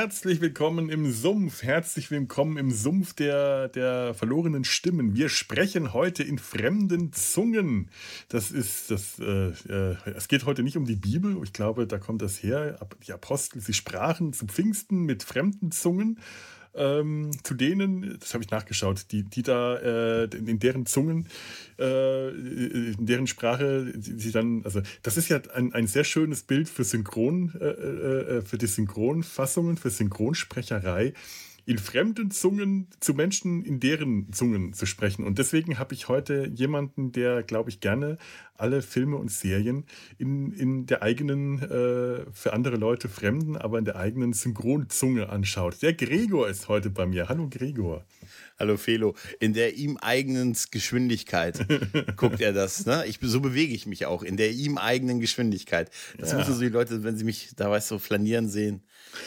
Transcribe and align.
Herzlich 0.00 0.40
willkommen 0.40 0.90
im 0.90 1.10
Sumpf, 1.10 1.64
herzlich 1.64 2.12
willkommen 2.12 2.56
im 2.56 2.70
Sumpf 2.70 3.14
der, 3.14 3.66
der 3.66 4.14
verlorenen 4.14 4.62
Stimmen. 4.62 5.16
Wir 5.16 5.28
sprechen 5.28 5.92
heute 5.92 6.22
in 6.22 6.38
fremden 6.38 7.12
Zungen. 7.12 7.90
Das 8.28 8.52
ist, 8.52 8.92
das, 8.92 9.18
äh, 9.18 9.48
äh, 9.68 9.96
es 10.14 10.28
geht 10.28 10.46
heute 10.46 10.62
nicht 10.62 10.76
um 10.76 10.84
die 10.84 10.94
Bibel, 10.94 11.36
ich 11.42 11.52
glaube, 11.52 11.88
da 11.88 11.98
kommt 11.98 12.22
das 12.22 12.44
her. 12.44 12.78
Die 13.08 13.12
Apostel, 13.12 13.60
sie 13.60 13.72
sprachen 13.72 14.32
zu 14.32 14.46
Pfingsten 14.46 15.02
mit 15.02 15.24
fremden 15.24 15.72
Zungen 15.72 16.20
ähm, 16.74 17.30
zu 17.42 17.54
denen, 17.54 18.18
das 18.20 18.34
habe 18.34 18.44
ich 18.44 18.50
nachgeschaut, 18.50 19.06
die, 19.10 19.22
die 19.22 19.42
da 19.42 19.76
äh, 19.76 20.24
in 20.24 20.58
deren 20.58 20.86
Zungen, 20.86 21.26
äh, 21.78 22.28
in 22.28 23.06
deren 23.06 23.26
Sprache, 23.26 23.92
sie 23.98 24.30
dann, 24.30 24.62
also 24.64 24.80
das 25.02 25.16
ist 25.16 25.28
ja 25.28 25.40
ein, 25.54 25.72
ein 25.72 25.86
sehr 25.86 26.04
schönes 26.04 26.42
Bild 26.42 26.68
für 26.68 26.84
Synchron, 26.84 27.54
äh, 27.60 27.64
äh, 27.64 28.38
äh 28.38 28.42
für 28.42 28.58
die 28.58 28.66
Synchronfassungen, 28.66 29.76
für 29.76 29.90
Synchronsprecherei 29.90 31.14
in 31.68 31.76
fremden 31.76 32.30
Zungen 32.30 32.88
zu 32.98 33.12
Menschen 33.12 33.62
in 33.62 33.78
deren 33.78 34.32
Zungen 34.32 34.72
zu 34.72 34.86
sprechen. 34.86 35.22
Und 35.22 35.38
deswegen 35.38 35.78
habe 35.78 35.92
ich 35.92 36.08
heute 36.08 36.50
jemanden, 36.54 37.12
der, 37.12 37.42
glaube 37.42 37.68
ich, 37.68 37.80
gerne 37.80 38.16
alle 38.56 38.80
Filme 38.80 39.18
und 39.18 39.30
Serien 39.30 39.84
in, 40.16 40.50
in 40.52 40.86
der 40.86 41.02
eigenen, 41.02 41.60
äh, 41.60 42.24
für 42.32 42.54
andere 42.54 42.76
Leute 42.76 43.10
fremden, 43.10 43.58
aber 43.58 43.78
in 43.78 43.84
der 43.84 43.96
eigenen 43.96 44.32
Synchronzunge 44.32 45.28
anschaut. 45.28 45.82
Der 45.82 45.92
Gregor 45.92 46.48
ist 46.48 46.68
heute 46.68 46.88
bei 46.88 47.04
mir. 47.04 47.28
Hallo 47.28 47.50
Gregor. 47.50 48.06
Hallo 48.58 48.78
Felo, 48.78 49.14
in 49.38 49.52
der 49.52 49.76
ihm 49.76 49.98
eigenen 49.98 50.56
Geschwindigkeit 50.70 51.66
guckt 52.16 52.40
er 52.40 52.54
das. 52.54 52.86
Ne? 52.86 53.04
Ich, 53.06 53.18
so 53.20 53.40
bewege 53.40 53.74
ich 53.74 53.86
mich 53.86 54.06
auch, 54.06 54.22
in 54.22 54.38
der 54.38 54.52
ihm 54.52 54.78
eigenen 54.78 55.20
Geschwindigkeit. 55.20 55.90
Das 56.16 56.32
ja. 56.32 56.38
müssen 56.38 56.54
so 56.54 56.60
die 56.60 56.70
Leute, 56.70 57.04
wenn 57.04 57.18
sie 57.18 57.24
mich 57.24 57.50
da 57.56 57.70
weißt 57.70 57.90
du, 57.90 57.98
flanieren 57.98 58.48
sehen, 58.48 58.82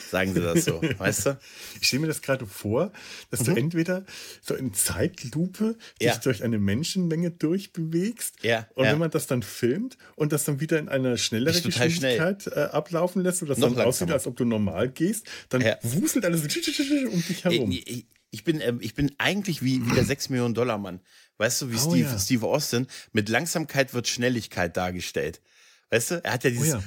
sagen 0.09 0.33
sie 0.33 0.41
das 0.41 0.65
so, 0.65 0.81
weißt 0.97 1.25
du? 1.27 1.39
Ich 1.79 1.87
stelle 1.87 2.01
mir 2.01 2.07
das 2.07 2.21
gerade 2.21 2.45
vor, 2.45 2.91
dass 3.29 3.41
mhm. 3.41 3.45
du 3.45 3.55
entweder 3.55 4.05
so 4.41 4.55
in 4.55 4.73
Zeitlupe 4.73 5.77
ja. 5.99 6.11
dich 6.11 6.21
durch 6.21 6.43
eine 6.43 6.59
Menschenmenge 6.59 7.31
durchbewegst 7.31 8.43
ja. 8.43 8.67
und 8.75 8.85
ja. 8.85 8.91
wenn 8.91 8.99
man 8.99 9.11
das 9.11 9.27
dann 9.27 9.43
filmt 9.43 9.97
und 10.15 10.31
das 10.31 10.45
dann 10.45 10.59
wieder 10.59 10.79
in 10.79 10.89
eine 10.89 11.17
schnellere 11.17 11.59
Geschwindigkeit 11.59 12.47
äh, 12.47 12.59
ablaufen 12.71 13.21
lässt 13.21 13.41
und 13.41 13.49
das 13.49 13.57
Noch 13.57 13.73
dann 13.73 13.85
aussieht, 13.85 14.11
als 14.11 14.27
ob 14.27 14.35
du 14.35 14.45
normal 14.45 14.89
gehst, 14.89 15.27
dann 15.49 15.63
wuselt 15.81 16.25
alles 16.25 16.41
um 16.41 16.47
dich 16.47 17.43
herum. 17.43 17.71
Ich, 17.71 17.87
ich, 17.87 18.05
ich 18.31 18.43
bin, 18.43 18.61
äh, 18.61 18.73
ich 18.79 18.95
bin 18.95 19.11
eigentlich 19.17 19.61
wie, 19.61 19.85
wie 19.85 19.93
der 19.93 20.05
6 20.05 20.29
Millionen 20.29 20.53
Dollar 20.53 20.77
Mann. 20.77 21.01
Weißt 21.37 21.61
du, 21.61 21.71
wie 21.71 21.75
oh, 21.75 21.79
Steve, 21.79 22.09
ja. 22.09 22.19
Steve 22.19 22.47
Austin, 22.47 22.87
mit 23.11 23.29
Langsamkeit 23.29 23.93
wird 23.93 24.07
Schnelligkeit 24.07 24.77
dargestellt. 24.77 25.41
Weißt 25.89 26.11
du, 26.11 26.23
er 26.23 26.33
hat 26.33 26.43
ja 26.43 26.49
dieses. 26.49 26.75
Oh, 26.75 26.77
ja. 26.77 26.83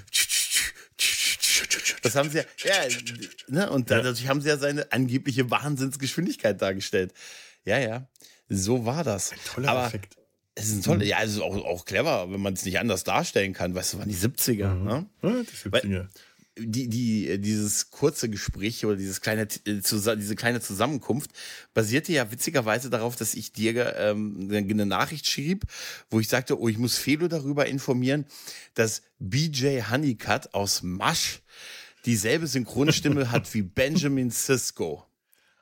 Das 2.04 2.14
haben 2.14 2.30
sie 2.30 2.38
ja, 2.38 2.44
ja 2.64 2.88
ne? 3.48 3.70
und 3.70 3.90
dadurch 3.90 4.28
haben 4.28 4.40
sie 4.40 4.48
ja 4.48 4.56
seine 4.56 4.92
angebliche 4.92 5.50
Wahnsinnsgeschwindigkeit 5.50 6.60
dargestellt. 6.62 7.12
Ja, 7.64 7.78
ja, 7.78 8.06
so 8.48 8.84
war 8.84 9.02
das. 9.02 9.32
Ein 9.32 9.38
toller 9.44 9.68
Aber 9.70 9.86
Effekt. 9.86 10.16
Es 10.54 10.68
ist 10.68 10.74
ein 10.74 10.82
toller, 10.82 11.04
mhm. 11.04 11.08
ja, 11.08 11.22
es 11.22 11.32
ist 11.32 11.40
auch, 11.40 11.56
auch 11.64 11.84
clever, 11.84 12.30
wenn 12.30 12.40
man 12.40 12.52
es 12.52 12.64
nicht 12.64 12.78
anders 12.78 13.02
darstellen 13.02 13.54
kann. 13.54 13.74
Weißt 13.74 13.94
du, 13.94 13.98
waren 13.98 14.08
die 14.08 14.14
70er. 14.14 14.74
Mhm. 14.74 14.84
Ne? 14.84 15.06
Ja, 15.22 15.30
die 15.42 15.68
70er. 15.68 15.72
Weil, 15.72 16.08
die, 16.56 16.88
die, 16.88 17.40
dieses 17.40 17.90
kurze 17.90 18.28
Gespräch 18.28 18.84
oder 18.86 18.96
dieses 18.96 19.20
kleine, 19.20 19.42
äh, 19.42 19.80
diese 20.16 20.36
kleine 20.36 20.60
Zusammenkunft 20.60 21.30
basierte 21.72 22.12
ja 22.12 22.30
witzigerweise 22.30 22.90
darauf, 22.90 23.16
dass 23.16 23.34
ich 23.34 23.52
dir 23.52 23.96
ähm, 23.96 24.48
eine 24.50 24.86
Nachricht 24.86 25.28
schrieb, 25.28 25.64
wo 26.10 26.20
ich 26.20 26.28
sagte, 26.28 26.60
oh, 26.60 26.68
ich 26.68 26.78
muss 26.78 26.96
Felo 26.96 27.28
darüber 27.28 27.66
informieren, 27.66 28.26
dass 28.74 29.02
BJ 29.18 29.80
Honeycutt 29.90 30.54
aus 30.54 30.82
Masch 30.82 31.40
dieselbe 32.04 32.46
Synchronstimme 32.46 33.30
hat 33.30 33.52
wie 33.54 33.62
Benjamin 33.62 34.30
Sisko. 34.30 35.04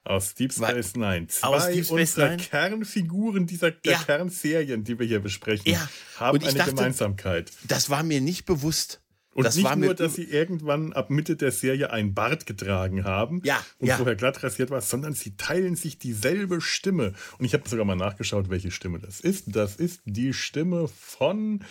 Aus 0.04 0.34
Deep 0.34 0.52
Space 0.52 0.96
Nine. 0.96 1.28
Zwei 1.28 1.46
aus 1.46 1.66
Deep 1.68 1.84
Space 1.84 1.90
unserer 1.90 2.30
Nine? 2.30 2.42
Kernfiguren 2.42 3.46
dieser 3.46 3.70
der 3.70 3.92
ja. 3.92 3.98
Kernserien, 3.98 4.82
die 4.82 4.98
wir 4.98 5.06
hier 5.06 5.20
besprechen, 5.20 5.70
ja. 5.70 5.88
haben 6.16 6.42
eine 6.42 6.52
dachte, 6.52 6.70
Gemeinsamkeit. 6.74 7.52
Das 7.68 7.88
war 7.88 8.02
mir 8.02 8.20
nicht 8.20 8.44
bewusst. 8.44 9.00
Und 9.34 9.44
das 9.44 9.56
nicht 9.56 9.76
nur, 9.76 9.94
dass 9.94 10.14
sie 10.14 10.24
irgendwann 10.24 10.92
ab 10.92 11.08
Mitte 11.08 11.36
der 11.36 11.52
Serie 11.52 11.90
ein 11.90 12.12
Bart 12.12 12.44
getragen 12.44 13.04
haben 13.04 13.40
ja, 13.44 13.64
und 13.78 13.86
ja. 13.86 13.96
vorher 13.96 14.14
glatt 14.14 14.42
rasiert 14.42 14.70
war, 14.70 14.82
sondern 14.82 15.14
sie 15.14 15.36
teilen 15.36 15.74
sich 15.74 15.98
dieselbe 15.98 16.60
Stimme. 16.60 17.14
Und 17.38 17.46
ich 17.46 17.54
habe 17.54 17.66
sogar 17.66 17.86
mal 17.86 17.96
nachgeschaut, 17.96 18.50
welche 18.50 18.70
Stimme 18.70 18.98
das 18.98 19.20
ist. 19.20 19.56
Das 19.56 19.76
ist 19.76 20.02
die 20.04 20.34
Stimme 20.34 20.88
von 20.88 21.64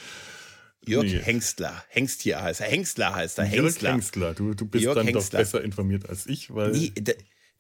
Jörg 0.86 1.06
nee. 1.06 1.20
Hengstler. 1.20 1.84
Hengstier 1.90 2.42
heißt 2.42 2.62
er. 2.62 2.68
Hengstler 2.68 3.16
heißt 3.16 3.38
er. 3.38 3.46
Hengstler. 3.46 3.90
Jörg 3.90 3.96
Hengstler. 3.96 4.34
Du, 4.34 4.54
du 4.54 4.66
bist 4.66 4.84
Jörg 4.84 4.96
dann 4.96 5.06
Hengstler. 5.06 5.40
doch 5.40 5.46
besser 5.46 5.64
informiert 5.64 6.10
als 6.10 6.26
ich, 6.26 6.54
weil. 6.54 6.72
Nee, 6.72 6.92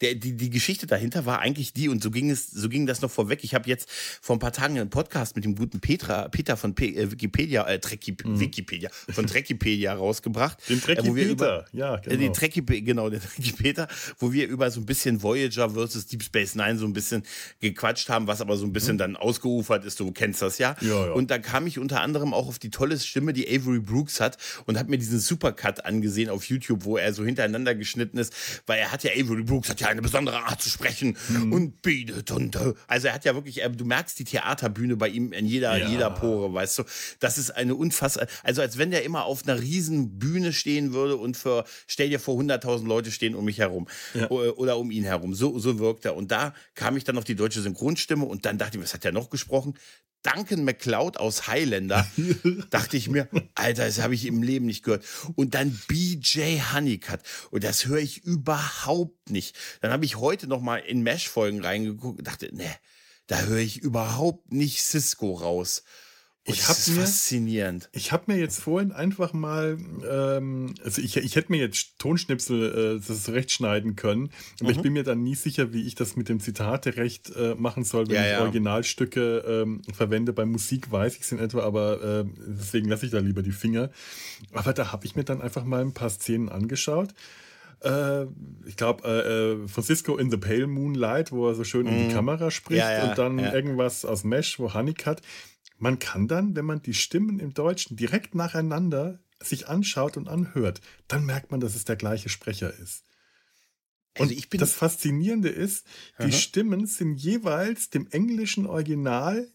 der, 0.02 0.16
die, 0.16 0.36
die 0.36 0.50
Geschichte 0.50 0.88
dahinter 0.88 1.26
war 1.26 1.40
eigentlich 1.40 1.74
die, 1.74 1.90
und 1.90 2.02
so 2.02 2.12
ging 2.12 2.30
es, 2.30 2.50
so 2.50 2.70
ging 2.70 2.86
das 2.86 3.02
noch 3.02 3.12
vorweg. 3.12 3.44
Ich 3.44 3.54
habe 3.54 3.70
jetzt 3.70 3.90
vor 4.22 4.36
ein 4.36 4.40
paar 4.40 4.52
Tagen 4.52 4.80
einen 4.80 4.90
Podcast 4.90 5.36
mit 5.36 5.46
dem 5.46 5.56
guten 5.56 5.80
Petra, 5.80 6.28
Peter 6.28 6.58
von 6.58 6.74
P, 6.74 6.88
äh, 6.88 7.12
Wikipedia, 7.12 7.68
äh, 7.68 7.80
Trekki, 7.80 8.16
mhm. 8.24 8.40
Wikipedia, 8.40 8.90
von 9.10 9.28
Trekkipedia 9.28 9.94
rausgebracht. 10.02 10.58
Den 10.70 10.82
Trekki 10.82 11.08
äh, 11.08 11.64
ja, 11.74 11.98
genau. 11.98 12.16
Äh, 12.16 12.18
den 12.18 12.34
Trekki, 12.34 12.62
genau, 12.62 13.10
den 13.10 13.22
Trekki 13.36 13.52
Peter, 13.52 13.88
wo 14.18 14.34
wir 14.34 14.48
über 14.48 14.72
so 14.72 14.82
ein 14.82 14.86
bisschen 14.86 15.22
Voyager 15.22 15.70
versus 15.70 16.08
Deep 16.08 16.24
Space 16.24 16.56
Nine 16.56 16.78
so 16.78 16.86
ein 16.86 16.94
bisschen 16.94 17.24
gequatscht 17.60 18.10
haben, 18.10 18.28
was 18.28 18.42
aber 18.42 18.58
so 18.58 18.66
ein 18.66 18.74
bisschen 18.74 18.96
mhm. 18.96 19.00
dann 19.00 19.16
ausgeufert 19.16 19.86
ist. 19.86 20.00
Du 20.00 20.12
kennst 20.12 20.42
das 20.42 20.58
ja. 20.58 20.76
ja, 20.82 21.08
ja. 21.08 21.12
Und 21.12 21.30
da 21.30 21.38
kam 21.38 21.68
ich 21.68 21.78
unter 21.78 22.02
anderem 22.02 22.34
auch 22.34 22.48
auf 22.48 22.58
die 22.58 22.72
tolle 22.72 22.98
Stimme, 23.00 23.34
die 23.34 23.48
Avery 23.48 23.80
Brooks 23.80 24.20
hat 24.20 24.38
und 24.66 24.80
habe 24.80 24.90
mir 24.90 24.98
diesen 24.98 25.20
Supercut 25.20 25.86
angesehen 25.86 26.30
auf 26.30 26.46
YouTube, 26.46 26.86
wo 26.86 26.98
er 26.98 27.14
so 27.14 27.24
hintereinander 27.24 27.76
geschnitten 27.76 28.18
ist, 28.18 28.34
weil 28.66 28.80
er 28.80 28.92
hat 28.92 29.04
ja 29.04 29.12
Avery 29.12 29.44
Brooks 29.44 29.70
hat 29.70 29.80
ja 29.80 29.91
eine 29.92 30.02
besondere 30.02 30.44
Art 30.46 30.62
zu 30.62 30.70
sprechen 30.70 31.18
mhm. 31.30 31.54
und 31.54 31.82
bietet 31.82 32.32
und 32.32 32.56
äh, 32.56 32.74
also 32.88 33.08
er 33.08 33.14
hat 33.14 33.26
ja 33.26 33.36
wirklich, 33.36 33.62
du 33.76 33.86
merkst 33.86 34.18
die 34.20 34.24
Theaterbühne 34.24 34.96
bei 34.96 35.10
ihm 35.10 35.34
in 35.34 35.46
jeder, 35.46 35.78
ja. 35.78 35.88
jeder 35.88 36.10
Pore, 36.10 36.54
weißt 36.54 36.80
du. 36.80 36.84
Das 37.20 37.38
ist 37.38 37.52
eine 37.52 37.76
unfassbar, 37.76 38.28
also 38.44 38.62
als 38.62 38.78
wenn 38.78 38.92
der 38.92 39.04
immer 39.04 39.26
auf 39.26 39.48
einer 39.48 39.60
riesen 39.60 40.20
Bühne 40.20 40.54
stehen 40.54 40.94
würde 40.94 41.18
und 41.18 41.38
für, 41.38 41.66
stell 41.88 42.10
dir 42.10 42.20
vor, 42.20 42.40
100.000 42.40 42.86
Leute 42.86 43.12
stehen 43.12 43.36
um 43.36 43.46
mich 43.46 43.60
herum 43.60 43.88
ja. 44.14 44.30
oder 44.30 44.78
um 44.78 44.92
ihn 44.92 45.04
herum. 45.04 45.34
So, 45.34 45.60
so 45.60 45.80
wirkt 45.80 46.06
er. 46.06 46.16
Und 46.16 46.32
da 46.32 46.54
kam 46.76 46.98
ich 46.98 47.04
dann 47.04 47.18
auf 47.18 47.24
die 47.24 47.36
deutsche 47.36 47.62
Synchronstimme 47.62 48.26
und 48.26 48.46
dann 48.46 48.58
dachte 48.58 48.78
ich, 48.78 48.84
was 48.84 48.94
hat 48.94 49.06
er 49.06 49.12
noch 49.12 49.30
gesprochen? 49.30 49.76
Duncan 50.24 50.64
McCloud 50.64 51.18
aus 51.18 51.48
Highlander, 51.48 52.08
dachte 52.70 52.98
ich 52.98 53.10
mir, 53.10 53.28
Alter, 53.56 53.86
das 53.86 54.02
habe 54.02 54.14
ich 54.14 54.26
im 54.26 54.44
Leben 54.44 54.66
nicht 54.66 54.84
gehört. 54.84 55.04
Und 55.36 55.56
dann 55.56 55.80
BJ 55.88 56.60
Honeycutt. 56.74 57.22
Und 57.50 57.64
das 57.64 57.86
höre 57.86 58.00
ich 58.00 58.24
überhaupt 58.24 59.30
nicht. 59.30 59.58
Dann 59.82 59.92
habe 59.92 60.06
ich 60.06 60.18
heute 60.18 60.48
noch 60.48 60.62
mal 60.62 60.78
in 60.78 61.02
Mesh-Folgen 61.02 61.64
reingeguckt 61.64 62.20
und 62.20 62.28
dachte, 62.28 62.56
ne, 62.56 62.70
da 63.28 63.42
höre 63.42 63.60
ich 63.60 63.80
überhaupt 63.80 64.52
nicht 64.52 64.84
Cisco 64.84 65.34
raus 65.34 65.84
ich 66.44 66.68
habe 66.68 66.80
mir 66.88 67.02
faszinierend. 67.02 67.90
Ich 67.94 68.12
habe 68.12 68.24
mir 68.28 68.40
jetzt 68.40 68.62
vorhin 68.62 68.92
einfach 68.92 69.32
mal, 69.32 69.78
ähm, 70.10 70.74
also 70.84 71.02
ich, 71.02 71.18
ich 71.18 71.36
hätte 71.36 71.52
mir 71.52 71.60
jetzt 71.60 72.00
Tonschnipsel 72.00 72.98
äh, 72.98 73.08
das 73.08 73.24
zurechtschneiden 73.24 73.96
können, 73.96 74.32
aber 74.60 74.70
mhm. 74.70 74.76
ich 74.76 74.82
bin 74.82 74.94
mir 74.94 75.04
dann 75.04 75.22
nie 75.22 75.36
sicher, 75.36 75.72
wie 75.72 75.86
ich 75.86 75.94
das 75.94 76.16
mit 76.16 76.30
dem 76.30 76.40
Zitaterecht 76.40 77.32
äh, 77.36 77.54
machen 77.56 77.84
soll, 77.84 78.08
wenn 78.08 78.16
ja, 78.16 78.26
ich 78.26 78.32
ja. 78.32 78.42
Originalstücke 78.42 79.44
ähm, 79.48 79.82
verwende. 79.94 80.34
Bei 80.34 80.46
Musik 80.46 80.92
weiß 80.92 81.16
ich 81.16 81.22
es 81.22 81.32
in 81.32 81.40
etwa, 81.40 81.62
aber 81.62 82.22
äh, 82.22 82.26
deswegen 82.48 82.90
lasse 82.90 83.06
ich 83.06 83.12
da 83.12 83.20
lieber 83.20 83.44
die 83.44 83.52
Finger. 83.52 83.92
Aber 84.52 84.74
da 84.74 84.92
habe 84.92 85.06
ich 85.06 85.16
mir 85.16 85.24
dann 85.24 85.42
einfach 85.42 85.64
mal 85.64 85.82
ein 85.82 85.94
paar 85.94 86.10
Szenen 86.10 86.50
angeschaut 86.50 87.14
äh, 87.84 88.26
ich 88.66 88.78
glaube, 88.78 89.08
äh, 89.08 89.64
äh, 89.64 89.68
Francisco 89.68 90.18
in 90.18 90.30
the 90.30 90.38
Pale 90.38 90.68
Moonlight, 90.68 91.32
wo 91.32 91.48
er 91.48 91.56
so 91.56 91.64
schön 91.64 91.86
mm. 91.86 91.90
in 91.90 91.98
die 91.98 92.04
mhm. 92.06 92.14
Kamera 92.14 92.52
spricht 92.52 92.80
ja, 92.80 92.92
ja, 92.92 93.10
und 93.10 93.18
dann 93.18 93.40
ja. 93.40 93.54
irgendwas 93.54 94.06
aus 94.06 94.24
Mesh, 94.24 94.60
wo 94.60 94.74
Honeycutt. 94.74 95.22
Man 95.82 95.98
kann 95.98 96.28
dann, 96.28 96.56
wenn 96.56 96.66
man 96.66 96.84
die 96.84 96.94
Stimmen 96.94 97.40
im 97.40 97.56
Deutschen 97.56 97.98
direkt 97.98 98.36
nacheinander 98.36 99.20
sich 99.40 99.68
anschaut 99.68 100.16
und 100.16 100.30
anhört, 100.30 100.80
dann 101.08 101.26
merkt 101.26 101.50
man, 101.50 101.60
dass 101.60 101.74
es 101.74 101.86
der 101.86 101.96
gleiche 101.96 102.30
Sprecher 102.30 102.72
ist. 102.72 103.04
Also 104.20 104.36
und 104.36 104.62
das 104.62 104.74
Faszinierende 104.74 105.50
ist, 105.50 105.88
die 106.20 106.26
Aha. 106.26 106.32
Stimmen 106.34 106.86
sind 106.86 107.16
jeweils 107.16 107.90
dem 107.90 108.08
englischen 108.12 108.68
Original 108.68 109.52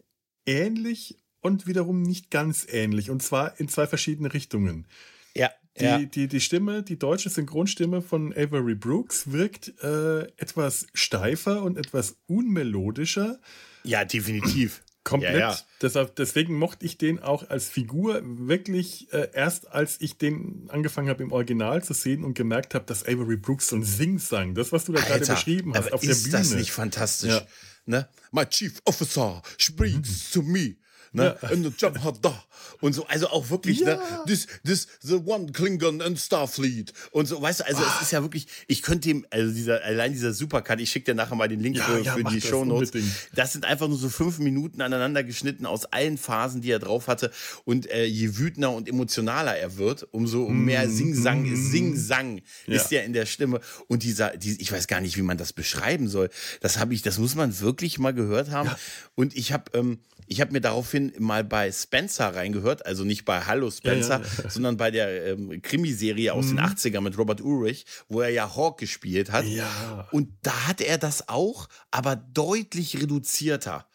ähnlich 0.46 1.16
und 1.42 1.68
wiederum 1.68 2.02
nicht 2.02 2.32
ganz 2.32 2.66
ähnlich. 2.68 3.08
Und 3.10 3.22
zwar 3.22 3.60
in 3.60 3.68
zwei 3.68 3.86
verschiedene 3.86 4.34
Richtungen. 4.34 4.88
Ja. 5.36 5.52
Die, 5.78 5.84
ja. 5.84 5.98
die, 5.98 6.26
die 6.26 6.40
Stimme, 6.40 6.82
die 6.82 6.98
deutsche 6.98 7.30
Synchronstimme 7.30 8.02
von 8.02 8.32
Avery 8.32 8.74
Brooks 8.74 9.30
wirkt 9.30 9.80
äh, 9.80 10.22
etwas 10.38 10.88
steifer 10.92 11.62
und 11.62 11.78
etwas 11.78 12.16
unmelodischer. 12.26 13.38
Ja, 13.84 14.04
definitiv 14.04 14.82
Komplett. 15.06 15.34
Ja, 15.34 15.52
ja. 15.52 15.58
Deshalb, 15.80 16.16
deswegen 16.16 16.54
mochte 16.54 16.84
ich 16.84 16.98
den 16.98 17.20
auch 17.20 17.48
als 17.48 17.68
Figur 17.68 18.20
wirklich 18.24 19.12
äh, 19.12 19.28
erst, 19.32 19.70
als 19.70 20.00
ich 20.00 20.18
den 20.18 20.68
angefangen 20.68 21.08
habe 21.08 21.22
im 21.22 21.30
Original 21.30 21.84
zu 21.84 21.94
sehen 21.94 22.24
und 22.24 22.34
gemerkt 22.34 22.74
habe, 22.74 22.86
dass 22.86 23.04
Avery 23.04 23.36
Brooks 23.36 23.68
so 23.68 23.76
ein 23.76 23.84
Sing-Sang, 23.84 24.54
das, 24.54 24.72
was 24.72 24.84
du 24.84 24.92
da 24.92 25.00
gerade 25.00 25.24
beschrieben 25.24 25.74
hast, 25.74 25.92
auf 25.92 26.00
der 26.00 26.10
ist 26.10 26.24
Bühne. 26.24 26.38
das 26.38 26.50
nicht 26.54 26.72
fantastisch? 26.72 27.30
Ja. 27.30 27.46
Ne? 27.86 28.08
My 28.32 28.44
chief 28.46 28.80
officer 28.84 29.42
speaks 29.58 30.32
to 30.32 30.42
me. 30.42 30.74
Ne? 31.16 31.36
Ja. 31.42 31.48
And 31.48 31.64
the 31.64 31.72
job 31.76 31.98
hat 32.04 32.16
da. 32.24 32.44
Und 32.80 32.92
so, 32.92 33.06
also 33.06 33.28
auch 33.28 33.48
wirklich, 33.50 33.80
Ja. 33.80 33.96
ne? 33.96 34.00
This, 34.26 34.46
this, 34.64 34.86
the 35.00 35.14
one 35.24 35.50
Klingon 35.52 36.02
and 36.02 36.18
Starfleet. 36.18 36.92
Und 37.10 37.26
so, 37.26 37.40
weißt 37.40 37.60
du, 37.60 37.66
also 37.66 37.82
es 37.82 38.02
ist 38.02 38.12
ja 38.12 38.22
wirklich, 38.22 38.46
ich 38.66 38.82
könnte 38.82 39.08
ihm, 39.08 39.26
also 39.30 39.52
dieser, 39.52 39.82
allein 39.82 40.12
dieser 40.12 40.32
Supercut, 40.34 40.78
ich 40.80 40.90
schicke 40.90 41.06
dir 41.12 41.14
nachher 41.14 41.34
mal 41.36 41.48
den 41.48 41.60
Link 41.60 41.76
Ja, 41.76 41.84
für, 41.84 42.04
für 42.04 42.24
die 42.24 42.40
das 42.40 42.48
Shownotes. 42.48 42.90
unbedingt. 42.90 43.12
Das 43.34 43.52
sind 43.52 43.64
einfach 43.64 43.88
nur 43.88 43.96
so 43.98 44.08
fünf 44.10 44.38
Minuten 44.38 44.82
aneinander 44.82 45.24
geschnitten 45.24 45.64
aus 45.64 45.86
allen 45.86 46.18
Phasen, 46.18 46.60
die 46.60 46.70
er 46.70 46.78
drauf 46.78 47.08
hatte. 47.08 47.30
Und 47.64 47.90
äh, 47.90 48.04
je 48.04 48.36
wütender 48.36 48.70
und 48.72 48.88
emotionaler 48.88 49.56
er 49.56 49.76
wird, 49.78 50.06
umso 50.12 50.48
mehr 50.48 50.88
Sing-Sang, 50.90 51.56
Sing-Sang 51.56 52.42
Ja. 52.66 52.74
ist 52.74 52.90
ja 52.90 53.00
in 53.00 53.12
der 53.14 53.24
Stimme. 53.26 53.60
Und 53.88 54.02
dieser, 54.02 54.36
die, 54.36 54.60
ich 54.60 54.70
weiß 54.70 54.86
gar 54.86 55.00
nicht, 55.00 55.16
wie 55.16 55.22
man 55.22 55.38
das 55.38 55.52
beschreiben 55.54 56.08
soll. 56.08 56.28
Das 56.60 56.78
habe 56.78 56.92
ich, 56.94 57.00
das 57.02 57.18
muss 57.18 57.34
man 57.34 57.58
wirklich 57.60 57.98
mal 57.98 58.12
gehört 58.12 58.50
haben. 58.50 58.70
Und 59.14 59.34
ich 59.34 59.52
habe, 59.52 59.70
ähm, 59.78 59.98
ich 60.26 60.40
habe 60.40 60.52
mir 60.52 60.60
daraufhin 60.60 61.12
mal 61.18 61.44
bei 61.44 61.70
Spencer 61.70 62.34
reingehört, 62.34 62.84
also 62.86 63.04
nicht 63.04 63.24
bei 63.24 63.42
Hallo 63.42 63.70
Spencer, 63.70 64.20
Ja, 64.20 64.42
ja, 64.44 64.50
sondern 64.50 64.76
bei 64.76 64.90
der 64.90 65.32
ähm, 65.32 65.62
Krimiserie 65.62 66.32
aus 66.32 66.48
den 66.48 66.60
80ern 66.60 67.00
mit 67.00 67.16
Robert 67.18 67.40
Ulrich, 67.40 67.86
wo 68.08 68.20
er 68.20 68.30
ja 68.30 68.56
Hawk 68.56 68.78
gespielt 68.78 69.30
hat. 69.32 69.44
Ja. 69.46 70.08
Und 70.12 70.30
da 70.42 70.68
hat 70.68 70.80
er 70.80 70.98
das 70.98 71.28
auch, 71.28 71.68
aber 71.90 72.16
deutlich 72.16 73.00
reduzierter. 73.00 73.86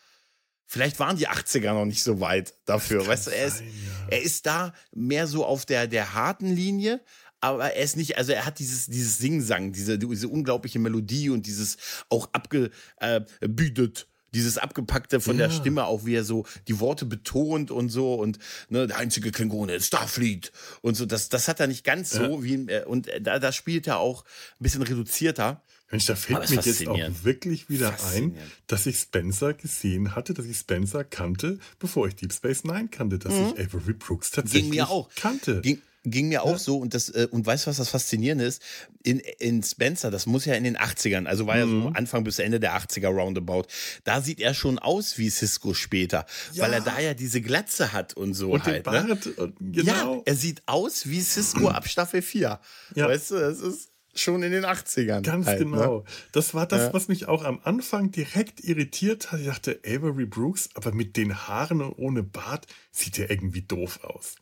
Vielleicht 0.65 0.99
waren 0.99 1.17
die 1.17 1.27
80er 1.27 1.73
noch 1.73 1.85
nicht 1.85 2.01
so 2.01 2.21
weit 2.21 2.53
dafür. 2.65 3.05
Weißt 3.05 3.27
du, 3.27 3.31
er 3.31 3.47
ist, 3.47 3.57
sein, 3.57 3.67
ja. 3.67 4.07
er 4.15 4.21
ist 4.21 4.45
da 4.45 4.73
mehr 4.93 5.27
so 5.27 5.45
auf 5.45 5.65
der, 5.65 5.87
der 5.87 6.13
harten 6.13 6.47
Linie, 6.47 7.01
aber 7.41 7.73
er 7.73 7.83
ist 7.83 7.97
nicht, 7.97 8.17
also 8.17 8.31
er 8.31 8.45
hat 8.45 8.59
dieses, 8.59 8.85
dieses 8.85 9.17
Singsang, 9.17 9.73
diese, 9.73 9.99
diese 9.99 10.29
unglaubliche 10.29 10.79
Melodie 10.79 11.29
und 11.29 11.45
dieses 11.45 11.77
auch 12.07 12.29
abgebütet. 12.31 14.07
Dieses 14.33 14.57
abgepackte 14.57 15.19
von 15.19 15.37
der 15.37 15.47
Ja. 15.49 15.53
Stimme, 15.53 15.85
auch 15.85 16.05
wie 16.05 16.15
er 16.15 16.23
so 16.23 16.45
die 16.67 16.79
Worte 16.79 17.05
betont 17.05 17.69
und 17.71 17.89
so 17.89 18.13
und 18.15 18.39
ne, 18.69 18.87
der 18.87 18.97
einzige 18.97 19.31
Klingone 19.31 19.73
ist 19.75 19.87
Starfleet 19.87 20.51
und 20.81 20.95
so. 20.95 21.05
Das, 21.05 21.27
das 21.29 21.47
hat 21.47 21.59
er 21.59 21.67
nicht 21.67 21.83
ganz 21.83 22.11
so 22.11 22.43
wie 22.43 22.53
äh, 22.67 22.85
und 22.85 23.07
äh, 23.07 23.21
da, 23.21 23.39
da 23.39 23.51
spielt 23.51 23.87
er 23.87 23.97
auch 23.99 24.23
ein 24.23 24.63
bisschen 24.63 24.83
reduzierter. 24.83 25.61
Mensch, 25.89 26.05
da 26.05 26.15
fällt 26.15 26.49
mir 26.49 26.55
jetzt 26.61 26.87
auch 26.87 26.97
wirklich 27.23 27.67
wieder 27.69 27.93
ein, 28.13 28.37
dass 28.67 28.85
ich 28.85 28.97
Spencer 28.97 29.53
gesehen 29.53 30.15
hatte, 30.15 30.33
dass 30.33 30.45
ich 30.45 30.55
Spencer 30.57 31.03
kannte, 31.03 31.59
bevor 31.79 32.07
ich 32.07 32.15
Deep 32.15 32.31
Space 32.31 32.63
Nine 32.63 32.87
kannte, 32.89 33.19
dass 33.19 33.33
ich 33.33 33.59
Avery 33.59 33.91
Brooks 33.91 34.31
tatsächlich 34.31 34.67
Mhm. 34.67 34.71
Ging 34.71 34.79
mir 34.79 34.89
auch. 34.89 35.09
kannte. 35.15 35.59
Ging, 35.59 35.81
ging 36.03 36.29
mir 36.29 36.43
auch 36.43 36.57
so 36.57 36.77
und 36.77 36.93
das 36.93 37.09
äh, 37.09 37.27
und 37.29 37.45
weißt 37.45 37.65
du, 37.65 37.69
was 37.69 37.77
das 37.77 37.89
Faszinierende 37.89 38.43
ist? 38.45 38.61
In, 39.03 39.19
in 39.19 39.61
Spencer, 39.63 40.09
das 40.11 40.25
muss 40.25 40.45
ja 40.45 40.55
in 40.55 40.63
den 40.63 40.77
80ern, 40.77 41.25
also 41.27 41.45
war 41.47 41.57
ja 41.57 41.65
so 41.67 41.71
Mhm. 41.71 41.95
Anfang 41.95 42.23
bis 42.23 42.39
Ende 42.39 42.59
der 42.59 42.75
80er 42.75 43.07
roundabout. 43.09 43.63
Da 44.03 44.21
sieht 44.21 44.39
er 44.39 44.53
schon 44.53 44.79
aus 44.79 45.17
wie 45.17 45.29
Cisco 45.29 45.73
später, 45.73 46.25
Ja. 46.53 46.63
weil 46.63 46.73
er 46.73 46.81
da 46.81 46.99
ja 46.99 47.13
diese 47.13 47.41
Glatze 47.41 47.93
hat 47.93 48.13
und 48.15 48.33
so 48.33 48.51
und 48.51 48.63
halt. 48.65 48.85
den 48.85 48.93
ne? 48.93 49.07
Bart, 49.15 49.27
und 49.37 49.75
Ja, 49.75 49.83
genau. 49.83 50.21
er 50.25 50.35
sieht 50.35 50.63
aus 50.65 51.07
wie 51.07 51.21
Cisco 51.21 51.67
ab 51.69 51.87
Staffel 51.87 52.21
4. 52.21 52.59
Ja. 52.95 53.07
Weißt 53.07 53.31
du, 53.31 53.35
das 53.39 53.59
ist 53.59 53.89
schon 54.13 54.43
in 54.43 54.51
den 54.51 54.65
80ern. 54.65 55.21
Ganz 55.21 55.45
halt, 55.47 55.59
genau. 55.59 55.99
Ne? 55.99 56.03
Das 56.33 56.53
war 56.53 56.65
das, 56.67 56.81
Ja. 56.81 56.93
was 56.93 57.07
mich 57.07 57.27
auch 57.27 57.43
am 57.45 57.59
Anfang 57.63 58.11
direkt 58.11 58.59
irritiert 58.63 59.31
hat. 59.31 59.39
Ich 59.39 59.45
dachte, 59.45 59.79
Avery 59.85 60.25
Brooks, 60.25 60.69
aber 60.73 60.91
mit 60.93 61.15
den 61.15 61.47
Haaren 61.47 61.81
und 61.81 61.93
ohne 61.93 62.21
Bart 62.23 62.65
sieht 62.91 63.19
er 63.19 63.29
irgendwie 63.29 63.61
doof 63.61 63.99
aus. 64.03 64.35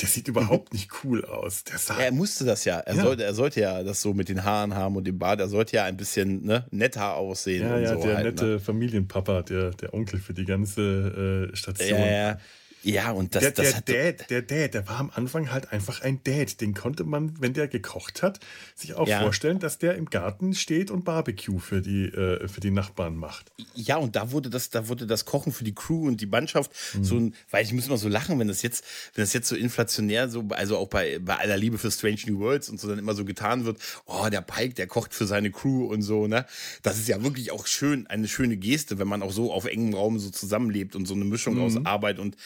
Der 0.00 0.08
sieht 0.08 0.26
überhaupt 0.26 0.72
nicht 0.72 0.90
cool 1.04 1.24
aus. 1.24 1.62
Sah 1.76 1.98
Er 1.98 2.10
musste 2.10 2.44
das 2.44 2.64
ja. 2.64 2.80
Er, 2.80 2.96
Ja. 2.96 3.02
Sollte, 3.04 3.24
er 3.24 3.34
sollte 3.34 3.60
ja 3.60 3.82
das 3.82 4.02
so 4.02 4.12
mit 4.12 4.28
den 4.28 4.42
Haaren 4.42 4.74
haben 4.74 4.96
und 4.96 5.04
dem 5.04 5.18
Bart. 5.18 5.40
Er 5.40 5.48
sollte 5.48 5.76
ja 5.76 5.84
ein 5.84 5.96
bisschen 5.96 6.44
ne, 6.44 6.66
netter 6.70 7.14
aussehen. 7.14 7.62
ja, 7.62 7.78
ja, 7.78 7.94
so 7.94 8.02
der 8.02 8.16
halt, 8.16 8.26
nette 8.26 8.44
Ne? 8.44 8.58
Familienpapa, 8.58 9.42
der, 9.42 9.70
der 9.70 9.94
Onkel 9.94 10.18
für 10.18 10.34
die 10.34 10.44
ganze 10.44 11.50
äh, 11.52 11.56
Station. 11.56 11.98
Ja, 12.00 12.06
ja. 12.06 12.38
Ja, 12.84 13.10
und 13.10 13.34
das, 13.34 13.42
der, 13.42 13.50
das 13.52 13.84
der. 13.84 14.12
Dad, 14.12 14.30
der 14.30 14.42
Dad, 14.42 14.74
der 14.74 14.86
war 14.88 14.98
am 15.00 15.10
Anfang 15.14 15.50
halt 15.50 15.72
einfach 15.72 16.02
ein 16.02 16.20
Dad. 16.22 16.60
Den 16.60 16.74
konnte 16.74 17.04
man, 17.04 17.34
wenn 17.40 17.52
der 17.54 17.66
gekocht 17.66 18.22
hat, 18.22 18.40
sich 18.74 18.94
auch 18.94 19.08
Ja. 19.08 19.20
vorstellen, 19.20 19.58
dass 19.58 19.78
der 19.78 19.96
im 19.96 20.06
Garten 20.10 20.54
steht 20.54 20.90
und 20.90 21.04
Barbecue 21.04 21.58
für 21.58 21.80
die, 21.80 22.04
äh, 22.04 22.46
für 22.48 22.60
die 22.60 22.70
Nachbarn 22.70 23.16
macht. 23.16 23.50
Ja, 23.74 23.96
und 23.96 24.16
da 24.16 24.30
wurde 24.30 24.50
das, 24.50 24.70
da 24.70 24.88
wurde 24.88 25.06
das 25.06 25.24
Kochen 25.24 25.52
für 25.52 25.64
die 25.64 25.74
Crew 25.74 26.06
und 26.06 26.20
die 26.20 26.26
Mannschaft 26.26 26.70
Mhm. 26.94 27.04
so 27.04 27.16
ein, 27.16 27.34
weil 27.50 27.64
ich 27.64 27.72
muss 27.72 27.88
mal 27.88 27.96
so 27.98 28.08
lachen, 28.08 28.38
wenn 28.38 28.48
das 28.48 28.62
jetzt, 28.62 28.84
wenn 29.14 29.22
das 29.24 29.32
jetzt 29.32 29.48
so 29.48 29.56
inflationär, 29.56 30.28
so, 30.28 30.44
also 30.50 30.76
auch 30.76 30.88
bei, 30.88 31.18
bei 31.18 31.36
aller 31.36 31.56
Liebe 31.56 31.78
für 31.78 31.90
Strange 31.90 32.18
New 32.26 32.38
Worlds 32.38 32.68
und 32.68 32.78
so 32.78 32.88
dann 32.88 32.98
immer 32.98 33.14
so 33.14 33.24
getan 33.24 33.64
wird, 33.64 33.78
oh, 34.06 34.28
der 34.30 34.42
Pike, 34.42 34.74
der 34.74 34.86
kocht 34.86 35.14
für 35.14 35.26
seine 35.26 35.50
Crew 35.50 35.86
und 35.86 36.02
so, 36.02 36.26
ne? 36.26 36.44
Das 36.82 36.98
ist 36.98 37.08
ja 37.08 37.22
wirklich 37.22 37.50
auch 37.50 37.66
schön, 37.66 38.06
eine 38.08 38.28
schöne 38.28 38.56
Geste, 38.56 38.98
wenn 38.98 39.08
man 39.08 39.22
auch 39.22 39.32
so 39.32 39.52
auf 39.52 39.64
engem 39.64 39.94
Raum 39.94 40.18
so 40.18 40.30
zusammenlebt 40.30 40.94
und 40.96 41.06
so 41.06 41.14
eine 41.14 41.24
Mischung 41.24 41.58
aus 41.60 41.74
Mhm. 41.74 41.86
Arbeit 41.86 42.18
und 42.18 42.36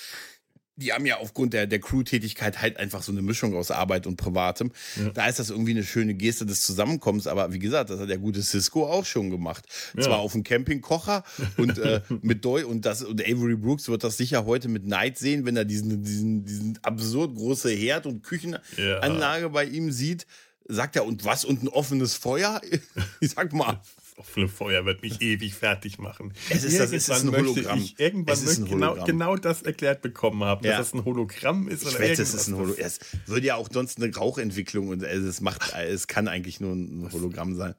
die 0.79 0.93
haben 0.93 1.07
ja 1.07 1.19
aufgrund 1.19 1.53
der, 1.55 1.67
der 1.67 1.81
Crew-Tätigkeit 1.81 2.63
halt 2.63 2.77
einfach 2.77 3.03
so 3.03 3.11
eine 3.11 3.21
Mischung 3.21 3.55
aus 3.57 3.71
Arbeit 3.71 4.07
und 4.07 4.17
Privatem. 4.17 4.71
Da 5.15 5.27
ist 5.27 5.39
das 5.39 5.51
irgendwie 5.51 5.73
eine 5.73 5.83
schöne 5.83 6.15
Geste 6.15 6.47
des 6.47 6.63
Zusammenkommens. 6.63 7.27
Aber 7.27 7.53
wie 7.53 7.59
gesagt, 7.59 7.91
das 7.91 7.99
hat 7.99 8.09
der 8.09 8.19
gute 8.19 8.43
Cisco 8.43 8.87
auch 8.87 9.05
schon 9.05 9.31
gemacht. 9.31 9.65
Ja. 9.97 10.05
Zwar 10.05 10.19
auf 10.19 10.33
dem 10.33 10.45
Campingkocher 10.45 11.25
und 11.57 11.79
äh, 11.79 12.01
mit 12.23 12.45
Doi 12.45 12.65
und 12.65 12.85
das 12.87 13.03
und 13.03 13.21
Avery 13.21 13.57
Brooks 13.57 13.89
wird 13.89 14.05
das 14.05 14.17
sicher 14.17 14.47
heute 14.47 14.69
mit 14.69 14.87
Neid 14.87 15.19
sehen, 15.19 15.45
wenn 15.45 15.57
er 15.57 15.65
diesen, 15.65 16.03
diesen, 16.03 16.45
diesen 16.45 16.79
absurd 16.83 17.35
große 17.35 17.71
Herd- 17.71 18.07
und 18.07 18.23
Küchenanlage 18.23 19.51
bei 19.51 19.65
ihm 19.65 19.91
sieht. 19.91 20.27
Sagt 20.71 20.97
er, 20.97 21.07
und 21.07 21.25
was? 21.25 21.45
Und 21.45 21.63
ein 21.63 21.69
offenes 21.69 22.15
Feuer? 22.15 22.61
Ich 23.21 23.31
sag 23.31 23.53
mal. 23.53 23.81
Offene 24.19 24.49
Feuer 24.49 24.85
wird 24.85 25.03
mich 25.03 25.21
ewig 25.23 25.55
fertig 25.55 25.99
machen. 25.99 26.33
Es 26.51 26.65
ist- 26.65 26.79
das 26.81 26.93
ist 26.93 27.09
irgendwann 27.09 27.35
ein 27.41 27.47
Hologramm. 27.47 27.79
ich 27.79 27.99
irgendwann 28.01 28.35
Es 28.35 28.43
ist 28.43 28.59
ein 28.59 28.63
möchte 28.63 28.75
genau, 28.75 28.87
Hologramm. 28.89 29.07
genau 29.07 29.37
das 29.37 29.63
erklärt 29.63 30.03
bekommen 30.03 30.43
haben, 30.45 30.65
Ja. 30.65 30.77
dass 30.79 30.91
das 30.91 31.01
ein 31.01 31.05
Hologramm 31.05 31.69
ist 31.69 31.83
Ich 31.83 31.89
oder 31.89 31.99
wette, 32.01 32.05
irgendwas. 32.13 32.35
es 32.35 32.41
ist 32.43 32.49
ein 32.49 32.57
Hologramm. 32.57 32.85
Es 32.87 32.99
würde 33.27 33.47
ja 33.47 33.55
auch 33.57 33.69
sonst 33.73 34.03
eine 34.03 34.15
Rauchentwicklung 34.15 34.89
und 34.89 35.05
also 35.05 35.27
es 35.29 35.41
macht, 35.41 35.73
es 35.75 36.07
kann 36.09 36.27
eigentlich 36.29 36.61
nur 36.61 36.73
ein 36.75 37.09
Hologramm 37.13 37.55
sein. 37.55 37.75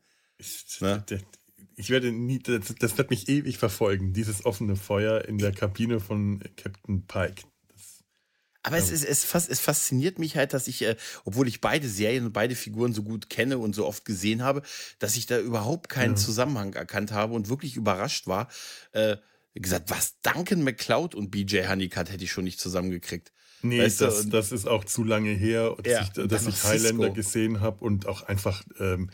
Ne? 0.82 1.04
Ich 1.76 1.90
werde 1.90 2.12
nie, 2.12 2.40
das, 2.40 2.74
das 2.80 2.98
wird 2.98 3.10
mich 3.10 3.30
ewig 3.30 3.58
verfolgen, 3.58 4.12
dieses 4.14 4.46
offene 4.46 4.76
Feuer 4.76 5.26
in 5.26 5.38
der 5.38 5.52
Kabine 5.54 6.00
von 6.00 6.42
Captain 6.58 7.06
Pike. 7.08 7.44
Aber 8.64 8.78
es, 8.78 8.92
ist, 8.92 9.06
es, 9.06 9.24
fas- 9.24 9.48
es 9.48 9.60
fasziniert 9.60 10.20
mich 10.20 10.36
halt, 10.36 10.54
dass 10.54 10.68
ich, 10.68 10.82
äh, 10.82 10.96
obwohl 11.24 11.48
ich 11.48 11.62
beide 11.62 11.88
Serien 11.88 12.26
und 12.26 12.34
beide 12.34 12.56
Figuren 12.56 12.94
so 12.94 13.04
gut 13.04 13.30
kenne 13.30 13.58
und 13.58 13.74
so 13.74 13.86
oft 13.86 14.04
gesehen 14.06 14.44
habe, 14.44 14.62
dass 15.00 15.16
ich 15.16 15.26
da 15.26 15.40
überhaupt 15.40 15.88
keinen 15.90 16.18
Zusammenhang 16.18 16.74
erkannt 16.74 17.12
habe 17.12 17.34
und 17.34 17.48
wirklich 17.50 17.76
überrascht 17.78 18.28
war. 18.28 18.50
Äh, 18.92 19.18
gesagt, 19.56 19.90
was 19.90 20.20
Duncan 20.22 20.64
McCloud 20.64 21.16
und 21.16 21.32
BJ 21.32 21.68
Honeycutt 21.68 22.12
hätte 22.12 22.24
ich 22.24 22.32
schon 22.32 22.44
nicht 22.44 22.60
zusammengekriegt. 22.60 23.32
nee, 23.62 23.80
Weißt 23.82 24.02
du, 24.02 24.06
das, 24.06 24.22
und- 24.26 24.34
das 24.34 24.52
ist 24.52 24.68
auch 24.68 24.86
zu 24.86 25.04
lange 25.04 25.32
her, 25.32 25.76
dass 25.82 25.92
Ja, 25.92 26.02
ich, 26.04 26.28
dass 26.28 26.48
ich 26.48 26.64
Highlander 26.64 27.08
Cisco. 27.08 27.14
gesehen 27.14 27.60
habe 27.62 27.84
und 27.84 28.08
auch 28.08 28.24
einfach 28.24 28.64
ähm, 28.80 29.10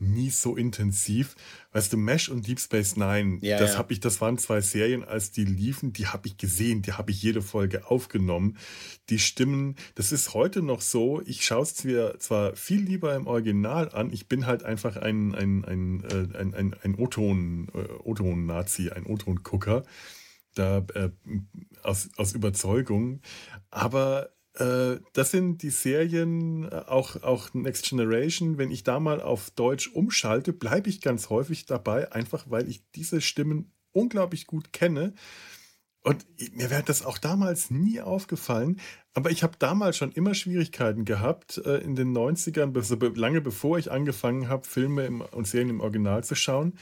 nie 0.00 0.30
so 0.30 0.56
intensiv. 0.56 1.34
Weißt 1.72 1.92
du, 1.92 1.96
Mesh 1.96 2.28
und 2.28 2.46
Deep 2.46 2.60
Space 2.60 2.96
Nine, 2.96 3.38
Ja, 3.40 3.58
das 3.58 3.72
ja. 3.72 3.78
habe 3.78 3.92
ich, 3.92 4.00
das 4.00 4.20
waren 4.20 4.38
zwei 4.38 4.60
Serien, 4.60 5.04
als 5.04 5.30
die 5.30 5.44
liefen, 5.44 5.92
die 5.92 6.06
habe 6.06 6.28
ich 6.28 6.36
gesehen, 6.36 6.82
die 6.82 6.92
habe 6.92 7.10
ich 7.10 7.22
jede 7.22 7.42
Folge 7.42 7.86
aufgenommen. 7.90 8.56
Die 9.10 9.18
Stimmen, 9.18 9.76
das 9.94 10.12
ist 10.12 10.34
heute 10.34 10.62
noch 10.62 10.80
so, 10.80 11.20
ich 11.24 11.44
schaue 11.44 11.62
es 11.62 11.74
zwar, 11.74 12.18
zwar 12.18 12.56
viel 12.56 12.80
lieber 12.80 13.14
im 13.14 13.26
Original 13.26 13.90
an, 13.90 14.12
ich 14.12 14.28
bin 14.28 14.46
halt 14.46 14.62
einfach 14.62 14.96
ein, 14.96 15.34
ein, 15.34 15.64
ein, 15.64 16.04
äh, 16.04 16.38
ein, 16.38 16.54
ein, 16.54 16.74
ein 16.82 16.94
O-Ton, 16.94 17.68
äh, 17.74 17.92
O-Ton-Nazi, 18.02 18.90
ein 18.90 19.06
O-Ton-Gucker 19.06 19.84
da 20.54 20.84
äh, 20.94 21.10
aus, 21.82 22.08
aus 22.16 22.32
Überzeugung. 22.32 23.20
Aber 23.70 24.30
das 25.12 25.30
sind 25.30 25.62
die 25.62 25.70
Serien, 25.70 26.64
äh, 26.64 26.82
auch, 26.86 27.22
auch 27.22 27.54
Next 27.54 27.88
Generation. 27.88 28.58
Wenn 28.58 28.70
ich 28.70 28.82
da 28.82 28.98
mal 29.00 29.20
auf 29.20 29.50
Deutsch 29.50 29.88
umschalte, 29.88 30.52
bleibe 30.52 30.88
ich 30.90 31.00
ganz 31.00 31.30
häufig 31.30 31.66
dabei, 31.66 32.12
einfach 32.12 32.46
weil 32.50 32.68
ich 32.68 32.82
diese 32.94 33.20
Stimmen 33.20 33.72
unglaublich 33.92 34.46
gut 34.46 34.72
kenne. 34.72 35.14
Und 36.02 36.24
mir 36.54 36.70
wäre 36.70 36.82
das 36.84 37.04
auch 37.04 37.18
damals 37.18 37.70
nie 37.70 38.00
aufgefallen, 38.00 38.80
aber 39.14 39.30
ich 39.30 39.42
habe 39.42 39.56
damals 39.58 39.96
schon 39.96 40.12
immer 40.12 40.32
Schwierigkeiten 40.34 41.04
gehabt, 41.04 41.58
äh, 41.58 41.78
in 41.78 41.96
den 41.96 42.12
90ern, 42.12 42.66
be- 42.68 42.82
so 42.82 42.96
be- 42.96 43.12
lange 43.14 43.40
bevor 43.40 43.78
ich 43.78 43.90
angefangen 43.90 44.48
habe, 44.48 44.66
Filme 44.66 45.26
und 45.32 45.46
Serien 45.46 45.70
im 45.70 45.80
Original 45.80 46.22
zu 46.24 46.34
schauen, 46.36 46.78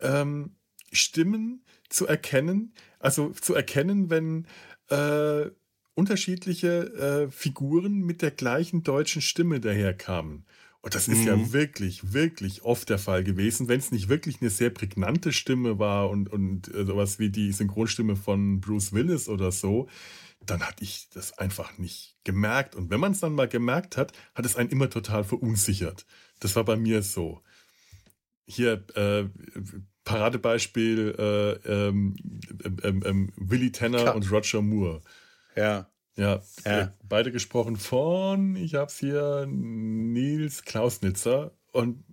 ähm, 0.00 0.56
Stimmen 0.92 1.64
zu 1.88 2.06
erkennen, 2.06 2.74
also 2.98 3.30
zu 3.30 3.54
erkennen, 3.54 4.10
wenn 4.10 4.46
äh, 4.90 5.50
unterschiedliche 5.96 7.26
äh, 7.26 7.30
Figuren 7.30 8.04
mit 8.04 8.22
der 8.22 8.30
gleichen 8.30 8.82
deutschen 8.82 9.22
Stimme 9.22 9.60
daherkamen. 9.60 10.44
Und 10.82 10.94
das 10.94 11.08
ist 11.08 11.20
mhm. 11.20 11.26
ja 11.26 11.52
wirklich, 11.52 12.12
wirklich 12.12 12.62
oft 12.62 12.88
der 12.90 12.98
Fall 12.98 13.24
gewesen, 13.24 13.66
wenn 13.66 13.80
es 13.80 13.90
nicht 13.90 14.08
wirklich 14.08 14.40
eine 14.40 14.50
sehr 14.50 14.70
prägnante 14.70 15.32
Stimme 15.32 15.80
war 15.80 16.10
und, 16.10 16.30
und 16.32 16.72
äh, 16.72 16.84
sowas 16.84 17.18
wie 17.18 17.30
die 17.30 17.50
Synchronstimme 17.50 18.14
von 18.14 18.60
Bruce 18.60 18.92
Willis 18.92 19.28
oder 19.28 19.50
so, 19.50 19.88
dann 20.44 20.60
hatte 20.60 20.84
ich 20.84 21.08
das 21.12 21.36
einfach 21.38 21.78
nicht 21.78 22.14
gemerkt. 22.24 22.76
Und 22.76 22.90
wenn 22.90 23.00
man 23.00 23.12
es 23.12 23.20
dann 23.20 23.32
mal 23.32 23.48
gemerkt 23.48 23.96
hat, 23.96 24.12
hat 24.34 24.46
es 24.46 24.54
einen 24.54 24.68
immer 24.68 24.90
total 24.90 25.24
verunsichert. 25.24 26.06
Das 26.40 26.54
war 26.54 26.64
bei 26.64 26.76
mir 26.76 27.02
so. 27.02 27.42
Hier, 28.46 28.84
äh, 28.94 29.24
Paradebeispiel, 30.04 31.16
äh, 31.18 31.52
ähm, 31.68 32.16
ähm, 32.84 33.02
ähm, 33.04 33.32
Willy 33.36 33.72
Tanner 33.72 34.02
Klar. 34.02 34.14
und 34.14 34.30
Roger 34.30 34.62
Moore. 34.62 35.02
Ja. 35.56 35.90
Ja, 36.18 36.40
ja. 36.64 36.94
Beide 37.06 37.30
gesprochen 37.30 37.76
von, 37.76 38.56
ich 38.56 38.74
habe 38.74 38.86
es 38.86 38.98
hier, 38.98 39.46
Nils 39.46 40.64
Klausnitzer. 40.64 41.52
Und 41.72 42.04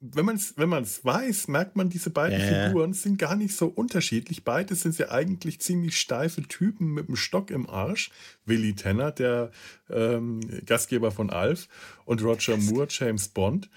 wenn 0.00 0.24
man 0.24 0.36
es 0.36 0.56
wenn 0.56 0.70
weiß, 0.70 1.48
merkt 1.48 1.76
man, 1.76 1.90
diese 1.90 2.10
beiden 2.10 2.40
ja. 2.40 2.68
Figuren 2.68 2.94
sind 2.94 3.18
gar 3.18 3.36
nicht 3.36 3.54
so 3.54 3.66
unterschiedlich. 3.66 4.44
Beide 4.44 4.74
sind 4.74 4.96
ja 4.98 5.10
eigentlich 5.10 5.60
ziemlich 5.60 5.98
steife 5.98 6.42
Typen 6.42 6.94
mit 6.94 7.08
einem 7.08 7.16
Stock 7.16 7.50
im 7.50 7.68
Arsch. 7.68 8.10
Willy 8.46 8.74
Tanner, 8.74 9.12
der 9.12 9.50
ähm, 9.90 10.40
Gastgeber 10.64 11.10
von 11.10 11.30
Alf, 11.30 11.68
und 12.06 12.22
Roger 12.22 12.56
Moore, 12.56 12.86
James 12.88 13.28
Bond. 13.28 13.68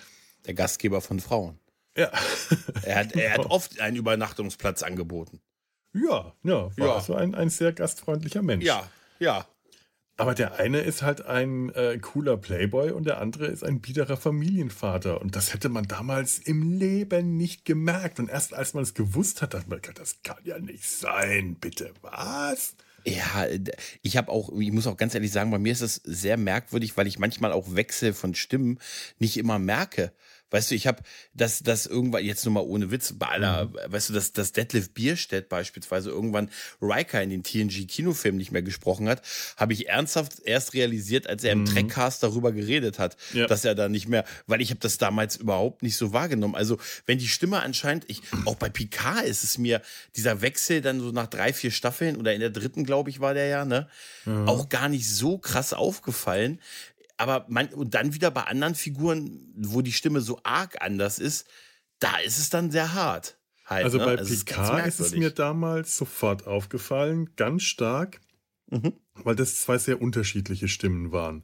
Der 0.45 0.53
Gastgeber 0.53 1.01
von 1.01 1.19
Frauen. 1.19 1.59
Ja. 1.97 2.11
er, 2.83 2.95
hat, 2.95 3.15
er 3.15 3.33
hat 3.33 3.45
oft 3.47 3.79
einen 3.81 3.97
Übernachtungsplatz 3.97 4.81
angeboten. 4.81 5.41
Ja, 5.93 6.33
ja, 6.43 6.75
war 6.77 6.87
ja. 6.87 6.95
also 6.95 7.15
ein, 7.15 7.35
ein 7.35 7.49
sehr 7.49 7.73
gastfreundlicher 7.73 8.41
Mensch. 8.41 8.65
Ja, 8.65 8.89
ja. 9.23 9.47
Aber 10.15 10.35
der 10.35 10.59
eine 10.59 10.81
ist 10.81 11.01
halt 11.01 11.25
ein 11.25 11.73
äh, 11.73 11.97
cooler 11.99 12.37
Playboy 12.37 12.91
und 12.91 13.05
der 13.05 13.19
andere 13.19 13.47
ist 13.47 13.63
ein 13.63 13.81
biederer 13.81 14.15
Familienvater. 14.15 15.19
Und 15.19 15.35
das 15.35 15.53
hätte 15.53 15.69
man 15.69 15.85
damals 15.87 16.37
im 16.37 16.77
Leben 16.77 17.35
nicht 17.35 17.65
gemerkt. 17.65 18.19
Und 18.19 18.29
erst 18.29 18.53
als 18.53 18.75
man 18.75 18.83
es 18.83 18.93
gewusst 18.93 19.41
hat, 19.41 19.55
dachte 19.55 19.69
man, 19.69 19.81
das 19.95 20.21
kann 20.21 20.37
ja 20.43 20.59
nicht 20.59 20.85
sein. 20.85 21.55
Bitte, 21.55 21.93
was? 22.01 22.75
Ja, 23.05 23.47
ich 24.03 24.15
habe 24.15 24.31
auch, 24.31 24.51
ich 24.57 24.71
muss 24.71 24.85
auch 24.85 24.97
ganz 24.97 25.15
ehrlich 25.15 25.31
sagen, 25.31 25.49
bei 25.49 25.57
mir 25.57 25.71
ist 25.71 25.81
es 25.81 25.95
sehr 25.95 26.37
merkwürdig, 26.37 26.95
weil 26.95 27.07
ich 27.07 27.17
manchmal 27.17 27.51
auch 27.51 27.75
Wechsel 27.75 28.13
von 28.13 28.35
Stimmen 28.35 28.79
nicht 29.17 29.37
immer 29.37 29.57
merke. 29.57 30.13
Weißt 30.53 30.69
du, 30.69 30.75
ich 30.75 30.85
habe 30.85 31.01
das, 31.33 31.63
das 31.63 31.87
irgendwann, 31.87 32.23
jetzt 32.23 32.45
nur 32.45 32.53
mal 32.53 32.59
ohne 32.59 32.91
Witz, 32.91 33.13
bei 33.17 33.25
aller, 33.25 33.65
mhm. 33.65 33.77
weißt 33.87 34.09
du, 34.09 34.13
dass, 34.13 34.33
dass 34.33 34.51
Detlef 34.51 34.91
Bierstedt 34.91 35.49
beispielsweise 35.49 36.11
irgendwann 36.11 36.51
Riker 36.79 37.23
in 37.23 37.31
den 37.31 37.41
TNG-Kinofilm 37.41 38.35
nicht 38.35 38.51
mehr 38.51 38.61
gesprochen 38.61 39.09
hat, 39.09 39.23
habe 39.57 39.73
ich 39.73 39.89
ernsthaft 39.89 40.33
erst 40.45 40.75
realisiert, 40.75 41.25
als 41.25 41.43
er 41.43 41.53
im 41.53 41.61
mhm. 41.61 41.65
Trackcast 41.65 42.21
darüber 42.21 42.51
geredet 42.51 42.99
hat, 42.99 43.17
ja. 43.33 43.47
dass 43.47 43.65
er 43.65 43.73
da 43.73 43.89
nicht 43.89 44.07
mehr, 44.07 44.25
weil 44.45 44.61
ich 44.61 44.69
habe 44.69 44.79
das 44.79 44.99
damals 44.99 45.37
überhaupt 45.37 45.81
nicht 45.81 45.97
so 45.97 46.13
wahrgenommen. 46.13 46.53
Also, 46.53 46.77
wenn 47.07 47.17
die 47.17 47.27
Stimme 47.27 47.63
anscheinend, 47.63 48.05
ich, 48.07 48.21
auch 48.45 48.55
bei 48.55 48.69
Picard 48.69 49.25
ist 49.25 49.43
es 49.43 49.57
mir, 49.57 49.81
dieser 50.15 50.41
Wechsel 50.41 50.81
dann 50.81 50.99
so 50.99 51.11
nach 51.11 51.27
drei, 51.27 51.51
vier 51.51 51.71
Staffeln 51.71 52.15
oder 52.15 52.31
in 52.31 52.41
der 52.41 52.51
dritten, 52.51 52.83
glaube 52.83 53.09
ich, 53.09 53.19
war 53.19 53.33
der 53.33 53.47
ja, 53.47 53.65
ne? 53.65 53.87
Mhm. 54.25 54.47
Auch 54.47 54.69
gar 54.69 54.87
nicht 54.87 55.09
so 55.09 55.39
krass 55.39 55.73
aufgefallen 55.73 56.59
aber 57.17 57.45
man, 57.49 57.67
und 57.67 57.93
dann 57.93 58.13
wieder 58.13 58.31
bei 58.31 58.43
anderen 58.43 58.75
Figuren, 58.75 59.53
wo 59.55 59.81
die 59.81 59.91
Stimme 59.91 60.21
so 60.21 60.39
arg 60.43 60.81
anders 60.81 61.19
ist, 61.19 61.47
da 61.99 62.17
ist 62.17 62.39
es 62.39 62.49
dann 62.49 62.71
sehr 62.71 62.93
hart. 62.93 63.37
Halt, 63.65 63.85
also 63.85 63.97
ne? 63.97 64.05
bei 64.05 64.17
also 64.17 64.33
Picard 64.35 64.87
ist, 64.87 64.99
ist, 64.99 65.07
es 65.07 65.15
mir 65.15 65.31
damals 65.31 65.95
sofort 65.95 66.47
aufgefallen, 66.47 67.29
ganz 67.35 67.63
stark, 67.63 68.19
mhm. 68.69 68.93
weil 69.15 69.35
das 69.35 69.61
zwei 69.61 69.77
sehr 69.77 70.01
unterschiedliche 70.01 70.67
Stimmen 70.67 71.11
waren. 71.11 71.43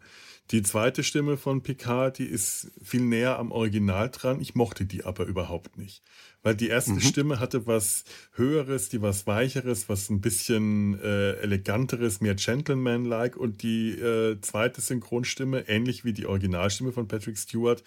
Die 0.52 0.64
zweite 0.64 1.04
Stimme 1.04 1.38
von 1.38 1.62
Picard, 1.62 2.18
die 2.18 2.26
ist 2.26 2.72
viel 2.84 3.02
näher 3.02 3.38
am 3.38 3.52
Original 3.52 4.10
dran. 4.10 4.42
Ich 4.42 4.56
mochte 4.56 4.86
die 4.86 5.06
aber 5.06 5.26
überhaupt 5.26 5.78
nicht. 5.78 6.02
Weil 6.42 6.56
die 6.56 6.70
erste 6.70 6.94
mhm. 6.94 7.02
Stimme 7.02 7.40
hatte 7.40 7.68
was 7.68 8.06
Höheres, 8.34 8.88
die 8.90 9.02
was 9.02 9.28
Weicheres, 9.28 9.90
was 9.90 10.10
ein 10.10 10.22
bisschen 10.22 11.00
äh, 11.02 11.34
Eleganteres, 11.34 12.22
mehr 12.22 12.36
Gentleman-like. 12.36 13.36
Und 13.36 13.62
die 13.62 13.92
äh, 13.92 14.40
zweite 14.42 14.80
Synchronstimme, 14.80 15.68
ähnlich 15.68 16.06
wie 16.06 16.14
die 16.14 16.26
Originalstimme 16.26 16.94
von 16.94 17.08
Patrick 17.08 17.38
Stewart, 17.38 17.84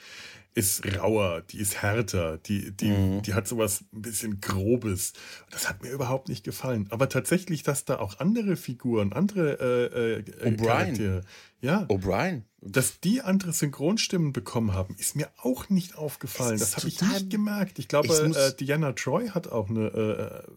ist 0.54 0.84
rauer, 0.98 1.42
die 1.50 1.58
ist 1.58 1.82
härter, 1.82 2.38
die, 2.38 2.72
die, 2.72 2.90
mhm. 2.90 3.22
die 3.22 3.34
hat 3.34 3.48
sowas 3.48 3.84
ein 3.92 4.02
bisschen 4.02 4.40
Grobes. 4.40 5.14
Das 5.50 5.68
hat 5.68 5.82
mir 5.82 5.90
überhaupt 5.90 6.28
nicht 6.28 6.44
gefallen. 6.44 6.88
Aber 6.90 7.08
tatsächlich, 7.08 7.62
dass 7.62 7.84
da 7.84 7.98
auch 7.98 8.18
andere 8.20 8.56
Figuren, 8.56 9.12
andere 9.12 9.58
äh, 9.60 10.18
äh, 10.18 10.48
O'Brien. 10.48 10.66
Charaktere, 10.66 11.20
ja, 11.60 11.86
O'Brien. 11.88 12.42
Dass 12.60 13.00
die 13.00 13.22
andere 13.22 13.52
Synchronstimmen 13.52 14.32
bekommen 14.32 14.74
haben, 14.74 14.94
ist 14.96 15.16
mir 15.16 15.28
auch 15.38 15.68
nicht 15.68 15.96
aufgefallen. 15.96 16.58
Das 16.58 16.76
habe 16.76 16.88
ich 16.88 17.00
nicht 17.00 17.30
gemerkt. 17.30 17.78
Ich 17.78 17.88
glaube, 17.88 18.08
äh, 18.08 18.54
Diana 18.56 18.92
Troy 18.92 19.28
hat 19.28 19.48
auch 19.50 19.68
eine 19.68 19.86
äh, 19.86 20.52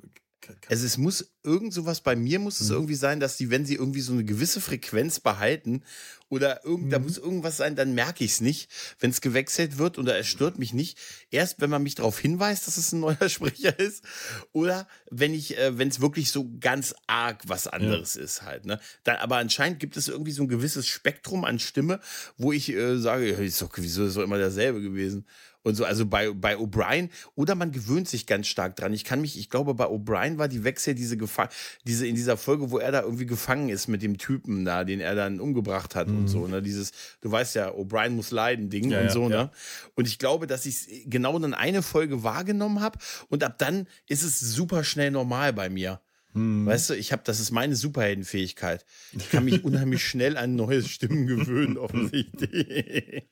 also 0.67 0.85
es 0.85 0.97
muss 0.97 1.33
irgend 1.43 1.73
sowas 1.73 2.01
bei 2.01 2.15
mir 2.15 2.39
muss 2.39 2.59
es 2.59 2.69
mhm. 2.69 2.75
irgendwie 2.75 2.95
sein, 2.95 3.19
dass 3.19 3.37
die, 3.37 3.49
wenn 3.49 3.65
sie 3.65 3.75
irgendwie 3.75 4.01
so 4.01 4.13
eine 4.13 4.23
gewisse 4.23 4.61
Frequenz 4.61 5.19
behalten 5.19 5.83
oder 6.29 6.65
irgend, 6.65 6.87
mhm. 6.87 6.89
da 6.89 6.99
muss 6.99 7.17
irgendwas 7.17 7.57
sein, 7.57 7.75
dann 7.75 7.93
merke 7.93 8.23
ich 8.23 8.31
es 8.31 8.41
nicht, 8.41 8.69
wenn 8.99 9.11
es 9.11 9.21
gewechselt 9.21 9.77
wird 9.77 9.97
oder 9.97 10.17
es 10.17 10.27
stört 10.27 10.57
mich 10.57 10.73
nicht. 10.73 10.97
Erst 11.29 11.61
wenn 11.61 11.69
man 11.69 11.83
mich 11.83 11.95
darauf 11.95 12.19
hinweist, 12.19 12.67
dass 12.67 12.77
es 12.77 12.91
ein 12.91 12.99
neuer 12.99 13.29
Sprecher 13.29 13.77
ist 13.79 14.03
oder 14.51 14.87
wenn 15.11 15.33
ich, 15.33 15.57
äh, 15.57 15.77
wenn 15.77 15.89
es 15.89 16.01
wirklich 16.01 16.31
so 16.31 16.49
ganz 16.59 16.95
arg 17.07 17.43
was 17.47 17.67
anderes 17.67 18.15
ja. 18.15 18.23
ist 18.23 18.41
halt. 18.41 18.65
Ne? 18.65 18.79
Dann, 19.03 19.17
aber 19.17 19.37
anscheinend 19.37 19.79
gibt 19.79 19.97
es 19.97 20.07
irgendwie 20.07 20.31
so 20.31 20.43
ein 20.43 20.49
gewisses 20.49 20.87
Spektrum 20.87 21.45
an 21.45 21.59
Stimme, 21.59 21.99
wo 22.37 22.51
ich 22.51 22.69
äh, 22.69 22.97
sage, 22.97 23.29
ist 23.29 23.61
doch, 23.61 23.71
wieso 23.75 24.05
ist 24.05 24.17
doch 24.17 24.23
immer 24.23 24.37
derselbe 24.37 24.81
gewesen 24.81 25.25
und 25.65 25.75
so. 25.75 25.83
Also 25.83 26.05
bei, 26.05 26.31
bei 26.31 26.55
O'Brien, 26.55 27.09
oder 27.33 27.55
man 27.55 27.71
gewöhnt 27.71 28.07
sich 28.07 28.27
ganz 28.27 28.47
stark 28.47 28.75
dran. 28.75 28.93
Ich 28.93 29.03
kann 29.03 29.19
mich, 29.19 29.37
ich 29.37 29.49
glaube, 29.49 29.73
bei 29.73 29.85
O'Brien 29.85 30.37
war 30.37 30.47
die 30.47 30.63
Wechsel, 30.63 30.93
diese 30.95 31.17
Gefahr, 31.17 31.49
diese 31.85 32.07
in 32.07 32.15
dieser 32.15 32.37
Folge, 32.37 32.71
wo 32.71 32.77
er 32.77 32.91
da 32.91 33.01
irgendwie 33.01 33.25
gefangen 33.25 33.69
ist 33.69 33.87
mit 33.87 34.01
dem 34.01 34.17
Typen 34.17 34.63
da, 34.63 34.83
den 34.83 34.99
er 34.99 35.15
dann 35.15 35.39
umgebracht 35.39 35.95
hat 35.95 36.07
mhm. 36.07 36.19
und 36.19 36.27
so, 36.27 36.47
ne? 36.47 36.61
Dieses, 36.61 36.91
du 37.21 37.31
weißt 37.31 37.55
ja, 37.55 37.71
O'Brien 37.71 38.11
muss 38.11 38.31
leiden, 38.31 38.69
Ding 38.69 38.91
ja, 38.91 39.01
und 39.01 39.11
so, 39.11 39.23
ja, 39.23 39.29
ne? 39.29 39.51
Und 39.95 40.07
ich 40.07 40.19
glaube, 40.19 40.47
dass 40.47 40.65
ich 40.65 41.05
genau 41.07 41.37
dann 41.39 41.53
eine 41.53 41.81
Folge 41.81 42.23
wahrgenommen 42.23 42.79
habe 42.79 42.99
und 43.29 43.43
ab 43.43 43.57
dann 43.57 43.87
ist 44.07 44.23
es 44.23 44.39
super 44.39 44.83
schnell 44.83 45.11
normal 45.11 45.51
bei 45.51 45.69
mir. 45.69 45.99
Mhm. 46.35 46.65
Weißt 46.65 46.89
du, 46.89 46.93
ich 46.95 47.11
habe, 47.11 47.23
das 47.25 47.39
ist 47.39 47.51
meine 47.51 47.75
Superheldenfähigkeit. 47.75 48.85
Ich 49.13 49.31
kann 49.31 49.45
mich 49.45 49.63
unheimlich 49.63 50.05
schnell 50.05 50.37
an 50.37 50.55
neue 50.55 50.83
Stimmen 50.83 51.27
gewöhnen, 51.27 51.77
offensichtlich. 51.79 53.25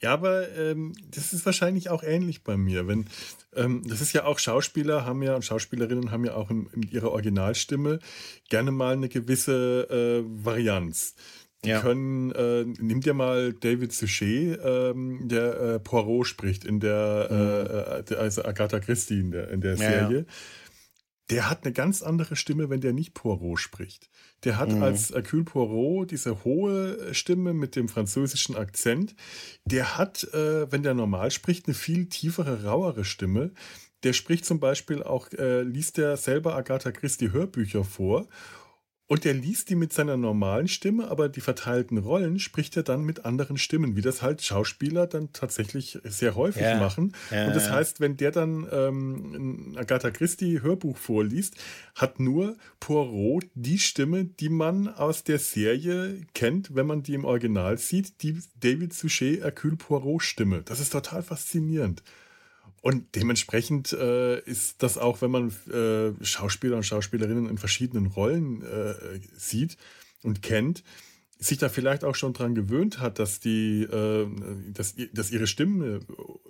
Ja, 0.00 0.12
aber 0.12 0.48
ähm, 0.56 0.94
das 1.10 1.32
ist 1.32 1.44
wahrscheinlich 1.46 1.90
auch 1.90 2.02
ähnlich 2.02 2.44
bei 2.44 2.56
mir. 2.56 2.86
Wenn, 2.86 3.06
ähm, 3.54 3.82
das 3.86 4.00
ist 4.00 4.12
ja 4.12 4.24
auch 4.24 4.38
Schauspieler 4.38 5.04
haben 5.04 5.22
ja 5.22 5.34
und 5.34 5.44
Schauspielerinnen 5.44 6.10
haben 6.10 6.24
ja 6.24 6.34
auch 6.34 6.50
in, 6.50 6.66
in 6.72 6.82
ihrer 6.82 7.10
Originalstimme 7.10 7.98
gerne 8.48 8.70
mal 8.70 8.94
eine 8.94 9.08
gewisse 9.08 9.88
äh, 9.90 10.44
Varianz. 10.44 11.14
Die 11.64 11.70
ja. 11.70 11.80
können, 11.80 12.30
äh, 12.32 12.64
nimm 12.64 13.00
dir 13.00 13.14
mal 13.14 13.52
David 13.52 13.92
Suchet, 13.92 14.60
ähm, 14.62 15.26
der 15.28 15.60
äh, 15.60 15.80
Poirot 15.80 16.26
spricht 16.26 16.64
in 16.64 16.80
der, 16.80 18.04
mhm. 18.08 18.14
äh, 18.14 18.14
also 18.16 18.44
Agatha 18.44 18.78
Christie 18.78 19.20
in 19.20 19.30
der, 19.32 19.50
in 19.50 19.60
der 19.60 19.76
Serie. 19.76 20.18
Ja. 20.18 20.24
Der 21.30 21.50
hat 21.50 21.64
eine 21.64 21.72
ganz 21.72 22.02
andere 22.02 22.36
Stimme, 22.36 22.70
wenn 22.70 22.80
der 22.80 22.92
nicht 22.92 23.14
Poirot 23.14 23.58
spricht. 23.58 24.08
Der 24.46 24.58
hat 24.58 24.70
mhm. 24.70 24.82
als 24.84 25.10
Hercule 25.10 25.42
Poirot 25.42 26.12
diese 26.12 26.44
hohe 26.44 27.12
Stimme 27.12 27.52
mit 27.52 27.74
dem 27.74 27.88
französischen 27.88 28.54
Akzent. 28.54 29.16
Der 29.64 29.98
hat, 29.98 30.22
äh, 30.32 30.70
wenn 30.70 30.84
der 30.84 30.94
normal 30.94 31.32
spricht, 31.32 31.66
eine 31.66 31.74
viel 31.74 32.06
tiefere, 32.06 32.62
rauere 32.62 33.04
Stimme. 33.04 33.50
Der 34.04 34.12
spricht 34.12 34.44
zum 34.44 34.60
Beispiel 34.60 35.02
auch, 35.02 35.32
äh, 35.32 35.62
liest 35.62 35.96
der 35.96 36.16
selber 36.16 36.54
Agatha 36.54 36.92
Christie 36.92 37.32
Hörbücher 37.32 37.82
vor 37.82 38.28
und 39.08 39.24
er 39.24 39.34
liest 39.34 39.70
die 39.70 39.76
mit 39.76 39.92
seiner 39.92 40.16
normalen 40.16 40.66
Stimme, 40.66 41.08
aber 41.08 41.28
die 41.28 41.40
verteilten 41.40 41.98
Rollen 41.98 42.40
spricht 42.40 42.76
er 42.76 42.82
dann 42.82 43.04
mit 43.04 43.24
anderen 43.24 43.56
Stimmen, 43.56 43.94
wie 43.94 44.00
das 44.00 44.20
halt 44.20 44.42
Schauspieler 44.42 45.06
dann 45.06 45.32
tatsächlich 45.32 45.98
sehr 46.02 46.34
häufig 46.34 46.62
ja. 46.62 46.78
machen. 46.80 47.14
Ja, 47.30 47.46
und 47.46 47.54
das 47.54 47.70
heißt, 47.70 48.00
wenn 48.00 48.16
der 48.16 48.32
dann 48.32 48.66
ähm, 48.72 49.74
ein 49.74 49.78
Agatha 49.78 50.10
Christie 50.10 50.60
Hörbuch 50.60 50.96
vorliest, 50.96 51.54
hat 51.94 52.18
nur 52.18 52.56
Poirot 52.80 53.44
die 53.54 53.78
Stimme, 53.78 54.24
die 54.24 54.48
man 54.48 54.88
aus 54.88 55.22
der 55.22 55.38
Serie 55.38 56.20
kennt, 56.34 56.74
wenn 56.74 56.86
man 56.86 57.04
die 57.04 57.14
im 57.14 57.24
Original 57.24 57.78
sieht, 57.78 58.22
die 58.22 58.40
David 58.58 58.92
Suchet 58.92 59.42
Hercule 59.42 59.76
Poirot 59.76 60.22
Stimme. 60.22 60.62
Das 60.62 60.80
ist 60.80 60.90
total 60.90 61.22
faszinierend. 61.22 62.02
Und 62.86 63.16
dementsprechend 63.16 63.92
äh, 63.94 64.38
ist 64.42 64.80
das 64.80 64.96
auch, 64.96 65.20
wenn 65.20 65.32
man 65.32 65.48
äh, 65.72 66.24
Schauspieler 66.24 66.76
und 66.76 66.84
Schauspielerinnen 66.84 67.48
in 67.48 67.58
verschiedenen 67.58 68.06
Rollen 68.06 68.62
äh, 68.62 68.94
sieht 69.36 69.76
und 70.22 70.40
kennt, 70.40 70.84
sich 71.36 71.58
da 71.58 71.68
vielleicht 71.68 72.04
auch 72.04 72.14
schon 72.14 72.32
dran 72.32 72.54
gewöhnt 72.54 73.00
hat, 73.00 73.18
dass 73.18 73.40
die, 73.40 73.82
äh, 73.82 74.28
dass, 74.72 74.94
dass 75.12 75.32
ihre 75.32 75.48
Stimme 75.48 75.98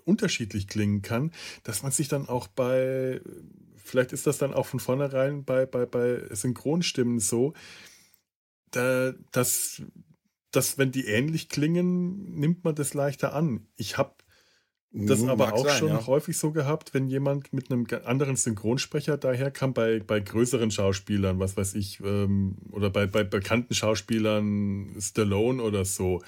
unterschiedlich 0.05 0.69
klingen 0.69 1.00
kann, 1.00 1.33
dass 1.64 1.83
man 1.83 1.90
sich 1.90 2.09
dann 2.09 2.28
auch 2.28 2.49
bei, 2.49 3.23
vielleicht 3.75 4.12
ist 4.12 4.26
das 4.26 4.37
dann 4.37 4.52
auch 4.52 4.66
von 4.66 4.78
vornherein 4.78 5.43
bei, 5.43 5.64
bei, 5.64 5.87
bei 5.87 6.21
Synchronstimmen 6.35 7.19
so, 7.19 7.55
da, 8.73 9.14
dass 9.33 9.81
dass 10.50 10.76
wenn 10.76 10.93
die 10.93 11.07
ähnlich 11.07 11.49
klingen, 11.49 12.38
nimmt 12.38 12.62
man 12.62 12.75
das 12.75 12.93
leichter 12.93 13.35
an. 13.35 13.66
Ich 13.76 13.97
habe 13.97 14.12
das 14.99 15.21
Mhm, 15.21 15.29
aber 15.29 15.47
mag 15.47 15.55
auch 15.55 15.67
sein, 15.67 15.79
schon 15.79 15.88
ja. 15.91 16.07
häufig 16.07 16.38
so 16.38 16.53
gehabt, 16.53 16.95
wenn 16.95 17.09
jemand 17.09 17.53
mit 17.53 17.71
einem 17.71 17.87
anderen 18.05 18.37
Synchronsprecher 18.37 19.19
daherkam, 19.19 19.75
bei, 19.75 20.00
bei 20.00 20.21
größeren 20.21 20.71
Schauspielern, 20.71 21.38
was 21.38 21.57
weiß 21.57 21.75
ich, 21.75 22.00
ähm, 22.00 22.57
oder 22.73 22.88
bei, 22.91 23.07
bei 23.07 23.23
bekannten 23.23 23.75
Schauspielern, 23.75 24.97
Stallone 24.99 25.62
oder 25.62 25.85
so. 25.85 26.23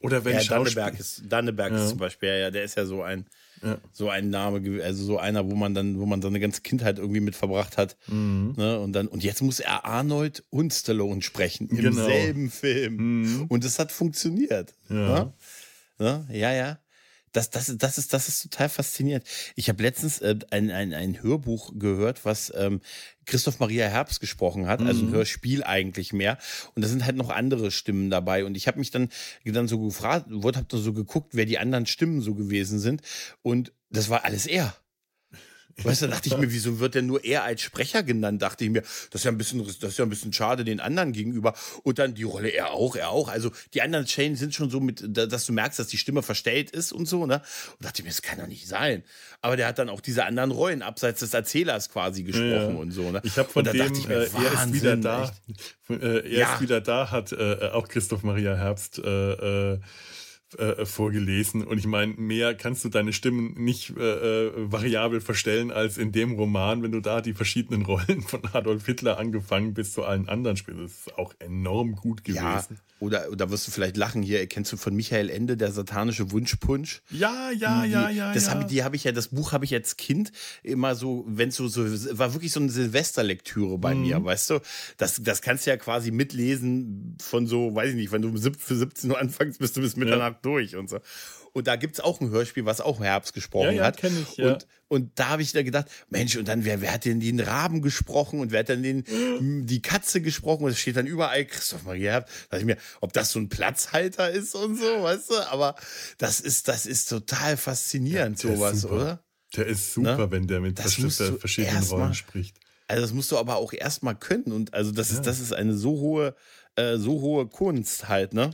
Oder 0.00 0.24
wenn 0.24 0.36
Ja, 0.36 0.44
Danneberg 0.44 0.98
ist, 0.98 1.22
Danneberg 1.28 1.72
Ja. 1.72 1.82
ist 1.82 1.90
zum 1.90 1.98
Beispiel, 1.98 2.28
ja, 2.28 2.50
der 2.50 2.64
ist 2.64 2.76
ja 2.76 2.86
so 2.86 3.02
ein, 3.02 3.26
Ja. 3.62 3.78
so 3.92 4.08
ein 4.08 4.30
Name, 4.30 4.82
also 4.82 5.04
so 5.04 5.18
einer, 5.18 5.48
wo 5.50 5.54
man 5.56 5.74
dann, 5.74 5.98
wo 5.98 6.06
man 6.06 6.22
seine 6.22 6.38
ganze 6.40 6.62
Kindheit 6.62 6.98
irgendwie 6.98 7.20
mit 7.20 7.34
verbracht 7.36 7.76
hat. 7.76 7.96
Mhm. 8.06 8.54
Ne? 8.56 8.78
Und 8.78 8.92
dann, 8.92 9.08
und 9.08 9.24
jetzt 9.24 9.42
muss 9.42 9.58
er 9.60 9.84
Arnold 9.84 10.44
und 10.50 10.72
Stallone 10.72 11.22
sprechen 11.22 11.68
im 11.68 11.76
Genau. 11.78 12.04
selben 12.04 12.50
Film. 12.50 12.96
Mhm. 13.22 13.44
Und 13.48 13.64
es 13.64 13.78
hat 13.80 13.90
funktioniert. 13.92 14.74
Ja. 14.88 14.94
Ne? 14.96 15.32
Ne? 15.98 16.26
Ja, 16.32 16.52
ja. 16.52 16.78
Das, 17.32 17.50
das, 17.50 17.74
das, 17.76 17.98
ist, 17.98 18.12
das 18.12 18.28
ist 18.28 18.42
total 18.42 18.68
faszinierend. 18.68 19.24
Ich 19.56 19.68
habe 19.68 19.82
letztens 19.82 20.20
äh, 20.20 20.36
ein, 20.50 20.70
ein, 20.70 20.94
ein 20.94 21.22
Hörbuch 21.22 21.72
gehört, 21.78 22.24
was 22.24 22.52
ähm, 22.56 22.80
Christoph 23.26 23.60
Maria 23.60 23.86
Herbst 23.86 24.20
gesprochen 24.20 24.66
hat, 24.66 24.80
also 24.80 25.02
ein 25.02 25.08
Mhm. 25.08 25.12
Hörspiel 25.12 25.62
eigentlich 25.62 26.12
mehr. 26.12 26.38
Und 26.74 26.82
da 26.82 26.88
sind 26.88 27.04
halt 27.04 27.16
noch 27.16 27.30
andere 27.30 27.70
Stimmen 27.70 28.10
dabei. 28.10 28.44
Und 28.44 28.56
ich 28.56 28.66
habe 28.66 28.78
mich 28.78 28.90
dann, 28.90 29.10
dann 29.44 29.68
so 29.68 29.78
gefragt, 29.80 30.26
wurde, 30.28 30.58
hab 30.58 30.68
dann 30.68 30.80
so 30.80 30.92
geguckt, 30.92 31.34
wer 31.34 31.44
die 31.44 31.58
anderen 31.58 31.86
Stimmen 31.86 32.20
so 32.20 32.34
gewesen 32.34 32.78
sind. 32.78 33.02
Und 33.42 33.72
das 33.90 34.08
war 34.08 34.24
alles 34.24 34.46
er. 34.46 34.74
Weißt 35.84 36.02
du, 36.02 36.06
da 36.06 36.12
dachte 36.14 36.28
ich 36.28 36.36
mir, 36.36 36.50
wieso 36.50 36.80
wird 36.80 36.94
denn 36.96 37.06
nur 37.06 37.24
er 37.24 37.44
als 37.44 37.62
Sprecher 37.62 38.02
genannt? 38.02 38.42
Dachte 38.42 38.64
ich 38.64 38.70
mir, 38.70 38.82
das 38.82 39.20
ist 39.20 39.24
ja 39.24 39.30
ein 39.30 39.38
bisschen, 39.38 39.64
das 39.64 39.76
ist 39.92 39.98
ja 39.98 40.04
ein 40.04 40.08
bisschen 40.10 40.32
schade 40.32 40.64
den 40.64 40.80
anderen 40.80 41.12
gegenüber. 41.12 41.54
Und 41.84 41.98
dann 42.00 42.14
die 42.14 42.24
Rolle 42.24 42.48
er 42.48 42.72
auch, 42.72 42.96
er 42.96 43.10
auch. 43.10 43.28
Also 43.28 43.52
die 43.74 43.82
anderen 43.82 44.06
Chain 44.06 44.34
sind 44.36 44.54
schon 44.54 44.70
so 44.70 44.80
mit, 44.80 45.04
da- 45.06 45.26
dass 45.26 45.46
du 45.46 45.52
merkst, 45.52 45.78
dass 45.78 45.86
die 45.86 45.98
Stimme 45.98 46.22
verstellt 46.22 46.70
ist 46.72 46.92
und 46.92 47.06
so, 47.06 47.26
ne? 47.26 47.42
Und 47.78 47.84
dachte 47.84 48.00
ich 48.00 48.04
mir, 48.04 48.10
das 48.10 48.22
kann 48.22 48.38
doch 48.38 48.46
nicht 48.48 48.66
sein. 48.66 49.04
Aber 49.40 49.56
der 49.56 49.68
hat 49.68 49.78
dann 49.78 49.88
auch 49.88 50.00
diese 50.00 50.24
anderen 50.24 50.50
Rollen 50.50 50.82
abseits 50.82 51.20
des 51.20 51.32
Erzählers 51.32 51.90
quasi 51.90 52.24
gesprochen 52.24 52.74
Ja. 52.74 52.80
und 52.80 52.90
so, 52.90 53.10
ne? 53.12 53.20
Ich 53.22 53.38
habe 53.38 53.48
von 53.48 53.60
Und 53.60 53.66
da 53.68 53.72
dem, 53.72 53.78
dachte 53.86 54.00
ich 54.00 54.08
mir, 54.08 54.14
äh, 54.16 54.28
er 54.44 54.64
ist 54.64 54.72
wieder 54.72 54.96
da. 54.96 55.22
echt. 55.24 56.02
Äh, 56.02 56.18
er 56.18 56.26
Ja. 56.28 56.54
ist 56.54 56.60
wieder 56.60 56.80
da, 56.80 57.10
hat 57.12 57.30
äh, 57.32 57.70
auch 57.72 57.86
Christoph 57.88 58.24
Maria 58.24 58.56
Herbst 58.56 58.98
äh, 58.98 59.78
äh, 60.56 60.62
äh, 60.82 60.86
vorgelesen. 60.86 61.64
Und 61.64 61.78
ich 61.78 61.86
meine, 61.86 62.14
mehr 62.14 62.54
kannst 62.54 62.84
du 62.84 62.88
deine 62.88 63.12
Stimmen 63.12 63.54
nicht 63.62 63.94
äh, 63.96 64.46
äh, 64.46 64.52
variabel 64.72 65.20
verstellen 65.20 65.70
als 65.70 65.98
in 65.98 66.12
dem 66.12 66.32
Roman, 66.36 66.82
wenn 66.82 66.92
du 66.92 67.00
da 67.00 67.20
die 67.20 67.34
verschiedenen 67.34 67.82
Rollen 67.84 68.22
von 68.22 68.40
Adolf 68.52 68.86
Hitler 68.86 69.18
angefangen 69.18 69.74
bis 69.74 69.92
zu 69.92 70.04
allen 70.04 70.28
anderen 70.28 70.56
spielst. 70.56 70.80
Das 70.80 70.90
ist 70.92 71.18
auch 71.18 71.34
enorm 71.38 71.92
gut 71.96 72.24
gewesen. 72.24 72.42
Ja, 72.44 72.66
oder, 73.00 73.30
oder 73.30 73.50
wirst 73.50 73.66
du 73.66 73.70
vielleicht 73.70 73.96
lachen 73.96 74.22
hier, 74.22 74.44
kennst 74.46 74.72
du 74.72 74.76
von 74.76 74.94
Michael 74.96 75.30
Ende, 75.30 75.56
der 75.56 75.70
satanische 75.70 76.32
Wunschpunsch? 76.32 77.02
Ja, 77.10 77.50
ja, 77.50 77.82
Die- 77.84 77.90
ja, 77.92 78.08
ja. 78.10 78.32
Das 78.34 78.46
ja. 78.46 78.52
Hab, 78.52 78.60
ich- 78.62 78.66
die 78.68 78.82
habe 78.82 78.96
ich 78.96 79.04
ja, 79.04 79.12
das 79.12 79.28
Buch 79.28 79.52
habe 79.52 79.64
ich 79.64 79.74
als 79.74 79.96
Kind 79.96 80.32
immer 80.62 80.94
so, 80.94 81.24
wenn 81.28 81.50
so, 81.50 81.68
so, 81.68 81.82
war 82.18 82.32
wirklich 82.34 82.50
so 82.52 82.60
eine 82.60 82.70
Silvesterlektüre 82.70 83.78
bei 83.78 83.94
Mhm. 83.94 84.00
mir, 84.00 84.24
weißt 84.24 84.50
du? 84.50 84.60
Das, 84.96 85.20
das 85.22 85.42
kannst 85.42 85.66
du 85.66 85.70
ja 85.70 85.76
quasi 85.76 86.10
mitlesen 86.10 87.16
von 87.20 87.46
so, 87.46 87.74
weiß 87.74 87.90
ich 87.90 87.96
nicht, 87.96 88.12
wenn 88.12 88.22
du 88.22 88.28
um 88.28 88.36
für 88.36 88.74
17 88.74 89.10
Uhr 89.10 89.18
anfängst, 89.18 89.58
bist 89.58 89.76
du 89.76 89.80
bis 89.80 89.96
Mitternacht 89.96 90.37
durch 90.42 90.76
und 90.76 90.88
so. 90.88 91.00
Und 91.52 91.66
da 91.66 91.76
gibt 91.76 91.94
es 91.94 92.00
auch 92.00 92.20
ein 92.20 92.30
Hörspiel, 92.30 92.64
was 92.66 92.80
auch 92.80 93.00
Herbst 93.00 93.32
gesprochen 93.32 93.66
Ja, 93.66 93.72
ja, 93.72 93.84
hat. 93.84 94.02
ich, 94.04 94.36
ja. 94.36 94.52
Und, 94.52 94.66
und 94.88 95.18
da 95.18 95.30
habe 95.30 95.42
ich 95.42 95.52
da 95.52 95.62
gedacht, 95.62 95.86
Mensch, 96.08 96.36
und 96.36 96.46
dann, 96.46 96.64
wer, 96.64 96.80
wer 96.80 96.92
hat 96.92 97.04
denn 97.04 97.20
den 97.20 97.40
Raben 97.40 97.82
gesprochen 97.82 98.40
und 98.40 98.52
wer 98.52 98.60
hat 98.60 98.68
denn 98.68 98.82
den, 98.82 99.04
die 99.66 99.82
Katze 99.82 100.20
gesprochen? 100.20 100.64
Und 100.64 100.70
es 100.70 100.78
steht 100.78 100.96
dann 100.96 101.06
überall 101.06 101.44
Christoph 101.46 101.84
Maria 101.84 102.12
Herbst. 102.12 102.34
Da 102.50 102.56
dachte 102.56 102.60
ich 102.60 102.66
mir, 102.66 102.76
ob 103.00 103.12
das 103.12 103.32
so 103.32 103.38
ein 103.40 103.48
Platzhalter 103.48 104.30
ist 104.30 104.54
und 104.54 104.76
so, 104.76 104.84
weißt 105.02 105.30
du? 105.30 105.50
Aber 105.50 105.74
das 106.18 106.40
ist, 106.40 106.68
das 106.68 106.86
ist 106.86 107.08
total 107.08 107.56
faszinierend, 107.56 108.36
ist 108.36 108.42
sowas, 108.42 108.84
oder? 108.84 109.24
Der 109.56 109.66
ist 109.66 109.92
super, 109.94 110.18
Ne? 110.18 110.30
wenn 110.30 110.46
der 110.46 110.60
mit 110.60 110.78
verschiedenen 110.78 111.82
Rollen 111.84 112.14
spricht. 112.14 112.56
Also 112.86 113.02
das 113.02 113.12
musst 113.12 113.30
du 113.32 113.38
aber 113.38 113.56
auch 113.56 113.72
erstmal 113.72 114.14
können. 114.14 114.52
Und 114.52 114.74
also 114.74 114.92
das 114.92 115.10
Ja. 115.10 115.16
ist, 115.16 115.26
das 115.26 115.40
ist 115.40 115.52
eine 115.52 115.76
so 115.76 115.90
hohe, 115.98 116.34
äh, 116.76 116.96
so 116.96 117.20
hohe 117.20 117.46
Kunst 117.46 118.08
halt, 118.08 118.32
ne? 118.32 118.50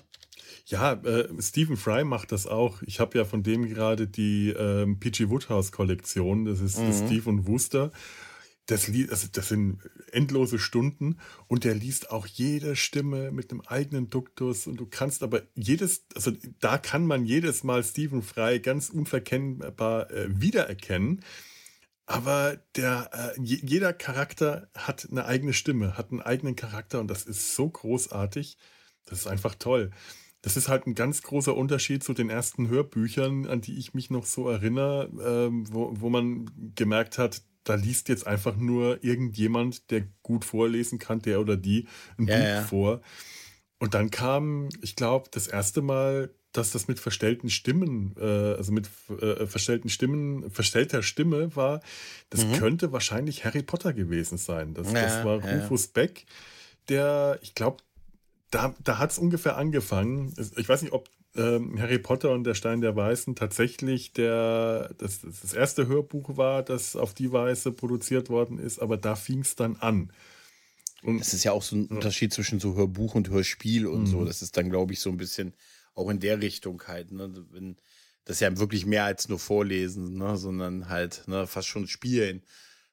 Ja, 0.67 0.93
äh, 0.95 1.29
Stephen 1.41 1.77
Fry 1.77 2.05
macht 2.05 2.33
das 2.33 2.47
auch. 2.47 2.83
Ich 2.83 3.01
habe 3.01 3.19
ja 3.19 3.25
von 3.25 3.43
dem 3.43 3.69
gerade 3.69 4.07
die 4.07 4.51
ähm, 4.51 4.99
P.G. 5.01 5.29
Woodhouse 5.29 5.73
Kollektion. 5.73 6.45
Das 6.45 6.61
ist 6.61 6.79
das 6.79 7.03
Mhm. 7.03 7.07
Steve 7.07 7.31
und 7.31 7.47
Wooster. 7.47 7.93
Das, 8.67 8.89
also 8.89 9.29
das 9.31 9.49
sind 9.49 9.79
endlose 10.11 10.59
Stunden 10.59 11.19
und 11.49 11.65
der 11.65 11.75
liest 11.75 12.11
auch 12.11 12.27
jede 12.27 12.77
Stimme 12.77 13.31
mit 13.31 13.51
einem 13.51 13.61
eigenen 13.61 14.09
Duktus 14.09 14.67
und 14.67 14.79
du 14.81 14.87
kannst 14.87 15.23
aber 15.23 15.43
jedes, 15.55 16.07
also 16.15 16.33
da 16.61 16.79
kann 16.79 17.07
man 17.07 17.27
jedes 17.27 17.63
Mal 17.63 17.85
Stephen 17.85 18.23
Fry 18.23 18.61
ganz 18.61 18.89
unverkennbar 18.89 20.11
äh, 20.11 20.41
wiedererkennen. 20.41 21.21
Aber 22.07 22.57
der, 22.77 23.11
äh, 23.37 23.41
je- 23.43 23.61
jeder 23.63 23.93
Charakter 23.93 24.69
hat 24.75 25.09
eine 25.11 25.27
eigene 25.27 25.53
Stimme, 25.53 25.97
hat 25.99 26.11
einen 26.11 26.21
eigenen 26.23 26.57
Charakter 26.57 27.01
und 27.01 27.09
das 27.09 27.25
ist 27.25 27.55
so 27.55 27.69
großartig. 27.69 28.57
Das 29.07 29.21
ist 29.21 29.27
einfach 29.27 29.55
toll. 29.57 29.91
Das 30.45 30.59
ist 30.59 30.69
halt 30.69 30.87
ein 30.87 30.95
ganz 30.95 31.23
großer 31.23 31.57
Unterschied 31.57 32.05
zu 32.05 32.13
den 32.13 32.29
ersten 32.29 32.69
Hörbüchern, 32.69 33.47
an 33.47 33.63
die 33.63 33.79
ich 33.79 33.95
mich 33.95 34.11
noch 34.11 34.27
so 34.27 34.47
erinnere, 34.51 35.09
ähm, 35.25 35.65
wo, 35.73 35.91
wo 35.99 36.11
man 36.11 36.51
gemerkt 36.75 37.17
hat, 37.17 37.41
da 37.65 37.77
liest 37.77 38.11
jetzt 38.11 38.27
einfach 38.27 38.55
nur 38.57 39.03
irgendjemand, 39.03 39.91
der 39.91 40.03
gut 40.23 40.45
vorlesen 40.45 40.99
kann, 40.99 41.21
der 41.21 41.41
oder 41.41 41.57
die, 41.57 41.89
ein 42.19 42.27
Ja, 42.27 42.37
Buch 42.37 42.45
ja. 42.45 42.63
vor. 42.65 43.01
Und 43.79 43.95
dann 43.95 44.11
kam, 44.11 44.69
ich 44.83 44.97
glaube, 44.97 45.29
das 45.31 45.47
erste 45.47 45.81
Mal, 45.81 46.35
dass 46.53 46.73
das 46.73 46.89
mit 46.89 47.01
verstellten 47.01 47.49
Stimmen, 47.49 48.15
äh, 48.19 48.23
also 48.55 48.71
mit 48.71 48.91
äh, 49.21 49.47
verstellten 49.47 49.89
Stimmen, 49.89 50.51
verstellter 50.51 51.03
Stimme 51.03 51.57
war, 51.57 51.81
das 52.29 52.45
Mhm. 52.45 52.53
könnte 52.53 52.93
wahrscheinlich 52.93 53.47
Harry 53.47 53.63
Potter 53.63 53.95
gewesen 53.95 54.37
sein. 54.37 54.75
Das, 54.75 54.93
Ja, 54.93 55.01
das 55.01 55.25
war. 55.25 55.39
Rufus 55.39 55.87
Beck, 55.89 56.27
der, 56.91 57.39
ich 57.41 57.55
glaube, 57.55 57.79
da, 58.55 58.75
da 58.83 58.99
hat 58.99 59.11
es 59.11 59.19
ungefähr 59.19 59.57
angefangen. 59.57 60.33
Ich 60.57 60.69
weiß 60.69 60.83
nicht, 60.83 60.93
ob 60.93 61.09
ähm, 61.35 61.79
Harry 61.81 61.99
Potter 61.99 62.31
und 62.31 62.45
der 62.45 62.55
Stein 62.55 62.81
der 62.81 62.95
Weißen 62.95 63.35
tatsächlich 63.35 64.13
der, 64.13 64.95
das, 64.99 65.21
das 65.23 65.53
erste 65.53 65.89
Hörbuch 65.89 66.37
war, 66.37 66.63
das 66.63 66.95
auf 66.95 67.15
die 67.15 67.33
Weise 67.33 67.73
produziert 67.73 68.31
worden 68.31 68.59
ist, 68.59 68.79
aber 68.79 68.97
da 68.97 69.17
fing 69.17 69.41
es 69.41 69.57
dann 69.57 69.77
an. 69.77 70.13
Und 71.03 71.19
Das 71.19 71.35
ist 71.35 71.45
ja 71.45 71.53
auch 71.53 71.63
so 71.63 71.77
ein 71.77 71.87
Unterschied 71.87 72.33
zwischen 72.33 72.61
so 72.61 72.77
Hörbuch 72.77 73.15
und 73.15 73.29
Hörspiel 73.29 73.87
und 73.87 74.07
so. 74.07 74.21
Mhm. 74.21 74.27
Das 74.27 74.41
ist 74.41 74.57
dann, 74.57 74.71
glaube 74.71 74.93
ich, 74.93 75.01
so 75.01 75.11
ein 75.11 75.17
bisschen 75.17 75.53
auch 75.95 76.09
in 76.09 76.21
der 76.21 76.41
Richtung 76.41 76.83
halt. 76.87 77.11
Ne? 77.11 77.35
Wenn, 77.51 77.77
das 78.25 78.37
ist 78.37 78.41
ja 78.41 78.57
wirklich 78.57 78.87
mehr 78.87 79.05
als 79.05 79.29
nur 79.29 79.39
Vorlesen, 79.39 80.17
ne? 80.17 80.37
sondern 80.37 80.89
halt 80.89 81.25
ne? 81.27 81.47
fast 81.47 81.69
schon 81.69 81.89
Spielen. 81.89 82.43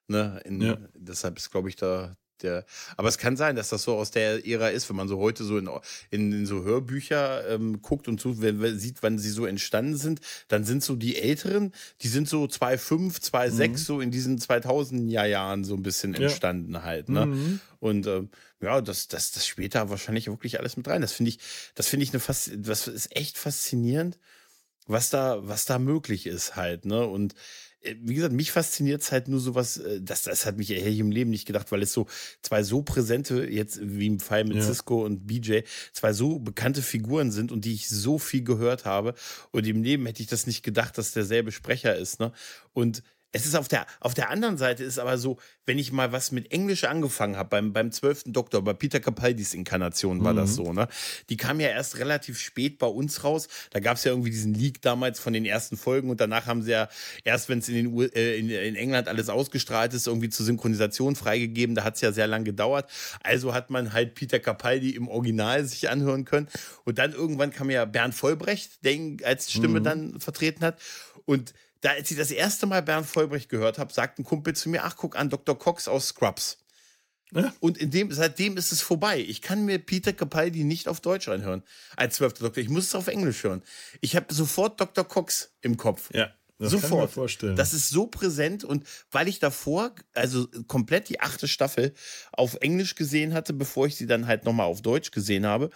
Ne? 0.07 0.41
In, 0.43 0.61
Ja. 0.61 0.77
Deshalb 0.95 1.37
ist, 1.37 1.51
glaube 1.51 1.69
ich, 1.69 1.75
da 1.75 2.17
der. 2.43 2.65
Aber 2.97 3.07
es 3.09 3.17
kann 3.17 3.37
sein, 3.37 3.55
dass 3.55 3.69
das 3.69 3.83
so 3.83 3.95
aus 3.95 4.11
der 4.11 4.45
Ära 4.47 4.69
ist, 4.69 4.89
wenn 4.89 4.95
man 4.95 5.07
so 5.07 5.17
heute 5.19 5.43
so 5.43 5.57
in, 5.57 5.69
in, 6.09 6.31
in 6.31 6.45
so 6.45 6.63
Hörbücher 6.63 7.47
ähm, 7.49 7.81
guckt 7.81 8.07
und 8.07 8.19
so, 8.19 8.41
wenn, 8.41 8.61
wenn 8.61 8.79
sieht, 8.79 9.01
wann 9.03 9.19
sie 9.19 9.29
so 9.29 9.45
entstanden 9.45 9.95
sind, 9.97 10.21
dann 10.47 10.63
sind 10.63 10.83
so 10.83 10.95
die 10.95 11.17
Älteren, 11.17 11.73
die 12.01 12.07
sind 12.07 12.27
so 12.27 12.43
2,5, 12.45 13.21
2,6, 13.31 13.67
Mhm. 13.69 13.77
so 13.77 14.01
in 14.01 14.11
diesen 14.11 14.37
2000er 14.39 15.25
Jahren 15.25 15.63
so 15.63 15.75
ein 15.75 15.83
bisschen 15.83 16.13
Ja. 16.13 16.21
entstanden 16.21 16.83
halt. 16.83 17.09
Ne? 17.09 17.25
Mhm. 17.27 17.59
Und 17.79 18.07
ähm, 18.07 18.29
ja, 18.61 18.79
das, 18.81 19.07
das, 19.07 19.31
das 19.31 19.47
spielt 19.47 19.73
da 19.75 19.89
wahrscheinlich 19.89 20.27
wirklich 20.27 20.59
alles 20.59 20.77
mit 20.77 20.87
rein. 20.87 21.01
Das 21.01 21.13
finde 21.13 21.29
ich, 21.29 21.39
das 21.75 21.87
finde 21.87 22.03
ich 22.03 22.11
eine 22.11 22.19
fast, 22.19 22.51
das 22.55 22.87
ist 22.87 23.15
echt 23.15 23.37
faszinierend, 23.37 24.19
was 24.87 25.09
da, 25.09 25.39
was 25.47 25.65
da 25.65 25.79
möglich 25.79 26.25
ist 26.27 26.55
halt, 26.55 26.85
ne? 26.85 27.05
Und 27.05 27.33
wie 28.01 28.15
gesagt, 28.15 28.33
mich 28.33 28.51
fasziniert 28.51 29.01
es 29.01 29.11
halt 29.11 29.27
nur 29.27 29.39
sowas, 29.39 29.77
äh, 29.77 30.01
das, 30.01 30.23
das 30.23 30.45
hat 30.45 30.57
mich 30.57 30.71
eher 30.71 30.87
im 30.87 31.11
Leben 31.11 31.31
nicht 31.31 31.45
gedacht, 31.45 31.71
weil 31.71 31.81
es 31.81 31.93
so 31.93 32.07
zwei 32.41 32.63
so 32.63 32.81
präsente, 32.81 33.45
jetzt 33.49 33.79
wie 33.81 34.07
im 34.07 34.19
Fall 34.19 34.43
mit 34.43 34.57
Ja. 34.57 34.63
Cisco 34.63 35.03
und 35.03 35.25
BJ, 35.27 35.59
zwei 35.93 36.13
so 36.13 36.39
bekannte 36.39 36.81
Figuren 36.81 37.31
sind 37.31 37.51
und 37.51 37.65
die 37.65 37.73
ich 37.73 37.89
so 37.89 38.19
viel 38.19 38.43
gehört 38.43 38.85
habe. 38.85 39.15
Und 39.51 39.65
im 39.67 39.83
Leben 39.83 40.05
hätte 40.05 40.21
ich 40.21 40.27
das 40.27 40.47
nicht 40.47 40.63
gedacht, 40.63 40.97
dass 40.97 41.11
derselbe 41.11 41.51
Sprecher 41.51 41.95
ist, 41.95 42.19
ne? 42.19 42.31
Und 42.73 43.03
es 43.33 43.45
ist 43.45 43.55
auf 43.55 43.67
der, 43.67 43.85
auf 44.01 44.13
der 44.13 44.29
anderen 44.29 44.57
Seite 44.57 44.83
ist 44.83 44.99
aber 44.99 45.17
so, 45.17 45.37
wenn 45.65 45.79
ich 45.79 45.91
mal 45.91 46.11
was 46.11 46.31
mit 46.31 46.51
Englisch 46.51 46.83
angefangen 46.83 47.37
habe, 47.37 47.49
beim, 47.49 47.71
beim 47.71 47.91
12. 47.91 48.23
Doktor, 48.27 48.61
bei 48.61 48.73
Peter 48.73 48.99
Capaldis 48.99 49.53
Inkarnation 49.53 50.23
war 50.23 50.33
das 50.33 50.51
Mhm. 50.51 50.55
so, 50.55 50.73
ne? 50.73 50.87
Die 51.29 51.37
kam 51.37 51.59
ja 51.59 51.69
erst 51.69 51.97
relativ 51.97 52.39
spät 52.39 52.77
bei 52.77 52.87
uns 52.87 53.23
raus. 53.23 53.47
Da 53.71 53.79
gab 53.79 53.95
es 53.97 54.03
ja 54.03 54.11
irgendwie 54.11 54.31
diesen 54.31 54.53
Leak 54.53 54.81
damals 54.81 55.19
von 55.19 55.31
den 55.33 55.45
ersten 55.45 55.77
Folgen 55.77 56.09
und 56.09 56.19
danach 56.19 56.45
haben 56.45 56.61
sie 56.61 56.71
ja 56.71 56.89
erst, 57.23 57.47
wenn 57.47 57.59
es 57.59 57.69
in, 57.69 57.75
den 57.75 57.87
U 57.87 58.01
äh, 58.01 58.37
in, 58.37 58.49
in 58.49 58.75
England 58.75 59.07
alles 59.07 59.29
ausgestrahlt 59.29 59.93
ist, 59.93 60.07
irgendwie 60.07 60.29
zur 60.29 60.45
Synchronisation 60.45 61.15
freigegeben. 61.15 61.73
Da 61.75 61.83
hat 61.85 61.95
es 61.95 62.01
ja 62.01 62.11
sehr 62.11 62.27
lang 62.27 62.43
gedauert. 62.43 62.89
Also 63.23 63.53
hat 63.53 63.69
man 63.69 63.93
halt 63.93 64.15
Peter 64.15 64.39
Capaldi 64.39 64.91
im 64.91 65.07
Original 65.07 65.63
sich 65.65 65.89
anhören 65.89 66.25
können. 66.25 66.47
Und 66.83 66.97
dann 66.97 67.13
irgendwann 67.13 67.51
kam 67.51 67.69
ja 67.69 67.85
Bernd 67.85 68.13
Vollbrecht, 68.13 68.83
der 68.83 68.93
ihn 68.93 69.17
als 69.23 69.49
Stimme 69.51 69.79
Mhm. 69.79 69.83
dann 69.85 70.19
vertreten 70.19 70.65
hat. 70.65 70.81
Und 71.25 71.53
da, 71.81 71.91
als 71.91 72.09
ich 72.11 72.17
das 72.17 72.31
erste 72.31 72.65
Mal 72.67 72.81
Bernd 72.81 73.07
Vollbrecht 73.07 73.49
gehört 73.49 73.77
habe, 73.77 73.91
sagt 73.93 74.19
ein 74.19 74.23
Kumpel 74.23 74.55
zu 74.55 74.69
mir, 74.69 74.83
ach, 74.83 74.95
guck 74.95 75.15
an, 75.17 75.29
Dr. 75.29 75.57
Cox 75.57 75.87
aus 75.87 76.07
Scrubs. 76.07 76.57
Ja. 77.33 77.53
Und 77.59 77.77
in 77.77 77.91
dem, 77.91 78.11
seitdem 78.11 78.57
ist 78.57 78.71
es 78.71 78.81
vorbei. 78.81 79.19
Ich 79.19 79.41
kann 79.41 79.63
mir 79.63 79.79
Peter 79.79 80.11
Capaldi 80.11 80.63
nicht 80.63 80.87
auf 80.87 80.99
Deutsch 80.99 81.29
anhören 81.29 81.63
als 81.95 82.15
zwölfter 82.15 82.43
Doktor. 82.43 82.61
Ich 82.61 82.69
muss 82.69 82.87
es 82.87 82.95
auf 82.95 83.07
Englisch 83.07 83.43
hören. 83.43 83.63
Ich 84.01 84.15
habe 84.15 84.33
sofort 84.33 84.79
Dr. 84.81 85.07
Cox 85.07 85.53
im 85.61 85.77
Kopf. 85.77 86.09
Ja. 86.13 86.31
Das 86.59 86.71
Sofort. 86.71 86.91
Kann 86.91 86.99
ich 86.99 87.05
mir 87.05 87.07
vorstellen. 87.07 87.55
Das 87.55 87.73
ist 87.73 87.89
so 87.89 88.05
präsent 88.05 88.63
und 88.63 88.85
weil 89.09 89.27
ich 89.27 89.39
davor, 89.39 89.95
also 90.13 90.47
komplett 90.67 91.09
die 91.09 91.19
achte 91.19 91.47
Staffel 91.47 91.93
auf 92.33 92.55
Englisch 92.55 92.93
gesehen 92.93 93.33
hatte, 93.33 93.53
bevor 93.53 93.87
ich 93.87 93.95
sie 93.95 94.05
dann 94.05 94.27
halt 94.27 94.45
nochmal 94.45 94.67
auf 94.67 94.83
Deutsch 94.83 95.09
gesehen 95.09 95.47
habe. 95.47 95.71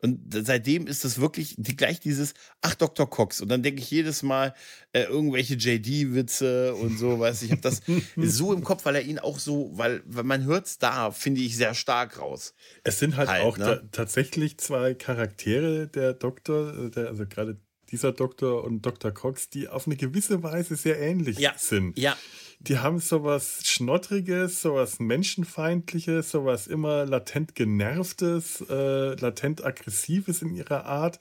Und 0.00 0.32
seitdem 0.32 0.86
ist 0.86 1.04
es 1.04 1.20
wirklich 1.20 1.54
die, 1.58 1.76
gleich 1.76 1.98
dieses, 2.00 2.34
ach, 2.60 2.74
Dr. 2.74 3.08
Cox. 3.08 3.40
Und 3.40 3.48
dann 3.48 3.62
denke 3.62 3.80
ich 3.80 3.90
jedes 3.90 4.22
Mal 4.22 4.54
äh, 4.92 5.02
irgendwelche 5.02 5.54
JD-Witze 5.54 6.74
und 6.74 6.98
so, 6.98 7.18
weißt 7.18 7.42
Ich 7.42 7.50
habe 7.50 7.60
das 7.60 7.82
so 8.16 8.52
im 8.52 8.62
Kopf, 8.62 8.84
weil 8.84 8.94
er 8.94 9.02
ihn 9.02 9.18
auch 9.18 9.38
so, 9.38 9.70
weil, 9.74 10.02
weil 10.06 10.24
man 10.24 10.44
hört 10.44 10.66
es 10.66 10.78
da, 10.78 11.10
finde 11.10 11.40
ich, 11.40 11.56
sehr 11.56 11.74
stark 11.74 12.20
raus. 12.20 12.54
Es 12.84 12.98
sind 12.98 13.16
halt, 13.16 13.28
halt 13.28 13.42
auch 13.42 13.58
ne? 13.58 13.88
tatsächlich 13.90 14.58
zwei 14.58 14.94
Charaktere, 14.94 15.88
der 15.88 16.14
Doktor, 16.14 16.86
äh, 16.86 16.90
der, 16.90 17.08
also 17.08 17.26
gerade 17.26 17.58
dieser 17.90 18.12
Doktor 18.12 18.64
und 18.64 18.82
Dr. 18.82 19.10
Cox, 19.10 19.48
die 19.50 19.68
auf 19.68 19.86
eine 19.86 19.96
gewisse 19.96 20.42
Weise 20.42 20.76
sehr 20.76 21.00
ähnlich 21.00 21.38
ja. 21.38 21.54
sind. 21.56 21.98
Ja. 21.98 22.16
Die 22.60 22.78
haben 22.78 22.98
sowas 22.98 23.60
Schnottriges, 23.64 24.62
sowas 24.62 24.98
Menschenfeindliches, 24.98 26.30
sowas 26.30 26.66
immer 26.66 27.06
latent 27.06 27.54
Genervtes, 27.54 28.64
äh, 28.68 29.14
latent 29.14 29.64
Aggressives 29.64 30.42
in 30.42 30.54
ihrer 30.54 30.84
Art. 30.84 31.20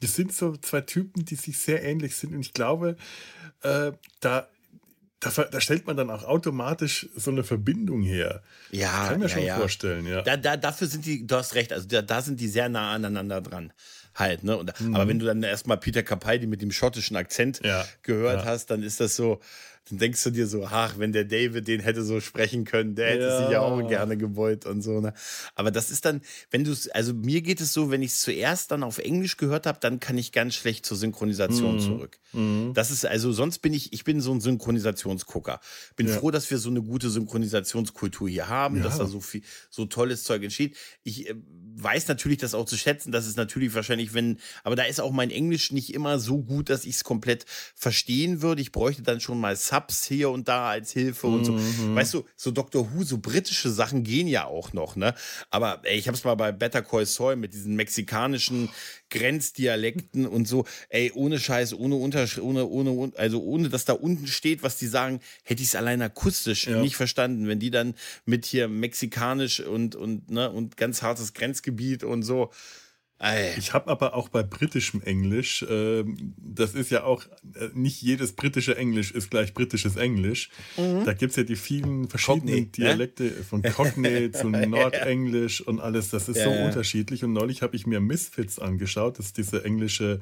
Das 0.00 0.14
sind 0.14 0.32
so 0.32 0.56
zwei 0.56 0.80
Typen, 0.80 1.26
die 1.26 1.34
sich 1.34 1.58
sehr 1.58 1.82
ähnlich 1.82 2.16
sind. 2.16 2.34
Und 2.34 2.40
ich 2.40 2.54
glaube, 2.54 2.96
äh, 3.62 3.92
da 4.20 4.48
da, 5.20 5.28
da, 5.28 5.60
stellt 5.60 5.86
man 5.86 5.98
dann 5.98 6.08
auch 6.08 6.24
automatisch 6.24 7.06
so 7.14 7.30
eine 7.30 7.44
Verbindung 7.44 8.00
her. 8.00 8.42
Ja, 8.70 9.00
das 9.00 9.08
kann 9.10 9.18
mir 9.18 9.26
ja, 9.26 9.28
schon 9.28 9.42
ja. 9.42 9.56
vorstellen, 9.58 10.06
ja. 10.06 10.22
Da, 10.22 10.38
da, 10.38 10.56
dafür 10.56 10.86
sind 10.86 11.04
die, 11.04 11.26
du 11.26 11.36
hast 11.36 11.54
recht, 11.54 11.74
also 11.74 11.86
da, 11.86 12.00
da 12.00 12.22
sind 12.22 12.40
die 12.40 12.48
sehr 12.48 12.70
nah 12.70 12.94
aneinander 12.94 13.42
dran 13.42 13.70
halt. 14.14 14.44
Ne? 14.44 14.56
Und, 14.56 14.80
mhm. 14.80 14.94
Aber 14.94 15.08
wenn 15.08 15.18
du 15.18 15.26
dann 15.26 15.42
erstmal 15.42 15.76
Peter 15.76 16.02
Capaldi 16.02 16.46
mit 16.46 16.62
dem 16.62 16.72
schottischen 16.72 17.16
Akzent 17.16 17.60
ja. 17.62 17.84
gehört 18.02 18.44
hast, 18.44 18.70
dann 18.70 18.82
ist 18.82 19.00
das 19.00 19.14
so, 19.14 19.40
dann 19.88 19.98
denkst 19.98 20.22
du 20.22 20.30
dir 20.30 20.46
so, 20.46 20.64
ach, 20.64 20.98
wenn 20.98 21.12
der 21.12 21.24
David 21.24 21.66
den 21.66 21.80
hätte 21.80 22.02
so 22.04 22.20
sprechen 22.20 22.64
können, 22.64 22.94
der 22.94 23.10
hätte 23.10 23.24
ja. 23.24 23.38
sich 23.40 23.50
ja 23.50 23.60
auch 23.60 23.86
gerne 23.88 24.16
gebeut 24.16 24.66
und 24.66 24.82
so. 24.82 25.00
Ne? 25.00 25.12
Aber 25.54 25.70
das 25.70 25.90
ist 25.90 26.04
dann, 26.04 26.20
wenn 26.50 26.64
du 26.64 26.72
es, 26.72 26.88
also 26.88 27.14
mir 27.14 27.40
geht 27.40 27.60
es 27.60 27.72
so, 27.72 27.90
wenn 27.90 28.02
ich 28.02 28.12
es 28.12 28.20
zuerst 28.20 28.70
dann 28.70 28.82
auf 28.82 28.98
Englisch 28.98 29.36
gehört 29.36 29.66
habe, 29.66 29.78
dann 29.80 29.98
kann 29.98 30.18
ich 30.18 30.32
ganz 30.32 30.54
schlecht 30.54 30.86
zur 30.86 30.96
Synchronisation 30.96 31.76
mhm. 31.76 31.80
zurück. 31.80 32.18
Mhm. 32.32 32.72
Das 32.74 32.90
ist 32.90 33.04
also, 33.04 33.32
sonst 33.32 33.58
bin 33.60 33.72
ich, 33.72 33.92
ich 33.92 34.04
bin 34.04 34.20
so 34.20 34.32
ein 34.32 34.40
Synchronisationsgucker. 34.40 35.60
Bin 35.96 36.06
ja. 36.06 36.16
froh, 36.16 36.30
dass 36.30 36.50
wir 36.50 36.58
so 36.58 36.70
eine 36.70 36.82
gute 36.82 37.10
Synchronisationskultur 37.10 38.28
hier 38.28 38.48
haben, 38.48 38.76
ja. 38.76 38.82
dass 38.84 38.98
da 38.98 39.06
so 39.06 39.20
viel, 39.20 39.42
so 39.70 39.86
tolles 39.86 40.24
Zeug 40.24 40.42
entsteht. 40.42 40.76
Ich 41.02 41.28
äh, 41.28 41.34
weiß 41.82 42.08
natürlich 42.08 42.38
das 42.38 42.54
auch 42.54 42.66
zu 42.66 42.76
schätzen, 42.76 43.12
dass 43.12 43.26
es 43.26 43.36
natürlich 43.36 43.74
wahrscheinlich, 43.74 44.14
wenn, 44.14 44.38
aber 44.64 44.76
da 44.76 44.84
ist 44.84 45.00
auch 45.00 45.12
mein 45.12 45.30
Englisch 45.30 45.72
nicht 45.72 45.94
immer 45.94 46.18
so 46.18 46.42
gut, 46.42 46.70
dass 46.70 46.84
ich 46.84 46.96
es 46.96 47.04
komplett 47.04 47.46
verstehen 47.74 48.42
würde. 48.42 48.62
Ich 48.62 48.72
bräuchte 48.72 49.02
dann 49.02 49.20
schon 49.20 49.40
mal 49.40 49.56
Subs 49.56 50.04
hier 50.04 50.30
und 50.30 50.48
da 50.48 50.70
als 50.70 50.92
Hilfe 50.92 51.26
und 51.26 51.44
so. 51.44 51.52
Mhm. 51.52 51.94
Weißt 51.94 52.14
du, 52.14 52.24
so 52.36 52.50
Doctor 52.50 52.92
Who, 52.92 53.04
so 53.04 53.18
britische 53.18 53.70
Sachen 53.70 54.04
gehen 54.04 54.28
ja 54.28 54.46
auch 54.46 54.72
noch, 54.72 54.96
ne? 54.96 55.14
Aber 55.50 55.80
ey, 55.84 55.98
ich 55.98 56.08
habe 56.08 56.16
es 56.16 56.24
mal 56.24 56.34
bei 56.34 56.52
Better 56.52 56.82
Call 56.82 57.06
Saul 57.06 57.36
mit 57.36 57.54
diesen 57.54 57.76
mexikanischen 57.76 58.68
Grenzdialekten 59.10 60.26
und 60.26 60.48
so, 60.48 60.64
ey, 60.88 61.12
ohne 61.14 61.38
Scheiß, 61.38 61.74
ohne 61.74 61.96
Unterschrift, 61.96 62.44
ohne, 62.44 62.66
ohne, 62.66 63.12
also 63.16 63.42
ohne, 63.42 63.68
dass 63.68 63.84
da 63.84 63.92
unten 63.92 64.26
steht, 64.26 64.62
was 64.62 64.78
die 64.78 64.86
sagen, 64.86 65.20
hätte 65.44 65.62
ich 65.62 65.68
es 65.68 65.74
allein 65.74 66.00
akustisch 66.02 66.66
ja. 66.66 66.80
nicht 66.80 66.96
verstanden. 66.96 67.48
Wenn 67.48 67.58
die 67.58 67.70
dann 67.70 67.94
mit 68.24 68.46
hier 68.46 68.68
mexikanisch 68.68 69.60
und, 69.60 69.96
und, 69.96 70.30
ne, 70.30 70.50
und 70.50 70.76
ganz 70.76 71.02
hartes 71.02 71.34
Grenzgebiet 71.34 72.04
und 72.04 72.22
so, 72.22 72.50
ich 73.58 73.74
habe 73.74 73.90
aber 73.90 74.14
auch 74.14 74.30
bei 74.30 74.42
britischem 74.42 75.02
Englisch, 75.02 75.62
äh, 75.62 76.04
das 76.38 76.72
ist 76.72 76.90
ja 76.90 77.04
auch, 77.04 77.24
äh, 77.54 77.68
nicht 77.74 78.00
jedes 78.00 78.32
britische 78.32 78.78
Englisch 78.78 79.10
ist 79.10 79.30
gleich 79.30 79.52
britisches 79.52 79.96
Englisch. 79.96 80.48
Mhm. 80.78 81.04
Da 81.04 81.12
gibt 81.12 81.30
es 81.30 81.36
ja 81.36 81.42
die 81.42 81.56
vielen 81.56 82.08
verschiedenen 82.08 82.46
Cockney, 82.46 82.60
ne? 82.60 82.66
Dialekte 82.66 83.24
ne? 83.24 83.32
von 83.32 83.62
Cockney 83.62 84.30
zu 84.32 84.48
Nordenglisch 84.48 85.60
und 85.60 85.80
alles. 85.80 86.08
Das 86.08 86.30
ist 86.30 86.38
ja, 86.38 86.44
so 86.44 86.50
ja. 86.50 86.64
unterschiedlich. 86.64 87.22
Und 87.22 87.34
neulich 87.34 87.60
habe 87.60 87.76
ich 87.76 87.86
mir 87.86 88.00
Misfits 88.00 88.58
angeschaut, 88.58 89.18
das 89.18 89.26
ist 89.26 89.36
diese 89.36 89.64
englische 89.64 90.20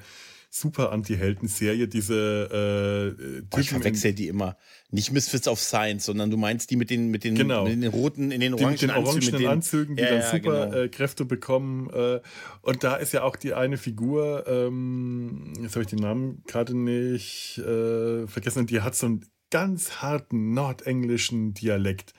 super 0.50 0.92
Anti-Helden-Serie, 0.92 1.88
diese 1.88 3.14
äh, 3.14 3.20
Typen. 3.20 3.48
Oh, 3.54 3.58
ich 3.58 3.70
verwechsel 3.70 4.12
die 4.12 4.28
immer. 4.28 4.56
Nicht 4.90 5.12
Misfits 5.12 5.46
of 5.46 5.60
Science, 5.60 6.06
sondern 6.06 6.30
du 6.30 6.36
meinst 6.36 6.70
die 6.70 6.76
mit 6.76 6.90
den, 6.90 7.08
mit 7.08 7.24
den, 7.24 7.34
genau. 7.34 7.64
mit 7.64 7.82
den 7.82 7.90
roten, 7.90 8.30
in 8.30 8.40
den 8.40 8.54
orangen 8.54 8.76
die 8.76 8.86
mit 8.86 8.94
den 8.94 9.04
Anzügen, 9.04 9.30
mit 9.30 9.40
den, 9.40 9.48
Anzügen, 9.48 9.96
die 9.96 10.02
ja, 10.02 10.10
dann 10.10 10.22
super 10.22 10.66
genau. 10.66 10.82
äh, 10.82 10.88
Kräfte 10.88 11.24
bekommen. 11.24 11.90
Äh, 11.90 12.20
und 12.62 12.82
da 12.82 12.96
ist 12.96 13.12
ja 13.12 13.22
auch 13.22 13.36
die 13.36 13.52
eine 13.52 13.76
Figur, 13.76 14.44
ähm, 14.46 15.52
jetzt 15.60 15.74
habe 15.74 15.82
ich 15.82 15.90
den 15.90 15.98
Namen 15.98 16.42
gerade 16.46 16.76
nicht 16.76 17.58
äh, 17.58 18.26
vergessen, 18.26 18.66
die 18.66 18.80
hat 18.80 18.94
so 18.94 19.06
einen 19.06 19.26
ganz 19.50 20.02
harten 20.02 20.54
nordenglischen 20.54 21.54
Dialekt. 21.54 22.14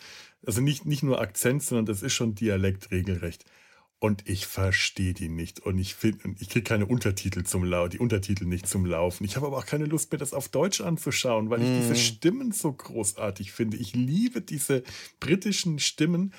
Also 0.45 0.61
nicht, 0.61 0.85
nicht 0.85 1.03
nur 1.03 1.19
Akzent, 1.19 1.63
sondern 1.63 1.85
das 1.85 2.01
ist 2.01 2.13
schon 2.13 2.35
Dialekt 2.35 2.91
regelrecht. 2.91 3.45
Und 4.01 4.29
ich 4.29 4.47
verstehe 4.47 5.13
die 5.13 5.27
nicht. 5.27 5.59
Und 5.59 5.77
ich 5.77 5.93
finde, 5.93 6.33
ich 6.39 6.47
kriege 6.47 6.63
keine 6.63 6.85
Untertitel 6.85 7.43
zum 7.43 7.65
Laufen, 7.65 7.91
die 7.91 7.99
Untertitel 7.99 8.45
nicht 8.45 8.65
zum 8.65 8.85
Laufen. 8.85 9.25
Ich 9.25 9.35
habe 9.35 9.47
aber 9.47 9.57
auch 9.57 9.65
keine 9.65 9.85
Lust 9.85 10.09
mehr, 10.11 10.19
das 10.19 10.33
auf 10.33 10.47
Deutsch 10.47 10.79
anzuschauen, 10.79 11.49
weil 11.49 11.61
ich 11.61 11.67
mm. 11.67 11.81
diese 11.81 11.95
Stimmen 11.97 12.53
so 12.53 12.71
großartig 12.71 13.51
finde. 13.51 13.75
Ich 13.75 13.93
liebe 13.95 14.41
diese 14.41 14.83
britischen 15.19 15.79
Stimmen, 15.79 16.33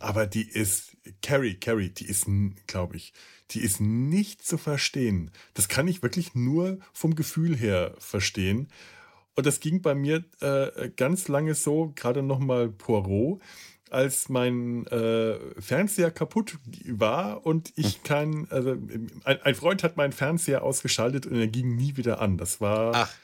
aber 0.00 0.26
die 0.26 0.42
ist, 0.42 0.96
Carrie, 1.22 1.54
Carrie, 1.54 1.90
die 1.90 2.06
ist, 2.06 2.26
glaube 2.66 2.96
ich, 2.96 3.12
die 3.52 3.60
ist 3.60 3.80
nicht 3.80 4.44
zu 4.44 4.58
verstehen. 4.58 5.30
Das 5.54 5.68
kann 5.68 5.86
ich 5.86 6.02
wirklich 6.02 6.34
nur 6.34 6.78
vom 6.92 7.14
Gefühl 7.14 7.56
her 7.56 7.94
verstehen. 7.98 8.66
Und 9.36 9.46
das 9.46 9.60
ging 9.60 9.82
bei 9.82 9.94
mir 9.94 10.24
äh, 10.40 10.90
ganz 10.96 11.28
lange 11.28 11.54
so, 11.54 11.92
gerade 11.94 12.22
nochmal 12.22 12.68
Poirot 12.68 13.40
als 13.94 14.28
mein 14.28 14.86
äh, 14.88 15.38
Fernseher 15.60 16.10
kaputt 16.10 16.58
war 16.86 17.46
und 17.46 17.72
ich 17.76 17.94
hm. 17.94 18.02
kein, 18.02 18.46
also 18.50 18.72
ein, 19.24 19.42
ein, 19.42 19.54
Freund 19.54 19.82
hat 19.82 19.96
meinen 19.96 20.12
Fernseher 20.12 20.62
ausgeschaltet 20.62 21.26
und 21.26 21.36
er 21.36 21.48
ging 21.48 21.74
nie 21.76 21.96
wieder 21.96 22.20
an. 22.20 22.36
Das 22.36 22.60
war. 22.60 22.94
Ach. 22.94 23.14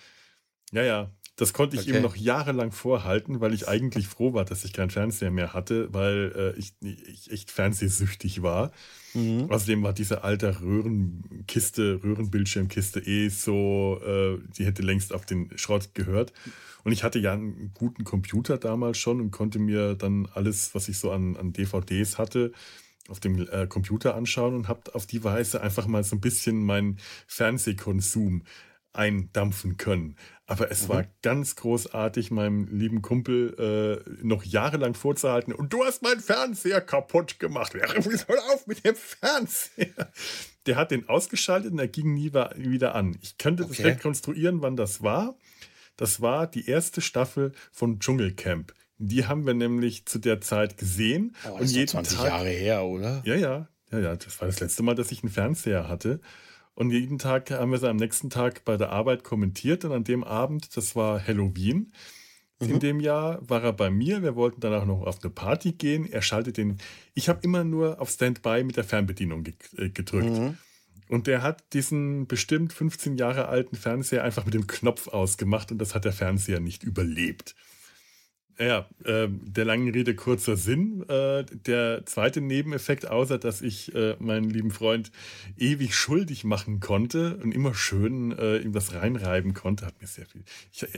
Ja, 0.73 0.83
ja. 0.83 1.11
Das 1.37 1.53
konnte 1.53 1.77
ich 1.77 1.89
okay. 1.89 1.97
ihm 1.97 2.03
noch 2.03 2.17
jahrelang 2.17 2.71
vorhalten, 2.71 3.41
weil 3.41 3.55
ich 3.55 3.67
eigentlich 3.67 4.09
froh 4.09 4.35
war, 4.35 4.45
dass 4.45 4.65
ich 4.65 4.75
keinen 4.75 4.91
Fernseher 4.91 5.31
mehr 5.31 5.55
hatte, 5.55 5.93
weil 5.93 6.33
äh, 6.37 6.59
ich, 6.59 6.75
ich 6.83 7.31
echt 7.31 7.51
fernsehsüchtig 7.51 8.43
war. 8.43 8.73
Mhm. 9.15 9.51
Außerdem 9.51 9.83
war 9.83 9.93
diese 9.93 10.25
alte 10.25 10.61
Röhrenkiste, 10.61 12.01
Röhrenbildschirmkiste 12.03 13.01
eh 13.01 13.29
so, 13.29 14.01
äh, 14.05 14.39
die 14.57 14.65
hätte 14.65 14.83
längst 14.83 15.13
auf 15.13 15.27
den 15.27 15.51
Schrott 15.57 15.95
gehört. 15.95 16.33
Und 16.85 16.93
ich 16.93 17.03
hatte 17.03 17.19
ja 17.19 17.33
einen 17.33 17.73
guten 17.75 18.05
Computer 18.05 18.57
damals 18.59 18.99
schon 18.99 19.21
und 19.21 19.31
konnte 19.31 19.59
mir 19.59 19.95
dann 19.95 20.27
alles, 20.33 20.75
was 20.75 20.89
ich 20.89 20.99
so 20.99 21.11
an, 21.11 21.37
an 21.37 21.53
DVDs 21.53 22.19
hatte, 22.19 22.53
auf 23.09 23.21
dem 23.21 23.47
äh, 23.49 23.67
Computer 23.67 24.15
anschauen 24.15 24.55
und 24.55 24.69
habe 24.69 24.95
auf 24.95 25.07
die 25.07 25.25
Weise 25.25 25.61
einfach 25.61 25.87
mal 25.87 26.05
so 26.05 26.17
ein 26.17 26.21
bisschen 26.21 26.65
meinen 26.65 26.99
Fernsehkonsum 27.27 28.45
eindampfen 28.93 29.77
können. 29.77 30.17
Aber 30.51 30.69
es 30.73 30.83
mhm. 30.83 30.89
war 30.89 31.05
ganz 31.23 31.55
großartig, 31.55 32.33
meinem 32.33 32.67
lieben 32.67 33.03
Kumpel 33.03 34.03
äh, 34.05 34.25
noch 34.25 34.43
jahrelang 34.43 34.95
vorzuhalten. 34.95 35.53
Und 35.53 35.73
du 35.73 35.85
hast 35.85 36.03
meinen 36.03 36.19
Fernseher 36.19 36.81
kaputt 36.81 37.39
gemacht. 37.39 37.73
Hör 37.75 38.53
auf 38.53 38.67
mit 38.67 38.85
dem 38.85 38.97
Fernseher. 38.97 40.11
Der 40.67 40.75
hat 40.75 40.91
den 40.91 41.09
ausgeschaltet 41.09 41.71
und 41.71 41.79
er 41.79 41.87
ging 41.87 42.15
nie 42.15 42.33
wieder 42.33 42.97
an. 42.97 43.17
Ich 43.23 43.39
könnte 43.39 43.63
okay. 43.63 43.75
das 43.77 43.87
rekonstruieren, 43.87 44.61
wann 44.61 44.75
das 44.75 45.05
war. 45.05 45.37
Das 45.97 46.21
war 46.21 46.49
die 46.49 46.67
erste 46.67 47.01
Staffel 47.01 47.53
von 47.71 48.01
Dschungelcamp. 48.01 48.75
Die 48.99 49.27
haben 49.27 49.47
wir 49.47 49.55
nämlich 49.55 50.05
zu 50.07 50.19
der 50.19 50.41
Zeit 50.41 50.77
gesehen. 50.77 51.37
Oh, 51.49 51.61
und 51.61 51.71
jeden 51.71 51.87
20 51.87 52.19
Tag, 52.19 52.27
Jahre 52.27 52.49
her, 52.49 52.83
oder? 52.83 53.23
Ja, 53.25 53.37
ja, 53.37 53.69
ja, 53.93 53.99
ja. 54.01 54.17
Das 54.17 54.41
war 54.41 54.49
das 54.49 54.59
letzte 54.59 54.83
Mal, 54.83 54.97
dass 54.97 55.13
ich 55.13 55.23
einen 55.23 55.31
Fernseher 55.31 55.87
hatte. 55.87 56.21
Und 56.75 56.91
jeden 56.91 57.19
Tag 57.19 57.51
haben 57.51 57.73
wir 57.73 57.79
sie 57.79 57.89
am 57.89 57.97
nächsten 57.97 58.31
Tag 58.31 58.65
bei 58.65 58.77
der 58.77 58.91
Arbeit 58.91 59.25
kommentiert. 59.25 59.85
Und 59.85 59.93
an 59.93 60.05
dem 60.05 60.25
Abend, 60.25 60.77
das 60.77 60.97
war 60.97 61.27
Halloween. 61.27 61.93
Mhm. 62.61 62.69
In 62.69 62.81
dem 62.81 63.01
Jahr 63.01 63.39
war 63.49 63.63
er 63.63 63.73
bei 63.73 63.91
mir. 63.91 64.23
Wir 64.23 64.37
wollten 64.37 64.61
danach 64.61 64.85
noch 64.85 65.03
auf 65.03 65.23
eine 65.23 65.31
Party 65.31 65.73
gehen. 65.73 66.11
Er 66.11 66.23
schaltet 66.23 66.57
den. 66.57 66.79
Ich 67.15 67.29
habe 67.29 67.41
immer 67.43 67.65
nur 67.65 68.01
auf 68.01 68.11
Standby 68.11 68.65
mit 68.65 68.77
der 68.77 68.85
Fernbedienung 68.85 69.47
äh, 69.77 69.91
gedrückt. 69.91 70.39
Mhm. 70.39 70.59
Und 71.09 71.27
der 71.27 71.43
hat 71.43 71.73
diesen 71.73 72.29
bestimmt 72.29 72.73
15 72.73 73.17
Jahre 73.17 73.49
alten 73.49 73.75
Fernseher 73.77 74.23
einfach 74.23 74.45
mit 74.45 74.55
dem 74.55 74.69
Knopf 74.69 75.09
ausgemacht 75.09 75.73
und 75.73 75.79
das 75.79 75.95
hat 75.97 76.05
der 76.05 76.13
Fernseher 76.13 76.61
nicht 76.61 76.85
überlebt. 76.85 77.57
Ja, 78.61 78.87
äh, 79.05 79.27
der 79.31 79.65
langen 79.65 79.89
Rede 79.89 80.15
kurzer 80.15 80.55
Sinn. 80.55 81.09
Äh, 81.09 81.45
der 81.45 82.05
zweite 82.05 82.43
Nebeneffekt, 82.43 83.07
außer 83.09 83.39
dass 83.39 83.63
ich 83.63 83.95
äh, 83.95 84.17
meinen 84.19 84.51
lieben 84.51 84.71
Freund 84.71 85.11
ewig 85.57 85.95
schuldig 85.95 86.45
machen 86.45 86.79
konnte 86.79 87.39
und 87.39 87.55
immer 87.55 87.73
schön 87.73 88.37
äh, 88.37 88.59
ihm 88.59 88.75
das 88.75 88.93
reinreiben 88.93 89.55
konnte, 89.55 89.87
hat 89.87 89.99
mir 90.03 90.07
sehr 90.07 90.27
viel. 90.27 90.45
Ich, 90.73 90.83
äh, 90.83 90.89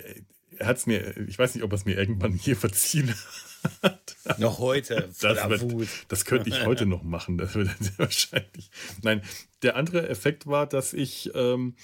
er 0.59 0.67
hat's 0.67 0.87
mir, 0.87 1.17
ich 1.29 1.39
weiß 1.39 1.55
nicht, 1.55 1.63
ob 1.63 1.73
er 1.73 1.77
es 1.77 1.85
mir 1.85 1.97
irgendwann 1.97 2.33
hier 2.33 2.57
verziehen 2.57 3.15
hat. 3.81 4.17
Noch 4.39 4.59
heute. 4.59 5.09
Das, 5.21 5.49
wird, 5.49 5.89
das 6.09 6.25
könnte 6.25 6.51
ich 6.51 6.67
heute 6.67 6.85
noch 6.85 7.05
machen. 7.05 7.39
Das 7.39 7.55
wird 7.55 7.71
sehr 7.81 7.99
wahrscheinlich. 7.99 8.73
Nein, 9.03 9.23
der 9.63 9.77
andere 9.77 10.09
Effekt 10.09 10.49
war, 10.49 10.67
dass 10.67 10.93
ich. 10.93 11.31
Ähm, 11.35 11.77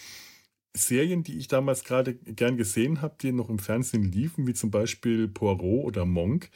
Serien, 0.75 1.23
die 1.23 1.39
ich 1.39 1.49
damals 1.49 1.85
gerade 1.85 2.15
gern 2.15 2.57
gesehen 2.57 3.01
habe, 3.01 3.17
die 3.21 3.33
noch 3.33 3.49
im 3.49 3.59
Fernsehen 3.59 4.05
liefen, 4.05 4.47
wie 4.47 4.55
zum 4.55 4.71
Beispiel 4.71 5.29
Poirot 5.29 5.85
oder 5.85 6.05
Monk, 6.05 6.51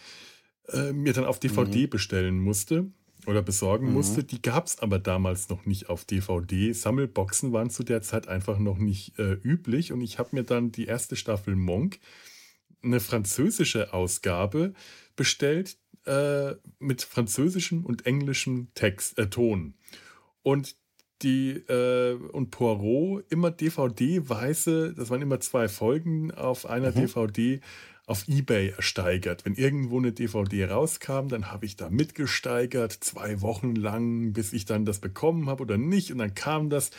äh, 0.68 0.92
mir 0.92 1.12
dann 1.12 1.24
auf 1.24 1.40
DVD 1.40 1.86
mhm. 1.86 1.90
bestellen 1.90 2.38
musste 2.38 2.90
oder 3.26 3.42
besorgen 3.42 3.88
mhm. 3.88 3.94
musste. 3.94 4.24
Die 4.24 4.42
gab 4.42 4.66
es 4.66 4.78
aber 4.78 4.98
damals 4.98 5.48
noch 5.48 5.66
nicht 5.66 5.88
auf 5.88 6.04
DVD. 6.04 6.72
Sammelboxen 6.72 7.52
waren 7.52 7.70
zu 7.70 7.82
der 7.82 8.02
Zeit 8.02 8.28
einfach 8.28 8.58
noch 8.58 8.78
nicht 8.78 9.18
äh, 9.18 9.32
üblich 9.32 9.92
und 9.92 10.00
ich 10.00 10.18
habe 10.18 10.30
mir 10.32 10.44
dann 10.44 10.72
die 10.72 10.86
erste 10.86 11.16
Staffel 11.16 11.56
Monk, 11.56 11.98
eine 12.82 13.00
französische 13.00 13.92
Ausgabe, 13.92 14.74
bestellt 15.16 15.76
äh, 16.04 16.54
mit 16.78 17.02
französischem 17.02 17.84
und 17.84 18.06
englischem 18.06 18.68
Text, 18.74 19.18
äh, 19.18 19.28
Ton. 19.28 19.74
Und 20.42 20.76
die 21.22 21.50
äh, 21.68 22.14
und 22.14 22.50
Poirot 22.50 23.24
immer 23.30 23.50
DVD-weise, 23.50 24.94
das 24.94 25.10
waren 25.10 25.22
immer 25.22 25.40
zwei 25.40 25.68
Folgen 25.68 26.30
auf 26.32 26.66
einer 26.66 26.90
mhm. 26.90 26.94
DVD 26.94 27.60
auf 28.06 28.26
Ebay 28.28 28.70
ersteigert. 28.70 29.44
Wenn 29.44 29.54
irgendwo 29.54 29.98
eine 29.98 30.12
DVD 30.12 30.66
rauskam, 30.66 31.28
dann 31.28 31.50
habe 31.50 31.66
ich 31.66 31.76
da 31.76 31.88
mitgesteigert, 31.88 32.92
zwei 32.92 33.40
Wochen 33.40 33.74
lang, 33.74 34.32
bis 34.32 34.52
ich 34.52 34.64
dann 34.64 34.84
das 34.84 34.98
bekommen 34.98 35.48
habe 35.48 35.62
oder 35.62 35.78
nicht. 35.78 36.10
Und 36.10 36.18
dann 36.18 36.34
kam 36.34 36.68
das. 36.68 36.90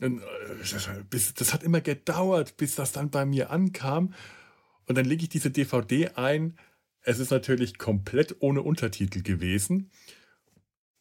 Und, 0.00 0.20
äh, 0.20 1.02
bis, 1.10 1.34
das 1.34 1.52
hat 1.52 1.62
immer 1.62 1.80
gedauert, 1.80 2.56
bis 2.56 2.76
das 2.76 2.92
dann 2.92 3.10
bei 3.10 3.26
mir 3.26 3.50
ankam. 3.50 4.14
Und 4.86 4.96
dann 4.96 5.06
lege 5.06 5.24
ich 5.24 5.28
diese 5.28 5.50
DVD 5.50 6.10
ein. 6.14 6.56
Es 7.02 7.18
ist 7.18 7.30
natürlich 7.30 7.76
komplett 7.76 8.36
ohne 8.40 8.62
Untertitel 8.62 9.22
gewesen. 9.22 9.90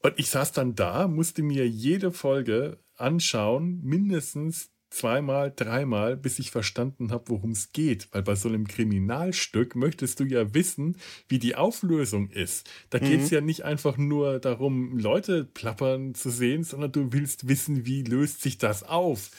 Und 0.03 0.13
ich 0.17 0.29
saß 0.29 0.51
dann 0.51 0.75
da, 0.75 1.07
musste 1.07 1.41
mir 1.43 1.67
jede 1.67 2.11
Folge 2.11 2.77
anschauen, 2.97 3.79
mindestens 3.83 4.69
zweimal, 4.89 5.51
dreimal, 5.55 6.17
bis 6.17 6.39
ich 6.39 6.51
verstanden 6.51 7.11
habe, 7.11 7.29
worum 7.29 7.51
es 7.51 7.71
geht. 7.71 8.09
Weil 8.11 8.21
bei 8.21 8.35
so 8.35 8.49
einem 8.49 8.67
Kriminalstück 8.67 9.75
möchtest 9.75 10.19
du 10.19 10.25
ja 10.25 10.53
wissen, 10.53 10.97
wie 11.29 11.39
die 11.39 11.55
Auflösung 11.55 12.29
ist. 12.29 12.69
Da 12.89 12.99
mhm. 12.99 13.05
geht 13.05 13.21
es 13.21 13.29
ja 13.31 13.41
nicht 13.41 13.63
einfach 13.63 13.97
nur 13.97 14.39
darum, 14.39 14.99
Leute 14.99 15.45
plappern 15.45 16.13
zu 16.13 16.29
sehen, 16.29 16.63
sondern 16.63 16.91
du 16.91 17.13
willst 17.13 17.47
wissen, 17.47 17.85
wie 17.85 18.03
löst 18.03 18.41
sich 18.41 18.57
das 18.57 18.83
auf 18.83 19.31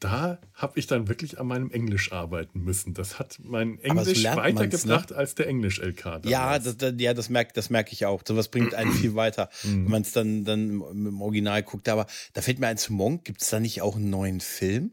da 0.00 0.40
habe 0.54 0.78
ich 0.78 0.86
dann 0.86 1.08
wirklich 1.08 1.40
an 1.40 1.48
meinem 1.48 1.70
Englisch 1.70 2.12
arbeiten 2.12 2.60
müssen. 2.62 2.94
Das 2.94 3.18
hat 3.18 3.38
mein 3.42 3.78
Englisch 3.80 4.22
so 4.22 4.28
weitergebracht 4.36 5.10
ne? 5.10 5.16
als 5.16 5.34
der 5.34 5.48
Englisch-LK. 5.48 6.24
Ja, 6.24 6.58
das, 6.58 6.76
das, 6.76 6.94
ja, 6.98 7.14
das 7.14 7.28
merke 7.28 7.52
das 7.54 7.70
merk 7.70 7.92
ich 7.92 8.06
auch. 8.06 8.22
Sowas 8.26 8.48
bringt 8.48 8.74
einen 8.74 8.92
viel 8.92 9.14
weiter, 9.14 9.50
mhm. 9.64 9.84
wenn 9.84 9.90
man 9.90 10.02
es 10.02 10.12
dann, 10.12 10.44
dann 10.44 10.80
im 10.80 11.20
Original 11.20 11.62
guckt. 11.62 11.88
Aber 11.88 12.06
da 12.32 12.42
fällt 12.42 12.60
mir 12.60 12.68
ein 12.68 12.78
zu 12.78 12.92
Monk, 12.92 13.24
gibt 13.24 13.42
es 13.42 13.50
da 13.50 13.58
nicht 13.60 13.82
auch 13.82 13.96
einen 13.96 14.10
neuen 14.10 14.40
Film? 14.40 14.92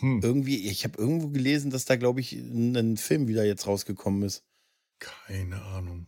Hm. 0.00 0.20
Irgendwie, 0.22 0.68
ich 0.68 0.84
habe 0.84 0.98
irgendwo 0.98 1.28
gelesen, 1.28 1.70
dass 1.70 1.84
da, 1.84 1.96
glaube 1.96 2.20
ich, 2.20 2.32
ein 2.32 2.96
Film 2.96 3.26
wieder 3.26 3.44
jetzt 3.44 3.66
rausgekommen 3.66 4.22
ist. 4.22 4.44
Keine 5.00 5.60
Ahnung. 5.62 6.06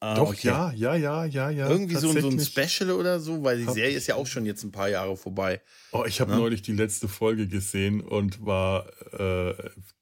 Ah, 0.00 0.14
Doch, 0.14 0.28
okay. 0.30 0.46
ja, 0.46 0.72
ja, 0.72 0.94
ja, 0.94 1.24
ja, 1.24 1.50
ja. 1.50 1.68
Irgendwie 1.68 1.96
so, 1.96 2.12
so 2.12 2.28
ein 2.28 2.38
Special 2.38 2.92
oder 2.92 3.18
so, 3.18 3.42
weil 3.42 3.58
die 3.58 3.64
Serie 3.64 3.96
ist 3.96 4.06
ja 4.06 4.14
auch 4.14 4.26
schon 4.28 4.46
jetzt 4.46 4.62
ein 4.62 4.70
paar 4.70 4.88
Jahre 4.88 5.16
vorbei. 5.16 5.60
Oh, 5.90 6.04
ich 6.06 6.20
habe 6.20 6.30
ne? 6.30 6.36
neulich 6.36 6.62
die 6.62 6.72
letzte 6.72 7.08
Folge 7.08 7.48
gesehen 7.48 8.00
und 8.00 8.44
war 8.46 8.86
äh, 9.12 9.54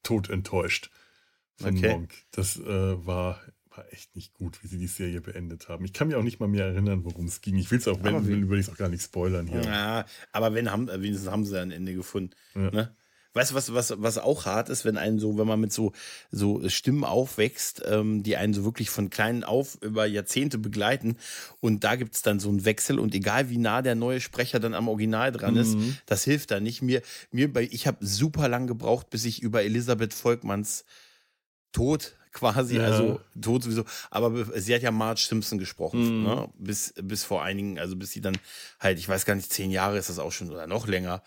tot 0.03 0.29
enttäuscht 0.29 0.91
von 1.55 1.75
okay. 1.75 1.89
Monk. 1.89 2.13
Das 2.29 2.57
äh, 2.57 2.63
war, 3.07 3.41
war 3.75 3.91
echt 3.91 4.15
nicht 4.15 4.35
gut, 4.35 4.61
wie 4.61 4.67
sie 4.67 4.77
die 4.77 4.87
Serie 4.87 5.19
beendet 5.19 5.67
haben. 5.67 5.83
Ich 5.83 5.93
kann 5.93 6.09
mich 6.09 6.15
auch 6.15 6.23
nicht 6.23 6.39
mal 6.39 6.47
mehr 6.47 6.65
erinnern, 6.65 7.03
worum 7.03 7.25
es 7.25 7.41
ging. 7.41 7.55
Ich 7.55 7.71
will 7.71 7.79
es 7.79 7.87
auch, 7.87 8.03
wenn, 8.03 8.27
würde 8.27 8.59
ich 8.59 8.67
es 8.67 8.71
auch 8.71 8.77
gar 8.77 8.89
nicht 8.89 9.01
spoilern 9.01 9.47
hier. 9.47 9.61
Ja, 9.61 10.05
aber 10.31 10.53
wenn, 10.53 10.71
haben, 10.71 10.87
wenigstens 10.87 11.31
haben 11.31 11.43
sie 11.43 11.59
ein 11.59 11.71
Ende 11.71 11.95
gefunden. 11.95 12.35
Ja. 12.53 12.69
Ne? 12.69 12.95
Weißt 13.37 13.51
du, 13.51 13.55
was, 13.55 13.73
was, 13.73 13.93
was 13.97 14.17
auch 14.17 14.45
hart 14.45 14.69
ist, 14.69 14.83
wenn 14.83 14.97
einen 14.97 15.19
so, 15.19 15.37
wenn 15.37 15.47
man 15.47 15.59
mit 15.59 15.71
so, 15.71 15.93
so 16.31 16.67
Stimmen 16.69 17.03
aufwächst, 17.03 17.83
ähm, 17.85 18.23
die 18.23 18.35
einen 18.35 18.53
so 18.53 18.65
wirklich 18.65 18.89
von 18.89 19.09
kleinen 19.09 19.43
auf 19.43 19.77
über 19.81 20.05
Jahrzehnte 20.05 20.57
begleiten 20.57 21.17
und 21.59 21.83
da 21.83 21.95
gibt 21.95 22.15
es 22.15 22.21
dann 22.21 22.39
so 22.39 22.49
einen 22.49 22.65
Wechsel 22.65 22.99
und 22.99 23.13
egal 23.13 23.49
wie 23.49 23.57
nah 23.57 23.81
der 23.81 23.95
neue 23.95 24.19
Sprecher 24.19 24.59
dann 24.59 24.73
am 24.73 24.87
Original 24.87 25.31
dran 25.31 25.53
mhm. 25.53 25.59
ist, 25.59 25.77
das 26.05 26.23
hilft 26.23 26.51
da 26.51 26.59
nicht. 26.59 26.81
Mir, 26.81 27.01
mir 27.31 27.51
bei, 27.51 27.69
ich 27.71 27.87
habe 27.87 28.05
super 28.05 28.49
lang 28.49 28.67
gebraucht, 28.67 29.09
bis 29.09 29.25
ich 29.25 29.41
über 29.41 29.63
Elisabeth 29.63 30.13
Volkmanns 30.13 30.83
Tod 31.71 32.15
quasi, 32.31 32.77
ja. 32.77 32.83
also 32.83 33.19
tot 33.41 33.63
sowieso, 33.63 33.83
aber 34.11 34.45
sie 34.59 34.73
hat 34.73 34.81
ja 34.81 34.91
Marge 34.91 35.25
Simpson 35.27 35.57
gesprochen, 35.57 36.19
mhm. 36.19 36.23
ne? 36.23 36.49
bis, 36.57 36.93
bis 37.01 37.23
vor 37.23 37.43
einigen, 37.43 37.79
also 37.79 37.95
bis 37.95 38.11
sie 38.11 38.21
dann 38.21 38.37
halt, 38.79 38.99
ich 38.99 39.09
weiß 39.09 39.25
gar 39.25 39.35
nicht, 39.35 39.51
zehn 39.51 39.71
Jahre 39.71 39.97
ist 39.97 40.09
das 40.09 40.19
auch 40.19 40.31
schon 40.31 40.49
oder 40.49 40.67
noch 40.67 40.87
länger, 40.87 41.23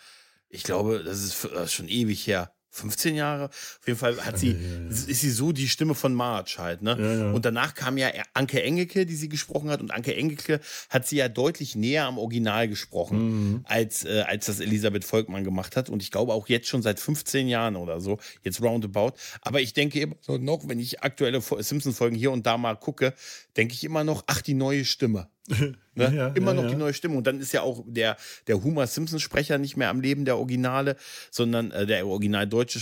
ich 0.51 0.63
glaube, 0.63 1.03
das 1.03 1.23
ist, 1.23 1.43
das 1.53 1.65
ist 1.65 1.73
schon 1.73 1.87
ewig 1.87 2.25
her. 2.27 2.53
15 2.71 3.15
Jahre. 3.15 3.45
Auf 3.45 3.81
jeden 3.85 3.99
Fall 3.99 4.25
hat 4.25 4.39
sie, 4.39 4.51
ja, 4.51 4.57
ja, 4.57 4.83
ja. 4.83 4.89
ist 4.89 5.21
sie 5.21 5.29
so 5.29 5.51
die 5.51 5.67
Stimme 5.67 5.93
von 5.93 6.13
Marge 6.13 6.55
halt, 6.57 6.81
ne? 6.81 7.33
Und 7.33 7.43
danach 7.43 7.73
kam 7.73 7.97
ja 7.97 8.09
Anke 8.33 8.63
Engelke, 8.63 9.05
die 9.05 9.15
sie 9.15 9.27
gesprochen 9.27 9.69
hat. 9.69 9.81
Und 9.81 9.91
Anke 9.91 10.15
Engelke 10.15 10.61
hat 10.89 11.05
sie 11.05 11.17
ja 11.17 11.27
deutlich 11.27 11.75
näher 11.75 12.05
am 12.05 12.17
Original 12.17 12.69
gesprochen, 12.69 13.17
mhm. 13.51 13.65
als, 13.65 14.05
äh, 14.05 14.23
als 14.25 14.45
das 14.45 14.61
Elisabeth 14.61 15.03
Volkmann 15.03 15.43
gemacht 15.43 15.75
hat. 15.75 15.89
Und 15.89 16.01
ich 16.01 16.11
glaube 16.11 16.33
auch 16.33 16.47
jetzt 16.47 16.67
schon 16.67 16.81
seit 16.81 16.99
15 16.99 17.49
Jahren 17.49 17.75
oder 17.75 17.99
so, 17.99 18.19
jetzt 18.41 18.61
roundabout. 18.61 19.11
Aber 19.41 19.59
ich 19.59 19.73
denke 19.73 19.99
immer 19.99 20.15
noch, 20.39 20.67
wenn 20.67 20.79
ich 20.79 21.03
aktuelle 21.03 21.41
Simpsons-Folgen 21.41 22.15
hier 22.15 22.31
und 22.31 22.45
da 22.45 22.57
mal 22.57 22.75
gucke, 22.75 23.13
denke 23.57 23.73
ich 23.73 23.83
immer 23.83 24.05
noch, 24.05 24.23
ach, 24.27 24.41
die 24.41 24.53
neue 24.53 24.85
Stimme. 24.85 25.27
Ne? 25.93 26.13
Ja, 26.15 26.27
Immer 26.29 26.53
ja, 26.53 26.61
noch 26.61 26.69
die 26.69 26.77
neue 26.77 26.93
Stimme. 26.93 27.17
Und 27.17 27.27
dann 27.27 27.39
ist 27.39 27.51
ja 27.51 27.61
auch 27.61 27.83
der, 27.85 28.15
der 28.47 28.63
Homer 28.63 28.87
Simpson-Sprecher 28.87 29.57
nicht 29.57 29.75
mehr 29.75 29.89
am 29.89 29.99
Leben, 29.99 30.23
der 30.25 30.37
Originale, 30.37 30.95
sondern 31.31 31.71
äh, 31.71 31.85
der 31.85 32.07
original 32.07 32.47
deutsche 32.47 32.79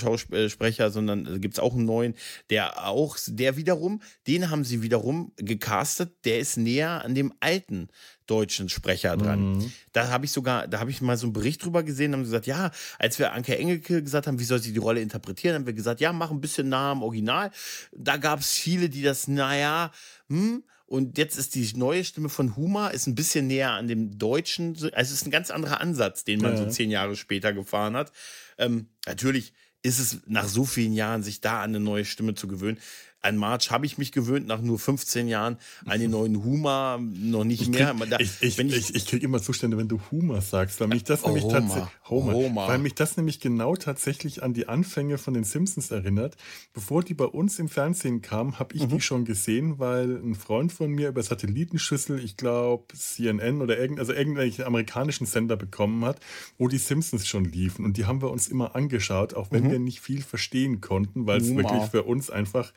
Sprecher, 0.50 0.91
sondern 0.91 1.26
äh, 1.26 1.39
gibt 1.39 1.56
es 1.56 1.60
auch 1.60 1.74
einen 1.74 1.86
neuen, 1.86 2.13
der 2.50 2.86
auch, 2.88 3.17
der 3.28 3.58
wiederum, 3.58 4.02
den 4.28 4.50
haben 4.52 4.63
sie 4.63 4.84
wiederum 4.84 5.32
gecastet, 5.38 6.13
der 6.26 6.39
ist 6.39 6.58
näher 6.58 7.04
an 7.04 7.15
dem 7.15 7.34
alten 7.39 7.89
deutschen 8.28 8.69
Sprecher 8.69 9.17
dran. 9.17 9.54
Mhm. 9.54 9.72
Da 9.91 10.10
habe 10.10 10.26
ich 10.26 10.32
sogar, 10.32 10.67
da 10.67 10.80
habe 10.80 10.91
ich 10.91 11.02
mal 11.02 11.17
so 11.17 11.26
einen 11.26 11.34
Bericht 11.34 11.63
drüber 11.65 11.82
gesehen, 11.82 12.13
haben 12.13 12.24
gesagt, 12.24 12.45
ja, 12.45 12.69
als 13.00 13.17
wir 13.17 13.34
Anke 13.34 13.58
Engelke 13.58 14.04
gesagt 14.04 14.28
haben, 14.28 14.39
wie 14.39 14.43
soll 14.43 14.60
sie 14.60 14.72
die 14.72 14.80
Rolle 14.80 15.02
interpretieren, 15.02 15.56
haben 15.56 15.65
wir 15.65 15.74
gesagt, 15.74 16.00
ja, 16.00 16.13
mach 16.13 16.30
ein 16.30 16.41
bisschen 16.41 16.69
nah 16.69 16.91
am 16.91 17.02
Original. 17.02 17.50
Da 17.91 18.17
gab 18.17 18.41
es 18.41 18.52
viele, 18.52 18.89
die 18.89 19.02
das, 19.02 19.28
naja, 19.28 19.91
hm, 20.28 20.63
und 20.89 21.19
jetzt 21.19 21.38
ist 21.38 21.54
die 21.54 21.71
neue 21.75 22.04
Stimme 22.04 22.30
von 22.30 22.56
Huma 22.56 22.88
ist 22.88 23.06
ein 23.06 23.13
bisschen 23.13 23.45
näher 23.45 23.71
an 23.71 23.88
dem 23.88 24.17
Deutschen. 24.17 24.69
Also 24.69 24.89
es 24.93 25.12
ist 25.12 25.28
ein 25.28 25.32
ganz 25.32 25.52
anderer 25.52 25.82
Ansatz, 25.82 26.23
den 26.23 26.41
man 26.41 26.54
ja. 26.54 26.58
so 26.58 26.65
zehn 26.65 26.89
Jahre 26.89 27.15
später 27.15 27.54
gefahren 27.54 27.95
hat. 27.95 28.12
Ähm, 28.58 28.88
natürlich 29.06 29.54
ist 29.84 29.99
es 29.99 30.21
nach 30.25 30.47
so 30.47 30.65
vielen 30.65 30.93
Jahren, 30.93 31.21
sich 31.21 31.41
da 31.41 31.62
an 31.62 31.69
eine 31.69 31.80
neue 31.80 32.06
Stimme 32.06 32.34
zu 32.34 32.47
gewöhnen. 32.47 32.80
An 33.21 33.36
March 33.36 33.69
habe 33.71 33.86
ich 33.86 33.97
mich 33.97 34.12
gewöhnt, 34.12 34.47
nach 34.47 34.62
nur 34.62 34.79
15 34.79 35.27
Jahren. 35.27 35.58
An 35.86 35.99
den 35.99 36.12
neuen 36.12 36.43
Huma 36.43 36.97
noch 36.97 37.43
nicht 37.43 37.63
ich 37.63 37.69
mehr. 37.69 37.93
Krieg, 37.93 38.19
ich, 38.19 38.41
ich, 38.41 38.60
ich, 38.60 38.95
ich 38.95 39.05
kriege 39.08 39.25
immer 39.25 39.41
Zustände, 39.41 39.77
wenn 39.77 39.89
du 39.89 39.99
Huma 40.10 40.39
sagst, 40.39 40.79
weil 40.79 40.88
mich 40.88 41.03
das 41.03 41.23
oh, 41.23 41.27
nämlich 41.27 41.45
tatsächlich 41.47 41.89
weil 42.10 42.77
mich 42.77 42.95
das 42.95 43.17
nämlich 43.17 43.39
genau 43.39 43.75
tatsächlich 43.75 44.41
an 44.41 44.53
die 44.53 44.67
Anfänge 44.67 45.17
von 45.17 45.34
den 45.34 45.43
Simpsons 45.43 45.91
erinnert. 45.91 46.38
Bevor 46.73 47.03
die 47.03 47.13
bei 47.13 47.25
uns 47.25 47.60
im 47.60 47.67
Fernsehen 47.67 48.21
kamen, 48.21 48.58
habe 48.58 48.75
ich 48.75 48.84
mhm. 48.84 48.89
die 48.89 49.01
schon 49.01 49.25
gesehen, 49.25 49.79
weil 49.79 50.17
ein 50.17 50.36
Freund 50.36 50.71
von 50.71 50.89
mir 50.89 51.10
über 51.10 51.21
Satellitenschüssel, 51.21 52.23
ich 52.23 52.38
glaube 52.38 52.86
CNN 52.95 53.62
oder 53.62 53.77
irgend, 53.77 53.99
also 53.99 54.13
irgendwelchen 54.13 54.63
amerikanischen 54.63 55.25
Sender 55.25 55.58
bekommen 55.58 56.05
hat, 56.05 56.19
wo 56.58 56.67
die 56.67 56.77
Simpsons 56.77 57.27
schon 57.27 57.45
liefen. 57.45 57.84
Und 57.84 57.97
die 57.97 58.05
haben 58.05 58.21
wir 58.21 58.32
uns 58.32 58.47
immer 58.47 58.75
angeschaut, 58.75 59.34
auch 59.34 59.51
wenn 59.51 59.65
mhm. 59.65 59.71
wir 59.71 59.79
nicht 59.79 59.99
viel 59.99 60.21
verstehen 60.21 60.82
konnten, 60.82 61.27
weil 61.27 61.41
es 61.41 61.55
wirklich 61.55 61.84
für 61.91 62.03
uns 62.03 62.29
einfach 62.29 62.71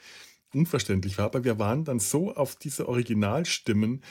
unverständlich 0.55 1.19
war. 1.19 1.27
Aber 1.27 1.45
wir 1.45 1.59
waren 1.59 1.85
dann 1.85 1.99
so 1.99 2.35
auf 2.35 2.57
diese 2.57 2.89
Originalstimmen 2.89 4.03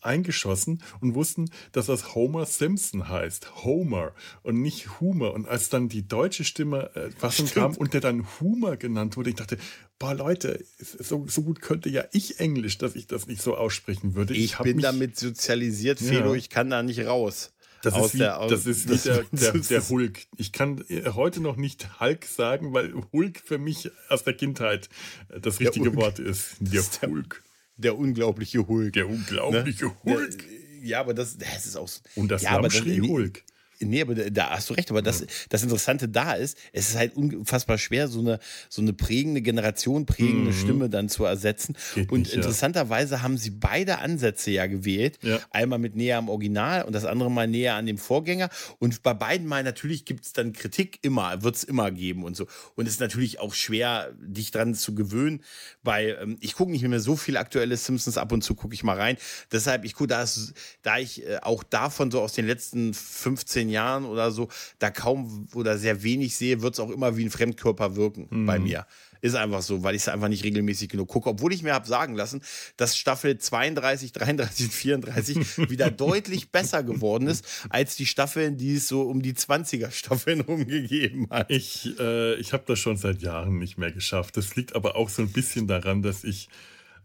eingeschossen 0.00 0.82
und 1.00 1.14
wussten, 1.14 1.50
dass 1.72 1.86
das 1.86 2.14
Homer 2.14 2.46
Simpson 2.46 3.08
heißt. 3.08 3.64
Homer 3.64 4.12
und 4.42 4.60
nicht 4.60 5.00
Humor. 5.00 5.34
Und 5.34 5.48
als 5.48 5.70
dann 5.70 5.88
die 5.88 6.06
deutsche 6.06 6.44
Stimme 6.44 6.94
äh, 6.94 7.10
Fassung 7.10 7.46
kam 7.46 7.76
und 7.76 7.94
der 7.94 8.00
dann 8.00 8.26
Humor 8.40 8.76
genannt 8.76 9.16
wurde, 9.16 9.30
ich 9.30 9.36
dachte, 9.36 9.58
boah 9.98 10.14
Leute, 10.14 10.64
so, 10.78 11.26
so 11.26 11.42
gut 11.42 11.60
könnte 11.60 11.88
ja 11.88 12.04
ich 12.12 12.38
Englisch, 12.38 12.78
dass 12.78 12.94
ich 12.94 13.06
das 13.06 13.26
nicht 13.26 13.42
so 13.42 13.56
aussprechen 13.56 14.14
würde. 14.14 14.34
Ich, 14.34 14.52
ich 14.52 14.58
bin 14.58 14.78
damit 14.78 15.16
sozialisiert, 15.18 15.98
Felo, 15.98 16.32
ja. 16.32 16.38
ich 16.38 16.50
kann 16.50 16.70
da 16.70 16.82
nicht 16.82 17.04
raus. 17.04 17.52
Das 17.82 17.96
ist 17.96 18.14
wie 18.14 18.18
der, 18.18 18.46
das 18.48 18.66
ist 18.66 18.88
wie 18.88 18.96
der, 18.96 19.24
der, 19.32 19.52
der, 19.52 19.88
Hulk. 19.88 20.26
Ich 20.36 20.52
kann 20.52 20.84
heute 21.14 21.40
noch 21.40 21.56
nicht 21.56 22.00
Hulk 22.00 22.24
sagen, 22.24 22.72
weil 22.72 22.92
Hulk 23.12 23.40
für 23.44 23.58
mich 23.58 23.90
aus 24.08 24.24
der 24.24 24.34
Kindheit 24.34 24.88
das 25.28 25.60
richtige 25.60 25.94
Wort 25.96 26.18
ist. 26.18 26.56
Der, 26.60 26.82
Hulk. 27.08 27.42
Der 27.76 27.98
unglaubliche 27.98 28.66
Hulk. 28.66 28.92
Der 28.92 29.08
unglaubliche 29.08 29.86
ne? 29.86 29.96
Hulk. 30.04 30.44
Ja, 30.82 31.00
aber 31.00 31.14
das, 31.14 31.38
das 31.38 31.66
ist 31.66 31.76
auch 31.76 31.88
so. 31.88 32.00
Und 32.16 32.28
das 32.28 32.42
ja, 32.42 32.60
Hulk. 32.60 33.44
Nee, 33.80 34.02
aber 34.02 34.14
da 34.14 34.50
hast 34.50 34.70
du 34.70 34.74
recht. 34.74 34.90
Aber 34.90 35.02
das, 35.02 35.24
das 35.48 35.62
Interessante 35.62 36.08
da 36.08 36.32
ist, 36.32 36.58
es 36.72 36.90
ist 36.90 36.96
halt 36.96 37.16
unfassbar 37.16 37.78
schwer, 37.78 38.08
so 38.08 38.20
eine, 38.20 38.40
so 38.68 38.82
eine 38.82 38.92
prägende 38.92 39.40
Generation, 39.42 40.06
prägende 40.06 40.50
mhm. 40.52 40.56
Stimme 40.56 40.90
dann 40.90 41.08
zu 41.08 41.24
ersetzen. 41.24 41.76
Geht 41.94 42.10
und 42.10 42.20
nicht, 42.20 42.34
interessanterweise 42.34 43.16
ja. 43.16 43.22
haben 43.22 43.38
sie 43.38 43.50
beide 43.50 43.98
Ansätze 43.98 44.50
ja 44.50 44.66
gewählt. 44.66 45.18
Ja. 45.22 45.38
Einmal 45.50 45.78
mit 45.78 45.94
näher 45.94 46.18
am 46.18 46.28
Original 46.28 46.84
und 46.84 46.92
das 46.92 47.04
andere 47.04 47.30
mal 47.30 47.46
näher 47.46 47.74
an 47.74 47.86
dem 47.86 47.98
Vorgänger. 47.98 48.50
Und 48.78 49.02
bei 49.02 49.14
beiden 49.14 49.46
mal 49.46 49.62
natürlich 49.62 50.04
gibt 50.04 50.24
es 50.24 50.32
dann 50.32 50.52
Kritik 50.52 50.98
immer, 51.02 51.42
wird 51.42 51.56
es 51.56 51.64
immer 51.64 51.90
geben 51.90 52.24
und 52.24 52.36
so. 52.36 52.46
Und 52.74 52.86
es 52.86 52.94
ist 52.94 53.00
natürlich 53.00 53.38
auch 53.40 53.54
schwer, 53.54 54.12
dich 54.20 54.50
dran 54.50 54.74
zu 54.74 54.94
gewöhnen. 54.94 55.42
Bei, 55.82 56.16
ähm, 56.20 56.36
ich 56.40 56.54
gucke 56.54 56.72
nicht 56.72 56.86
mehr 56.86 57.00
so 57.00 57.16
viel 57.16 57.36
aktuelle 57.36 57.76
Simpsons, 57.76 58.18
ab 58.18 58.32
und 58.32 58.42
zu 58.42 58.54
gucke 58.54 58.74
ich 58.74 58.82
mal 58.82 58.96
rein. 58.96 59.16
Deshalb, 59.52 59.84
ich 59.84 59.94
gucke, 59.94 60.08
da, 60.08 60.24
da 60.82 60.98
ich 60.98 61.26
äh, 61.26 61.38
auch 61.42 61.62
davon 61.62 62.10
so 62.10 62.20
aus 62.20 62.32
den 62.32 62.46
letzten 62.46 62.94
15 62.94 63.67
15 63.68 63.70
Jahren 63.70 64.04
oder 64.04 64.30
so 64.30 64.48
da 64.78 64.90
kaum 64.90 65.48
oder 65.54 65.78
sehr 65.78 66.02
wenig 66.02 66.36
sehe, 66.36 66.62
wird 66.62 66.74
es 66.74 66.80
auch 66.80 66.90
immer 66.90 67.16
wie 67.16 67.24
ein 67.24 67.30
Fremdkörper 67.30 67.96
wirken 67.96 68.26
mhm. 68.30 68.46
bei 68.46 68.58
mir. 68.58 68.86
Ist 69.20 69.34
einfach 69.34 69.62
so, 69.62 69.82
weil 69.82 69.96
ich 69.96 70.02
es 70.02 70.08
einfach 70.08 70.28
nicht 70.28 70.44
regelmäßig 70.44 70.90
genug 70.90 71.08
gucke. 71.08 71.28
Obwohl 71.28 71.52
ich 71.52 71.64
mir 71.64 71.74
habe 71.74 71.88
sagen 71.88 72.14
lassen, 72.14 72.40
dass 72.76 72.96
Staffel 72.96 73.36
32, 73.36 74.12
33 74.12 74.66
und 74.66 74.72
34 74.72 75.58
wieder 75.70 75.90
deutlich 75.90 76.52
besser 76.52 76.84
geworden 76.84 77.26
ist, 77.26 77.44
als 77.68 77.96
die 77.96 78.06
Staffeln, 78.06 78.56
die 78.56 78.76
es 78.76 78.86
so 78.86 79.02
um 79.02 79.20
die 79.20 79.32
20er 79.32 79.90
Staffeln 79.90 80.40
rumgegeben 80.48 81.28
hat. 81.30 81.50
Ich, 81.50 81.98
äh, 81.98 82.34
ich 82.36 82.52
habe 82.52 82.62
das 82.66 82.78
schon 82.78 82.96
seit 82.96 83.20
Jahren 83.20 83.58
nicht 83.58 83.76
mehr 83.76 83.90
geschafft. 83.90 84.36
Das 84.36 84.54
liegt 84.54 84.76
aber 84.76 84.94
auch 84.94 85.08
so 85.08 85.22
ein 85.22 85.32
bisschen 85.32 85.66
daran, 85.66 86.02
dass 86.02 86.22
ich 86.22 86.48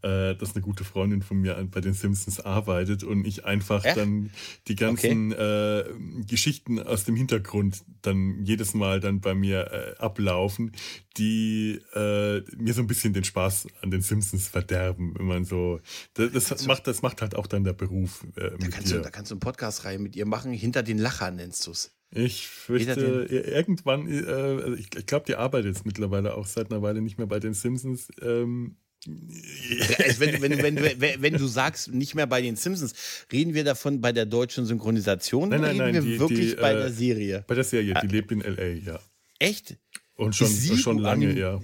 äh, 0.04 0.36
dass 0.36 0.54
eine 0.54 0.62
gute 0.62 0.84
Freundin 0.84 1.22
von 1.22 1.38
mir 1.38 1.56
bei 1.72 1.82
den 1.82 1.94
Simpsons 1.94 2.40
arbeitet 2.40 3.04
und 3.04 3.26
ich 3.26 3.46
einfach 3.46 3.84
Echt? 3.86 3.98
dann 3.98 4.30
die 4.68 4.76
ganzen 4.76 5.34
okay. 5.34 5.80
äh, 5.80 5.84
Geschichten 6.28 6.80
aus 6.80 7.06
dem 7.06 7.16
Hintergrund 7.16 7.84
dann 8.02 8.44
jedes 8.44 8.74
Mal 8.74 9.00
dann 9.00 9.22
bei 9.22 9.34
mir 9.34 9.72
äh, 9.72 10.02
ablaufen, 10.02 10.74
die 11.18 11.80
äh, 11.94 12.42
mir 12.58 12.74
so 12.74 12.82
ein 12.82 12.88
bisschen 12.88 13.14
den 13.14 13.24
Spaß 13.24 13.68
an 13.82 13.92
den 13.92 14.02
Simpsons 14.02 14.48
verderben, 14.48 15.14
wenn 15.18 15.26
man 15.26 15.46
so 15.46 15.80
das, 16.14 16.32
das 16.50 16.66
macht 16.66 16.88
das 16.88 17.02
macht 17.02 17.22
halt 17.22 17.36
auch 17.36 17.48
dann 17.48 17.64
der 17.64 17.74
Beruf 17.74 18.26
da 18.36 18.50
kannst 18.70 18.92
dir. 18.92 18.98
Du, 18.98 19.02
da 19.02 19.10
kannst 19.10 19.32
du 19.32 19.36
einen 19.36 19.40
Podcast 19.40 19.86
rein 19.86 20.02
mit 20.02 20.16
ihr 20.16 20.26
machen, 20.26 20.52
hinter 20.52 20.84
den 20.84 20.98
Lachern 20.98 21.36
nennst 21.36 21.68
du 21.68 21.72
es. 21.72 21.96
Ich 22.16 22.48
fürchte, 22.48 23.26
irgendwann, 23.28 24.08
äh, 24.08 24.24
also 24.28 24.74
ich, 24.74 24.96
ich 24.96 25.06
glaube, 25.06 25.26
die 25.26 25.36
arbeitet 25.36 25.76
jetzt 25.76 25.86
mittlerweile 25.86 26.36
auch 26.36 26.46
seit 26.46 26.72
einer 26.72 26.84
Weile 26.84 27.02
nicht 27.02 27.18
mehr 27.18 27.26
bei 27.26 27.40
den 27.40 27.56
Simpsons. 27.56 28.10
Ähm, 28.22 28.76
wenn, 29.06 30.42
wenn, 30.42 30.62
wenn, 30.78 31.22
wenn, 31.22 31.34
du 31.34 31.48
sagst, 31.48 31.92
nicht 31.94 32.16
mehr 32.16 32.28
bei 32.28 32.42
den 32.42 32.56
Simpsons, 32.56 32.94
reden 33.32 33.54
wir 33.54 33.64
davon 33.64 34.02
bei 34.02 34.12
der 34.12 34.26
deutschen 34.26 34.66
Synchronisation 34.66 35.50
nein, 35.50 35.62
nein, 35.62 35.76
oder 35.76 35.86
reden 35.86 35.96
nein, 35.96 36.06
wir 36.06 36.14
die, 36.14 36.20
wirklich 36.20 36.50
die, 36.52 36.62
bei 36.62 36.74
äh, 36.74 36.78
der 36.78 36.92
Serie? 36.92 37.46
Bei 37.48 37.56
der 37.56 37.64
Serie, 37.64 37.94
die 37.94 38.08
ah. 38.08 38.12
lebt 38.12 38.32
in 38.32 38.42
L.A., 38.42 38.92
ja. 38.92 39.00
Echt? 39.40 39.78
Und 40.16 40.36
schon, 40.36 40.48
sie 40.48 40.78
schon 40.78 41.00
lange, 41.00 41.28
anim 41.28 41.38
ja. 41.38 41.60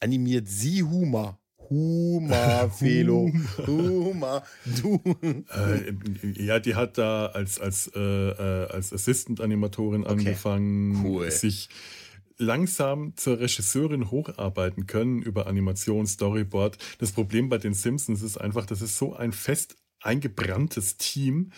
Animiert 0.00 0.48
sie 0.48 0.82
Huma. 0.82 1.38
Huma, 1.70 2.68
Felo. 2.78 3.32
Huma, 3.66 4.42
du. 4.82 5.00
Äh, 5.22 6.42
ja, 6.42 6.60
die 6.60 6.74
hat 6.74 6.98
da 6.98 7.26
als, 7.26 7.58
als, 7.58 7.90
äh, 7.94 8.00
äh 8.00 8.66
als 8.68 8.92
Assistant-Animatorin 8.92 10.02
okay. 10.02 10.12
angefangen, 10.12 11.04
cool. 11.04 11.30
sich 11.30 11.68
langsam 12.38 13.16
zur 13.16 13.38
Regisseurin 13.40 14.10
hocharbeiten 14.10 14.86
können 14.86 15.22
über 15.22 15.46
Animation, 15.46 16.06
Storyboard. 16.06 16.78
Das 16.98 17.12
Problem 17.12 17.48
bei 17.48 17.58
den 17.58 17.74
Simpsons 17.74 18.22
ist 18.22 18.38
einfach, 18.38 18.66
das 18.66 18.82
ist 18.82 18.96
so 18.96 19.14
ein 19.14 19.32
fest 19.32 19.76
eingebranntes 20.00 20.96
Team, 20.96 21.50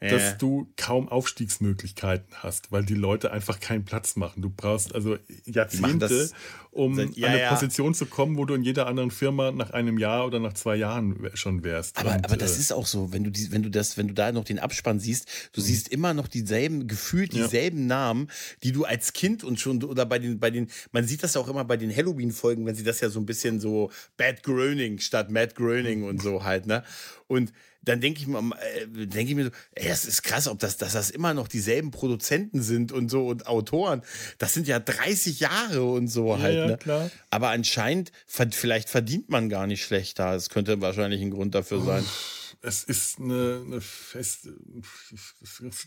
ja. 0.00 0.10
dass 0.10 0.38
du 0.38 0.72
kaum 0.76 1.08
Aufstiegsmöglichkeiten 1.08 2.28
hast, 2.36 2.70
weil 2.70 2.84
die 2.84 2.94
Leute 2.94 3.32
einfach 3.32 3.58
keinen 3.58 3.84
Platz 3.84 4.14
machen. 4.14 4.42
Du 4.42 4.50
brauchst 4.50 4.94
also 4.94 5.16
Jahrzehnte, 5.44 6.30
um 6.70 6.94
seit, 6.94 7.16
ja, 7.16 7.26
an 7.26 7.32
eine 7.32 7.42
ja. 7.42 7.50
Position 7.50 7.94
zu 7.94 8.06
kommen, 8.06 8.36
wo 8.36 8.44
du 8.44 8.54
in 8.54 8.62
jeder 8.62 8.86
anderen 8.86 9.10
Firma 9.10 9.50
nach 9.50 9.70
einem 9.70 9.98
Jahr 9.98 10.24
oder 10.26 10.38
nach 10.38 10.52
zwei 10.52 10.76
Jahren 10.76 11.28
schon 11.34 11.64
wärst. 11.64 11.98
Aber, 11.98 12.14
Und, 12.14 12.24
aber 12.24 12.36
das 12.36 12.56
äh, 12.56 12.60
ist 12.60 12.72
auch 12.72 12.86
so, 12.86 13.12
wenn 13.12 13.24
du 13.24 13.30
die, 13.30 13.50
wenn 13.50 13.64
du 13.64 13.70
das, 13.70 13.96
wenn 13.96 14.06
du 14.06 14.14
da 14.14 14.30
noch 14.30 14.44
den 14.44 14.60
Abspann 14.60 15.00
siehst, 15.00 15.28
du 15.52 15.60
mhm. 15.60 15.64
siehst 15.64 15.88
immer 15.88 16.14
noch 16.14 16.28
dieselben, 16.28 16.86
gefühlt 16.86 17.32
dieselben 17.32 17.86
Namen, 17.86 18.28
die 18.62 18.70
du 18.70 18.84
als 18.84 19.12
Kind 19.12 19.42
und 19.42 19.58
schon 19.58 19.82
oder 19.82 20.06
bei 20.06 20.20
den, 20.20 20.38
bei 20.38 20.50
den, 20.50 20.68
man 20.92 21.04
sieht 21.04 21.24
das 21.24 21.36
auch 21.36 21.48
immer 21.48 21.64
bei 21.64 21.76
den 21.76 21.94
Halloween-Folgen, 21.94 22.66
wenn 22.66 22.76
sie 22.76 22.84
das 22.84 23.00
ja 23.00 23.10
so 23.10 23.18
ein 23.18 23.26
bisschen 23.26 23.58
so 23.58 23.90
Bad 24.16 24.44
Groening 24.44 25.00
statt 25.00 25.30
Matt 25.30 25.56
Groening 25.56 26.04
und 26.04 26.22
so 26.22 26.44
halt, 26.44 26.66
ne? 26.66 26.84
Und 27.26 27.52
dann 27.88 28.00
denke 28.00 28.20
ich 28.20 28.26
mir, 28.26 28.38
äh, 28.38 29.06
denke 29.06 29.30
ich 29.30 29.34
mir 29.34 29.44
so, 29.44 29.50
ey, 29.74 29.88
das 29.88 30.04
ist 30.04 30.22
krass, 30.22 30.48
ob 30.48 30.58
das, 30.58 30.76
dass 30.76 30.92
das 30.92 31.10
immer 31.10 31.34
noch 31.34 31.48
dieselben 31.48 31.90
Produzenten 31.90 32.62
sind 32.62 32.92
und 32.92 33.10
so 33.10 33.26
und 33.26 33.46
Autoren. 33.46 34.02
Das 34.38 34.54
sind 34.54 34.66
ja 34.66 34.78
30 34.78 35.40
Jahre 35.40 35.84
und 35.84 36.08
so 36.08 36.34
ja, 36.34 36.38
halt. 36.40 36.56
Ja, 36.56 36.66
ne? 36.66 36.76
klar. 36.78 37.10
Aber 37.30 37.50
anscheinend, 37.50 38.12
vielleicht 38.26 38.88
verdient 38.88 39.30
man 39.30 39.48
gar 39.48 39.66
nicht 39.66 39.82
schlechter. 39.84 40.32
Das 40.32 40.50
könnte 40.50 40.80
wahrscheinlich 40.80 41.20
ein 41.22 41.30
Grund 41.30 41.54
dafür 41.54 41.82
sein. 41.82 42.02
Uff 42.02 42.37
es 42.60 42.82
ist 42.84 43.20
eine, 43.20 43.62
eine 43.64 43.80
feste. 43.80 44.52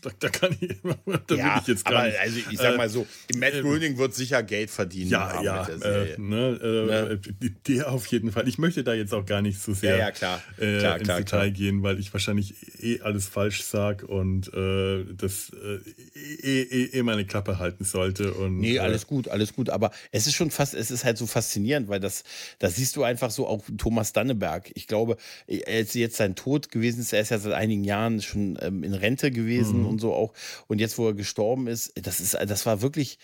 Da, 0.02 0.10
da 0.18 0.28
kann 0.30 0.56
ich, 0.58 0.70
da 1.26 1.34
ja, 1.34 1.58
ich 1.60 1.68
jetzt 1.68 1.84
gar 1.84 1.98
aber 1.98 2.06
nicht. 2.06 2.18
Also 2.18 2.38
ich 2.50 2.58
sag 2.58 2.76
mal 2.78 2.88
so, 2.88 3.06
äh, 3.32 3.36
Matt 3.36 3.52
Groening 3.60 3.94
äh, 3.94 3.98
wird 3.98 4.14
sicher 4.14 4.42
Geld 4.42 4.70
verdienen. 4.70 5.10
Ja, 5.10 5.42
ja. 5.42 5.68
Äh, 5.68 6.18
ne, 6.18 6.58
äh, 6.62 6.86
ne? 6.86 7.20
Der 7.68 7.92
auf 7.92 8.06
jeden 8.06 8.32
Fall. 8.32 8.48
Ich 8.48 8.56
möchte 8.56 8.84
da 8.84 8.94
jetzt 8.94 9.12
auch 9.12 9.26
gar 9.26 9.42
nicht 9.42 9.60
so 9.60 9.74
sehr 9.74 9.96
ja, 9.96 10.06
ja, 10.06 10.10
klar. 10.12 10.42
Äh, 10.58 10.78
klar, 10.78 10.96
ins 10.96 11.04
klar, 11.04 11.18
Detail 11.18 11.50
gehen, 11.50 11.82
weil 11.82 11.98
ich 11.98 12.12
wahrscheinlich 12.12 12.54
eh 12.82 13.00
alles 13.02 13.26
falsch 13.26 13.62
sage 13.62 14.06
und 14.06 14.52
äh, 14.54 15.04
das 15.14 15.52
eh, 15.52 16.62
eh, 16.62 16.84
eh, 16.98 17.02
meine 17.02 17.26
Klappe 17.26 17.58
halten 17.58 17.84
sollte. 17.84 18.32
Und, 18.32 18.58
nee, 18.58 18.78
alles 18.78 19.06
gut, 19.06 19.28
alles 19.28 19.54
gut. 19.54 19.68
Aber 19.68 19.90
es 20.10 20.26
ist 20.26 20.34
schon 20.34 20.50
fast, 20.50 20.72
es 20.72 20.90
ist 20.90 21.04
halt 21.04 21.18
so 21.18 21.26
faszinierend, 21.26 21.88
weil 21.88 22.00
das, 22.00 22.24
das 22.58 22.76
siehst 22.76 22.96
du 22.96 23.02
einfach 23.02 23.30
so 23.30 23.46
auch 23.46 23.62
Thomas 23.76 24.14
Danneberg. 24.14 24.70
Ich 24.74 24.86
glaube, 24.86 25.18
ist 25.46 25.94
jetzt 25.94 26.16
sein 26.16 26.34
Tod 26.34 26.61
tot 26.62 26.70
gewesen 26.70 27.00
ist. 27.00 27.12
Er 27.12 27.20
ist 27.20 27.30
ja 27.30 27.38
seit 27.38 27.52
einigen 27.52 27.84
Jahren 27.84 28.20
schon 28.22 28.58
ähm, 28.60 28.82
in 28.82 28.94
Rente 28.94 29.30
gewesen 29.30 29.80
mhm. 29.80 29.86
und 29.86 30.00
so 30.00 30.12
auch. 30.12 30.32
Und 30.68 30.80
jetzt, 30.80 30.98
wo 30.98 31.06
er 31.06 31.14
gestorben 31.14 31.66
ist, 31.66 31.92
das 32.00 32.20
ist, 32.20 32.34
das 32.34 32.66
war 32.66 32.82
wirklich, 32.82 33.18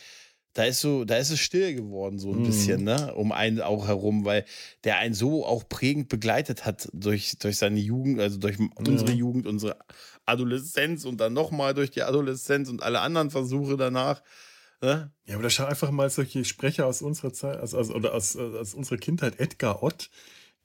da 0.54 0.64
ist 0.64 0.80
so, 0.80 1.04
da 1.04 1.16
ist 1.16 1.30
es 1.30 1.40
still 1.40 1.74
geworden, 1.74 2.18
so 2.18 2.32
ein 2.32 2.40
mhm. 2.40 2.44
bisschen, 2.44 2.84
ne, 2.84 3.14
um 3.14 3.32
einen 3.32 3.60
auch 3.60 3.86
herum, 3.86 4.24
weil 4.24 4.44
der 4.84 4.98
einen 4.98 5.14
so 5.14 5.46
auch 5.46 5.68
prägend 5.68 6.08
begleitet 6.08 6.64
hat 6.64 6.88
durch, 6.92 7.38
durch 7.38 7.58
seine 7.58 7.78
Jugend, 7.78 8.20
also 8.20 8.38
durch 8.38 8.58
unsere 8.76 9.12
Jugend, 9.12 9.46
unsere 9.46 9.76
Adoleszenz 10.26 11.04
und 11.04 11.20
dann 11.20 11.32
nochmal 11.32 11.74
durch 11.74 11.90
die 11.90 12.02
Adoleszenz 12.02 12.68
und 12.68 12.82
alle 12.82 13.00
anderen 13.00 13.30
Versuche 13.30 13.76
danach. 13.76 14.22
Ne? 14.80 15.12
Ja, 15.26 15.34
aber 15.34 15.42
da 15.42 15.50
schau 15.50 15.64
einfach 15.64 15.90
mal 15.90 16.08
solche 16.08 16.44
Sprecher 16.44 16.86
aus 16.86 17.02
unserer 17.02 17.32
Zeit, 17.32 17.58
also, 17.58 17.78
also, 17.78 17.94
oder 17.94 18.14
aus, 18.14 18.36
aus 18.36 18.74
unserer 18.74 18.98
Kindheit, 18.98 19.40
Edgar 19.40 19.82
Ott, 19.82 20.08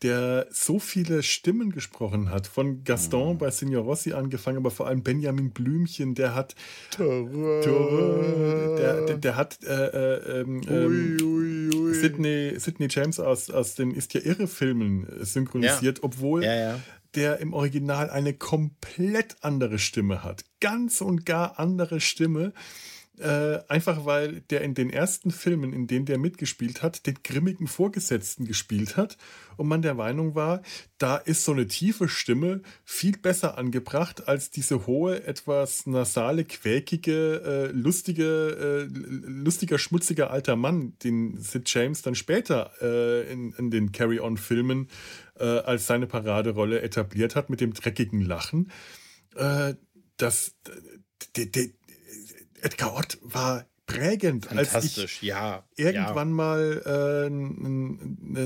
der 0.04 0.48
so 0.52 0.80
viele 0.80 1.24
Stimmen 1.24 1.72
gesprochen 1.72 2.30
hat. 2.30 2.46
Von 2.46 2.84
Gaston 2.84 3.34
mhm. 3.34 3.38
bei 3.40 3.50
Signor 3.50 3.84
Rossi 3.84 4.14
angefangen, 4.14 4.58
aber 4.58 4.72
vor 4.72 4.88
allem 4.88 5.02
Benjamin 5.02 5.52
Blümchen, 5.52 6.14
der 6.14 6.36
hat. 6.36 6.56
Tore. 6.92 7.62
Tore 7.64 8.76
der, 8.78 9.06
der, 9.06 9.18
der, 9.18 9.36
hat 9.36 9.64
äh, 9.64 9.74
äh, 9.74 10.42
ähm, 10.42 10.62
ui, 10.70 11.24
ui, 11.24 11.76
ui. 11.76 11.94
Sidney, 11.96 12.60
Sidney 12.60 12.88
James 12.90 13.20
aus, 13.20 13.50
aus 13.50 13.76
den 13.76 13.92
Ist 13.92 14.14
ja 14.14 14.22
irre 14.22 14.48
Filmen 14.48 15.08
synchronisiert, 15.22 16.00
ja. 16.00 16.04
obwohl. 16.04 16.44
Ja, 16.44 16.54
ja 16.54 16.80
der 17.16 17.40
im 17.40 17.54
Original 17.54 18.10
eine 18.10 18.34
komplett 18.34 19.38
andere 19.42 19.78
Stimme 19.78 20.24
hat. 20.24 20.46
Ganz 20.60 21.00
und 21.00 21.28
gar 21.28 21.60
andere 21.60 22.00
Stimme. 22.00 22.54
Äh, 23.20 23.60
einfach 23.68 24.06
weil 24.06 24.42
der 24.50 24.62
in 24.62 24.74
den 24.74 24.90
ersten 24.90 25.30
Filmen, 25.30 25.72
in 25.72 25.86
denen 25.86 26.08
der 26.08 26.18
mitgespielt 26.18 26.82
hat, 26.82 27.06
den 27.06 27.20
grimmigen 27.24 27.68
Vorgesetzten 27.68 28.46
gespielt 28.46 28.98
hat 28.98 29.18
und 29.56 29.68
man 29.68 29.84
der 29.84 29.94
Meinung 29.94 30.34
war, 30.34 30.64
da 30.98 31.18
ist 31.18 31.44
so 31.44 31.52
eine 31.52 31.68
tiefe 31.68 32.10
Stimme 32.10 32.64
viel 32.84 33.16
besser 33.16 33.56
angebracht 33.56 34.28
als 34.28 34.50
diese 34.50 34.88
hohe, 34.88 35.28
etwas 35.28 35.86
nasale, 35.86 36.44
quäkige, 36.44 37.44
äh, 37.46 37.72
lustige, 37.72 38.88
äh, 38.90 39.00
lustiger, 39.30 39.78
schmutziger 39.78 40.32
alter 40.32 40.56
Mann, 40.56 40.98
den 41.04 41.38
Sid 41.38 41.72
James 41.72 42.02
dann 42.02 42.16
später 42.16 42.72
äh, 42.82 43.32
in, 43.32 43.54
in, 43.54 43.70
den 43.70 43.92
Carry-On-Filmen 43.92 44.88
äh, 45.38 45.44
als 45.44 45.86
seine 45.86 46.08
Paraderolle 46.08 46.82
etabliert 46.82 47.36
hat 47.36 47.52
mit 47.52 47.62
dem 47.62 47.76
dreckigen 47.76 48.22
Lachen. 48.22 48.72
Das, 50.18 50.56
de, 51.36 51.48
de, 51.48 51.74
Edgar 52.64 52.96
Ott 52.96 53.18
war 53.22 53.66
prägend. 53.86 54.46
Fantastisch, 54.46 55.22
ja. 55.22 55.64
Irgendwann 55.76 56.30
ja. 56.30 56.36
mal, 56.36 56.82
äh, 56.86 58.46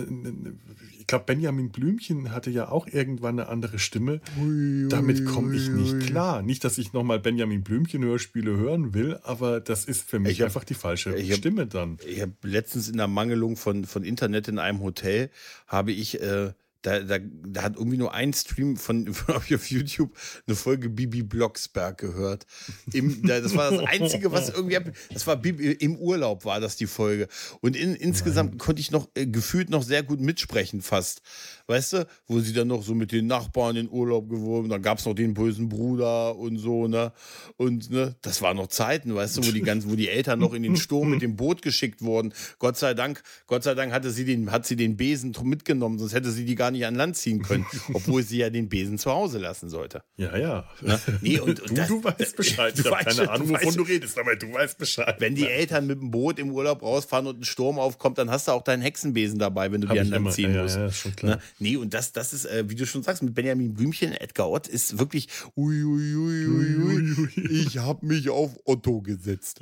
ich 1.00 1.08
glaube, 1.08 1.26
Benjamin 1.26 1.70
Blümchen 1.70 2.32
hatte 2.32 2.50
ja 2.50 2.70
auch 2.70 2.88
irgendwann 2.88 3.40
eine 3.40 3.50
andere 3.50 3.80
Stimme. 3.80 4.22
Ui, 4.42 4.88
Damit 4.90 5.26
komme 5.26 5.56
ich 5.56 5.70
nicht 5.70 6.08
klar. 6.08 6.42
Nicht, 6.42 6.64
dass 6.64 6.78
ich 6.78 6.94
nochmal 6.94 7.20
Benjamin 7.20 7.64
Blümchen-Hörspiele 7.64 8.58
hören 8.58 8.94
will, 8.94 9.20
aber 9.24 9.60
das 9.60 9.86
ist 9.86 10.10
für 10.10 10.20
mich 10.20 10.42
hab, 10.42 10.48
einfach 10.48 10.64
die 10.64 10.74
falsche 10.74 11.12
hab, 11.12 11.38
Stimme 11.38 11.68
dann. 11.68 11.98
Ich 12.06 12.22
habe 12.22 12.34
letztens 12.42 12.90
in 12.90 12.98
der 12.98 13.08
Mangelung 13.08 13.58
von, 13.58 13.86
von 13.86 14.04
Internet 14.04 14.48
in 14.48 14.60
einem 14.60 14.82
Hotel, 14.82 15.30
habe 15.68 15.92
ich. 15.92 16.22
Äh, 16.22 16.54
da, 16.88 17.00
da, 17.02 17.18
da 17.20 17.64
hat 17.64 17.76
irgendwie 17.76 17.98
nur 17.98 18.14
ein 18.14 18.34
Stream 18.34 18.78
von, 18.78 19.14
von 19.14 19.36
auf 19.36 19.70
YouTube 19.70 20.16
eine 20.48 20.56
Folge 20.56 20.90
Bibi 20.90 21.24
Blocksberg 21.24 21.98
gehört. 21.98 22.46
Im, 22.94 23.24
das 23.28 23.56
war 23.56 23.72
das 23.72 23.84
Einzige, 23.86 24.32
was 24.32 24.50
irgendwie. 24.50 24.80
Das 25.12 25.28
war 25.28 25.36
Bibi, 25.36 25.74
im 25.74 25.98
Urlaub 25.98 26.46
war 26.46 26.60
das 26.60 26.78
die 26.78 26.88
Folge. 26.88 27.28
Und 27.62 27.76
in, 27.76 27.96
insgesamt 27.96 28.52
Nein. 28.52 28.58
konnte 28.60 28.80
ich 28.80 28.92
noch 28.92 29.10
äh, 29.16 29.26
gefühlt 29.26 29.70
noch 29.70 29.84
sehr 29.84 30.04
gut 30.04 30.22
mitsprechen, 30.22 30.82
fast 30.82 31.22
weißt 31.68 31.94
du, 31.94 32.08
wo 32.28 32.40
sie 32.40 32.54
dann 32.54 32.68
noch 32.68 32.84
so 32.84 32.96
mit 32.96 33.12
den 33.12 33.28
Nachbarn 33.28 33.76
in 33.76 33.90
Urlaub 33.90 34.30
gewohnt, 34.30 34.72
dann 34.72 34.82
gab 34.82 35.00
es 35.00 35.06
noch 35.06 35.14
den 35.14 35.34
bösen 35.34 35.70
Bruder 35.70 36.36
und 36.36 36.58
so, 36.58 36.88
ne? 36.88 37.12
Und 37.58 37.90
ne, 37.92 38.16
das 38.22 38.42
waren 38.42 38.58
noch 38.58 38.68
Zeiten, 38.68 39.14
weißt 39.14 39.38
du, 39.38 39.48
wo 39.48 39.52
die 39.52 39.62
ganzen, 39.62 39.92
wo 39.92 39.96
die 39.96 40.10
Eltern 40.10 40.40
noch 40.40 40.54
in 40.54 40.64
den 40.64 40.76
Sturm 40.78 41.10
mit 41.10 41.22
dem 41.22 41.36
Boot 41.36 41.62
geschickt 41.62 42.02
wurden. 42.02 42.34
Gott 42.60 42.78
sei 42.78 42.94
Dank, 42.94 43.22
Gott 43.46 43.64
sei 43.64 43.76
Dank 43.76 43.92
hatte 43.92 44.12
sie 44.12 44.26
den, 44.26 44.52
hat 44.52 44.66
sie 44.66 44.76
den 44.76 44.98
Besen 44.98 45.36
mitgenommen, 45.44 46.00
sonst 46.00 46.14
hätte 46.14 46.32
sie 46.32 46.46
die 46.46 46.56
gar 46.56 46.72
nicht 46.72 46.86
an 46.86 46.96
Land 46.96 47.18
ziehen 47.18 47.42
können, 47.42 47.66
obwohl 47.94 48.24
sie 48.24 48.38
ja 48.38 48.50
den 48.50 48.70
Besen 48.70 48.98
zu 48.98 49.12
Hause 49.12 49.38
lassen 49.38 49.70
sollte. 49.70 50.04
Ja, 50.16 50.38
ja. 50.38 50.66
Ne? 50.82 51.00
Nee, 51.22 51.40
und, 51.40 51.60
und 51.60 51.70
du, 51.70 51.76
das, 51.76 51.88
du 51.88 52.04
weißt 52.04 52.36
Bescheid. 52.36 52.74
Ich 52.78 52.86
habe 52.86 53.04
keine 53.04 53.30
Ahnung, 53.30 53.50
wovon 53.50 53.76
du 53.76 53.84
redest, 53.84 54.18
aber 54.18 54.36
du 54.36 54.54
weißt 54.54 54.78
Bescheid. 54.78 55.16
Wenn 55.20 55.36
die 55.36 55.48
Eltern 55.48 55.88
mit 55.88 56.00
dem 56.00 56.12
Boot 56.12 56.40
im 56.40 56.52
Urlaub 56.52 56.82
rausfahren 56.82 57.28
und 57.28 57.42
ein 57.42 57.44
Sturm 57.44 57.80
aufkommt, 57.80 58.18
dann 58.18 58.30
hast 58.30 58.48
du 58.48 58.52
auch 58.54 58.64
deinen 58.64 58.82
Hexenbesen 58.82 59.40
dabei, 59.40 59.72
wenn 59.72 59.82
du 59.82 59.88
Hab 59.88 59.96
die 59.96 60.00
an 60.00 60.08
Land 60.10 60.34
ziehen 60.34 60.54
ja, 60.54 60.64
musst. 60.64 60.76
Ja, 60.76 60.86
ja, 60.86 60.92
schon 60.92 61.16
klar. 61.16 61.40
Nee, 61.60 61.78
und 61.78 61.94
das, 61.94 62.12
das 62.12 62.34
ist, 62.34 62.46
äh, 62.46 62.70
wie 62.70 62.76
du 62.76 62.86
schon 62.86 63.04
sagst, 63.04 63.24
mit 63.24 63.34
Benjamin 63.34 63.74
Blümchen, 63.74 64.14
Edgar 64.14 64.50
Ott 64.50 64.68
ist 64.68 65.00
wirklich, 65.00 65.28
ui, 65.56 65.84
ui, 65.84 66.16
ui, 66.16 66.48
ui, 66.48 66.82
ui. 66.84 67.30
ich 67.50 67.78
habe 67.80 68.06
mich 68.06 68.30
auf 68.30 68.52
Otto 68.66 69.02
gesetzt. 69.02 69.62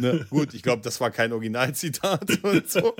ne? 0.00 0.26
Gut, 0.30 0.54
ich 0.54 0.62
glaube, 0.62 0.82
das 0.82 1.00
war 1.00 1.10
kein 1.10 1.32
Originalzitat 1.32 2.38
und 2.42 2.68
so. 2.68 2.94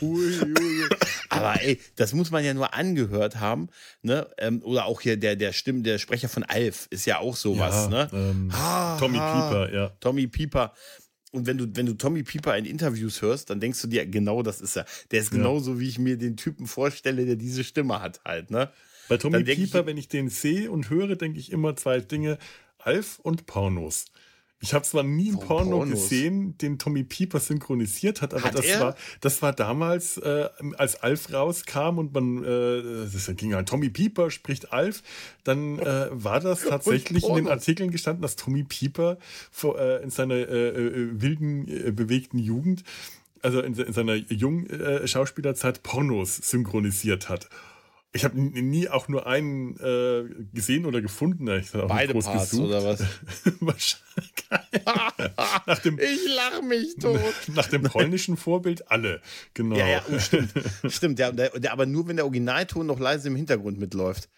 ui, 0.00 0.40
ui. 0.40 0.88
Aber 1.28 1.60
ey, 1.62 1.78
das 1.96 2.14
muss 2.14 2.30
man 2.30 2.44
ja 2.44 2.54
nur 2.54 2.74
angehört 2.74 3.40
haben. 3.40 3.68
Ne? 4.02 4.26
Ähm, 4.38 4.62
oder 4.64 4.86
auch 4.86 5.00
hier 5.00 5.16
der, 5.16 5.36
der 5.36 5.52
Stimme, 5.52 5.82
der 5.82 5.98
Sprecher 5.98 6.28
von 6.28 6.44
Alf 6.44 6.86
ist 6.90 7.06
ja 7.06 7.18
auch 7.18 7.36
sowas. 7.36 7.74
Ja, 7.74 7.88
ne? 7.88 8.08
Ähm, 8.12 8.52
ha, 8.52 8.96
Tommy 8.98 9.18
ha, 9.18 9.32
Pieper, 9.32 9.74
ja. 9.74 9.88
Tommy 10.00 10.26
Pieper. 10.26 10.72
Und 11.32 11.46
wenn 11.46 11.56
du, 11.58 11.66
wenn 11.74 11.86
du 11.86 11.94
Tommy 11.94 12.22
Pieper 12.22 12.56
in 12.56 12.66
Interviews 12.66 13.22
hörst, 13.22 13.48
dann 13.50 13.58
denkst 13.58 13.80
du 13.80 13.88
dir, 13.88 14.06
genau 14.06 14.42
das 14.42 14.60
ist 14.60 14.76
er. 14.76 14.84
Der 15.10 15.20
ist 15.20 15.30
genauso, 15.30 15.72
ja. 15.72 15.80
wie 15.80 15.88
ich 15.88 15.98
mir 15.98 16.18
den 16.18 16.36
Typen 16.36 16.66
vorstelle, 16.66 17.24
der 17.24 17.36
diese 17.36 17.64
Stimme 17.64 18.00
hat 18.00 18.20
halt, 18.24 18.50
ne? 18.50 18.70
Bei 19.08 19.16
Tommy 19.16 19.42
Pieper, 19.42 19.80
ich, 19.80 19.86
wenn 19.86 19.96
ich 19.96 20.08
den 20.08 20.28
sehe 20.28 20.70
und 20.70 20.90
höre, 20.90 21.16
denke 21.16 21.38
ich 21.38 21.50
immer 21.50 21.74
zwei 21.74 22.00
Dinge: 22.00 22.38
Alf 22.78 23.18
und 23.18 23.46
Pornos. 23.46 24.06
Ich 24.62 24.74
habe 24.74 24.84
zwar 24.84 25.02
nie 25.02 25.28
einen 25.28 25.38
oh, 25.38 25.40
Porno 25.40 25.78
Pornos. 25.78 25.90
gesehen, 25.90 26.56
den 26.58 26.78
Tommy 26.78 27.02
Pieper 27.02 27.40
synchronisiert 27.40 28.22
hat, 28.22 28.32
aber 28.32 28.44
hat 28.44 28.56
das, 28.56 28.80
war, 28.80 28.94
das 29.20 29.42
war 29.42 29.52
damals, 29.52 30.18
äh, 30.18 30.48
als 30.78 31.02
Alf 31.02 31.32
rauskam 31.32 31.98
und 31.98 32.14
man, 32.14 32.44
äh, 32.44 33.10
das 33.12 33.28
ging 33.36 33.54
halt, 33.54 33.68
Tommy 33.68 33.90
Pieper 33.90 34.30
spricht 34.30 34.72
Alf, 34.72 35.02
dann 35.42 35.80
äh, 35.80 36.06
war 36.12 36.38
das 36.38 36.62
tatsächlich 36.68 37.24
in 37.24 37.34
den 37.34 37.48
Artikeln 37.48 37.90
gestanden, 37.90 38.22
dass 38.22 38.36
Tommy 38.36 38.62
Pieper 38.62 39.18
vor, 39.50 39.80
äh, 39.80 40.00
in 40.00 40.10
seiner 40.10 40.36
äh, 40.36 40.68
äh, 40.68 41.20
wilden, 41.20 41.66
bewegten 41.96 42.38
Jugend, 42.38 42.84
also 43.42 43.60
in, 43.60 43.74
in 43.74 43.92
seiner 43.92 44.14
jungen 44.14 44.68
Schauspielerzeit 45.08 45.82
Pornos 45.82 46.36
synchronisiert 46.36 47.28
hat. 47.28 47.48
Ich 48.14 48.24
habe 48.24 48.38
nie 48.38 48.88
auch 48.90 49.08
nur 49.08 49.26
einen 49.26 49.74
äh, 49.78 50.24
gesehen 50.52 50.84
oder 50.84 51.00
gefunden. 51.00 51.48
Ich 51.48 51.70
Beide 51.72 52.12
Parts 52.12 52.50
gesucht. 52.50 52.68
oder 52.68 52.84
was? 52.84 53.00
Wahrscheinlich. 53.60 54.32
nach 55.66 55.78
dem, 55.82 55.98
ich 55.98 56.20
lache 56.34 56.62
mich 56.62 56.96
tot. 56.96 57.20
Nach 57.54 57.66
dem 57.68 57.84
polnischen 57.84 58.36
Vorbild 58.36 58.90
alle. 58.90 59.22
Genau. 59.54 59.76
Ja, 59.76 59.88
ja, 59.88 60.04
oh, 60.12 60.18
stimmt. 60.18 60.52
stimmt, 60.88 61.18
der, 61.18 61.32
der, 61.32 61.58
der, 61.58 61.72
aber 61.72 61.86
nur 61.86 62.06
wenn 62.06 62.16
der 62.16 62.26
Originalton 62.26 62.86
noch 62.86 63.00
leise 63.00 63.28
im 63.28 63.36
Hintergrund 63.36 63.78
mitläuft. 63.78 64.28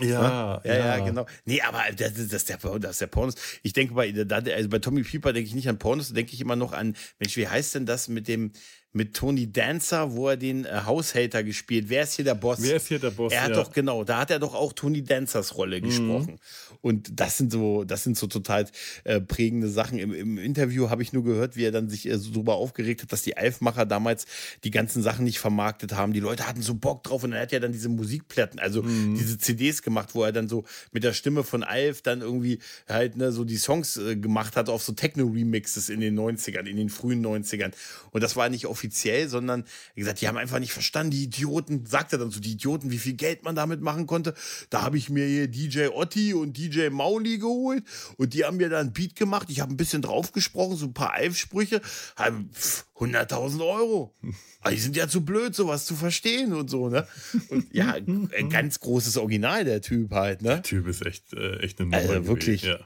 Ja, 0.00 0.60
ja, 0.64 0.74
ja, 0.74 0.98
ja, 0.98 1.04
genau. 1.04 1.26
Nee, 1.44 1.60
aber 1.60 1.82
das, 1.96 2.14
das, 2.28 2.44
der, 2.44 2.58
das 2.78 2.90
ist 2.92 3.00
der 3.00 3.06
Pornos. 3.06 3.34
Ich 3.62 3.72
denke 3.72 3.94
bei, 3.94 4.12
also 4.12 4.68
bei 4.68 4.78
Tommy 4.78 5.02
Pieper 5.02 5.32
denke 5.32 5.48
ich 5.48 5.54
nicht 5.54 5.68
an 5.68 5.78
Pornos, 5.78 6.08
da 6.08 6.14
denke 6.14 6.32
ich 6.34 6.40
immer 6.40 6.56
noch 6.56 6.72
an, 6.72 6.96
Mensch, 7.18 7.36
wie 7.36 7.46
heißt 7.46 7.74
denn 7.76 7.86
das 7.86 8.08
mit 8.08 8.26
dem, 8.26 8.52
mit 8.94 9.14
Tony 9.14 9.50
Dancer, 9.50 10.12
wo 10.12 10.28
er 10.28 10.36
den 10.36 10.64
äh, 10.64 10.82
Haushater 10.86 11.42
gespielt. 11.42 11.86
Wer 11.88 12.04
ist 12.04 12.14
hier 12.14 12.24
der 12.24 12.36
Boss? 12.36 12.58
Wer 12.62 12.76
ist 12.76 12.86
hier 12.86 13.00
der 13.00 13.10
Boss? 13.10 13.32
Er 13.32 13.42
hat 13.42 13.50
ja. 13.50 13.56
doch 13.56 13.72
genau, 13.72 14.04
da 14.04 14.18
hat 14.18 14.30
er 14.30 14.38
doch 14.38 14.54
auch 14.54 14.72
Tony 14.72 15.02
Dancers 15.02 15.56
Rolle 15.56 15.80
mhm. 15.80 15.84
gesprochen. 15.84 16.38
Und 16.80 17.18
das 17.18 17.36
sind 17.36 17.50
so, 17.50 17.82
das 17.82 18.04
sind 18.04 18.16
so 18.16 18.28
total 18.28 18.66
äh, 19.02 19.20
prägende 19.20 19.68
Sachen. 19.68 19.98
Im, 19.98 20.14
im 20.14 20.38
Interview 20.38 20.90
habe 20.90 21.02
ich 21.02 21.12
nur 21.12 21.24
gehört, 21.24 21.56
wie 21.56 21.64
er 21.64 21.72
dann 21.72 21.88
sich 21.90 22.08
äh, 22.08 22.16
so 22.18 22.32
drüber 22.32 22.54
aufgeregt 22.54 23.02
hat, 23.02 23.10
dass 23.10 23.22
die 23.22 23.36
Alfmacher 23.36 23.84
damals 23.84 24.26
die 24.62 24.70
ganzen 24.70 25.02
Sachen 25.02 25.24
nicht 25.24 25.40
vermarktet 25.40 25.94
haben. 25.94 26.12
Die 26.12 26.20
Leute 26.20 26.46
hatten 26.46 26.62
so 26.62 26.74
Bock 26.74 27.02
drauf 27.02 27.24
und 27.24 27.32
er 27.32 27.42
hat 27.42 27.50
ja 27.50 27.58
dann 27.58 27.72
diese 27.72 27.88
Musikplatten, 27.88 28.60
also 28.60 28.84
mhm. 28.84 29.16
diese 29.16 29.38
CDs 29.38 29.82
gemacht, 29.82 30.10
wo 30.14 30.22
er 30.22 30.30
dann 30.30 30.48
so 30.48 30.62
mit 30.92 31.02
der 31.02 31.14
Stimme 31.14 31.42
von 31.42 31.64
Alf 31.64 32.00
dann 32.02 32.20
irgendwie 32.20 32.60
halt 32.88 33.16
ne, 33.16 33.32
so 33.32 33.42
die 33.42 33.56
Songs 33.56 33.96
äh, 33.96 34.14
gemacht 34.14 34.54
hat 34.54 34.68
auf 34.68 34.84
so 34.84 34.92
Techno-Remixes 34.92 35.88
in 35.88 35.98
den 35.98 36.16
90ern, 36.16 36.66
in 36.66 36.76
den 36.76 36.90
frühen 36.90 37.26
90ern. 37.26 37.72
Und 38.12 38.22
das 38.22 38.36
war 38.36 38.48
nicht 38.48 38.66
offiziell 38.66 38.83
offiziell, 38.84 39.28
sondern 39.28 39.64
wie 39.94 40.00
gesagt, 40.00 40.20
die 40.20 40.28
haben 40.28 40.36
einfach 40.36 40.58
nicht 40.58 40.72
verstanden, 40.72 41.12
die 41.12 41.24
Idioten, 41.24 41.86
sagt 41.86 42.12
er 42.12 42.18
dann 42.18 42.30
so, 42.30 42.40
die 42.40 42.52
Idioten, 42.52 42.90
wie 42.90 42.98
viel 42.98 43.14
Geld 43.14 43.42
man 43.42 43.54
damit 43.54 43.80
machen 43.80 44.06
konnte. 44.06 44.34
Da 44.70 44.82
habe 44.82 44.98
ich 44.98 45.08
mir 45.08 45.26
hier 45.26 45.48
DJ 45.48 45.88
Otti 45.88 46.34
und 46.34 46.56
DJ 46.56 46.90
Mauli 46.90 47.38
geholt 47.38 47.84
und 48.16 48.34
die 48.34 48.44
haben 48.44 48.58
mir 48.58 48.68
da 48.68 48.80
ein 48.80 48.92
Beat 48.92 49.16
gemacht. 49.16 49.48
Ich 49.50 49.60
habe 49.60 49.72
ein 49.72 49.76
bisschen 49.76 50.02
drauf 50.02 50.32
gesprochen, 50.32 50.76
so 50.76 50.86
ein 50.86 50.94
paar 50.94 51.14
Alf-Sprüche, 51.14 51.80
100.000 52.16 53.66
Euro. 53.66 54.14
Aber 54.60 54.74
die 54.74 54.80
sind 54.80 54.96
ja 54.96 55.08
zu 55.08 55.24
blöd, 55.24 55.54
sowas 55.54 55.86
zu 55.86 55.94
verstehen 55.94 56.52
und 56.52 56.68
so, 56.68 56.88
ne? 56.88 57.06
Und 57.48 57.72
ja, 57.72 57.92
ein 57.94 58.50
ganz 58.50 58.80
großes 58.80 59.16
Original, 59.16 59.64
der 59.64 59.80
Typ 59.80 60.12
halt, 60.12 60.42
ne? 60.42 60.48
Der 60.48 60.62
Typ 60.62 60.86
ist 60.86 61.04
echt, 61.04 61.32
äh, 61.32 61.58
echt 61.58 61.80
eine 61.80 61.90
Nummer. 61.90 62.10
Also 62.10 62.26
wirklich. 62.26 62.62
Ja. 62.62 62.78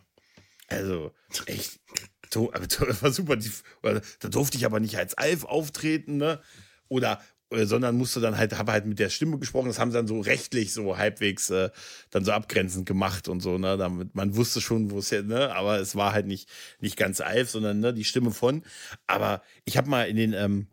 Also, 0.70 1.12
echt 1.46 1.80
so, 2.32 2.52
das 2.52 3.02
war 3.02 3.12
super. 3.12 3.36
Da 4.20 4.28
durfte 4.28 4.56
ich 4.58 4.66
aber 4.66 4.80
nicht 4.80 4.96
als 4.98 5.16
Alf 5.16 5.44
auftreten, 5.44 6.16
ne? 6.16 6.40
Oder, 6.88 7.20
äh, 7.50 7.64
sondern 7.64 7.96
musste 7.96 8.20
dann 8.20 8.36
halt, 8.36 8.56
habe 8.58 8.72
halt 8.72 8.86
mit 8.86 8.98
der 8.98 9.08
Stimme 9.10 9.38
gesprochen. 9.38 9.68
Das 9.68 9.78
haben 9.78 9.90
sie 9.90 9.96
dann 9.96 10.06
so 10.06 10.20
rechtlich 10.20 10.72
so 10.72 10.98
halbwegs 10.98 11.50
äh, 11.50 11.70
dann 12.10 12.24
so 12.24 12.32
abgrenzend 12.32 12.86
gemacht 12.86 13.28
und 13.28 13.40
so, 13.40 13.58
ne? 13.58 13.76
Damit 13.76 14.14
man 14.14 14.36
wusste 14.36 14.60
schon, 14.60 14.90
wo 14.90 14.98
es 14.98 15.10
ja, 15.10 15.22
ne? 15.22 15.54
Aber 15.54 15.78
es 15.78 15.96
war 15.96 16.12
halt 16.12 16.26
nicht, 16.26 16.48
nicht 16.80 16.96
ganz 16.96 17.20
Alf, 17.20 17.50
sondern 17.50 17.80
ne, 17.80 17.94
die 17.94 18.04
Stimme 18.04 18.30
von. 18.30 18.62
Aber 19.06 19.42
ich 19.64 19.76
habe 19.76 19.88
mal 19.88 20.04
in 20.08 20.16
den, 20.16 20.32
ähm, 20.32 20.68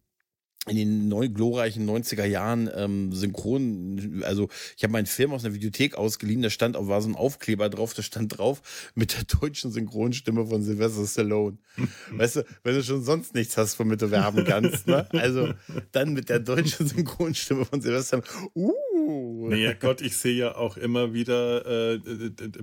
in 0.67 0.77
den 0.77 1.07
neu 1.07 1.29
glorreichen 1.29 1.87
90er 1.87 2.25
Jahren 2.25 2.69
ähm, 2.75 3.11
synchron, 3.11 4.23
also 4.23 4.49
ich 4.75 4.83
habe 4.83 4.93
meinen 4.93 5.05
Film 5.05 5.31
aus 5.31 5.45
einer 5.45 5.53
Videothek 5.53 5.95
ausgeliehen, 5.95 6.41
da 6.41 6.49
stand 6.49 6.75
war 6.77 7.01
so 7.01 7.09
ein 7.09 7.15
Aufkleber 7.15 7.69
drauf, 7.69 7.93
da 7.93 8.01
stand 8.01 8.37
drauf 8.37 8.91
mit 8.95 9.15
der 9.15 9.23
deutschen 9.39 9.71
Synchronstimme 9.71 10.47
von 10.47 10.63
Sylvester 10.63 11.05
Stallone. 11.05 11.57
weißt 12.11 12.37
du, 12.37 12.45
wenn 12.63 12.75
du 12.75 12.83
schon 12.83 13.03
sonst 13.03 13.35
nichts 13.35 13.57
hast, 13.57 13.77
womit 13.79 14.01
du 14.01 14.09
werben 14.11 14.43
kannst, 14.43 14.87
ne? 14.87 15.07
Also 15.11 15.53
dann 15.91 16.13
mit 16.13 16.29
der 16.29 16.39
deutschen 16.39 16.87
Synchronstimme 16.87 17.65
von 17.65 17.81
Sylvester 17.81 18.21
Stallone. 18.23 18.55
Uh. 18.55 19.49
Naja 19.49 19.73
Gott, 19.73 20.01
ich 20.01 20.17
sehe 20.17 20.33
ja 20.33 20.55
auch 20.55 20.77
immer 20.77 21.13
wieder 21.13 21.93
äh, 21.93 21.99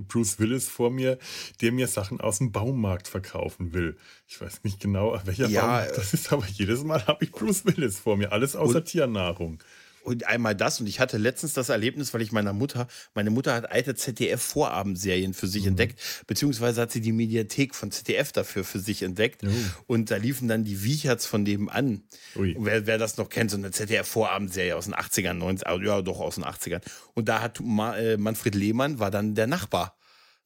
Bruce 0.07 0.39
Willis 0.39 0.67
vor 0.67 0.91
mir, 0.91 1.17
der 1.61 1.71
mir 1.71 1.87
Sachen 1.87 2.19
aus 2.19 2.39
dem 2.39 2.51
Baumarkt 2.51 3.07
verkaufen 3.07 3.73
will. 3.73 3.95
Ich 4.27 4.41
weiß 4.41 4.63
nicht 4.63 4.81
genau, 4.81 5.17
welcher 5.23 5.47
ja, 5.47 5.61
Baumarkt 5.61 5.97
das 5.97 6.13
ist, 6.13 6.33
aber 6.33 6.45
jedes 6.47 6.83
Mal 6.83 7.05
habe 7.07 7.23
ich 7.23 7.31
Bruce 7.31 7.65
Willis 7.65 7.92
alles 7.93 7.99
vor 7.99 8.17
mir, 8.17 8.31
alles 8.31 8.55
außer 8.55 8.77
und, 8.77 8.85
Tiernahrung. 8.85 9.63
Und 10.03 10.27
einmal 10.27 10.53
das, 10.53 10.81
und 10.81 10.87
ich 10.87 10.99
hatte 10.99 11.17
letztens 11.17 11.53
das 11.53 11.69
Erlebnis, 11.69 12.13
weil 12.13 12.21
ich 12.21 12.33
meiner 12.33 12.51
Mutter, 12.51 12.87
meine 13.13 13.29
Mutter 13.29 13.53
hat 13.53 13.71
alte 13.71 13.95
ZDF-Vorabendserien 13.95 15.33
für 15.33 15.47
sich 15.47 15.63
mhm. 15.63 15.69
entdeckt, 15.69 15.99
beziehungsweise 16.27 16.81
hat 16.81 16.91
sie 16.91 16.99
die 16.99 17.13
Mediathek 17.13 17.73
von 17.73 17.89
ZDF 17.89 18.33
dafür 18.33 18.65
für 18.65 18.79
sich 18.79 19.01
entdeckt. 19.01 19.43
Mhm. 19.43 19.71
Und 19.87 20.11
da 20.11 20.17
liefen 20.17 20.49
dann 20.49 20.65
die 20.65 20.83
Wiecherts 20.83 21.25
von 21.25 21.45
dem 21.45 21.69
an. 21.69 22.03
Wer, 22.35 22.85
wer, 22.85 22.97
das 22.97 23.15
noch 23.15 23.29
kennt, 23.29 23.51
so 23.51 23.57
eine 23.57 23.71
ZDF-Vorabendserie 23.71 24.75
aus 24.75 24.85
den 24.85 24.95
80ern, 24.95 25.37
90ern, 25.37 25.85
ja 25.85 26.01
doch 26.01 26.19
aus 26.19 26.35
den 26.35 26.43
80ern. 26.43 26.81
Und 27.13 27.29
da 27.29 27.41
hat 27.41 27.61
äh, 27.61 28.17
Manfred 28.17 28.55
Lehmann 28.55 28.99
war 28.99 29.09
dann 29.09 29.35
der 29.35 29.47
Nachbar. 29.47 29.97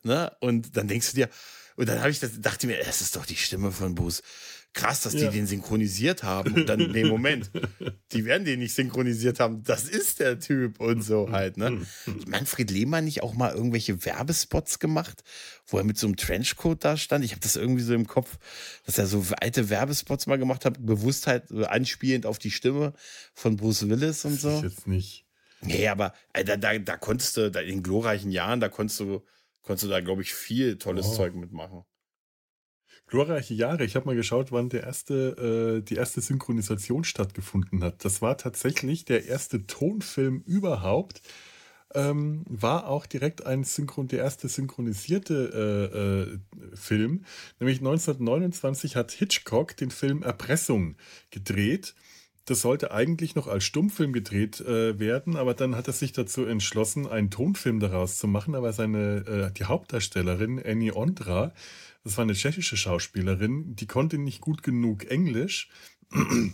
Ne? 0.03 0.31
Und 0.39 0.77
dann 0.77 0.87
denkst 0.87 1.11
du 1.11 1.15
dir, 1.15 1.29
und 1.77 1.87
dann 1.89 1.99
habe 1.99 2.09
ich 2.09 2.19
das, 2.19 2.41
dachte 2.41 2.67
mir, 2.67 2.77
das 2.83 3.01
ist 3.01 3.15
doch 3.15 3.25
die 3.25 3.35
Stimme 3.35 3.71
von 3.71 3.95
Bruce 3.95 4.21
krass, 4.77 5.01
dass 5.01 5.13
ja. 5.13 5.29
die 5.29 5.37
den 5.37 5.47
synchronisiert 5.47 6.23
haben. 6.23 6.53
Und 6.53 6.69
dann, 6.69 6.91
nee, 6.91 7.03
Moment, 7.03 7.51
die 8.11 8.25
werden 8.25 8.45
den 8.45 8.59
nicht 8.59 8.73
synchronisiert 8.73 9.39
haben. 9.39 9.63
Das 9.63 9.83
ist 9.85 10.19
der 10.19 10.39
Typ 10.39 10.79
und 10.79 11.01
so 11.01 11.31
halt, 11.31 11.57
ne? 11.57 11.85
Manfred 12.27 12.71
Lehmann 12.71 13.05
nicht 13.05 13.23
auch 13.23 13.33
mal 13.33 13.53
irgendwelche 13.53 14.05
Werbespots 14.05 14.79
gemacht, 14.79 15.23
wo 15.65 15.77
er 15.77 15.83
mit 15.83 15.97
so 15.97 16.07
einem 16.07 16.15
Trenchcoat 16.15 16.85
da 16.85 16.95
stand? 16.95 17.25
Ich 17.25 17.31
habe 17.31 17.41
das 17.41 17.55
irgendwie 17.55 17.81
so 17.81 17.93
im 17.93 18.07
Kopf, 18.07 18.37
dass 18.85 18.97
er 18.97 19.07
so 19.07 19.25
alte 19.41 19.69
Werbespots 19.69 20.27
mal 20.27 20.37
gemacht 20.37 20.63
hat, 20.63 20.85
Bewusstheit 20.85 21.49
so 21.49 21.65
anspielend 21.65 22.25
auf 22.25 22.37
die 22.37 22.51
Stimme 22.51 22.93
von 23.33 23.57
Bruce 23.57 23.89
Willis 23.89 24.23
und 24.25 24.39
so. 24.39 24.57
Ich 24.57 24.63
jetzt 24.63 24.87
nicht. 24.87 25.25
Nee, 25.61 25.87
aber 25.87 26.13
äh, 26.33 26.45
da, 26.45 26.55
da, 26.55 26.77
da 26.77 26.97
konntest 26.97 27.35
du, 27.35 27.49
da 27.49 27.61
in 27.61 27.81
glorreichen 27.81 28.29
Jahren, 28.29 28.59
da 28.59 28.69
konntest 28.69 28.99
du, 28.99 29.23
konntest 29.63 29.85
du 29.85 29.87
da, 29.89 30.01
glaube 30.01 30.21
ich, 30.21 30.35
viel 30.35 30.77
tolles 30.77 31.07
oh. 31.07 31.15
Zeug 31.15 31.33
mitmachen. 31.33 31.83
Glorreiche 33.07 33.53
Jahre. 33.53 33.85
Ich 33.85 33.95
habe 33.95 34.05
mal 34.05 34.15
geschaut, 34.15 34.51
wann 34.51 34.67
der 34.67 34.83
erste, 34.83 35.79
äh, 35.79 35.81
die 35.81 35.95
erste 35.95 36.19
Synchronisation 36.19 37.05
stattgefunden 37.05 37.83
hat. 37.83 38.03
Das 38.03 38.21
war 38.21 38.37
tatsächlich 38.37 39.05
der 39.05 39.25
erste 39.25 39.65
Tonfilm 39.65 40.43
überhaupt. 40.45 41.21
Ähm, 41.95 42.43
war 42.49 42.87
auch 42.87 43.05
direkt 43.05 43.45
ein 43.45 43.63
Synchron, 43.63 44.09
der 44.09 44.19
erste 44.19 44.49
synchronisierte 44.49 46.37
äh, 46.61 46.73
äh, 46.73 46.75
Film. 46.75 47.23
Nämlich 47.61 47.79
1929 47.79 48.97
hat 48.97 49.11
Hitchcock 49.11 49.77
den 49.77 49.89
Film 49.89 50.21
Erpressung 50.21 50.97
gedreht. 51.31 51.95
Das 52.43 52.61
sollte 52.61 52.91
eigentlich 52.91 53.35
noch 53.35 53.47
als 53.47 53.63
Stummfilm 53.63 54.11
gedreht 54.11 54.59
äh, 54.61 54.99
werden, 54.99 55.35
aber 55.37 55.53
dann 55.53 55.75
hat 55.75 55.87
er 55.87 55.93
sich 55.93 56.11
dazu 56.11 56.45
entschlossen, 56.45 57.07
einen 57.07 57.29
Tonfilm 57.29 57.79
daraus 57.79 58.17
zu 58.17 58.27
machen. 58.27 58.55
Aber 58.55 58.73
seine, 58.73 59.49
äh, 59.49 59.51
die 59.53 59.65
Hauptdarstellerin 59.65 60.61
Annie 60.65 60.95
Ondra 60.95 61.53
das 62.07 62.17
war 62.17 62.23
eine 62.23 62.35
tschechische 62.35 62.77
Schauspielerin, 62.77 63.75
die 63.75 63.85
konnte 63.85 64.17
nicht 64.17 64.39
gut 64.39 64.63
genug 64.63 65.05
Englisch. 65.11 65.69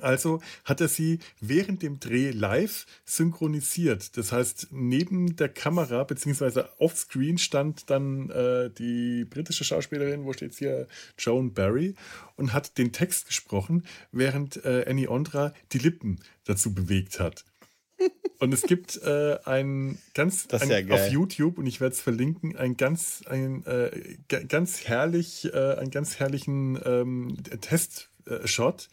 Also 0.00 0.40
hat 0.64 0.80
er 0.80 0.88
sie 0.88 1.18
während 1.42 1.82
dem 1.82 2.00
Dreh 2.00 2.30
live 2.30 2.86
synchronisiert. 3.04 4.16
Das 4.16 4.32
heißt, 4.32 4.68
neben 4.70 5.36
der 5.36 5.50
Kamera 5.50 6.02
bzw. 6.04 6.62
offscreen 6.78 7.36
stand 7.36 7.90
dann 7.90 8.30
äh, 8.30 8.70
die 8.70 9.26
britische 9.26 9.64
Schauspielerin, 9.64 10.24
wo 10.24 10.32
steht 10.32 10.54
hier, 10.54 10.88
Joan 11.18 11.52
Barry, 11.52 11.94
und 12.36 12.54
hat 12.54 12.78
den 12.78 12.92
Text 12.92 13.26
gesprochen, 13.26 13.84
während 14.12 14.64
äh, 14.64 14.86
Annie 14.88 15.10
Ondra 15.10 15.52
die 15.72 15.78
Lippen 15.78 16.20
dazu 16.44 16.72
bewegt 16.72 17.20
hat. 17.20 17.44
Und 18.38 18.52
es 18.52 18.62
gibt 18.62 19.00
äh, 19.02 19.38
ein 19.44 19.98
ganz 20.14 20.48
ein, 20.50 20.88
ja 20.88 20.94
auf 20.94 21.08
YouTube 21.10 21.58
und 21.58 21.66
ich 21.66 21.80
werde 21.80 21.94
es 21.94 22.00
verlinken, 22.00 22.56
ein 22.56 22.76
ganz 22.76 23.22
ein 23.26 23.64
äh, 23.66 24.16
ganz 24.48 24.84
herrlich 24.84 25.52
äh, 25.52 25.74
einen 25.76 25.90
ganz 25.90 26.18
herrlichen 26.18 26.78
ähm, 26.84 27.36
Testshot, 27.60 28.88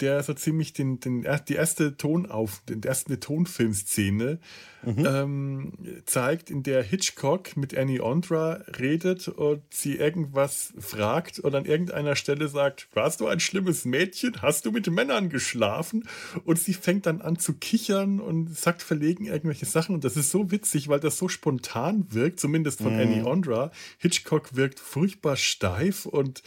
der 0.00 0.22
so 0.22 0.34
ziemlich 0.34 0.72
den, 0.72 0.98
den, 1.00 1.26
die 1.48 1.54
erste 1.54 1.96
Tonauf, 1.96 2.62
den 2.68 2.82
erste 2.82 3.20
Tonfilmszene 3.20 4.40
mhm. 4.82 5.06
ähm, 5.06 5.72
zeigt, 6.04 6.50
in 6.50 6.62
der 6.62 6.82
Hitchcock 6.82 7.56
mit 7.56 7.76
Annie 7.76 8.02
Ondra 8.02 8.64
redet 8.78 9.28
und 9.28 9.62
sie 9.70 9.96
irgendwas 9.96 10.72
fragt 10.78 11.38
und 11.38 11.54
an 11.54 11.64
irgendeiner 11.64 12.16
Stelle 12.16 12.48
sagt, 12.48 12.88
warst 12.94 13.20
du 13.20 13.28
ein 13.28 13.40
schlimmes 13.40 13.84
Mädchen? 13.84 14.42
Hast 14.42 14.66
du 14.66 14.72
mit 14.72 14.90
Männern 14.90 15.28
geschlafen? 15.28 16.08
Und 16.44 16.58
sie 16.58 16.74
fängt 16.74 17.06
dann 17.06 17.20
an 17.20 17.38
zu 17.38 17.54
kichern 17.54 18.20
und 18.20 18.56
sagt 18.56 18.82
verlegen 18.82 19.26
irgendwelche 19.26 19.66
Sachen 19.66 19.94
und 19.94 20.04
das 20.04 20.16
ist 20.16 20.30
so 20.30 20.50
witzig, 20.50 20.88
weil 20.88 21.00
das 21.00 21.18
so 21.18 21.28
spontan 21.28 22.06
wirkt, 22.10 22.40
zumindest 22.40 22.82
von 22.82 22.94
mhm. 22.94 23.00
Annie 23.00 23.24
Ondra. 23.24 23.70
Hitchcock 23.98 24.56
wirkt 24.56 24.80
furchtbar 24.80 25.36
steif 25.36 26.06
und 26.06 26.42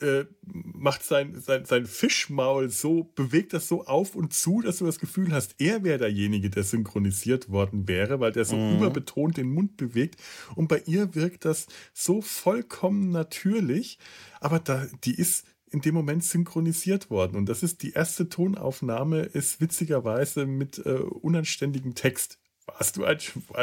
äh, 0.00 0.24
macht 0.44 1.02
sein, 1.02 1.40
sein, 1.40 1.64
sein 1.64 1.86
Fischmaul 1.86 2.70
so, 2.70 3.04
bewegt 3.14 3.52
das 3.52 3.68
so 3.68 3.84
auf 3.86 4.14
und 4.14 4.32
zu, 4.32 4.60
dass 4.60 4.78
du 4.78 4.86
das 4.86 4.98
Gefühl 4.98 5.32
hast, 5.32 5.54
er 5.58 5.84
wäre 5.84 5.98
derjenige, 5.98 6.50
der 6.50 6.64
synchronisiert 6.64 7.50
worden 7.50 7.86
wäre, 7.86 8.20
weil 8.20 8.32
der 8.32 8.44
so 8.44 8.56
mhm. 8.56 8.78
überbetont 8.78 9.36
den 9.36 9.50
Mund 9.50 9.76
bewegt. 9.76 10.20
Und 10.56 10.68
bei 10.68 10.82
ihr 10.86 11.14
wirkt 11.14 11.44
das 11.44 11.66
so 11.92 12.20
vollkommen 12.20 13.10
natürlich, 13.10 13.98
aber 14.40 14.58
da, 14.58 14.86
die 15.04 15.14
ist 15.14 15.46
in 15.70 15.80
dem 15.80 15.94
Moment 15.94 16.24
synchronisiert 16.24 17.10
worden. 17.10 17.36
Und 17.36 17.48
das 17.48 17.62
ist 17.62 17.82
die 17.82 17.92
erste 17.92 18.28
Tonaufnahme, 18.28 19.22
ist 19.22 19.60
witzigerweise 19.60 20.46
mit 20.46 20.78
äh, 20.78 20.90
unanständigem 20.90 21.94
Text. 21.94 22.38
Warst 22.66 22.96
du, 22.96 23.04
ein, 23.04 23.18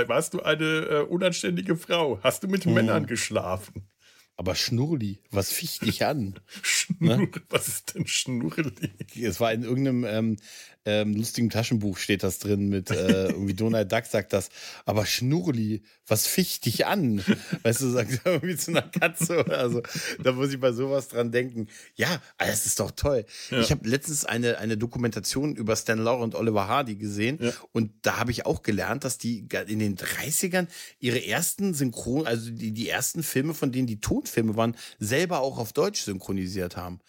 warst 0.08 0.34
du 0.34 0.42
eine 0.42 0.64
äh, 0.64 1.02
unanständige 1.04 1.76
Frau? 1.76 2.20
Hast 2.22 2.44
du 2.44 2.48
mit 2.48 2.66
mhm. 2.66 2.74
Männern 2.74 3.06
geschlafen? 3.08 3.88
Aber 4.42 4.56
Schnurli, 4.56 5.20
was 5.30 5.52
ficht 5.52 5.86
dich 5.86 6.04
an? 6.04 6.40
Schnur, 6.64 7.18
ne? 7.18 7.30
Was 7.50 7.68
ist 7.68 7.94
denn 7.94 8.08
Schnurli? 8.08 8.90
Es 9.22 9.40
war 9.40 9.54
in 9.54 9.62
irgendeinem 9.62 10.04
ähm, 10.04 10.38
ähm, 10.86 11.16
lustigen 11.16 11.50
Taschenbuch 11.50 11.98
steht 11.98 12.24
das 12.24 12.40
drin 12.40 12.70
mit 12.70 12.90
äh, 12.90 13.28
irgendwie 13.28 13.54
Donald 13.54 13.92
Duck 13.92 14.06
sagt 14.06 14.34
das. 14.34 14.50
Aber 14.86 15.06
Schnurli, 15.06 15.84
was 16.08 16.26
ficht 16.26 16.66
dich 16.66 16.88
an? 16.88 17.24
Weißt 17.64 17.82
du, 17.82 17.90
sagt 17.90 18.22
er 18.24 18.34
irgendwie 18.34 18.56
zu 18.56 18.72
einer 18.72 18.82
Katze 18.82 19.40
oder 19.40 19.70
so. 19.70 19.84
Da 20.24 20.32
muss 20.32 20.52
ich 20.52 20.60
bei 20.60 20.72
sowas 20.72 21.10
dran 21.10 21.32
denken. 21.32 21.68
Ja, 21.96 22.22
das 22.38 22.66
ist 22.66 22.80
doch 22.80 22.92
toll. 22.92 23.26
Ja. 23.52 23.60
Ich 23.60 23.72
habe 23.72 23.88
letztens 23.88 24.26
eine, 24.26 24.58
eine 24.58 24.78
Dokumentation 24.78 25.56
über 25.56 25.76
Stan 25.76 26.00
Laurel 26.00 26.24
und 26.24 26.36
Oliver 26.36 26.68
Hardy 26.68 26.96
gesehen 26.96 27.38
ja. 27.40 27.52
und 27.72 27.92
da 28.02 28.18
habe 28.18 28.32
ich 28.32 28.46
auch 28.46 28.64
gelernt, 28.64 29.04
dass 29.04 29.18
die 29.18 29.48
in 29.68 29.80
den 29.80 29.98
30ern 29.98 30.68
ihre 31.00 31.24
ersten 31.24 31.74
Synchron, 31.74 32.26
also 32.26 32.50
die, 32.50 32.72
die 32.72 32.90
ersten 32.90 33.24
Filme, 33.24 33.54
von 33.54 33.72
denen 33.72 33.88
die 33.88 34.02
Tonfilme 34.02 34.56
waren, 34.56 34.76
selber 35.00 35.42
auch 35.42 35.60
auf 35.60 35.74
Deutsch 35.74 36.02
synchronisiert 36.02 36.76
haben 36.76 37.00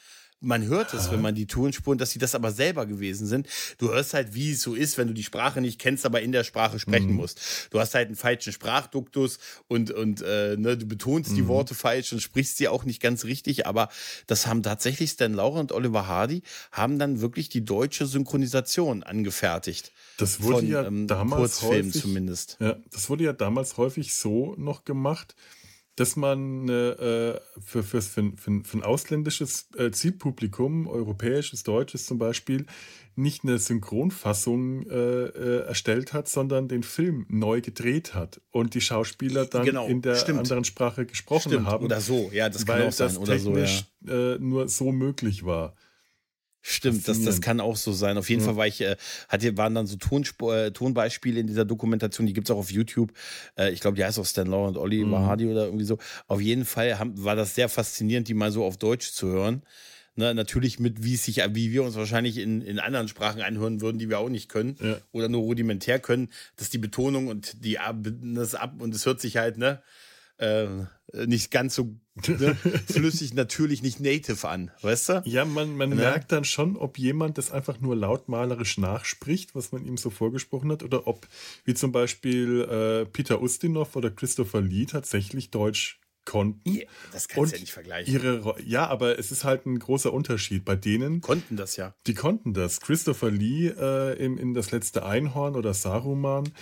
man 0.43 0.67
hört 0.67 0.93
es, 0.93 1.11
wenn 1.11 1.21
man 1.21 1.35
die 1.35 1.47
Tonspuren, 1.47 1.99
dass 1.99 2.11
sie 2.11 2.19
das 2.19 2.35
aber 2.35 2.51
selber 2.51 2.87
gewesen 2.87 3.27
sind. 3.27 3.47
Du 3.79 3.91
hörst 3.91 4.13
halt, 4.13 4.35
wie 4.35 4.53
es 4.53 4.63
so 4.63 4.75
ist, 4.75 4.99
wenn 4.99 5.09
du 5.09 5.15
die 5.15 5.23
Sprache 5.23 5.61
nicht 5.61 5.79
kennst, 5.79 6.05
aber 6.05 6.21
in 6.21 6.33
der 6.33 6.45
Sprache 6.45 6.79
sprechen 6.79 7.11
mhm. 7.11 7.17
musst. 7.17 7.69
Du 7.71 7.81
hast 7.81 7.95
halt 7.95 8.09
einen 8.09 8.17
falschen 8.17 8.53
Sprachduktus 8.53 9.39
und, 9.69 9.91
und 9.91 10.23
äh, 10.23 10.57
ne, 10.57 10.77
du 10.77 10.87
betonst 10.87 11.31
mhm. 11.31 11.37
die 11.37 11.49
Worte 11.49 11.75
falsch 11.75 12.13
und 12.13 12.21
sprichst 12.21 12.59
sie 12.59 12.69
auch 12.69 12.85
nicht 12.85 13.01
ganz 13.01 13.25
richtig, 13.25 13.67
aber 13.67 13.89
das 14.27 14.47
haben 14.47 14.63
tatsächlich 14.63 15.11
Stan 15.11 15.33
Laura 15.33 15.61
und 15.61 15.73
Oliver 15.73 16.07
Hardy 16.07 16.43
haben 16.73 16.99
dann 16.99 17.21
wirklich 17.21 17.49
die 17.49 17.65
deutsche 17.65 18.07
Synchronisation 18.07 19.03
angefertigt. 19.03 19.93
Das 20.19 20.43
wurde 20.43 20.59
von, 20.59 20.69
ja 20.69 20.85
ähm, 20.85 21.07
damals 21.07 21.63
häufig, 21.63 22.01
zumindest. 22.01 22.57
Ja, 22.61 22.77
das 22.91 23.09
wurde 23.09 23.25
ja 23.25 23.33
damals 23.33 23.77
häufig 23.77 24.15
so 24.15 24.55
noch 24.57 24.85
gemacht 24.85 25.35
dass 25.97 26.17
man 26.17 26.69
äh, 26.69 27.39
für, 27.61 27.83
für, 27.83 28.01
für, 28.01 28.33
für, 28.37 28.79
ein 28.79 28.83
ausländisches 28.83 29.69
äh, 29.77 29.91
Zielpublikum, 29.91 30.87
europäisches, 30.87 31.65
deutsches 31.65 32.07
zum 32.07 32.19
Beispiel, 32.19 32.67
nicht 33.15 33.45
eine 33.45 33.59
Synchronfassung 33.59 34.89
äh, 34.89 34.95
äh, 34.95 35.67
erstellt 35.67 36.15
hat, 36.15 36.29
sondern 36.29 36.69
den 36.69 36.83
Film 36.83 37.27
neu 37.29 37.61
gedreht 37.61 38.15
hat 38.15 38.41
und 38.51 38.75
die 38.75 38.81
Schauspieler 38.81 39.45
dann 39.45 39.67
genau, 39.67 39.87
in 39.87 40.01
der 40.01 40.15
stimmt. 40.15 40.39
anderen 40.39 40.65
Sprache 40.65 41.05
gesprochen 41.05 41.51
stimmt. 41.51 41.67
haben. 41.67 41.85
Oder 41.85 42.01
so, 42.01 42.31
ja, 42.33 42.49
das 42.49 42.65
kann 42.65 42.83
auch 42.83 42.93
sein. 42.93 43.15
Oder 43.19 43.39
so, 43.39 43.57
ja. 43.57 43.67
Äh, 44.09 44.39
nur 44.39 44.69
so 44.69 44.93
möglich 44.93 45.45
war. 45.45 45.75
Stimmt, 46.65 47.09
das, 47.09 47.23
das 47.23 47.41
kann 47.41 47.61
auch 47.61 47.77
so 47.77 47.93
sein. 47.93 48.17
Auf 48.17 48.31
jeden 48.31 48.41
ja. 48.41 48.47
Fall 48.47 48.57
war 48.57 48.67
ich, 48.69 48.81
äh, 48.81 48.97
hatte, 49.29 49.57
waren 49.57 49.75
dann 49.75 49.89
so 49.89 49.97
Tonspur, 49.97 50.57
äh, 50.57 50.71
Tonbeispiele 50.71 51.41
in 51.41 51.49
dieser 51.49 51.65
Dokumentation, 51.65 52.27
die 52.27 52.33
gibt 52.33 52.47
es 52.49 52.55
auch 52.55 52.59
auf 52.59 52.71
YouTube. 52.71 53.13
Äh, 53.59 53.73
ich 53.73 53.81
glaube, 53.81 53.97
die 53.97 54.05
heißt 54.05 54.19
auch 54.21 54.27
Stan 54.27 54.47
Law 54.47 54.69
und 54.69 54.77
Olli 54.77 55.05
mhm. 55.05 55.17
Hardy 55.17 55.49
oder 55.49 55.65
irgendwie 55.65 55.85
so. 55.85 55.99
Auf 56.29 56.41
jeden 56.41 56.65
Fall 56.65 57.01
haben, 57.01 57.23
war 57.25 57.35
das 57.35 57.57
sehr 57.57 57.69
faszinierend, 57.69 58.29
die 58.29 58.35
mal 58.35 58.53
so 58.53 58.65
auf 58.65 58.77
Deutsch 58.77 59.11
zu 59.11 59.27
hören. 59.27 59.63
Ne, 60.15 60.35
natürlich 60.35 60.79
mit, 60.79 61.03
wie 61.03 61.15
es 61.15 61.25
sich, 61.25 61.39
wie 61.55 61.73
wir 61.73 61.83
uns 61.83 61.97
wahrscheinlich 61.97 62.37
in, 62.37 62.61
in 62.61 62.79
anderen 62.79 63.09
Sprachen 63.09 63.41
anhören 63.41 63.81
würden, 63.81 63.99
die 63.99 64.11
wir 64.11 64.19
auch 64.19 64.29
nicht 64.29 64.51
können 64.51 64.77
ja. 64.79 64.99
oder 65.11 65.31
nur 65.31 65.41
rudimentär 65.41 66.01
können, 66.01 66.29
dass 66.57 66.69
die 66.69 66.77
Betonung 66.77 67.29
und 67.29 67.65
die 67.65 67.79
das 68.35 68.55
ab 68.55 68.75
und 68.79 68.95
es 68.95 69.07
hört 69.07 69.23
sich 69.23 69.39
halt, 69.39 69.57
ne, 69.57 69.81
äh, 70.37 70.67
nicht 71.25 71.51
ganz 71.51 71.75
so 71.75 71.97
ne, 72.15 72.55
flüssig, 72.87 73.35
natürlich 73.35 73.83
nicht 73.83 74.01
native 74.01 74.49
an, 74.49 74.71
weißt 74.83 75.09
du? 75.09 75.23
Ja, 75.25 75.45
man, 75.45 75.77
man 75.77 75.91
ja. 75.91 75.97
merkt 75.97 76.33
dann 76.33 76.45
schon, 76.45 76.77
ob 76.77 76.99
jemand 76.99 77.39
das 77.39 77.51
einfach 77.51 77.81
nur 77.81 77.97
lautmalerisch 77.97 78.79
nachspricht, 78.79 79.55
was 79.55 79.73
man 79.73 79.85
ihm 79.85 79.97
so 79.97 80.11
vorgesprochen 80.11 80.71
hat, 80.73 80.83
oder 80.83 81.07
ob, 81.07 81.27
wie 81.65 81.75
zum 81.75 81.93
Beispiel 81.93 82.63
äh, 82.63 83.07
Peter 83.07 83.41
Ustinov 83.43 83.97
oder 83.97 84.11
Christopher 84.11 84.61
Lee 84.61 84.87
tatsächlich 84.87 85.51
Deutsch 85.51 86.01
konnten. 86.25 86.75
Ja, 86.75 86.85
das 87.13 87.29
kannst 87.29 87.53
du 87.53 87.57
ja 87.57 87.61
nicht 87.61 87.73
vergleichen. 87.73 88.13
Ihre, 88.13 88.55
ja, 88.65 88.87
aber 88.87 89.19
es 89.19 89.33
ist 89.33 89.45
halt 89.45 89.67
ein 89.67 89.79
großer 89.79 90.13
Unterschied. 90.13 90.65
Bei 90.65 90.77
denen. 90.77 91.21
Konnten 91.21 91.57
das 91.57 91.77
ja. 91.77 91.95
Die 92.07 92.15
konnten 92.15 92.55
das. 92.55 92.81
Christopher 92.81 93.31
Lee 93.31 93.69
äh, 93.69 94.17
in, 94.25 94.39
in 94.39 94.55
Das 94.55 94.71
letzte 94.71 95.05
Einhorn 95.05 95.57
oder 95.57 95.75
Saruman 95.75 96.53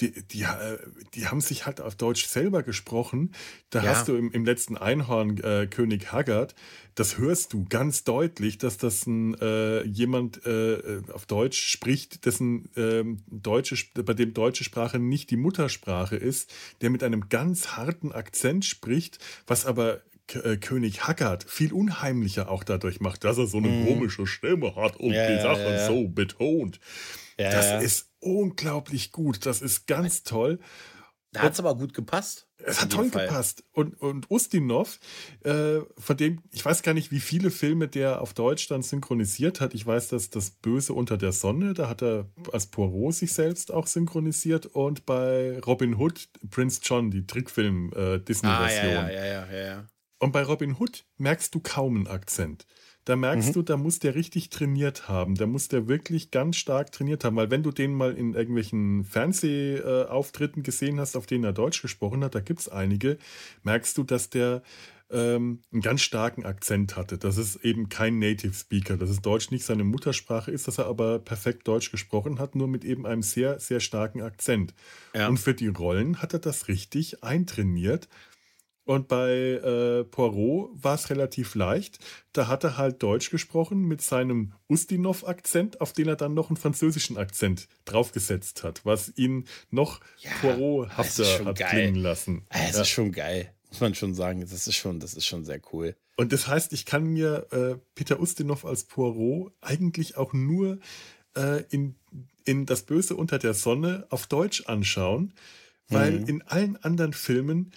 die, 0.00 0.22
die, 0.26 0.42
äh, 0.42 0.78
die 1.14 1.26
haben 1.26 1.40
sich 1.40 1.66
halt 1.66 1.80
auf 1.80 1.94
Deutsch 1.94 2.26
selber 2.26 2.62
gesprochen. 2.62 3.32
Da 3.70 3.82
ja. 3.82 3.90
hast 3.90 4.08
du 4.08 4.16
im, 4.16 4.30
im 4.32 4.44
letzten 4.44 4.76
Einhorn 4.76 5.38
äh, 5.38 5.66
König 5.66 6.12
Haggard, 6.12 6.54
das 6.94 7.18
hörst 7.18 7.52
du 7.52 7.64
ganz 7.68 8.04
deutlich, 8.04 8.58
dass 8.58 8.76
das 8.76 9.06
ein 9.06 9.34
äh, 9.40 9.82
jemand 9.84 10.44
äh, 10.46 11.00
auf 11.12 11.26
Deutsch 11.26 11.62
spricht, 11.62 12.26
dessen 12.26 12.68
ähm, 12.76 13.22
deutsche, 13.28 13.76
bei 14.02 14.14
dem 14.14 14.34
deutsche 14.34 14.64
Sprache 14.64 14.98
nicht 14.98 15.30
die 15.30 15.36
Muttersprache 15.36 16.16
ist, 16.16 16.52
der 16.80 16.90
mit 16.90 17.02
einem 17.02 17.28
ganz 17.28 17.68
harten 17.76 18.12
Akzent 18.12 18.64
spricht, 18.64 19.18
was 19.46 19.64
aber 19.64 20.02
äh, 20.34 20.56
König 20.56 21.06
Haggard 21.06 21.44
viel 21.44 21.72
unheimlicher 21.72 22.50
auch 22.50 22.64
dadurch 22.64 23.00
macht, 23.00 23.24
dass 23.24 23.38
er 23.38 23.46
so 23.46 23.58
eine 23.58 23.68
mm. 23.68 23.86
komische 23.86 24.26
Stimme 24.26 24.76
hat 24.76 24.96
und 24.96 25.12
ja, 25.12 25.28
die 25.28 25.42
Sachen 25.42 25.62
ja, 25.62 25.86
so 25.86 26.08
betont. 26.08 26.78
das 27.36 27.82
ist 27.82 28.11
unglaublich 28.22 29.12
gut. 29.12 29.44
Das 29.46 29.60
ist 29.60 29.86
ganz 29.86 30.22
toll. 30.22 30.58
Da 31.32 31.42
hat 31.42 31.54
es 31.54 31.60
aber 31.60 31.74
gut 31.74 31.94
gepasst. 31.94 32.46
Es 32.58 32.82
hat 32.82 32.92
toll 32.92 33.08
Fall. 33.08 33.26
gepasst. 33.26 33.64
Und, 33.72 33.98
und 34.00 34.30
Ustinov, 34.30 35.00
äh, 35.44 35.80
von 35.96 36.16
dem, 36.18 36.42
ich 36.50 36.62
weiß 36.62 36.82
gar 36.82 36.92
nicht, 36.92 37.10
wie 37.10 37.20
viele 37.20 37.50
Filme 37.50 37.88
der 37.88 38.20
auf 38.20 38.34
Deutsch 38.34 38.68
dann 38.68 38.82
synchronisiert 38.82 39.60
hat. 39.60 39.72
Ich 39.72 39.86
weiß, 39.86 40.08
dass 40.08 40.28
das 40.28 40.50
Böse 40.50 40.92
unter 40.92 41.16
der 41.16 41.32
Sonne, 41.32 41.72
da 41.72 41.88
hat 41.88 42.02
er 42.02 42.28
als 42.52 42.66
Poirot 42.66 43.14
sich 43.14 43.32
selbst 43.32 43.72
auch 43.72 43.86
synchronisiert. 43.86 44.66
Und 44.66 45.06
bei 45.06 45.58
Robin 45.60 45.96
Hood, 45.96 46.28
Prince 46.50 46.80
John, 46.84 47.10
die 47.10 47.26
Trickfilm-Disney-Version. 47.26 48.92
Äh, 48.92 48.98
ah, 48.98 49.10
ja, 49.10 49.24
ja, 49.24 49.24
ja, 49.24 49.52
ja, 49.52 49.66
ja. 49.66 49.86
Und 50.18 50.32
bei 50.32 50.42
Robin 50.42 50.76
Hood 50.78 51.06
merkst 51.16 51.54
du 51.54 51.60
kaum 51.60 51.96
einen 51.96 52.06
Akzent 52.08 52.66
da 53.04 53.16
merkst 53.16 53.48
mhm. 53.48 53.52
du, 53.54 53.62
da 53.62 53.76
muss 53.76 53.98
der 53.98 54.14
richtig 54.14 54.50
trainiert 54.50 55.08
haben. 55.08 55.34
Da 55.34 55.46
muss 55.46 55.68
der 55.68 55.88
wirklich 55.88 56.30
ganz 56.30 56.56
stark 56.56 56.92
trainiert 56.92 57.24
haben. 57.24 57.36
Weil 57.36 57.50
wenn 57.50 57.62
du 57.62 57.72
den 57.72 57.94
mal 57.94 58.14
in 58.14 58.34
irgendwelchen 58.34 59.04
Fernsehauftritten 59.04 60.62
gesehen 60.62 61.00
hast, 61.00 61.16
auf 61.16 61.26
denen 61.26 61.44
er 61.44 61.52
Deutsch 61.52 61.82
gesprochen 61.82 62.22
hat, 62.22 62.34
da 62.34 62.40
gibt 62.40 62.60
es 62.60 62.68
einige, 62.68 63.18
merkst 63.64 63.98
du, 63.98 64.04
dass 64.04 64.30
der 64.30 64.62
ähm, 65.12 65.60
einen 65.72 65.82
ganz 65.82 66.00
starken 66.00 66.44
Akzent 66.44 66.96
hatte. 66.96 67.18
Das 67.18 67.36
ist 67.36 67.56
eben 67.56 67.88
kein 67.88 68.18
Native 68.18 68.54
Speaker, 68.54 68.96
dass 68.96 69.10
es 69.10 69.20
Deutsch 69.20 69.50
nicht 69.50 69.64
seine 69.64 69.84
Muttersprache 69.84 70.50
ist, 70.50 70.66
dass 70.68 70.78
er 70.78 70.86
aber 70.86 71.18
perfekt 71.18 71.68
Deutsch 71.68 71.90
gesprochen 71.90 72.38
hat, 72.38 72.54
nur 72.54 72.66
mit 72.66 72.84
eben 72.84 73.06
einem 73.06 73.22
sehr, 73.22 73.60
sehr 73.60 73.80
starken 73.80 74.22
Akzent. 74.22 74.74
Ja. 75.14 75.28
Und 75.28 75.38
für 75.38 75.54
die 75.54 75.68
Rollen 75.68 76.22
hat 76.22 76.32
er 76.32 76.38
das 76.38 76.68
richtig 76.68 77.22
eintrainiert. 77.22 78.08
Und 78.84 79.06
bei 79.06 79.30
äh, 79.30 80.04
Poirot 80.04 80.70
war 80.74 80.96
es 80.96 81.08
relativ 81.08 81.54
leicht. 81.54 81.98
Da 82.32 82.48
hat 82.48 82.64
er 82.64 82.76
halt 82.76 83.02
Deutsch 83.02 83.30
gesprochen 83.30 83.86
mit 83.86 84.02
seinem 84.02 84.54
Ustinov-Akzent, 84.68 85.80
auf 85.80 85.92
den 85.92 86.08
er 86.08 86.16
dann 86.16 86.34
noch 86.34 86.50
einen 86.50 86.56
französischen 86.56 87.16
Akzent 87.16 87.68
draufgesetzt 87.84 88.64
hat, 88.64 88.84
was 88.84 89.12
ihn 89.16 89.46
noch 89.70 90.00
ja, 90.18 90.30
Poirot-hafter 90.40 91.44
hat 91.44 91.58
geil. 91.58 91.68
klingen 91.70 91.94
lassen. 91.94 92.44
Ah, 92.48 92.58
das 92.66 92.76
ja. 92.76 92.82
ist 92.82 92.88
schon 92.88 93.12
geil, 93.12 93.52
muss 93.68 93.80
man 93.80 93.94
schon 93.94 94.14
sagen. 94.14 94.40
Das 94.40 94.52
ist 94.66 94.74
schon, 94.74 94.98
das 94.98 95.14
ist 95.14 95.26
schon 95.26 95.44
sehr 95.44 95.60
cool. 95.72 95.94
Und 96.16 96.32
das 96.32 96.48
heißt, 96.48 96.72
ich 96.72 96.84
kann 96.84 97.04
mir 97.04 97.46
äh, 97.52 97.76
Peter 97.94 98.20
Ustinov 98.20 98.64
als 98.64 98.84
Poirot 98.84 99.52
eigentlich 99.60 100.16
auch 100.16 100.32
nur 100.32 100.78
äh, 101.36 101.62
in, 101.70 101.94
in 102.44 102.66
Das 102.66 102.82
Böse 102.82 103.16
unter 103.16 103.38
der 103.38 103.54
Sonne 103.54 104.06
auf 104.10 104.26
Deutsch 104.26 104.66
anschauen, 104.66 105.34
weil 105.88 106.20
mhm. 106.20 106.28
in 106.28 106.42
allen 106.42 106.76
anderen 106.82 107.12
Filmen 107.12 107.72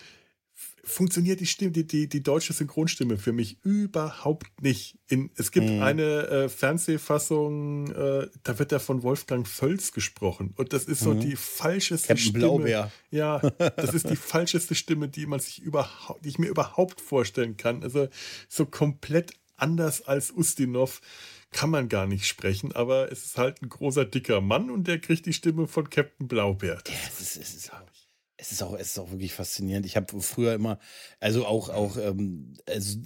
funktioniert 0.85 1.39
die 1.39 1.47
Stimme, 1.47 1.71
die, 1.71 1.85
die, 1.85 2.07
die 2.07 2.21
deutsche 2.21 2.53
Synchronstimme 2.53 3.17
für 3.17 3.33
mich 3.33 3.57
überhaupt 3.63 4.61
nicht. 4.61 4.97
In, 5.07 5.31
es 5.35 5.51
gibt 5.51 5.69
mhm. 5.69 5.81
eine 5.81 6.27
äh, 6.27 6.49
Fernsehfassung, 6.49 7.91
äh, 7.91 8.27
da 8.43 8.59
wird 8.59 8.71
er 8.71 8.79
von 8.79 9.01
Wolfgang 9.03 9.47
Völz 9.47 9.91
gesprochen. 9.91 10.53
Und 10.55 10.73
das 10.73 10.85
ist 10.85 10.99
so 10.99 11.15
mhm. 11.15 11.21
die 11.21 11.35
falscheste 11.35 12.09
Captain 12.09 12.29
Stimme. 12.29 12.39
Blaubeer. 12.39 12.91
Ja, 13.09 13.39
das 13.77 13.93
ist 13.93 14.09
die 14.09 14.15
falscheste 14.15 14.75
Stimme, 14.75 15.09
die 15.09 15.25
man 15.25 15.39
sich 15.39 15.61
überhaupt, 15.61 16.23
die 16.23 16.29
ich 16.29 16.39
mir 16.39 16.47
überhaupt 16.47 17.01
vorstellen 17.01 17.57
kann. 17.57 17.83
Also 17.83 18.07
so 18.47 18.65
komplett 18.65 19.33
anders 19.57 20.03
als 20.03 20.31
Ustinov 20.31 21.01
kann 21.51 21.69
man 21.69 21.89
gar 21.89 22.05
nicht 22.05 22.27
sprechen, 22.27 22.73
aber 22.73 23.11
es 23.11 23.25
ist 23.25 23.37
halt 23.37 23.61
ein 23.61 23.69
großer, 23.69 24.05
dicker 24.05 24.41
Mann 24.41 24.69
und 24.69 24.87
der 24.87 24.99
kriegt 24.99 25.25
die 25.25 25.33
Stimme 25.33 25.67
von 25.67 25.89
Captain 25.89 26.27
Blaubeer. 26.27 26.79
Ja, 26.87 26.93
es 27.07 27.21
ist, 27.21 27.37
es 27.37 27.55
ist, 27.55 27.71
es 28.45 28.51
ist 28.53 28.63
auch, 28.63 28.73
es 28.75 28.89
ist 28.89 28.99
auch 28.99 29.11
wirklich 29.11 29.33
faszinierend. 29.33 29.85
Ich 29.85 29.95
habe 29.95 30.21
früher 30.21 30.53
immer, 30.53 30.79
also 31.19 31.45
auch, 31.45 31.69
auch, 31.69 31.97
ähm, 31.97 32.53
also 32.67 32.99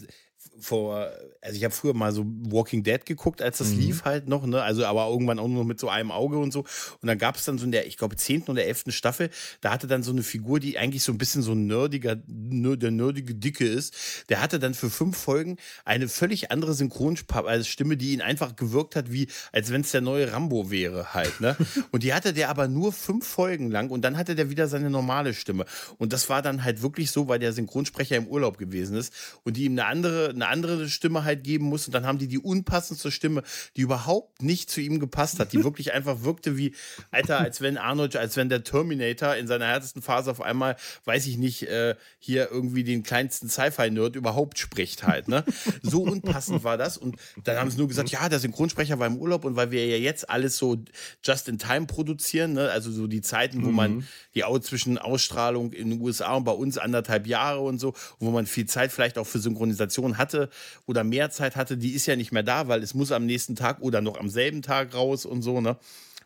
vor, 0.60 1.10
also 1.41 1.57
ich 1.57 1.64
habe 1.64 1.74
früher 1.74 1.93
mal 1.93 2.12
so 2.12 2.26
Walking 2.26 2.84
Dead 2.84 3.05
geguckt, 3.05 3.41
als 3.41 3.60
das 3.60 3.70
mhm. 3.70 3.80
lief 3.80 4.05
halt 4.05 4.28
noch, 4.28 4.45
ne? 4.45 4.62
Also 4.62 4.86
aber 4.86 5.07
irgendwann 5.07 5.39
auch 5.39 5.47
nur 5.47 5.66
mit 5.66 5.80
so 5.80 5.89
einem 5.89 6.12
Auge 6.12 6.38
und 6.38 6.51
so. 6.51 6.60
Und 7.01 7.07
dann 7.07 7.18
gab 7.18 7.36
es 7.36 7.45
dann 7.45 7.57
so 7.57 7.66
in 7.66 7.72
der, 7.72 7.88
ich 7.88 7.97
glaube, 7.97 8.16
zehnten 8.16 8.51
oder 8.51 8.66
elften 8.66 8.91
Staffel, 8.91 9.30
da 9.62 9.72
hatte 9.72 9.88
dann 9.88 10.03
so 10.03 10.12
eine 10.12 10.24
Figur, 10.24 10.60
die 10.60 10.78
eigentlich 10.78 11.03
so 11.03 11.12
ein 11.12 11.18
bisschen 11.18 11.41
so 11.41 11.53
ein 11.53 11.68
nerdiger, 11.68 12.16
der 12.16 12.91
nerdige 12.91 13.36
Dicke 13.36 13.66
ist. 13.66 13.93
Der 14.30 14.41
hatte 14.41 14.60
dann 14.60 14.74
für 14.74 14.89
fünf 14.89 15.18
Folgen 15.18 15.57
eine 15.86 16.07
völlig 16.07 16.51
andere 16.51 16.74
Synchronstimme, 16.74 17.97
die 17.97 18.14
ihn 18.14 18.22
einfach 18.22 18.55
gewirkt 18.55 18.95
hat, 18.95 19.12
wie 19.12 19.28
als 19.51 19.72
wenn 19.72 19.82
es 19.82 19.91
der 19.91 20.01
neue 20.01 20.32
Rambo 20.32 20.72
wäre 20.72 21.14
halt, 21.14 21.39
ne? 21.41 21.55
und 21.91 22.03
die 22.03 22.14
hatte 22.14 22.34
der 22.34 22.49
aber 22.49 22.68
nur 22.68 22.91
fünf 22.91 23.26
Folgen 23.26 23.72
lang 23.72 23.89
und 23.89 24.01
dann 24.01 24.18
hatte 24.18 24.36
der 24.36 24.49
wieder 24.49 24.68
seine 24.68 24.89
normale 24.89 25.34
Stimme. 25.34 25.66
Und 25.97 26.14
das 26.14 26.30
war 26.30 26.41
dann 26.41 26.64
halt 26.64 26.82
wirklich 26.82 27.12
so, 27.12 27.28
weil 27.28 27.39
der 27.39 27.53
Synchronsprecher 27.53 28.16
im 28.16 28.28
Urlaub 28.28 28.57
gewesen 28.57 28.97
ist 28.97 29.14
und 29.43 29.57
die 29.57 29.66
ihm 29.66 29.74
eine 29.74 29.86
andere, 29.86 30.30
eine 30.30 30.47
andere 30.49 30.89
Stimme 30.89 31.23
halt 31.23 31.43
geben 31.43 31.65
muss. 31.65 31.87
Und 31.87 31.93
dann 31.93 32.05
haben 32.05 32.17
die 32.17 32.27
die 32.27 32.39
unpassendste 32.39 33.11
Stimme, 33.11 33.43
die 33.77 33.81
überhaupt 33.81 34.41
nicht 34.41 34.69
zu 34.69 34.81
ihm 34.81 34.99
gepasst 34.99 35.39
hat, 35.39 35.53
die 35.53 35.63
wirklich 35.63 35.93
einfach 35.93 36.23
wirkte 36.23 36.57
wie, 36.57 36.75
Alter, 37.11 37.39
als 37.39 37.61
wenn 37.61 37.77
Arnold, 37.77 38.15
als 38.15 38.35
wenn 38.35 38.49
der 38.49 38.63
Terminator 38.63 39.35
in 39.35 39.47
seiner 39.47 39.67
härtesten 39.67 40.01
Phase 40.01 40.31
auf 40.31 40.41
einmal, 40.41 40.75
weiß 41.05 41.27
ich 41.27 41.37
nicht, 41.37 41.63
äh, 41.63 41.95
hier 42.17 42.49
irgendwie 42.51 42.83
den 42.83 43.03
kleinsten 43.03 43.49
Sci-Fi-Nerd 43.49 44.15
überhaupt 44.15 44.59
spricht 44.59 45.05
halt. 45.05 45.27
Ne? 45.27 45.43
So 45.81 46.03
unpassend 46.03 46.63
war 46.63 46.77
das. 46.77 46.97
Und 46.97 47.17
dann 47.43 47.57
haben 47.57 47.69
sie 47.69 47.77
nur 47.77 47.87
gesagt, 47.87 48.09
ja, 48.09 48.29
der 48.29 48.39
Synchronsprecher 48.39 48.99
war 48.99 49.07
im 49.07 49.17
Urlaub 49.17 49.45
und 49.45 49.55
weil 49.55 49.71
wir 49.71 49.85
ja 49.85 49.97
jetzt 49.97 50.29
alles 50.29 50.57
so 50.57 50.77
just 51.23 51.47
in 51.47 51.57
time 51.57 51.85
produzieren, 51.85 52.53
ne? 52.53 52.69
also 52.69 52.91
so 52.91 53.07
die 53.07 53.21
Zeiten, 53.21 53.63
wo 53.63 53.69
mhm. 53.69 53.75
man 53.75 54.07
die 54.35 54.43
Au 54.43 54.57
zwischen 54.59 54.97
Ausstrahlung 54.97 55.73
in 55.73 55.89
den 55.89 56.01
USA 56.01 56.35
und 56.35 56.43
bei 56.43 56.51
uns 56.51 56.77
anderthalb 56.77 57.27
Jahre 57.27 57.61
und 57.61 57.79
so, 57.79 57.93
wo 58.19 58.31
man 58.31 58.45
viel 58.45 58.65
Zeit 58.65 58.91
vielleicht 58.91 59.17
auch 59.17 59.27
für 59.27 59.39
Synchronisation 59.39 60.17
hatte, 60.17 60.38
hatte 60.39 60.49
oder 60.85 61.03
mehr 61.03 61.29
Zeit 61.29 61.55
hatte, 61.55 61.77
die 61.77 61.91
ist 61.91 62.05
ja 62.05 62.15
nicht 62.15 62.31
mehr 62.31 62.43
da, 62.43 62.67
weil 62.67 62.83
es 62.83 62.93
muss 62.93 63.11
am 63.11 63.25
nächsten 63.25 63.55
Tag 63.55 63.81
oder 63.81 64.01
noch 64.01 64.19
am 64.19 64.29
selben 64.29 64.61
Tag 64.61 64.93
raus 64.93 65.25
und 65.25 65.41
so, 65.41 65.61
ne? 65.61 65.77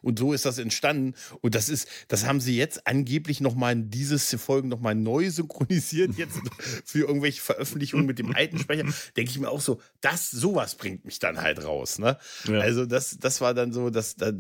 Und 0.02 0.20
so 0.20 0.34
ist 0.34 0.44
das 0.44 0.58
entstanden. 0.58 1.14
Und 1.40 1.56
das 1.56 1.70
ist, 1.70 1.88
das 2.10 2.26
haben 2.26 2.42
sie 2.42 2.58
jetzt 2.58 2.88
angeblich 2.88 3.40
nochmal 3.40 3.72
in 3.72 3.90
dieses 3.90 4.36
Folgen 4.36 4.68
nochmal 4.68 4.96
neu 4.96 5.30
synchronisiert, 5.32 6.18
jetzt 6.18 6.40
für 6.84 7.08
irgendwelche 7.08 7.42
Veröffentlichungen 7.42 8.06
mit 8.06 8.20
dem 8.20 8.36
alten 8.36 8.60
Sprecher. 8.60 8.84
Denke 9.16 9.32
ich 9.32 9.40
mir 9.40 9.50
auch 9.50 9.62
so, 9.62 9.80
das, 10.02 10.30
sowas 10.30 10.76
bringt 10.76 11.06
mich 11.06 11.20
dann 11.20 11.42
halt 11.42 11.64
raus, 11.64 12.00
ne? 12.00 12.18
Ja. 12.50 12.60
Also 12.60 12.86
das, 12.86 13.18
das 13.18 13.40
war 13.40 13.54
dann 13.54 13.72
so, 13.72 13.90
das, 13.90 14.18
das, 14.18 14.34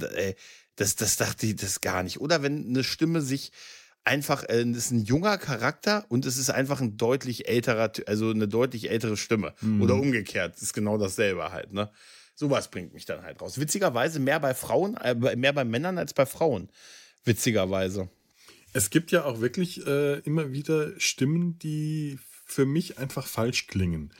das, 0.75 0.97
das 0.97 1.15
dachte 1.15 1.45
ich 1.45 1.55
das 1.55 1.79
gar 1.79 2.03
nicht. 2.03 2.19
Oder 2.19 2.43
wenn 2.43 2.67
eine 2.67 2.83
Stimme 2.83 3.21
sich 3.21 3.53
einfach, 4.05 4.43
äh, 4.43 4.61
es 4.61 4.77
ist 4.77 4.91
ein 4.91 5.03
junger 5.03 5.37
Charakter 5.37 6.05
und 6.09 6.25
es 6.25 6.37
ist 6.37 6.49
einfach 6.49 6.81
ein 6.81 6.97
deutlich 6.97 7.47
älterer, 7.47 7.91
also 8.07 8.29
eine 8.29 8.47
deutlich 8.47 8.89
ältere 8.89 9.17
Stimme. 9.17 9.53
Mhm. 9.61 9.81
Oder 9.81 9.95
umgekehrt, 9.95 10.61
ist 10.61 10.73
genau 10.73 10.97
dasselbe 10.97 11.51
halt, 11.51 11.73
ne? 11.73 11.89
Sowas 12.35 12.71
bringt 12.71 12.93
mich 12.93 13.05
dann 13.05 13.21
halt 13.21 13.41
raus. 13.41 13.59
Witzigerweise 13.59 14.19
mehr 14.19 14.39
bei 14.39 14.53
Frauen, 14.53 14.97
äh, 14.97 15.35
mehr 15.35 15.53
bei 15.53 15.63
Männern 15.63 15.97
als 15.97 16.13
bei 16.13 16.25
Frauen. 16.25 16.69
Witzigerweise. 17.25 18.09
Es 18.73 18.89
gibt 18.89 19.11
ja 19.11 19.23
auch 19.25 19.39
wirklich 19.39 19.85
äh, 19.85 20.19
immer 20.21 20.51
wieder 20.51 20.99
Stimmen, 20.99 21.59
die 21.59 22.17
für 22.45 22.65
mich 22.65 22.97
einfach 22.97 23.27
falsch 23.27 23.67
klingen. 23.67 24.11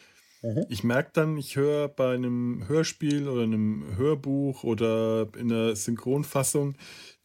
Mhm. 0.44 0.66
Ich 0.70 0.84
merke 0.84 1.10
dann, 1.14 1.38
ich 1.38 1.56
höre 1.56 1.88
bei 1.88 2.14
einem 2.14 2.68
Hörspiel 2.68 3.28
oder 3.28 3.44
einem 3.44 3.98
Hörbuch 3.98 4.64
oder 4.64 5.28
in 5.36 5.52
einer 5.52 5.76
Synchronfassung 5.76 6.76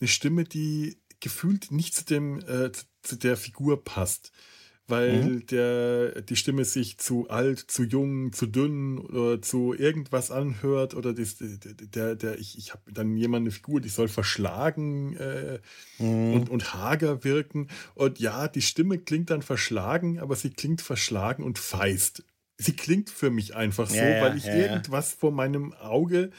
eine 0.00 0.08
Stimme, 0.08 0.44
die 0.44 0.96
gefühlt 1.20 1.70
nicht 1.70 1.94
zu, 1.94 2.04
dem, 2.04 2.38
äh, 2.40 2.70
zu 3.02 3.16
der 3.16 3.36
Figur 3.36 3.84
passt. 3.84 4.32
Weil 4.90 5.22
mhm. 5.22 5.46
der, 5.46 6.22
die 6.22 6.36
Stimme 6.36 6.64
sich 6.64 6.96
zu 6.96 7.28
alt, 7.28 7.58
zu 7.58 7.84
jung, 7.84 8.32
zu 8.32 8.46
dünn 8.46 8.96
oder 8.96 9.42
zu 9.42 9.74
irgendwas 9.74 10.30
anhört 10.30 10.94
oder 10.94 11.12
das, 11.12 11.36
der, 11.38 12.14
der, 12.14 12.38
ich, 12.38 12.56
ich 12.56 12.72
habe 12.72 12.90
dann 12.90 13.14
jemand 13.14 13.42
eine 13.42 13.50
Figur, 13.50 13.82
die 13.82 13.90
soll 13.90 14.08
verschlagen 14.08 15.14
äh, 15.16 15.58
mhm. 15.98 16.32
und, 16.32 16.48
und 16.48 16.72
hager 16.72 17.22
wirken. 17.22 17.68
Und 17.94 18.18
ja, 18.18 18.48
die 18.48 18.62
Stimme 18.62 18.98
klingt 18.98 19.28
dann 19.28 19.42
verschlagen, 19.42 20.20
aber 20.20 20.36
sie 20.36 20.48
klingt 20.48 20.80
verschlagen 20.80 21.44
und 21.44 21.58
feist 21.58 22.24
sie 22.58 22.74
klingt 22.74 23.08
für 23.08 23.30
mich 23.30 23.54
einfach 23.54 23.88
so, 23.88 23.96
ja, 23.96 24.20
weil 24.20 24.36
ich 24.36 24.44
ja, 24.44 24.54
irgendwas 24.54 25.12
vor 25.12 25.30
meinem 25.30 25.72
Auge 25.74 26.30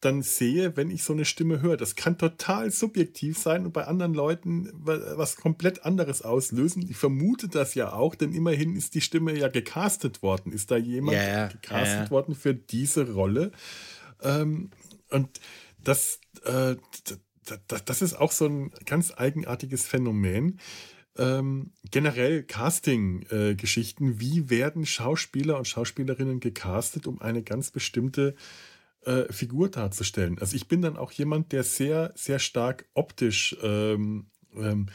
dann 0.00 0.22
sehe, 0.22 0.76
wenn 0.76 0.90
ich 0.90 1.04
so 1.04 1.12
eine 1.12 1.24
Stimme 1.24 1.62
höre. 1.62 1.76
Das 1.76 1.94
kann 1.94 2.18
total 2.18 2.70
subjektiv 2.70 3.38
sein 3.38 3.66
und 3.66 3.72
bei 3.72 3.84
anderen 3.86 4.12
Leuten 4.12 4.70
was 4.74 5.36
komplett 5.36 5.84
anderes 5.84 6.22
auslösen. 6.22 6.86
Ich 6.90 6.96
vermute 6.96 7.48
das 7.48 7.74
ja 7.74 7.92
auch, 7.92 8.14
denn 8.14 8.32
immerhin 8.32 8.74
ist 8.74 8.94
die 8.94 9.00
Stimme 9.00 9.36
ja 9.38 9.48
gecastet 9.48 10.22
worden. 10.22 10.52
Ist 10.52 10.70
da 10.70 10.76
jemand 10.76 11.16
yeah, 11.18 11.48
gecastet 11.48 12.10
worden 12.10 12.34
für 12.34 12.54
diese 12.54 13.12
Rolle? 13.12 13.52
Ähm, 14.22 14.70
und 15.10 15.40
das, 15.84 16.18
äh, 16.44 16.76
das, 17.68 17.84
das 17.84 18.02
ist 18.02 18.14
auch 18.14 18.32
so 18.32 18.46
ein 18.46 18.72
ganz 18.86 19.12
eigenartiges 19.16 19.86
Phänomen. 19.86 20.58
Ähm, 21.20 21.72
generell 21.90 22.42
Casting-Geschichten. 22.42 24.12
Äh, 24.12 24.20
Wie 24.20 24.50
werden 24.50 24.86
Schauspieler 24.86 25.58
und 25.58 25.68
Schauspielerinnen 25.68 26.40
gecastet, 26.40 27.06
um 27.06 27.20
eine 27.20 27.42
ganz 27.42 27.70
bestimmte 27.70 28.34
äh, 29.04 29.32
Figur 29.32 29.68
darzustellen. 29.68 30.38
Also 30.38 30.56
ich 30.56 30.68
bin 30.68 30.82
dann 30.82 30.96
auch 30.96 31.12
jemand, 31.12 31.52
der 31.52 31.62
sehr, 31.62 32.12
sehr 32.16 32.38
stark 32.38 32.86
optisch 32.94 33.56
ähm, 33.62 34.26
ähm, 34.56 34.86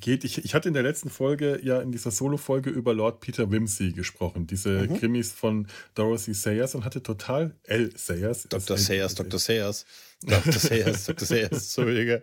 geht, 0.00 0.24
ich, 0.24 0.44
ich 0.44 0.54
hatte 0.54 0.68
in 0.68 0.74
der 0.74 0.82
letzten 0.82 1.10
Folge 1.10 1.60
ja 1.62 1.80
in 1.80 1.92
dieser 1.92 2.10
Solo-Folge 2.10 2.70
über 2.70 2.94
Lord 2.94 3.20
Peter 3.20 3.50
Wimsey 3.50 3.92
gesprochen, 3.92 4.46
diese 4.46 4.88
mhm. 4.88 4.98
Krimis 4.98 5.32
von 5.32 5.66
Dorothy 5.94 6.34
Sayers 6.34 6.74
und 6.74 6.84
hatte 6.84 7.02
total 7.02 7.56
L. 7.64 7.96
Sayers. 7.96 8.46
Dr. 8.48 8.76
Sayers, 8.76 9.14
Dr. 9.14 9.38
Sayers, 9.38 9.86
Dr. 10.22 10.52
Sayers, 10.52 11.04
Dr. 11.06 11.26
Sayers, 11.26 11.52
Entschuldige. 11.52 12.22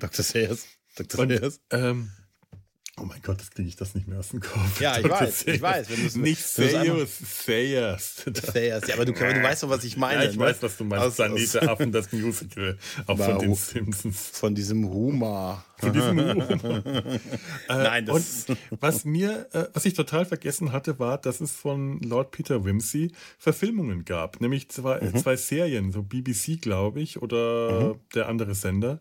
Dr. 0.00 0.24
Sayers, 0.24 0.66
Dr. 0.96 1.26
Sayers. 1.26 1.60
Ähm, 1.70 2.10
Oh 2.98 3.04
mein 3.04 3.20
Gott, 3.20 3.38
das 3.38 3.50
kriege 3.50 3.68
ich 3.68 3.76
das 3.76 3.94
nicht 3.94 4.08
mehr 4.08 4.20
aus 4.20 4.30
dem 4.30 4.40
Kopf. 4.40 4.80
Ja, 4.80 4.96
ich 4.98 5.06
weiß, 5.06 5.46
ich 5.48 5.60
weiß. 5.60 5.90
Wenn 5.90 6.22
nicht 6.22 6.42
Sayers, 6.42 7.18
Sayers. 7.44 8.24
Sayers, 8.24 8.86
ja, 8.88 8.94
aber 8.94 9.04
du, 9.04 9.12
du 9.12 9.20
weißt 9.20 9.64
doch, 9.64 9.68
was 9.68 9.84
ich 9.84 9.98
meine. 9.98 10.24
Ja, 10.24 10.30
ich 10.30 10.36
ne? 10.36 10.46
weiß, 10.46 10.62
was 10.62 10.78
du 10.78 10.84
meinst. 10.84 11.20
Aus, 11.20 11.56
Affen, 11.56 11.92
das 11.92 12.10
Musical. 12.12 12.78
Auch 13.06 13.18
von 13.18 13.38
den 13.38 13.54
Simpsons. 13.54 14.30
Von 14.32 14.54
diesem 14.54 14.88
Humor. 14.88 15.62
Von 15.76 15.92
diesem 15.92 16.18
Humor. 16.18 16.48
äh, 16.54 17.18
Nein, 17.68 18.06
das 18.06 18.46
Und 18.48 18.56
was 18.80 19.04
mir, 19.04 19.46
äh, 19.52 19.66
was 19.74 19.84
ich 19.84 19.92
total 19.92 20.24
vergessen 20.24 20.72
hatte, 20.72 20.98
war, 20.98 21.18
dass 21.18 21.42
es 21.42 21.52
von 21.52 22.00
Lord 22.00 22.30
Peter 22.30 22.64
Wimsey 22.64 23.12
Verfilmungen 23.36 24.06
gab. 24.06 24.40
Nämlich 24.40 24.70
zwei, 24.70 25.02
mhm. 25.02 25.16
zwei 25.16 25.36
Serien, 25.36 25.92
so 25.92 26.02
BBC, 26.02 26.62
glaube 26.62 27.02
ich, 27.02 27.20
oder 27.20 27.94
mhm. 27.94 28.00
der 28.14 28.28
andere 28.30 28.54
Sender. 28.54 29.00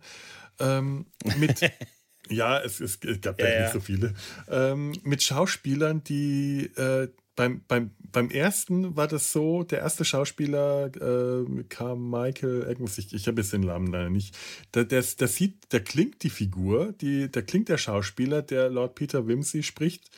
Ähm, 0.59 1.05
mit 1.37 1.61
Ja, 2.29 2.59
es, 2.59 2.79
es, 2.79 2.99
es 3.03 3.21
gab 3.21 3.39
ja, 3.39 3.47
ja 3.47 3.61
nicht 3.63 3.73
so 3.73 3.79
viele. 3.79 4.13
Ähm, 4.49 4.93
mit 5.03 5.21
Schauspielern, 5.21 6.03
die 6.03 6.71
äh, 6.75 7.07
beim, 7.35 7.61
beim, 7.67 7.91
beim 8.11 8.29
ersten 8.29 8.95
war 8.95 9.07
das 9.07 9.31
so, 9.31 9.63
der 9.63 9.79
erste 9.79 10.05
Schauspieler 10.05 10.85
äh, 10.95 11.63
kam 11.69 12.09
Michael, 12.09 12.61
irgendwas, 12.61 12.97
ich, 12.97 13.13
ich 13.13 13.27
habe 13.27 13.41
jetzt 13.41 13.53
den 13.53 13.61
Namen 13.61 13.87
leider 13.87 14.09
nicht. 14.09 14.37
Der, 14.73 14.85
der, 14.85 15.03
der 15.03 15.27
sieht, 15.27 15.71
der 15.71 15.81
klingt 15.81 16.23
die 16.23 16.29
Figur, 16.29 16.93
die, 16.93 17.29
der 17.29 17.43
klingt 17.43 17.69
der 17.69 17.77
Schauspieler, 17.77 18.41
der 18.41 18.69
Lord 18.69 18.95
Peter 18.95 19.27
Wimsey 19.27 19.63
spricht, 19.63 20.09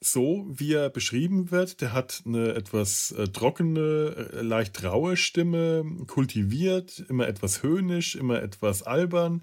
so 0.00 0.46
wie 0.48 0.72
er 0.72 0.88
beschrieben 0.88 1.50
wird. 1.50 1.82
Der 1.82 1.92
hat 1.92 2.22
eine 2.24 2.54
etwas 2.54 3.12
äh, 3.12 3.28
trockene, 3.28 4.30
äh, 4.32 4.40
leicht 4.40 4.82
raue 4.82 5.18
Stimme, 5.18 5.84
kultiviert, 6.06 7.04
immer 7.08 7.28
etwas 7.28 7.62
höhnisch, 7.62 8.16
immer 8.16 8.42
etwas 8.42 8.82
albern 8.82 9.42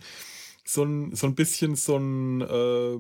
so 0.68 0.84
ein, 0.84 1.16
so 1.16 1.28
ein 1.28 1.36
bisschen 1.36 1.76
so 1.76 1.98
ein, 1.98 2.42
äh, 2.42 2.98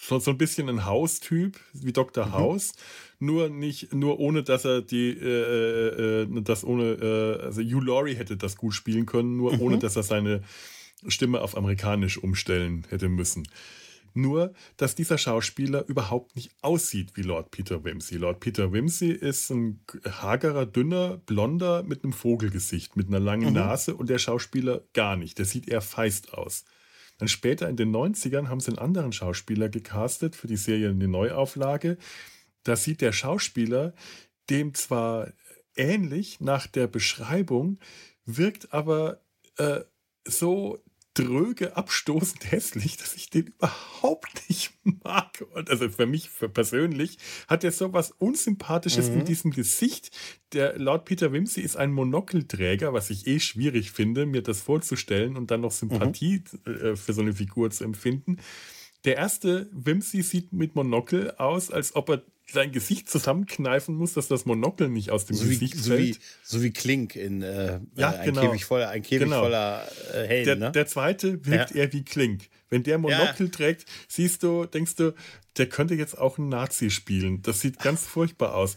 so, 0.00 0.18
so 0.18 0.30
ein 0.32 0.38
bisschen 0.38 0.68
ein 0.68 0.84
Haustyp 0.84 1.60
wie 1.72 1.92
Dr. 1.92 2.26
Mhm. 2.26 2.32
House, 2.32 2.72
nur 3.20 3.48
nicht, 3.48 3.94
nur 3.94 4.18
ohne 4.18 4.42
dass 4.42 4.64
er 4.64 4.82
die, 4.82 5.10
äh, 5.10 5.24
äh, 5.24 6.22
äh 6.22 6.42
das 6.42 6.64
ohne, 6.64 6.92
äh, 6.94 7.44
also 7.44 7.62
Hugh 7.62 7.84
Laurie 7.84 8.16
hätte 8.16 8.36
das 8.36 8.56
gut 8.56 8.74
spielen 8.74 9.06
können, 9.06 9.36
nur 9.36 9.54
mhm. 9.54 9.60
ohne 9.60 9.78
dass 9.78 9.94
er 9.94 10.02
seine 10.02 10.42
Stimme 11.06 11.40
auf 11.40 11.56
amerikanisch 11.56 12.18
umstellen 12.18 12.84
hätte 12.90 13.08
müssen. 13.08 13.46
Nur, 14.14 14.52
dass 14.76 14.94
dieser 14.94 15.18
Schauspieler 15.18 15.86
überhaupt 15.86 16.36
nicht 16.36 16.52
aussieht 16.60 17.12
wie 17.16 17.22
Lord 17.22 17.50
Peter 17.50 17.84
Wimsey. 17.84 18.18
Lord 18.18 18.40
Peter 18.40 18.72
Wimsey 18.72 19.10
ist 19.10 19.50
ein 19.50 19.84
hagerer, 20.06 20.66
dünner, 20.66 21.18
blonder 21.18 21.82
mit 21.82 22.04
einem 22.04 22.12
Vogelgesicht, 22.12 22.96
mit 22.96 23.08
einer 23.08 23.20
langen 23.20 23.50
mhm. 23.50 23.54
Nase 23.54 23.94
und 23.94 24.10
der 24.10 24.18
Schauspieler 24.18 24.82
gar 24.92 25.16
nicht. 25.16 25.38
Der 25.38 25.44
sieht 25.44 25.68
eher 25.68 25.80
feist 25.80 26.34
aus. 26.34 26.64
Dann 27.18 27.28
später 27.28 27.68
in 27.68 27.76
den 27.76 27.94
90ern 27.94 28.48
haben 28.48 28.60
sie 28.60 28.70
einen 28.70 28.78
anderen 28.78 29.12
Schauspieler 29.12 29.68
gecastet 29.68 30.34
für 30.36 30.48
die 30.48 30.56
Serie 30.56 30.90
in 30.90 31.00
die 31.00 31.06
Neuauflage. 31.06 31.96
Da 32.64 32.76
sieht 32.76 33.00
der 33.00 33.12
Schauspieler 33.12 33.94
dem 34.50 34.74
zwar 34.74 35.32
ähnlich 35.76 36.40
nach 36.40 36.66
der 36.66 36.86
Beschreibung, 36.86 37.78
wirkt 38.24 38.72
aber 38.72 39.20
äh, 39.56 39.80
so 40.24 40.82
dröge, 41.14 41.76
abstoßend 41.76 42.50
hässlich, 42.50 42.96
dass 42.96 43.14
ich 43.14 43.28
den 43.28 43.48
überhaupt 43.48 44.48
nicht 44.48 44.72
mag. 44.84 45.44
Und 45.54 45.68
also 45.68 45.88
für 45.88 46.06
mich 46.06 46.30
für 46.30 46.48
persönlich 46.48 47.18
hat 47.48 47.64
er 47.64 47.72
so 47.72 47.92
was 47.92 48.12
Unsympathisches 48.12 49.10
mhm. 49.10 49.20
in 49.20 49.24
diesem 49.24 49.50
Gesicht. 49.50 50.10
Der 50.52 50.78
laut 50.78 51.04
Peter 51.04 51.32
Wimsey 51.32 51.62
ist 51.62 51.76
ein 51.76 51.92
Monokelträger, 51.92 52.92
was 52.92 53.10
ich 53.10 53.26
eh 53.26 53.40
schwierig 53.40 53.92
finde, 53.92 54.26
mir 54.26 54.42
das 54.42 54.60
vorzustellen 54.60 55.36
und 55.36 55.50
dann 55.50 55.60
noch 55.60 55.72
Sympathie 55.72 56.44
mhm. 56.64 56.74
äh, 56.74 56.96
für 56.96 57.12
so 57.12 57.20
eine 57.20 57.34
Figur 57.34 57.70
zu 57.70 57.84
empfinden. 57.84 58.38
Der 59.04 59.16
erste 59.16 59.68
Wimsey 59.72 60.22
sieht 60.22 60.52
mit 60.52 60.76
Monokel 60.76 61.32
aus, 61.32 61.70
als 61.70 61.96
ob 61.96 62.08
er 62.08 62.22
sein 62.52 62.72
Gesicht 62.72 63.10
zusammenkneifen 63.10 63.94
muss, 63.94 64.14
dass 64.14 64.28
das 64.28 64.44
Monokel 64.44 64.88
nicht 64.88 65.10
aus 65.10 65.26
dem 65.26 65.36
so 65.36 65.44
Gesicht 65.44 65.76
wie, 65.76 65.88
fällt. 65.88 66.14
So 66.14 66.20
wie, 66.20 66.24
so 66.42 66.62
wie 66.62 66.70
Klink 66.72 67.16
in 67.16 67.42
äh, 67.42 67.80
ja, 67.96 68.12
äh, 68.12 68.18
ein 68.18 68.26
genau. 68.26 68.42
Käfig 68.42 68.64
voller, 68.64 68.88
ein 68.90 69.02
Käfig 69.02 69.24
genau. 69.24 69.40
voller 69.40 69.86
äh, 70.12 70.26
Helden. 70.26 70.44
Der, 70.44 70.56
ne? 70.56 70.72
der 70.72 70.86
zweite 70.86 71.44
wirkt 71.44 71.70
ja. 71.70 71.76
eher 71.76 71.92
wie 71.92 72.04
Klink. 72.04 72.48
Wenn 72.68 72.82
der 72.82 72.98
Monokel 72.98 73.46
ja. 73.46 73.52
trägt, 73.52 73.86
siehst 74.08 74.42
du, 74.42 74.64
denkst 74.64 74.96
du, 74.96 75.14
der 75.56 75.68
könnte 75.68 75.94
jetzt 75.94 76.16
auch 76.16 76.38
ein 76.38 76.48
Nazi 76.48 76.90
spielen. 76.90 77.42
Das 77.42 77.60
sieht 77.60 77.78
ganz 77.78 78.06
furchtbar 78.06 78.54
aus. 78.54 78.74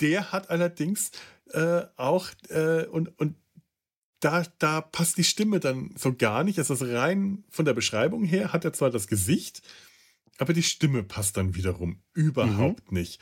Der 0.00 0.32
hat 0.32 0.50
allerdings 0.50 1.10
äh, 1.52 1.82
auch 1.96 2.28
äh, 2.48 2.86
und, 2.86 3.08
und 3.18 3.36
da, 4.20 4.44
da 4.58 4.80
passt 4.80 5.18
die 5.18 5.24
Stimme 5.24 5.58
dann 5.58 5.90
so 5.96 6.14
gar 6.14 6.44
nicht. 6.44 6.58
Also 6.58 6.74
rein 6.80 7.44
von 7.50 7.64
der 7.64 7.74
Beschreibung 7.74 8.24
her 8.24 8.52
hat 8.52 8.64
er 8.64 8.72
zwar 8.72 8.90
das 8.90 9.08
Gesicht, 9.08 9.62
aber 10.38 10.52
die 10.52 10.62
Stimme 10.62 11.02
passt 11.02 11.36
dann 11.36 11.54
wiederum 11.54 12.02
überhaupt 12.14 12.90
mhm. 12.90 12.98
nicht. 12.98 13.20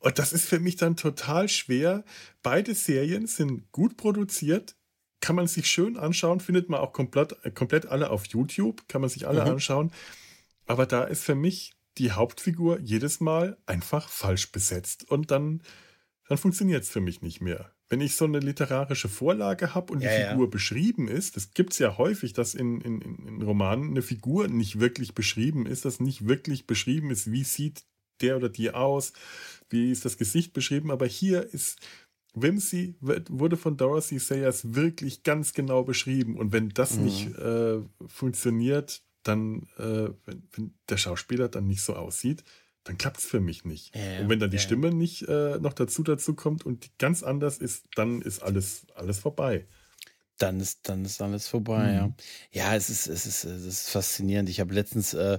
Und 0.00 0.18
das 0.18 0.32
ist 0.32 0.44
für 0.44 0.60
mich 0.60 0.76
dann 0.76 0.96
total 0.96 1.48
schwer. 1.48 2.04
Beide 2.42 2.74
Serien 2.74 3.26
sind 3.26 3.72
gut 3.72 3.96
produziert, 3.96 4.76
kann 5.20 5.36
man 5.36 5.48
sich 5.48 5.66
schön 5.66 5.96
anschauen, 5.96 6.40
findet 6.40 6.68
man 6.68 6.80
auch 6.80 6.92
komplett, 6.92 7.36
komplett 7.54 7.86
alle 7.86 8.10
auf 8.10 8.26
YouTube, 8.26 8.86
kann 8.88 9.00
man 9.00 9.10
sich 9.10 9.26
alle 9.26 9.42
mhm. 9.42 9.52
anschauen. 9.52 9.92
Aber 10.66 10.86
da 10.86 11.04
ist 11.04 11.24
für 11.24 11.34
mich 11.34 11.74
die 11.96 12.12
Hauptfigur 12.12 12.78
jedes 12.80 13.20
Mal 13.20 13.58
einfach 13.66 14.08
falsch 14.08 14.52
besetzt. 14.52 15.10
Und 15.10 15.30
dann, 15.30 15.62
dann 16.28 16.38
funktioniert 16.38 16.84
es 16.84 16.90
für 16.90 17.00
mich 17.00 17.22
nicht 17.22 17.40
mehr. 17.40 17.72
Wenn 17.90 18.00
ich 18.00 18.16
so 18.16 18.26
eine 18.26 18.40
literarische 18.40 19.08
Vorlage 19.08 19.74
habe 19.74 19.92
und 19.92 20.00
die 20.00 20.06
ja, 20.06 20.28
Figur 20.28 20.44
ja. 20.44 20.50
beschrieben 20.50 21.08
ist, 21.08 21.36
das 21.36 21.52
gibt 21.52 21.72
es 21.72 21.78
ja 21.78 21.96
häufig, 21.96 22.34
dass 22.34 22.54
in, 22.54 22.80
in, 22.82 23.00
in 23.00 23.42
Romanen 23.42 23.90
eine 23.90 24.02
Figur 24.02 24.48
nicht 24.48 24.78
wirklich 24.78 25.14
beschrieben 25.14 25.66
ist, 25.66 25.84
dass 25.84 26.00
nicht 26.00 26.28
wirklich 26.28 26.66
beschrieben 26.66 27.10
ist, 27.10 27.32
wie 27.32 27.44
sieht 27.44 27.84
der 28.20 28.36
oder 28.36 28.48
die 28.48 28.72
aus, 28.72 29.12
wie 29.70 29.90
ist 29.90 30.04
das 30.04 30.18
Gesicht 30.18 30.52
beschrieben, 30.52 30.90
aber 30.90 31.06
hier 31.06 31.54
ist 31.54 31.78
Wimsey 32.34 32.94
wurde 33.00 33.56
von 33.56 33.76
Dorothy 33.76 34.18
Sayers 34.18 34.74
wirklich 34.74 35.22
ganz 35.22 35.52
genau 35.54 35.82
beschrieben 35.82 36.36
und 36.36 36.52
wenn 36.52 36.68
das 36.68 36.96
mhm. 36.96 37.04
nicht 37.04 37.34
äh, 37.36 37.80
funktioniert, 38.06 39.02
dann, 39.22 39.68
äh, 39.78 40.10
wenn, 40.24 40.42
wenn 40.52 40.74
der 40.88 40.96
Schauspieler 40.96 41.48
dann 41.48 41.66
nicht 41.66 41.82
so 41.82 41.94
aussieht, 41.94 42.44
dann 42.88 42.96
klappt 42.96 43.18
es 43.18 43.26
für 43.26 43.40
mich 43.40 43.66
nicht. 43.66 43.94
Ja, 43.94 44.20
und 44.20 44.30
wenn 44.30 44.40
dann 44.40 44.50
die 44.50 44.56
ja. 44.56 44.62
Stimme 44.62 44.90
nicht 44.90 45.28
äh, 45.28 45.58
noch 45.58 45.74
dazu 45.74 46.02
dazu 46.02 46.34
kommt 46.34 46.64
und 46.64 46.98
ganz 46.98 47.22
anders 47.22 47.58
ist, 47.58 47.84
dann 47.94 48.22
ist 48.22 48.42
alles, 48.42 48.86
alles 48.94 49.18
vorbei. 49.18 49.66
Dann 50.38 50.58
ist, 50.58 50.88
dann 50.88 51.04
ist 51.04 51.20
alles 51.20 51.48
vorbei, 51.48 51.88
mhm. 51.88 51.94
ja. 51.94 52.12
Ja, 52.50 52.76
es 52.76 52.88
ist, 52.88 53.06
es 53.06 53.26
ist, 53.26 53.44
es 53.44 53.66
ist 53.66 53.90
faszinierend. 53.90 54.48
Ich 54.48 54.58
habe 54.58 54.72
letztens 54.72 55.12
äh, 55.12 55.38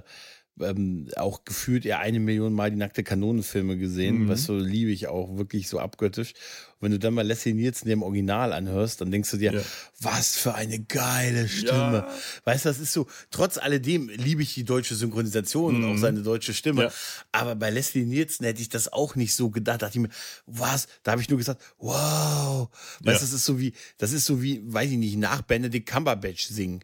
ähm, 0.60 1.08
auch 1.16 1.44
gefühlt 1.44 1.84
eher 1.86 2.00
eine 2.00 2.20
Million 2.20 2.52
Mal 2.52 2.70
die 2.70 2.76
nackte 2.76 3.02
Kanonenfilme 3.02 3.76
gesehen, 3.76 4.24
mhm. 4.24 4.28
was 4.28 4.44
so 4.44 4.56
liebe 4.56 4.90
ich 4.90 5.06
auch 5.06 5.36
wirklich 5.36 5.68
so 5.68 5.78
abgöttisch. 5.78 6.32
Und 6.78 6.86
wenn 6.86 6.92
du 6.92 6.98
dann 6.98 7.14
mal 7.14 7.26
Leslie 7.26 7.54
Nielsen 7.54 7.88
dem 7.88 8.02
Original 8.02 8.52
anhörst, 8.52 9.00
dann 9.00 9.10
denkst 9.10 9.30
du 9.30 9.36
dir, 9.36 9.52
ja. 9.52 9.60
was 10.00 10.36
für 10.36 10.54
eine 10.54 10.80
geile 10.80 11.48
Stimme. 11.48 12.06
Ja. 12.08 12.14
Weißt 12.44 12.64
du, 12.64 12.68
das 12.70 12.78
ist 12.78 12.92
so, 12.92 13.06
trotz 13.30 13.58
alledem 13.58 14.08
liebe 14.08 14.42
ich 14.42 14.54
die 14.54 14.64
deutsche 14.64 14.94
Synchronisation 14.94 15.76
mhm. 15.76 15.84
und 15.84 15.90
auch 15.90 15.94
mhm. 15.94 16.00
seine 16.00 16.22
deutsche 16.22 16.54
Stimme. 16.54 16.84
Ja. 16.84 16.92
Aber 17.32 17.54
bei 17.54 17.70
Leslie 17.70 18.04
Nielsen 18.04 18.44
hätte 18.44 18.62
ich 18.62 18.68
das 18.68 18.92
auch 18.92 19.14
nicht 19.14 19.34
so 19.34 19.50
gedacht. 19.50 19.82
Da 19.82 19.86
dachte 19.86 19.98
ich 19.98 20.02
mir, 20.02 20.10
was? 20.46 20.88
Da 21.02 21.12
habe 21.12 21.22
ich 21.22 21.28
nur 21.28 21.38
gesagt, 21.38 21.62
wow. 21.78 22.68
Weißt 23.00 23.20
du, 23.20 23.24
das 23.24 23.32
ist 23.32 23.44
so 23.44 23.58
wie, 23.58 23.72
das 23.98 24.12
ist 24.12 24.26
so 24.26 24.42
wie, 24.42 24.60
weiß 24.64 24.90
ich 24.90 24.98
nicht, 24.98 25.16
nach 25.16 25.42
Benedict 25.42 25.88
Cumberbatch 25.88 26.46
singen. 26.46 26.82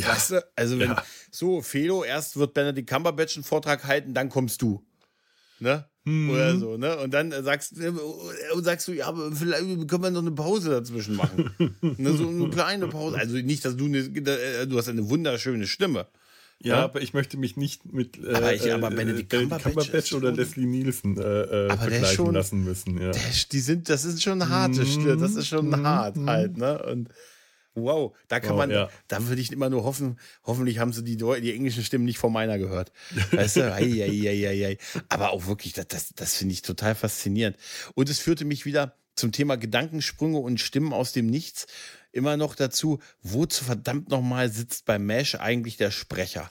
Ja. 0.00 0.08
Weißt 0.08 0.30
du? 0.32 0.46
Also 0.56 0.78
wenn 0.78 0.90
ja. 0.90 1.04
so, 1.30 1.62
Felo, 1.62 2.04
erst 2.04 2.36
wird 2.36 2.54
Benedict 2.54 2.88
Cumberbatch 2.88 3.36
einen 3.36 3.44
Vortrag 3.44 3.84
halten, 3.84 4.14
dann 4.14 4.28
kommst 4.28 4.62
du. 4.62 4.84
Ne? 5.58 5.86
Mhm. 6.04 6.30
Oder 6.30 6.56
so, 6.56 6.76
ne? 6.76 6.96
Und 6.98 7.12
dann 7.12 7.32
sagst, 7.42 7.78
äh, 7.78 7.92
sagst 8.58 8.86
du, 8.86 8.92
ja, 8.92 9.06
aber 9.06 9.32
vielleicht 9.32 9.88
können 9.88 10.02
wir 10.02 10.10
noch 10.10 10.20
eine 10.20 10.32
Pause 10.32 10.70
dazwischen 10.70 11.16
machen. 11.16 11.50
ne? 11.80 12.12
So 12.12 12.28
eine 12.28 12.48
kleine 12.50 12.86
Pause. 12.86 13.18
Also 13.18 13.36
nicht, 13.36 13.64
dass 13.64 13.76
du 13.76 13.86
eine, 13.86 13.98
äh, 13.98 14.66
du 14.66 14.78
hast 14.78 14.88
eine 14.88 15.08
wunderschöne 15.08 15.66
Stimme. 15.66 16.06
Ja, 16.62 16.78
ja, 16.78 16.84
aber 16.84 17.02
ich 17.02 17.12
möchte 17.12 17.36
mich 17.36 17.56
nicht 17.56 17.92
mit 17.92 18.18
äh, 18.22 18.32
aber 18.32 18.54
ich, 18.54 18.72
aber 18.72 18.90
Benedict 18.90 19.32
äh, 19.32 19.40
Cumberbatch, 19.40 19.74
Cumberbatch 19.74 20.12
oder 20.14 20.32
Leslie 20.32 20.64
Nielsen 20.64 21.18
äh, 21.18 21.76
vergleichen 21.76 22.14
schon, 22.14 22.34
lassen 22.34 22.64
müssen. 22.64 23.00
Ja. 23.00 23.10
Der, 23.10 23.22
die 23.52 23.60
sind, 23.60 23.88
das 23.90 24.04
ist 24.04 24.22
schon 24.22 24.40
eine 24.40 24.48
harte 24.48 24.82
mm, 24.82 24.86
Stimme, 24.86 25.16
das 25.18 25.34
ist 25.34 25.48
schon 25.48 25.68
mm, 25.68 25.84
hart 25.84 26.16
halt, 26.24 26.56
ne? 26.56 26.82
Und 26.84 27.08
Wow, 27.76 28.16
da 28.28 28.40
kann 28.40 28.52
wow, 28.52 28.58
man, 28.58 28.70
ja. 28.70 28.88
da 29.06 29.28
würde 29.28 29.40
ich 29.40 29.52
immer 29.52 29.68
nur 29.68 29.84
hoffen, 29.84 30.18
hoffentlich 30.44 30.78
haben 30.78 30.94
sie 30.94 31.04
die, 31.04 31.16
die 31.16 31.54
englischen 31.54 31.84
Stimmen 31.84 32.06
nicht 32.06 32.16
vor 32.16 32.30
meiner 32.30 32.56
gehört. 32.58 32.90
Weißt 33.32 33.56
du, 33.56 33.62
ei, 33.74 34.02
ei, 34.02 34.30
ei, 34.30 34.66
ei, 34.66 34.78
Aber 35.10 35.30
auch 35.30 35.46
wirklich, 35.46 35.74
das, 35.74 35.86
das, 35.88 36.08
das 36.16 36.36
finde 36.36 36.54
ich 36.54 36.62
total 36.62 36.94
faszinierend. 36.94 37.58
Und 37.94 38.08
es 38.08 38.18
führte 38.18 38.46
mich 38.46 38.64
wieder 38.64 38.96
zum 39.14 39.30
Thema 39.30 39.56
Gedankensprünge 39.56 40.38
und 40.38 40.58
Stimmen 40.58 40.94
aus 40.94 41.12
dem 41.12 41.26
Nichts 41.26 41.66
immer 42.12 42.38
noch 42.38 42.54
dazu, 42.54 42.98
wozu 43.22 43.64
verdammt 43.64 44.08
nochmal 44.08 44.50
sitzt 44.50 44.86
bei 44.86 44.98
Mesh 44.98 45.34
eigentlich 45.34 45.76
der 45.76 45.90
Sprecher? 45.90 46.50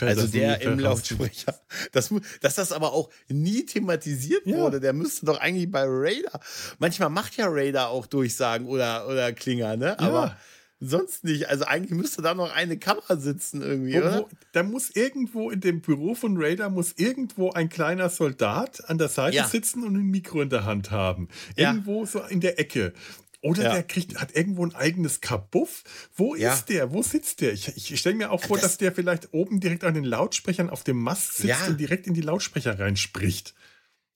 also 0.00 0.26
der 0.26 0.60
im 0.62 0.78
Lautsprecher. 0.78 1.60
Das, 1.92 2.14
dass 2.40 2.54
das 2.54 2.72
aber 2.72 2.92
auch 2.92 3.10
nie 3.28 3.64
thematisiert 3.66 4.46
ja. 4.46 4.58
wurde, 4.58 4.80
der 4.80 4.92
müsste 4.92 5.26
doch 5.26 5.40
eigentlich 5.40 5.70
bei 5.70 5.84
Raider. 5.84 6.40
Manchmal 6.78 7.10
macht 7.10 7.36
ja 7.36 7.46
Raider 7.48 7.88
auch 7.88 8.06
Durchsagen 8.06 8.66
oder, 8.66 9.08
oder 9.08 9.32
Klinger, 9.32 9.76
ne? 9.76 9.98
Aber 9.98 10.26
ja. 10.26 10.36
Sonst 10.82 11.24
nicht. 11.24 11.48
Also 11.48 11.64
eigentlich 11.64 11.96
müsste 11.96 12.22
da 12.22 12.34
noch 12.34 12.52
eine 12.52 12.76
Kamera 12.76 13.16
sitzen 13.16 13.62
irgendwie, 13.62 13.98
oder? 13.98 14.20
Wo, 14.20 14.28
da 14.52 14.62
muss 14.62 14.90
irgendwo 14.90 15.50
in 15.50 15.60
dem 15.60 15.80
Büro 15.80 16.14
von 16.14 16.36
Raider 16.36 16.70
muss 16.70 16.94
irgendwo 16.96 17.52
ein 17.52 17.68
kleiner 17.68 18.10
Soldat 18.10 18.88
an 18.88 18.98
der 18.98 19.08
Seite 19.08 19.36
ja. 19.36 19.48
sitzen 19.48 19.84
und 19.84 19.94
ein 19.94 20.10
Mikro 20.10 20.42
in 20.42 20.50
der 20.50 20.64
Hand 20.64 20.90
haben. 20.90 21.28
Irgendwo 21.56 22.04
so 22.04 22.20
in 22.22 22.40
der 22.40 22.58
Ecke. 22.58 22.92
Oder 23.42 23.64
ja. 23.64 23.72
der 23.72 23.82
kriegt, 23.82 24.20
hat 24.20 24.36
irgendwo 24.36 24.64
ein 24.64 24.74
eigenes 24.74 25.20
Kabuff. 25.20 25.82
Wo 26.14 26.36
ja. 26.36 26.54
ist 26.54 26.66
der? 26.68 26.92
Wo 26.92 27.02
sitzt 27.02 27.40
der? 27.40 27.52
Ich, 27.52 27.76
ich 27.76 27.98
stelle 27.98 28.14
mir 28.14 28.30
auch 28.30 28.42
vor, 28.42 28.56
das 28.56 28.62
dass 28.62 28.78
der 28.78 28.92
vielleicht 28.92 29.32
oben 29.32 29.58
direkt 29.60 29.84
an 29.84 29.94
den 29.94 30.04
Lautsprechern 30.04 30.70
auf 30.70 30.84
dem 30.84 30.98
Mast 30.98 31.36
sitzt 31.36 31.48
ja. 31.48 31.66
und 31.66 31.78
direkt 31.78 32.06
in 32.06 32.14
die 32.14 32.20
Lautsprecher 32.20 32.78
reinspricht. 32.78 33.54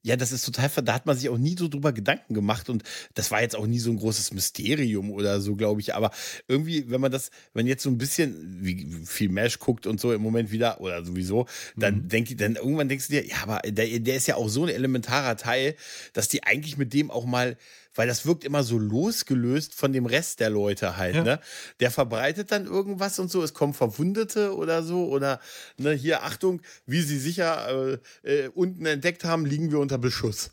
Ja, 0.07 0.15
das 0.15 0.31
ist 0.31 0.45
total, 0.45 0.71
da 0.85 0.95
hat 0.95 1.05
man 1.05 1.17
sich 1.17 1.29
auch 1.29 1.37
nie 1.37 1.57
so 1.59 1.67
drüber 1.67 1.93
Gedanken 1.93 2.33
gemacht 2.33 2.71
und 2.71 2.85
das 3.15 3.33
war 3.33 3.43
jetzt 3.43 3.57
auch 3.57 3.67
nie 3.67 3.81
so 3.81 3.91
ein 3.91 3.97
großes 3.97 4.33
Mysterium 4.33 5.11
oder 5.11 5.41
so, 5.41 5.57
glaube 5.57 5.81
ich. 5.81 5.97
Aber 5.97 6.13
irgendwie, 6.47 6.89
wenn 6.89 7.01
man 7.01 7.11
das, 7.11 7.31
wenn 7.55 7.67
jetzt 7.67 7.83
so 7.83 7.91
ein 7.91 7.99
bisschen 7.99 8.59
wie 8.61 8.87
viel 9.05 9.31
Mesh 9.31 9.59
guckt 9.59 9.85
und 9.85 9.99
so 9.99 10.13
im 10.13 10.23
Moment 10.23 10.53
wieder 10.53 10.81
oder 10.81 11.05
sowieso, 11.05 11.47
dann 11.77 12.05
mhm. 12.05 12.09
denk, 12.09 12.39
dann 12.39 12.55
irgendwann 12.55 12.89
denkst 12.89 13.09
du 13.09 13.15
dir, 13.15 13.27
ja, 13.27 13.39
aber 13.43 13.59
der, 13.69 13.99
der 13.99 14.15
ist 14.15 14.29
ja 14.29 14.37
auch 14.37 14.49
so 14.49 14.63
ein 14.63 14.69
elementarer 14.69 15.37
Teil, 15.37 15.75
dass 16.13 16.29
die 16.29 16.45
eigentlich 16.45 16.77
mit 16.77 16.93
dem 16.93 17.11
auch 17.11 17.25
mal 17.25 17.57
weil 17.97 18.07
das 18.07 18.27
wirkt 18.27 18.45
immer 18.45 18.63
so 18.63 18.79
losgelöst 18.79 19.75
von 19.75 19.93
dem 19.93 20.07
Rest 20.07 20.41
der 20.41 20.51
Leute 20.51 20.97
halt. 20.97 21.17
Ja. 21.17 21.25
Ne? 21.25 21.41
Der 21.81 21.91
verbreitet 21.91 22.53
dann 22.53 22.67
irgendwas 22.67 23.19
und 23.19 23.31
so, 23.31 23.43
es 23.43 23.55
kommen 23.55 23.75
Verwundete 23.75 24.55
oder 24.55 24.83
so 24.83 25.07
oder 25.07 25.41
ne, 25.79 25.93
hier 25.93 26.23
Achtung, 26.23 26.63
wie 26.87 27.03
Sie 27.03 27.19
sicher 27.19 27.99
äh, 28.23 28.45
äh, 28.45 28.49
unten 28.49 28.87
entdeckt 28.87 29.25
haben, 29.25 29.47
liegen 29.47 29.71
wir 29.71 29.79
unter 29.81 29.99
Beschuss. 29.99 30.53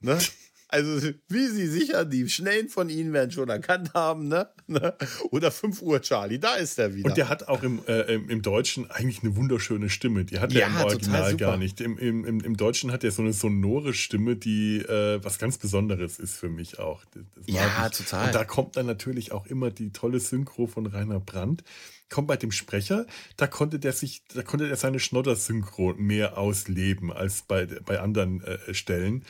Ne? 0.00 0.18
Also, 0.70 1.10
wie 1.28 1.46
Sie 1.46 1.66
sicher, 1.66 2.04
die 2.04 2.28
Schnellen 2.28 2.68
von 2.68 2.90
Ihnen 2.90 3.14
werden 3.14 3.30
schon 3.30 3.48
erkannt 3.48 3.94
haben, 3.94 4.28
ne? 4.28 4.48
ne? 4.66 4.94
Oder 5.30 5.50
5 5.50 5.80
Uhr, 5.80 6.02
Charlie, 6.02 6.38
da 6.38 6.56
ist 6.56 6.78
er 6.78 6.94
wieder. 6.94 7.08
Und 7.08 7.16
der 7.16 7.30
hat 7.30 7.48
auch 7.48 7.62
im, 7.62 7.80
äh, 7.86 8.02
im, 8.14 8.42
Deutschen 8.42 8.90
eigentlich 8.90 9.22
eine 9.22 9.34
wunderschöne 9.34 9.88
Stimme. 9.88 10.26
Die 10.26 10.40
hat 10.40 10.52
ja, 10.52 10.60
er 10.60 10.66
im 10.66 10.76
Original 10.76 11.36
gar 11.38 11.56
nicht. 11.56 11.80
Im, 11.80 11.96
im, 11.96 12.40
Im, 12.40 12.56
Deutschen 12.58 12.92
hat 12.92 13.02
er 13.02 13.12
so 13.12 13.22
eine 13.22 13.32
sonore 13.32 13.94
Stimme, 13.94 14.36
die 14.36 14.78
äh, 14.78 15.24
was 15.24 15.38
ganz 15.38 15.56
Besonderes 15.56 16.18
ist 16.18 16.34
für 16.34 16.50
mich 16.50 16.78
auch. 16.78 17.02
ja, 17.46 17.88
total. 17.88 18.26
Und 18.26 18.34
da 18.34 18.44
kommt 18.44 18.76
dann 18.76 18.86
natürlich 18.86 19.32
auch 19.32 19.46
immer 19.46 19.70
die 19.70 19.90
tolle 19.90 20.20
Synchro 20.20 20.66
von 20.66 20.86
Rainer 20.86 21.20
Brandt 21.20 21.64
kommt 22.10 22.28
bei 22.28 22.36
dem 22.36 22.52
Sprecher, 22.52 23.06
da 23.36 23.46
konnte 23.46 23.78
der 23.78 23.92
sich, 23.92 24.22
da 24.34 24.42
konnte 24.42 24.68
er 24.68 24.76
seine 24.76 24.98
Schnodder-Synchro 24.98 25.94
mehr 25.98 26.38
ausleben 26.38 27.12
als 27.12 27.42
bei, 27.42 27.66
bei 27.66 28.00
anderen 28.00 28.42
äh, 28.42 28.72
Stellen. 28.72 29.24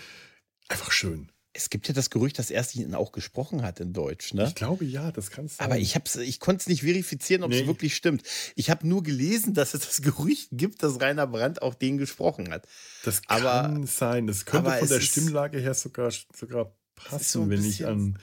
Einfach 0.68 0.92
schön. 0.92 1.30
Es 1.54 1.70
gibt 1.70 1.88
ja 1.88 1.94
das 1.94 2.10
Gerücht, 2.10 2.38
dass 2.38 2.50
er 2.50 2.64
ihn 2.74 2.94
auch 2.94 3.10
gesprochen 3.10 3.62
hat 3.62 3.80
in 3.80 3.92
Deutsch, 3.92 4.32
ne? 4.32 4.44
Ich 4.46 4.54
glaube 4.54 4.84
ja, 4.84 5.10
das 5.10 5.30
kann 5.30 5.48
sein. 5.48 5.64
Aber 5.64 5.78
ich, 5.78 5.98
ich 6.20 6.38
konnte 6.40 6.60
es 6.60 6.68
nicht 6.68 6.82
verifizieren, 6.82 7.42
ob 7.42 7.50
es 7.50 7.66
wirklich 7.66 7.96
stimmt. 7.96 8.22
Ich 8.54 8.70
habe 8.70 8.86
nur 8.86 9.02
gelesen, 9.02 9.54
dass 9.54 9.74
es 9.74 9.80
das 9.80 10.02
Gerücht 10.02 10.50
gibt, 10.52 10.82
dass 10.82 11.00
Rainer 11.00 11.26
Brandt 11.26 11.62
auch 11.62 11.74
den 11.74 11.98
gesprochen 11.98 12.50
hat. 12.50 12.68
Das 13.02 13.22
kann 13.22 13.44
aber, 13.44 13.86
sein. 13.86 14.26
Das 14.26 14.44
könnte 14.44 14.70
von 14.70 14.88
der 14.88 15.00
Stimmlage 15.00 15.58
her 15.58 15.74
sogar, 15.74 16.12
sogar 16.34 16.76
passen, 16.94 17.24
so 17.24 17.50
wenn 17.50 17.64
ich 17.64 17.86
an 17.86 18.18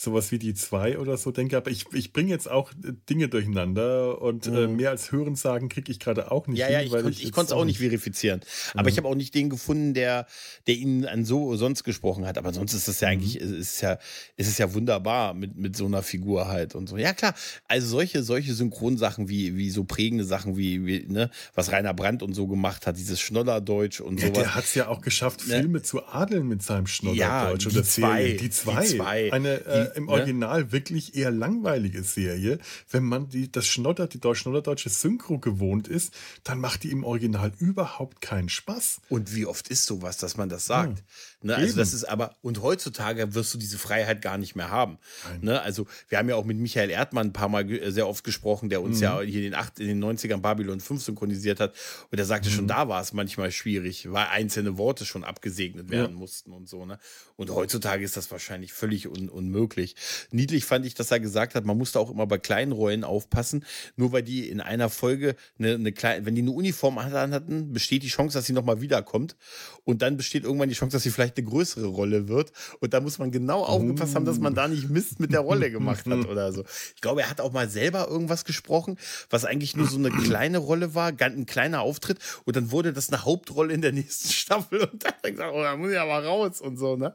sowas 0.00 0.32
wie 0.32 0.38
die 0.38 0.54
zwei 0.54 0.98
oder 0.98 1.18
so 1.18 1.30
denke, 1.30 1.58
aber 1.58 1.70
ich, 1.70 1.84
ich 1.92 2.14
bringe 2.14 2.30
jetzt 2.30 2.50
auch 2.50 2.72
äh, 2.72 2.92
Dinge 3.10 3.28
durcheinander 3.28 4.22
und 4.22 4.46
äh, 4.46 4.50
mhm. 4.50 4.56
äh, 4.56 4.66
mehr 4.68 4.90
als 4.90 5.12
Hören 5.12 5.36
sagen 5.36 5.68
kriege 5.68 5.92
ich 5.92 6.00
gerade 6.00 6.30
auch 6.32 6.46
nicht. 6.46 6.58
Ja, 6.58 6.66
hin, 6.66 6.74
ja, 6.74 6.82
ich, 6.82 6.90
konnt, 6.90 7.10
ich, 7.10 7.24
ich 7.24 7.32
konnte 7.32 7.52
es 7.52 7.58
auch 7.58 7.66
nicht 7.66 7.80
verifizieren. 7.80 8.40
Aber 8.72 8.84
mhm. 8.84 8.88
ich 8.88 8.96
habe 8.96 9.08
auch 9.08 9.14
nicht 9.14 9.34
den 9.34 9.50
gefunden, 9.50 9.92
der, 9.92 10.26
der 10.66 10.76
ihn 10.76 11.04
an 11.04 11.26
so 11.26 11.54
sonst 11.56 11.84
gesprochen 11.84 12.26
hat. 12.26 12.38
Aber 12.38 12.54
sonst 12.54 12.72
ist 12.72 12.88
das 12.88 13.00
ja 13.00 13.08
mhm. 13.08 13.12
eigentlich, 13.12 13.40
ist 13.40 13.50
es 13.50 13.80
ja, 13.82 13.98
ist 14.36 14.48
es 14.48 14.56
ja 14.56 14.72
wunderbar 14.72 15.34
mit, 15.34 15.56
mit 15.56 15.76
so 15.76 15.84
einer 15.84 16.02
Figur 16.02 16.48
halt 16.48 16.74
und 16.74 16.88
so. 16.88 16.96
Ja, 16.96 17.12
klar. 17.12 17.34
Also 17.68 17.86
solche, 17.86 18.22
solche 18.22 18.54
Synchronsachen 18.54 19.28
wie, 19.28 19.56
wie 19.56 19.68
so 19.68 19.84
prägende 19.84 20.24
Sachen 20.24 20.56
wie, 20.56 20.86
wie 20.86 21.04
ne, 21.08 21.30
was 21.54 21.72
Rainer 21.72 21.92
Brandt 21.92 22.22
und 22.22 22.32
so 22.32 22.46
gemacht 22.46 22.86
hat, 22.86 22.96
dieses 22.96 23.20
Schnodderdeutsch 23.20 24.00
und 24.00 24.18
ja, 24.18 24.28
sowas. 24.28 24.42
Der 24.42 24.54
hat 24.54 24.64
es 24.64 24.74
ja 24.74 24.88
auch 24.88 25.02
geschafft, 25.02 25.46
ne? 25.46 25.60
Filme 25.60 25.82
zu 25.82 26.06
adeln 26.06 26.48
mit 26.48 26.62
seinem 26.62 26.86
Schnodderdeutsch. 26.86 27.66
Ja, 27.66 27.70
die, 27.70 27.82
zwei, 27.82 28.32
die 28.40 28.50
zwei. 28.50 28.82
Die 28.82 28.96
zwei. 28.96 29.32
Eine, 29.32 29.66
äh, 29.66 29.89
im? 29.96 30.08
Original 30.08 30.64
ne? 30.64 30.72
wirklich 30.72 31.14
eher 31.16 31.30
langweilige 31.30 32.02
Serie. 32.02 32.58
Wenn 32.90 33.04
man 33.04 33.28
die, 33.28 33.50
das 33.50 33.66
Schnodder, 33.66 34.06
die 34.06 34.20
deutsch 34.20 34.40
schnodderdeutsche 34.40 34.90
Synchro 34.90 35.38
gewohnt 35.38 35.88
ist, 35.88 36.14
dann 36.44 36.60
macht 36.60 36.82
die 36.82 36.90
im 36.90 37.04
Original 37.04 37.52
überhaupt 37.58 38.20
keinen 38.20 38.48
Spaß. 38.48 39.00
Und 39.08 39.34
wie 39.34 39.46
oft 39.46 39.68
ist 39.68 39.86
sowas, 39.86 40.16
dass 40.16 40.36
man 40.36 40.48
das 40.48 40.66
sagt? 40.66 40.98
Ja. 40.98 41.04
Ne, 41.42 41.56
also 41.56 41.76
das 41.76 41.94
ist 41.94 42.04
aber, 42.04 42.36
und 42.42 42.60
heutzutage 42.60 43.34
wirst 43.34 43.54
du 43.54 43.58
diese 43.58 43.78
Freiheit 43.78 44.20
gar 44.20 44.36
nicht 44.36 44.56
mehr 44.56 44.70
haben. 44.70 44.98
Ne, 45.40 45.60
also 45.62 45.86
wir 46.08 46.18
haben 46.18 46.28
ja 46.28 46.36
auch 46.36 46.44
mit 46.44 46.58
Michael 46.58 46.90
Erdmann 46.90 47.28
ein 47.28 47.32
paar 47.32 47.48
Mal 47.48 47.66
sehr 47.90 48.06
oft 48.06 48.24
gesprochen, 48.24 48.68
der 48.68 48.82
uns 48.82 48.98
mhm. 48.98 49.02
ja 49.02 49.20
hier 49.22 49.38
in 49.38 49.44
den, 49.44 49.54
acht, 49.54 49.80
in 49.80 49.86
den 49.86 50.04
90ern 50.04 50.38
Babylon 50.38 50.80
5 50.80 51.02
synchronisiert 51.02 51.58
hat. 51.58 51.74
Und 52.10 52.18
er 52.18 52.26
sagte 52.26 52.50
mhm. 52.50 52.54
schon, 52.54 52.68
da 52.68 52.88
war 52.88 53.00
es 53.00 53.14
manchmal 53.14 53.50
schwierig, 53.52 54.12
weil 54.12 54.26
einzelne 54.26 54.76
Worte 54.76 55.06
schon 55.06 55.24
abgesegnet 55.24 55.90
werden 55.90 56.12
ja. 56.12 56.18
mussten 56.18 56.52
und 56.52 56.68
so. 56.68 56.84
Ne? 56.84 56.98
Und 57.36 57.50
heutzutage 57.50 58.04
ist 58.04 58.18
das 58.18 58.30
wahrscheinlich 58.30 58.74
völlig 58.74 59.08
un 59.08 59.30
unmöglich. 59.30 59.96
Niedlich 60.30 60.66
fand 60.66 60.84
ich, 60.84 60.94
dass 60.94 61.10
er 61.10 61.20
gesagt 61.20 61.54
hat, 61.54 61.64
man 61.64 61.78
musste 61.78 61.98
auch 62.00 62.10
immer 62.10 62.26
bei 62.26 62.36
kleinen 62.36 62.72
Rollen 62.72 63.02
aufpassen. 63.02 63.64
Nur 63.96 64.12
weil 64.12 64.22
die 64.22 64.48
in 64.48 64.60
einer 64.60 64.90
Folge 64.90 65.36
eine, 65.58 65.74
eine 65.74 65.92
kleine, 65.92 66.26
wenn 66.26 66.34
die 66.34 66.42
eine 66.42 66.50
Uniform 66.50 67.02
hatten, 67.02 67.72
besteht 67.72 68.02
die 68.02 68.08
Chance, 68.08 68.36
dass 68.36 68.44
sie 68.44 68.52
nochmal 68.52 68.82
wiederkommt. 68.82 69.36
Und 69.84 70.02
dann 70.02 70.18
besteht 70.18 70.44
irgendwann 70.44 70.68
die 70.68 70.74
Chance, 70.74 70.96
dass 70.96 71.02
sie 71.02 71.10
vielleicht 71.10 71.29
eine 71.36 71.46
größere 71.46 71.86
Rolle 71.86 72.28
wird. 72.28 72.52
Und 72.80 72.94
da 72.94 73.00
muss 73.00 73.18
man 73.18 73.30
genau 73.30 73.62
aufgepasst 73.64 74.14
haben, 74.14 74.24
dass 74.24 74.38
man 74.38 74.54
da 74.54 74.68
nicht 74.68 74.90
Mist 74.90 75.20
mit 75.20 75.32
der 75.32 75.40
Rolle 75.40 75.70
gemacht 75.70 76.06
hat 76.06 76.26
oder 76.28 76.52
so. 76.52 76.64
Ich 76.94 77.00
glaube, 77.00 77.22
er 77.22 77.30
hat 77.30 77.40
auch 77.40 77.52
mal 77.52 77.68
selber 77.68 78.08
irgendwas 78.08 78.44
gesprochen, 78.44 78.96
was 79.28 79.44
eigentlich 79.44 79.76
nur 79.76 79.86
so 79.86 79.98
eine 79.98 80.10
kleine 80.10 80.58
Rolle 80.58 80.94
war, 80.94 81.12
ein 81.18 81.46
kleiner 81.46 81.80
Auftritt. 81.80 82.18
Und 82.44 82.56
dann 82.56 82.70
wurde 82.70 82.92
das 82.92 83.08
eine 83.08 83.24
Hauptrolle 83.24 83.72
in 83.72 83.82
der 83.82 83.92
nächsten 83.92 84.28
Staffel. 84.32 84.80
Und 84.80 85.04
dann 85.04 85.12
hat 85.12 85.24
er 85.24 85.30
gesagt, 85.32 85.52
oh, 85.54 85.62
da 85.62 85.76
muss 85.76 85.92
ich 85.92 85.98
aber 85.98 86.24
raus 86.24 86.60
und 86.60 86.76
so, 86.76 86.96
ne? 86.96 87.14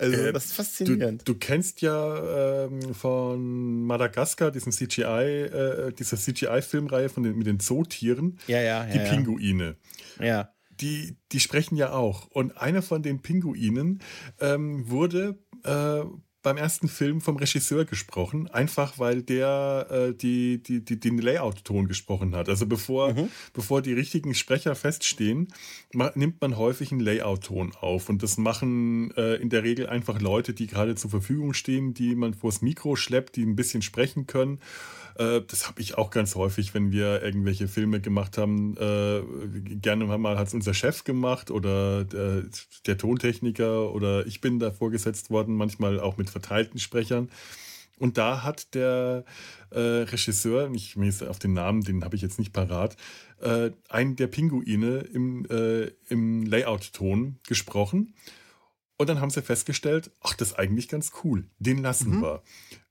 Also, 0.00 0.16
äh, 0.16 0.32
das 0.32 0.46
ist 0.46 0.52
faszinierend. 0.54 1.28
Du, 1.28 1.34
du 1.34 1.38
kennst 1.38 1.82
ja 1.82 2.64
ähm, 2.64 2.94
von 2.94 3.84
Madagaskar 3.84 4.50
diesen 4.50 4.72
CGI, 4.72 5.02
äh, 5.04 5.92
dieser 5.92 6.16
CGI-Filmreihe 6.16 7.10
von 7.10 7.22
den, 7.22 7.36
mit 7.36 7.46
den 7.46 7.60
Zootieren. 7.60 8.38
Ja, 8.46 8.60
ja, 8.60 8.84
Die 8.84 8.96
ja, 8.96 9.04
Pinguine. 9.04 9.76
Ja. 10.18 10.50
Die, 10.80 11.16
die 11.32 11.40
sprechen 11.40 11.76
ja 11.76 11.92
auch. 11.92 12.26
Und 12.26 12.56
einer 12.56 12.82
von 12.82 13.02
den 13.02 13.20
Pinguinen 13.20 14.00
ähm, 14.40 14.88
wurde 14.88 15.38
äh, 15.64 16.04
beim 16.42 16.56
ersten 16.56 16.88
Film 16.88 17.20
vom 17.20 17.36
Regisseur 17.36 17.84
gesprochen, 17.84 18.48
einfach 18.48 18.98
weil 18.98 19.22
der 19.22 19.86
äh, 19.90 20.14
die, 20.14 20.62
die, 20.62 20.82
die, 20.84 20.98
den 20.98 21.18
Layout-Ton 21.18 21.86
gesprochen 21.86 22.34
hat. 22.34 22.48
Also 22.48 22.66
bevor, 22.66 23.12
mhm. 23.12 23.28
bevor 23.52 23.82
die 23.82 23.92
richtigen 23.92 24.34
Sprecher 24.34 24.74
feststehen, 24.74 25.48
nimmt 26.14 26.40
man 26.40 26.56
häufig 26.56 26.92
einen 26.92 27.00
Layout-Ton 27.00 27.72
auf. 27.78 28.08
Und 28.08 28.22
das 28.22 28.38
machen 28.38 29.10
äh, 29.16 29.34
in 29.34 29.50
der 29.50 29.64
Regel 29.64 29.88
einfach 29.88 30.20
Leute, 30.20 30.54
die 30.54 30.66
gerade 30.66 30.94
zur 30.94 31.10
Verfügung 31.10 31.52
stehen, 31.52 31.92
die 31.92 32.14
man 32.14 32.32
vors 32.32 32.62
Mikro 32.62 32.96
schleppt, 32.96 33.36
die 33.36 33.44
ein 33.44 33.56
bisschen 33.56 33.82
sprechen 33.82 34.26
können. 34.26 34.60
Äh, 35.20 35.42
das 35.46 35.68
habe 35.68 35.82
ich 35.82 35.98
auch 35.98 36.10
ganz 36.10 36.34
häufig, 36.34 36.72
wenn 36.72 36.92
wir 36.92 37.22
irgendwelche 37.22 37.68
Filme 37.68 38.00
gemacht 38.00 38.38
haben. 38.38 38.76
Äh, 38.78 39.20
gerne 39.76 40.06
mal 40.06 40.38
hat 40.38 40.48
es 40.48 40.54
unser 40.54 40.72
Chef 40.72 41.04
gemacht 41.04 41.50
oder 41.50 42.04
der, 42.04 42.44
der 42.86 42.98
Tontechniker 42.98 43.92
oder 43.92 44.26
ich 44.26 44.40
bin 44.40 44.58
da 44.58 44.70
vorgesetzt 44.70 45.30
worden, 45.30 45.56
manchmal 45.56 46.00
auch 46.00 46.16
mit 46.16 46.30
verteilten 46.30 46.78
Sprechern. 46.78 47.28
Und 47.98 48.16
da 48.16 48.42
hat 48.42 48.74
der 48.74 49.26
äh, 49.68 49.78
Regisseur, 49.78 50.70
ich 50.72 50.96
mir 50.96 51.12
auf 51.28 51.38
den 51.38 51.52
Namen, 51.52 51.82
den 51.82 52.02
habe 52.02 52.16
ich 52.16 52.22
jetzt 52.22 52.38
nicht 52.38 52.54
parat, 52.54 52.96
äh, 53.42 53.72
einen 53.90 54.16
der 54.16 54.26
Pinguine 54.26 55.00
im, 55.00 55.44
äh, 55.50 55.90
im 56.08 56.46
Layout-Ton 56.46 57.40
gesprochen. 57.46 58.14
Und 58.96 59.08
dann 59.10 59.20
haben 59.20 59.28
sie 59.28 59.42
festgestellt, 59.42 60.10
ach, 60.20 60.32
das 60.32 60.52
ist 60.52 60.58
eigentlich 60.58 60.88
ganz 60.88 61.12
cool. 61.24 61.44
Den 61.58 61.78
lassen 61.78 62.16
mhm. 62.16 62.22
wir. 62.22 62.42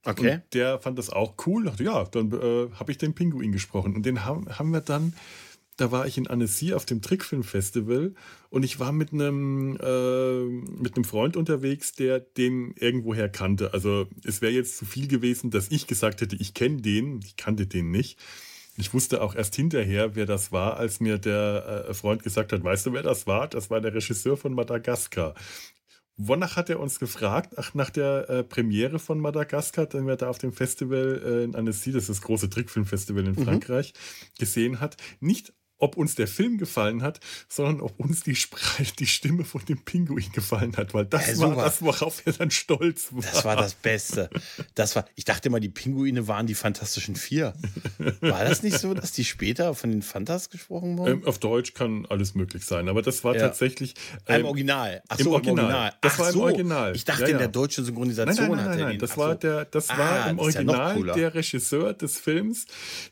Okay. 0.06 0.36
Und 0.36 0.54
der 0.54 0.80
fand 0.80 0.98
das 0.98 1.10
auch 1.10 1.36
cool. 1.46 1.66
Dachte, 1.66 1.84
ja, 1.84 2.04
dann 2.06 2.32
äh, 2.32 2.70
habe 2.74 2.92
ich 2.92 2.98
den 2.98 3.14
Pinguin 3.14 3.52
gesprochen. 3.52 3.96
Und 3.96 4.06
den 4.06 4.26
haben, 4.26 4.48
haben 4.58 4.72
wir 4.72 4.82
dann, 4.82 5.14
da 5.78 5.92
war 5.92 6.08
ich 6.08 6.18
in 6.18 6.28
Annecy 6.28 6.74
auf 6.74 6.86
dem 6.86 7.02
Trickfilmfestival 7.02 8.14
und 8.50 8.64
ich 8.64 8.80
war 8.80 8.92
mit 8.92 9.14
einem, 9.14 9.78
äh, 9.82 10.44
mit 10.44 10.96
einem 10.96 11.04
Freund 11.04 11.38
unterwegs, 11.38 11.94
der 11.94 12.20
den 12.20 12.74
irgendwoher 12.76 13.30
kannte. 13.30 13.74
Also 13.74 14.08
es 14.26 14.42
wäre 14.42 14.52
jetzt 14.52 14.78
zu 14.78 14.86
viel 14.86 15.08
gewesen, 15.08 15.52
dass 15.52 15.70
ich 15.70 15.88
gesagt 15.88 16.22
hätte, 16.22 16.36
ich 16.36 16.54
kenne 16.54 16.82
den. 16.82 17.22
Ich 17.24 17.36
kannte 17.36 17.68
den 17.68 17.92
nicht. 17.92 18.20
Ich 18.78 18.94
wusste 18.94 19.22
auch 19.22 19.36
erst 19.36 19.56
hinterher, 19.56 20.16
wer 20.16 20.26
das 20.26 20.54
war, 20.54 20.78
als 20.78 21.02
mir 21.02 21.18
der 21.18 21.86
äh, 21.90 21.94
Freund 21.94 22.24
gesagt 22.24 22.54
hat, 22.54 22.64
weißt 22.64 22.86
du, 22.86 22.94
wer 22.94 23.04
das 23.04 23.28
war? 23.28 23.50
Das 23.50 23.70
war 23.70 23.82
der 23.82 23.94
Regisseur 23.94 24.38
von 24.38 24.54
Madagaskar 24.54 25.36
wonach 26.20 26.58
hat 26.58 26.70
er 26.70 26.80
uns 26.80 27.00
gefragt? 27.00 27.54
Ach, 27.58 27.74
nach 27.74 27.90
der 27.90 28.30
äh, 28.30 28.44
Premiere 28.44 29.00
von 29.00 29.20
Madagaskar, 29.20 29.88
den 29.88 30.06
wir 30.06 30.18
da 30.18 30.30
auf 30.30 30.38
dem 30.38 30.52
Festival 30.52 31.22
äh, 31.26 31.44
in 31.46 31.56
Annecy, 31.56 31.92
das 31.92 32.04
ist 32.04 32.10
das 32.10 32.22
große 32.22 32.50
Trickfilmfestival 32.50 33.26
in 33.26 33.32
mhm. 33.32 33.46
Frankreich, 33.46 33.94
gesehen 34.38 34.80
hat. 34.82 34.98
Nicht 35.22 35.54
ob 35.80 35.98
uns 35.98 36.16
der 36.16 36.28
Film 36.28 36.58
gefallen 36.58 37.02
hat, 37.02 37.20
sondern 37.48 37.82
ob 37.82 38.00
uns 38.00 38.22
die, 38.24 38.38
die 39.00 39.08
Stimme 39.08 39.46
von 39.46 39.64
dem 39.66 39.82
Pinguin 39.84 40.32
gefallen 40.34 40.76
hat, 40.78 40.94
weil 40.94 41.06
das 41.06 41.40
ja, 41.40 41.56
war 41.56 41.56
das, 41.56 41.82
worauf 41.82 42.22
er 42.26 42.34
dann 42.34 42.52
stolz 42.52 43.08
war. 43.12 43.22
Das 43.22 43.46
war 43.46 43.56
das 43.56 43.74
Beste. 43.74 44.30
Das 44.76 44.96
war, 44.96 45.06
ich 45.16 45.26
dachte 45.26 45.50
immer, 45.50 45.60
die 45.60 45.70
Pinguine 45.70 46.28
waren 46.28 46.48
die 46.48 46.56
Fantastischen 46.56 47.16
Vier. 47.16 47.54
War 48.22 48.44
das 48.44 48.62
nicht 48.62 48.78
so, 48.78 48.94
dass 48.94 49.14
die 49.14 49.26
später 49.26 49.74
von 49.74 49.92
den 49.92 50.02
Fantas 50.02 50.50
gesprochen 50.50 50.98
wurden? 50.98 51.22
Ähm, 51.22 51.26
auf 51.26 51.40
Deutsch 51.40 51.74
kann 51.74 52.06
alles 52.08 52.36
möglich 52.36 52.66
sein, 52.66 52.90
aber 52.90 53.02
das 53.02 53.24
war 53.24 53.36
ja. 53.36 53.42
tatsächlich. 53.42 53.96
Ähm, 54.28 54.42
Im 54.42 54.46
Original. 54.48 55.02
Ach 55.08 55.18
so, 55.18 55.26
im 55.26 55.32
Original. 55.32 55.66
Original. 55.66 55.94
Das 56.02 56.14
Ach 56.14 56.20
war 56.20 56.30
im 56.32 56.40
Original. 56.40 56.96
Ich 56.96 57.06
dachte, 57.06 57.24
ja, 57.24 57.30
in 57.30 57.38
der 57.38 57.48
deutschen 57.48 57.86
Synchronisation 57.86 58.36
nein, 58.36 58.58
nein, 58.58 58.66
nein, 58.66 58.78
nein, 58.78 58.88
nein. 58.90 59.00
Das 59.00 59.18
war, 59.18 59.36
der, 59.36 59.66
das 59.66 59.90
ah, 59.90 59.98
war 59.98 60.30
im 60.30 60.40
Original 60.40 61.04
der 61.14 61.34
Regisseur 61.34 61.94
des 61.94 62.18
Films, 62.18 62.66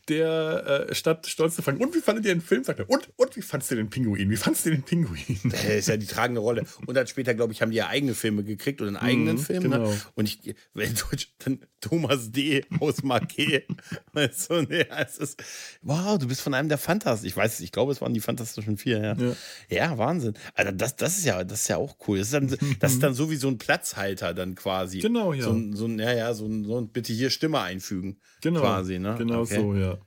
der 0.09 0.87
äh, 0.89 0.95
statt 0.95 1.27
stolz 1.27 1.55
zu 1.55 1.61
fragen, 1.61 1.81
und 1.83 1.95
wie 1.95 2.01
fandet 2.01 2.25
ihr 2.25 2.35
den 2.35 2.41
Film? 2.41 2.56
Sagt 2.63 2.79
er, 2.79 2.89
und, 2.89 3.09
und 3.15 3.35
wie 3.35 3.41
fandst 3.41 3.71
du 3.71 3.75
den 3.75 3.89
Pinguin? 3.89 4.29
Wie 4.29 4.35
fandst 4.35 4.65
du 4.65 4.69
den 4.69 4.83
Pinguin? 4.83 5.39
Das 5.51 5.63
ist 5.63 5.87
ja 5.87 5.97
die 5.97 6.05
tragende 6.05 6.41
Rolle. 6.41 6.65
Und 6.85 6.95
dann 6.95 7.07
später, 7.07 7.33
glaube 7.33 7.53
ich, 7.53 7.61
haben 7.61 7.71
die 7.71 7.77
ja 7.77 7.87
eigene 7.87 8.13
Filme 8.13 8.43
gekriegt 8.43 8.81
oder 8.81 8.89
einen 8.89 8.97
eigenen 8.97 9.35
mhm, 9.35 9.41
Film. 9.41 9.63
Ne? 9.63 9.69
Genau. 9.69 9.89
Ne? 9.91 10.01
Und 10.15 10.25
ich, 10.25 10.55
wenn 10.73 10.93
Deutsch, 10.95 11.33
dann 11.39 11.59
Thomas 11.81 12.31
D. 12.31 12.65
aus 12.79 13.03
Marquet. 13.03 13.65
du, 14.13 14.61
nee, 14.69 14.85
es 14.97 15.17
ist, 15.17 15.43
wow, 15.81 16.17
du 16.17 16.27
bist 16.27 16.41
von 16.41 16.53
einem 16.53 16.69
der 16.69 16.77
Fantas. 16.77 17.23
Ich 17.23 17.35
weiß, 17.35 17.59
ich 17.59 17.71
glaube, 17.71 17.91
es 17.91 18.01
waren 18.01 18.13
die 18.13 18.19
Fantastischen 18.19 18.77
Vier, 18.77 18.99
ja. 18.99 19.15
Ja, 19.17 19.35
ja 19.69 19.97
Wahnsinn. 19.97 20.33
Also 20.53 20.71
das, 20.71 20.95
das, 20.95 21.17
ist 21.17 21.25
ja, 21.25 21.43
das 21.43 21.61
ist 21.61 21.67
ja 21.67 21.77
auch 21.77 21.97
cool. 22.07 22.19
Das 22.19 22.27
ist, 22.27 22.33
dann, 22.33 22.47
das 22.79 22.93
ist 22.93 23.03
dann 23.03 23.13
so 23.13 23.29
wie 23.29 23.35
so 23.35 23.47
ein 23.47 23.57
Platzhalter 23.57 24.33
dann 24.33 24.55
quasi. 24.55 24.99
Genau, 24.99 25.33
ja. 25.33 25.43
So 25.43 25.51
ein, 25.51 25.73
so 25.73 25.85
ein 25.85 25.99
ja, 25.99 26.13
ja, 26.13 26.33
so 26.33 26.45
ein, 26.45 26.65
so 26.65 26.77
ein 26.77 26.89
bitte 26.89 27.13
hier 27.13 27.29
Stimme 27.29 27.61
einfügen. 27.61 28.19
Genau. 28.41 28.61
Quasi, 28.61 28.99
ne? 28.99 29.15
Genau 29.17 29.41
okay. 29.41 29.55
so, 29.55 29.75
ja. 29.75 29.97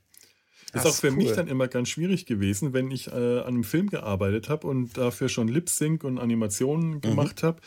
Ist 0.73 0.87
auch 0.87 0.95
für 0.95 1.09
cool. 1.09 1.17
mich 1.17 1.33
dann 1.33 1.49
immer 1.49 1.69
ganz 1.69 1.89
schwierig 1.89 2.27
gewesen, 2.27 2.73
wenn 2.73 2.91
ich 2.91 3.09
äh, 3.09 3.11
an 3.11 3.47
einem 3.47 3.65
Film 3.65 3.89
gearbeitet 3.89 4.49
habe 4.49 4.67
und 4.67 4.97
dafür 4.97 5.29
schon 5.29 5.49
Lip-Sync 5.49 6.05
und 6.05 6.19
Animationen 6.19 6.91
mhm. 6.91 7.01
gemacht 7.01 7.43
mhm. 7.43 7.47
habe 7.47 7.61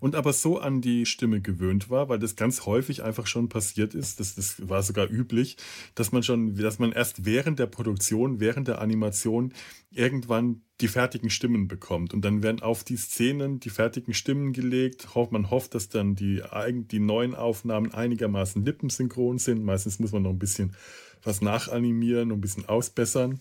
und 0.00 0.14
aber 0.14 0.32
so 0.32 0.58
an 0.58 0.80
die 0.80 1.06
Stimme 1.06 1.40
gewöhnt 1.40 1.90
war, 1.90 2.08
weil 2.08 2.18
das 2.18 2.34
ganz 2.34 2.66
häufig 2.66 3.02
einfach 3.02 3.26
schon 3.26 3.48
passiert 3.48 3.94
ist, 3.94 4.18
das, 4.18 4.34
das 4.34 4.68
war 4.68 4.82
sogar 4.82 5.08
üblich, 5.08 5.56
dass 5.94 6.10
man 6.10 6.22
schon, 6.22 6.56
dass 6.56 6.78
man 6.78 6.92
erst 6.92 7.24
während 7.24 7.58
der 7.58 7.66
Produktion, 7.66 8.40
während 8.40 8.66
der 8.66 8.80
Animation 8.80 9.52
irgendwann 9.90 10.62
die 10.80 10.88
fertigen 10.88 11.28
Stimmen 11.28 11.68
bekommt. 11.68 12.14
Und 12.14 12.24
dann 12.24 12.42
werden 12.42 12.62
auf 12.62 12.84
die 12.84 12.96
Szenen 12.96 13.60
die 13.60 13.68
fertigen 13.68 14.14
Stimmen 14.14 14.54
gelegt. 14.54 15.08
Man 15.30 15.50
hofft, 15.50 15.74
dass 15.74 15.90
dann 15.90 16.14
die, 16.14 16.42
die 16.90 17.00
neuen 17.00 17.34
Aufnahmen 17.34 17.92
einigermaßen 17.92 18.64
lippensynchron 18.64 19.38
sind. 19.38 19.62
Meistens 19.62 19.98
muss 19.98 20.12
man 20.12 20.22
noch 20.22 20.30
ein 20.30 20.38
bisschen 20.38 20.74
was 21.22 21.40
nachanimieren 21.40 22.32
und 22.32 22.38
ein 22.38 22.40
bisschen 22.40 22.68
ausbessern. 22.68 23.40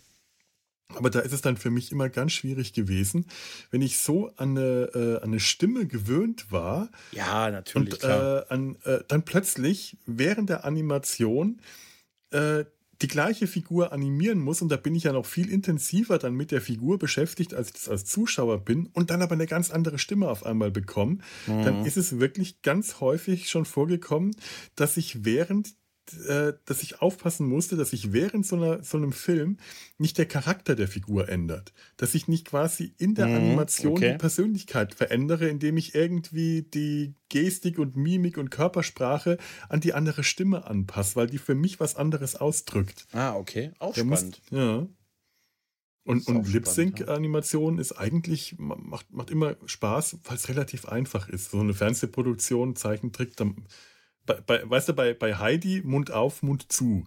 Aber 0.96 1.12
da 1.12 1.20
ist 1.20 1.34
es 1.34 1.42
dann 1.42 1.58
für 1.58 1.70
mich 1.70 1.92
immer 1.92 2.10
ganz 2.10 2.32
schwierig 2.32 2.74
gewesen, 2.74 3.28
wenn 3.70 3.82
ich 3.82 4.00
so 4.00 4.32
an 4.38 4.58
eine, 4.58 4.90
äh, 4.96 5.16
an 5.18 5.30
eine 5.30 5.40
Stimme 5.40 5.86
gewöhnt 5.86 6.52
war. 6.52 6.90
Ja, 7.12 7.52
natürlich. 7.52 8.04
Und 8.04 8.04
äh, 8.04 8.44
an, 8.50 8.76
äh, 8.86 9.00
dann 9.08 9.24
plötzlich 9.24 9.98
während 10.08 10.50
der 10.50 10.66
Animation 10.66 11.62
äh, 12.32 12.66
die 13.02 13.08
gleiche 13.08 13.48
Figur 13.48 13.94
animieren 13.94 14.40
muss 14.40 14.62
und 14.62 14.70
da 14.70 14.76
bin 14.76 14.94
ich 14.94 15.04
ja 15.04 15.14
noch 15.14 15.26
viel 15.26 15.50
intensiver 15.50 16.18
dann 16.18 16.34
mit 16.34 16.52
der 16.52 16.60
Figur 16.60 17.00
beschäftigt, 17.00 17.54
als 17.54 17.68
ich 17.68 17.74
das 17.74 17.90
als 17.90 18.06
Zuschauer 18.06 18.66
bin 18.66 18.88
und 18.88 19.10
dann 19.10 19.22
aber 19.22 19.34
eine 19.34 19.48
ganz 19.48 19.72
andere 19.72 20.00
Stimme 20.00 20.28
auf 20.28 20.46
einmal 20.46 20.72
bekomme, 20.72 21.20
mhm. 21.48 21.64
dann 21.64 21.86
ist 21.86 21.98
es 21.98 22.20
wirklich 22.20 22.62
ganz 22.62 23.00
häufig 23.00 23.50
schon 23.50 23.66
vorgekommen, 23.66 24.36
dass 24.76 24.98
ich 24.98 25.24
während 25.24 25.76
äh, 26.14 26.54
dass 26.66 26.84
ich 26.84 27.02
aufpassen 27.02 27.48
musste, 27.48 27.76
dass 27.76 27.92
sich 27.92 28.14
während 28.14 28.46
so, 28.46 28.56
einer, 28.56 28.84
so 28.84 28.98
einem 28.98 29.12
Film 29.12 29.58
nicht 29.98 30.18
der 30.18 30.26
Charakter 30.26 30.76
der 30.76 30.88
Figur 30.88 31.30
ändert. 31.30 31.74
Dass 31.98 32.16
ich 32.16 32.28
nicht 32.28 32.46
quasi 32.46 32.94
in 32.98 33.16
der 33.16 33.28
mhm, 33.28 33.36
Animation 33.36 33.94
okay. 33.94 34.12
die 34.12 34.18
Persönlichkeit 34.18 34.94
verändere, 34.94 35.48
indem 35.48 35.78
ich 35.78 35.96
irgendwie 35.96 36.64
die 36.64 37.16
Gestik 37.30 37.80
und 37.80 37.96
Mimik 37.96 38.38
und 38.38 38.50
Körpersprache 38.50 39.38
an 39.70 39.82
die 39.82 39.94
andere 39.94 40.24
Stimme 40.24 40.68
anpasse, 40.68 41.16
weil 41.16 41.28
die 41.28 41.38
für 41.38 41.56
mich 41.56 41.80
was 41.80 41.96
anderes 41.96 42.36
ausdrückt. 42.36 43.08
Ah, 43.12 43.36
okay. 43.36 43.72
Auch 43.80 43.94
der 43.94 44.02
spannend. 44.02 44.42
Muss, 44.50 44.60
ja. 44.60 44.88
Und, 46.10 46.28
und 46.28 46.52
Lip-Sync-Animation 46.52 47.78
ist 47.78 47.92
eigentlich, 47.92 48.56
macht, 48.58 49.12
macht 49.12 49.30
immer 49.30 49.58
Spaß, 49.66 50.18
weil 50.24 50.38
es 50.38 50.50
relativ 50.50 50.88
einfach 50.88 51.30
ist. 51.30 51.52
So 51.52 51.60
eine 51.60 51.76
Fernsehproduktion, 51.76 52.76
Zeichentrick, 52.76 53.36
dann 53.36 53.68
bei, 54.30 54.42
bei, 54.42 54.70
weißt 54.70 54.90
du, 54.90 54.94
bei, 54.94 55.14
bei 55.14 55.36
Heidi 55.36 55.82
Mund 55.84 56.12
auf, 56.12 56.44
Mund 56.44 56.72
zu. 56.72 57.06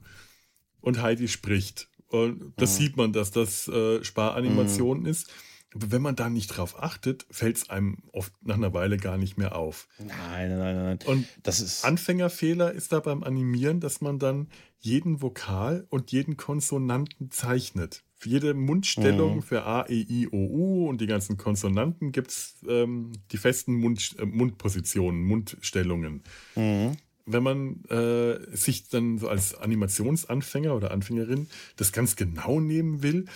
Und 0.80 1.00
Heidi 1.00 1.28
spricht. 1.28 1.88
Und 2.08 2.52
das 2.56 2.74
mhm. 2.74 2.82
sieht 2.82 2.96
man, 2.96 3.12
dass 3.12 3.30
das 3.30 3.68
äh, 3.68 4.02
Sparanimation 4.02 5.00
mhm. 5.00 5.06
ist. 5.06 5.30
Aber 5.74 5.90
wenn 5.90 6.02
man 6.02 6.16
da 6.16 6.28
nicht 6.28 6.48
drauf 6.48 6.82
achtet, 6.82 7.24
fällt 7.30 7.56
es 7.56 7.70
einem 7.70 7.98
oft 8.12 8.32
nach 8.42 8.56
einer 8.56 8.74
Weile 8.74 8.98
gar 8.98 9.16
nicht 9.16 9.38
mehr 9.38 9.56
auf. 9.56 9.88
Nein, 9.98 10.58
nein, 10.58 10.76
nein. 10.76 10.98
Und 11.06 11.26
das 11.42 11.60
ist 11.60 11.84
Anfängerfehler 11.84 12.72
ist 12.72 12.92
da 12.92 13.00
beim 13.00 13.22
Animieren, 13.22 13.80
dass 13.80 14.02
man 14.02 14.18
dann 14.18 14.48
jeden 14.80 15.22
Vokal 15.22 15.86
und 15.88 16.12
jeden 16.12 16.36
Konsonanten 16.36 17.30
zeichnet. 17.30 18.02
Für 18.16 18.28
jede 18.28 18.52
Mundstellung 18.52 19.36
mhm. 19.36 19.42
für 19.42 19.64
A, 19.64 19.86
E, 19.88 20.04
I, 20.08 20.28
O, 20.30 20.36
U 20.36 20.88
und 20.88 21.00
die 21.00 21.06
ganzen 21.06 21.38
Konsonanten 21.38 22.12
gibt 22.12 22.32
es 22.32 22.56
ähm, 22.68 23.12
die 23.30 23.38
festen 23.38 23.74
Mund, 23.74 24.14
äh, 24.18 24.26
Mundpositionen, 24.26 25.24
Mundstellungen. 25.24 26.22
Mhm 26.54 26.96
wenn 27.26 27.42
man 27.42 27.84
äh, 27.84 28.56
sich 28.56 28.88
dann 28.88 29.18
so 29.18 29.28
als 29.28 29.54
Animationsanfänger 29.54 30.74
oder 30.74 30.90
Anfängerin 30.90 31.48
das 31.76 31.92
ganz 31.92 32.16
genau 32.16 32.60
nehmen 32.60 33.02
will, 33.02 33.26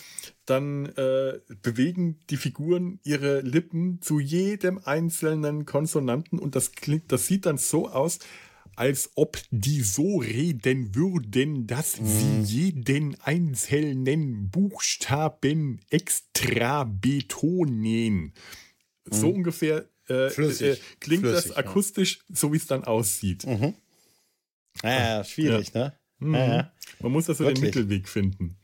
dann 0.45 0.87
äh, 0.87 1.41
bewegen 1.63 2.21
die 2.31 2.37
Figuren 2.37 3.01
ihre 3.05 3.41
Lippen 3.41 4.01
zu 4.01 4.21
jedem 4.21 4.79
einzelnen 4.79 5.67
Konsonanten 5.67 6.39
und 6.39 6.55
das 6.55 6.73
klingt, 6.73 7.11
das 7.13 7.27
sieht 7.27 7.47
dann 7.47 7.59
so 7.59 7.89
aus, 7.89 8.19
als 8.77 9.11
ob 9.15 9.39
die 9.51 9.81
so 9.81 10.19
reden 10.19 10.95
würden, 10.95 11.67
dass 11.67 11.99
mhm. 11.99 12.45
sie 12.45 12.59
jeden 12.59 13.21
einzelnen 13.23 14.51
Buchstaben 14.51 15.81
extra 15.91 16.85
betonen. 16.85 17.85
Mhm. 18.25 18.33
So 19.11 19.31
ungefähr 19.31 19.89
äh, 20.09 20.27
äh, 20.27 20.31
klingt 21.01 21.23
Flüssig, 21.23 21.49
das 21.49 21.53
akustisch, 21.53 22.19
ja. 22.29 22.37
so 22.37 22.53
wie 22.53 22.57
es 22.57 22.67
dann 22.67 22.85
aussieht. 22.85 23.47
Mhm. 23.47 23.75
Ja, 24.83 25.25
schwierig, 25.25 25.73
ja. 25.75 25.81
ne? 25.81 25.93
Mhm. 26.19 26.35
Ja, 26.35 26.73
Man 27.01 27.13
muss 27.13 27.29
also 27.29 27.45
Wirklich. 27.45 27.61
den 27.61 27.65
Mittelweg 27.65 28.09
finden. 28.09 28.59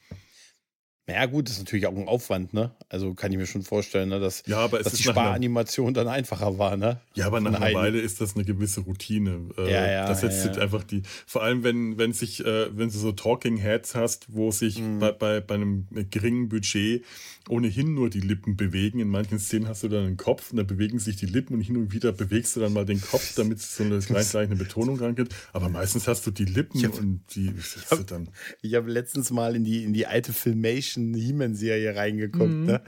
Ja, 1.09 1.26
gut, 1.26 1.48
das 1.48 1.55
ist 1.55 1.62
natürlich 1.62 1.88
auch 1.88 1.96
ein 1.96 2.07
Aufwand, 2.07 2.55
ne? 2.55 2.70
Also 2.88 3.12
kann 3.14 3.32
ich 3.32 3.38
mir 3.38 3.46
schon 3.46 3.64
vorstellen, 3.64 4.09
ne, 4.11 4.20
dass, 4.20 4.44
ja, 4.46 4.68
dass 4.68 4.92
die 4.92 5.03
Sparanimation 5.03 5.94
dann 5.94 6.07
einfacher 6.07 6.59
war, 6.59 6.76
ne? 6.76 7.00
Ja, 7.14 7.26
aber 7.26 7.40
nach 7.40 7.61
einer 7.61 7.74
Weile 7.74 8.00
ist 8.00 8.20
das 8.20 8.36
eine 8.36 8.44
gewisse 8.44 8.82
Routine. 8.82 9.48
Äh, 9.59 9.72
ja, 9.72 9.90
ja, 9.90 10.07
das 10.07 10.20
setzt 10.20 10.44
ja, 10.44 10.53
ja. 10.53 10.61
einfach 10.61 10.84
die, 10.84 11.03
vor 11.26 11.42
allem 11.42 11.64
wenn, 11.64 11.98
wenn 11.98 12.12
sich, 12.12 12.44
äh, 12.44 12.76
wenn 12.76 12.88
du 12.88 12.96
so 12.96 13.11
Talking 13.11 13.57
Heads 13.57 13.96
hast, 13.96 14.26
wo 14.28 14.53
sich 14.53 14.78
mhm. 14.78 15.00
bei, 15.00 15.11
bei, 15.11 15.40
bei 15.40 15.57
einem 15.57 15.88
geringen 16.11 16.48
Budget 16.48 17.05
ohnehin 17.48 17.94
nur 17.94 18.09
die 18.09 18.20
Lippen 18.20 18.57
bewegen. 18.57 19.00
In 19.00 19.09
manchen 19.09 19.40
Szenen 19.40 19.66
hast 19.66 19.82
du 19.82 19.88
dann 19.88 20.07
einen 20.07 20.16
Kopf 20.16 20.53
und 20.53 20.59
da 20.59 20.62
bewegen 20.62 21.00
sich 21.00 21.16
die 21.16 21.26
Lippen 21.26 21.55
und 21.55 21.62
hin 21.62 21.76
und 21.76 21.92
wieder 21.92 22.12
bewegst 22.12 22.55
du 22.55 22.61
dann 22.61 22.72
mal 22.72 22.84
den 22.84 23.00
Kopf, 23.00 23.34
damit 23.34 23.59
es 23.59 23.76
so 23.76 23.82
eine 23.82 23.98
gleichzeitige 24.07 24.55
Betonung 24.55 24.98
rangeht. 24.98 25.34
Aber 25.53 25.68
meistens 25.68 26.07
hast 26.07 26.24
du 26.26 26.30
die 26.30 26.44
Lippen 26.44 26.84
hab, 26.84 26.96
und 26.98 27.22
die 27.34 27.53
ich 27.59 27.90
hab, 27.90 28.07
dann. 28.07 28.28
Ich 28.61 28.74
habe 28.74 28.88
letztens 28.88 29.30
mal 29.32 29.57
in 29.57 29.64
die, 29.64 29.82
in 29.82 29.92
die 29.92 30.07
alte 30.07 30.32
Filmation 30.32 30.91
deutschen 30.93 31.14
He-Man-Serie 31.14 31.97
reingeguckt. 31.97 32.51
Mhm. 32.51 32.66
Ne? 32.66 32.82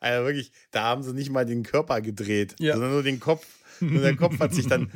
Also 0.00 0.26
wirklich, 0.26 0.52
da 0.70 0.82
haben 0.84 1.02
sie 1.02 1.12
nicht 1.12 1.30
mal 1.30 1.44
den 1.44 1.62
Körper 1.62 2.00
gedreht, 2.00 2.54
ja. 2.58 2.74
sondern 2.74 2.92
nur 2.92 3.02
den 3.02 3.20
Kopf. 3.20 3.46
Und 3.80 4.02
der 4.02 4.16
Kopf 4.16 4.40
hat 4.40 4.52
sich 4.52 4.66
dann 4.66 4.90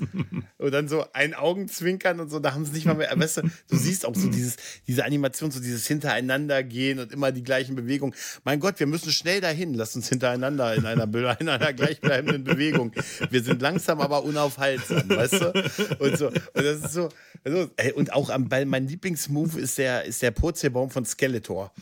und 0.58 0.72
dann 0.72 0.88
so 0.88 1.04
ein 1.12 1.34
Augenzwinkern 1.34 2.18
und 2.18 2.30
so, 2.30 2.40
da 2.40 2.52
haben 2.52 2.64
sie 2.64 2.72
nicht 2.72 2.84
mal 2.84 2.94
mehr, 2.94 3.12
weißt 3.14 3.36
du, 3.36 3.42
du 3.42 3.76
siehst 3.76 4.04
auch 4.04 4.14
so 4.16 4.28
dieses, 4.28 4.56
diese 4.88 5.04
Animation, 5.04 5.52
so 5.52 5.60
dieses 5.60 5.86
Hintereinander 5.86 6.64
gehen 6.64 6.98
und 6.98 7.12
immer 7.12 7.30
die 7.30 7.44
gleichen 7.44 7.76
Bewegungen. 7.76 8.12
Mein 8.42 8.58
Gott, 8.58 8.80
wir 8.80 8.88
müssen 8.88 9.12
schnell 9.12 9.40
dahin, 9.40 9.74
lass 9.74 9.94
uns 9.94 10.08
hintereinander 10.08 10.74
in 10.74 10.84
einer, 10.84 11.04
in 11.40 11.48
einer 11.48 11.72
gleichbleibenden 11.72 12.42
Bewegung. 12.42 12.92
Wir 13.30 13.44
sind 13.44 13.62
langsam, 13.62 14.00
aber 14.00 14.24
unaufhaltsam, 14.24 15.08
weißt 15.08 15.34
du? 15.34 15.52
Und 16.00 16.18
so, 16.18 16.26
und 16.26 16.36
das 16.54 16.80
ist 16.80 16.92
so, 16.92 17.08
also, 17.44 17.70
und 17.94 18.12
auch 18.12 18.30
am, 18.30 18.48
mein 18.66 18.88
Lieblingsmove 18.88 19.58
ist 19.58 19.78
der, 19.78 20.04
ist 20.04 20.22
der 20.22 20.30
Purzelbaum 20.30 20.90
von 20.90 21.04
Skeletor. 21.04 21.72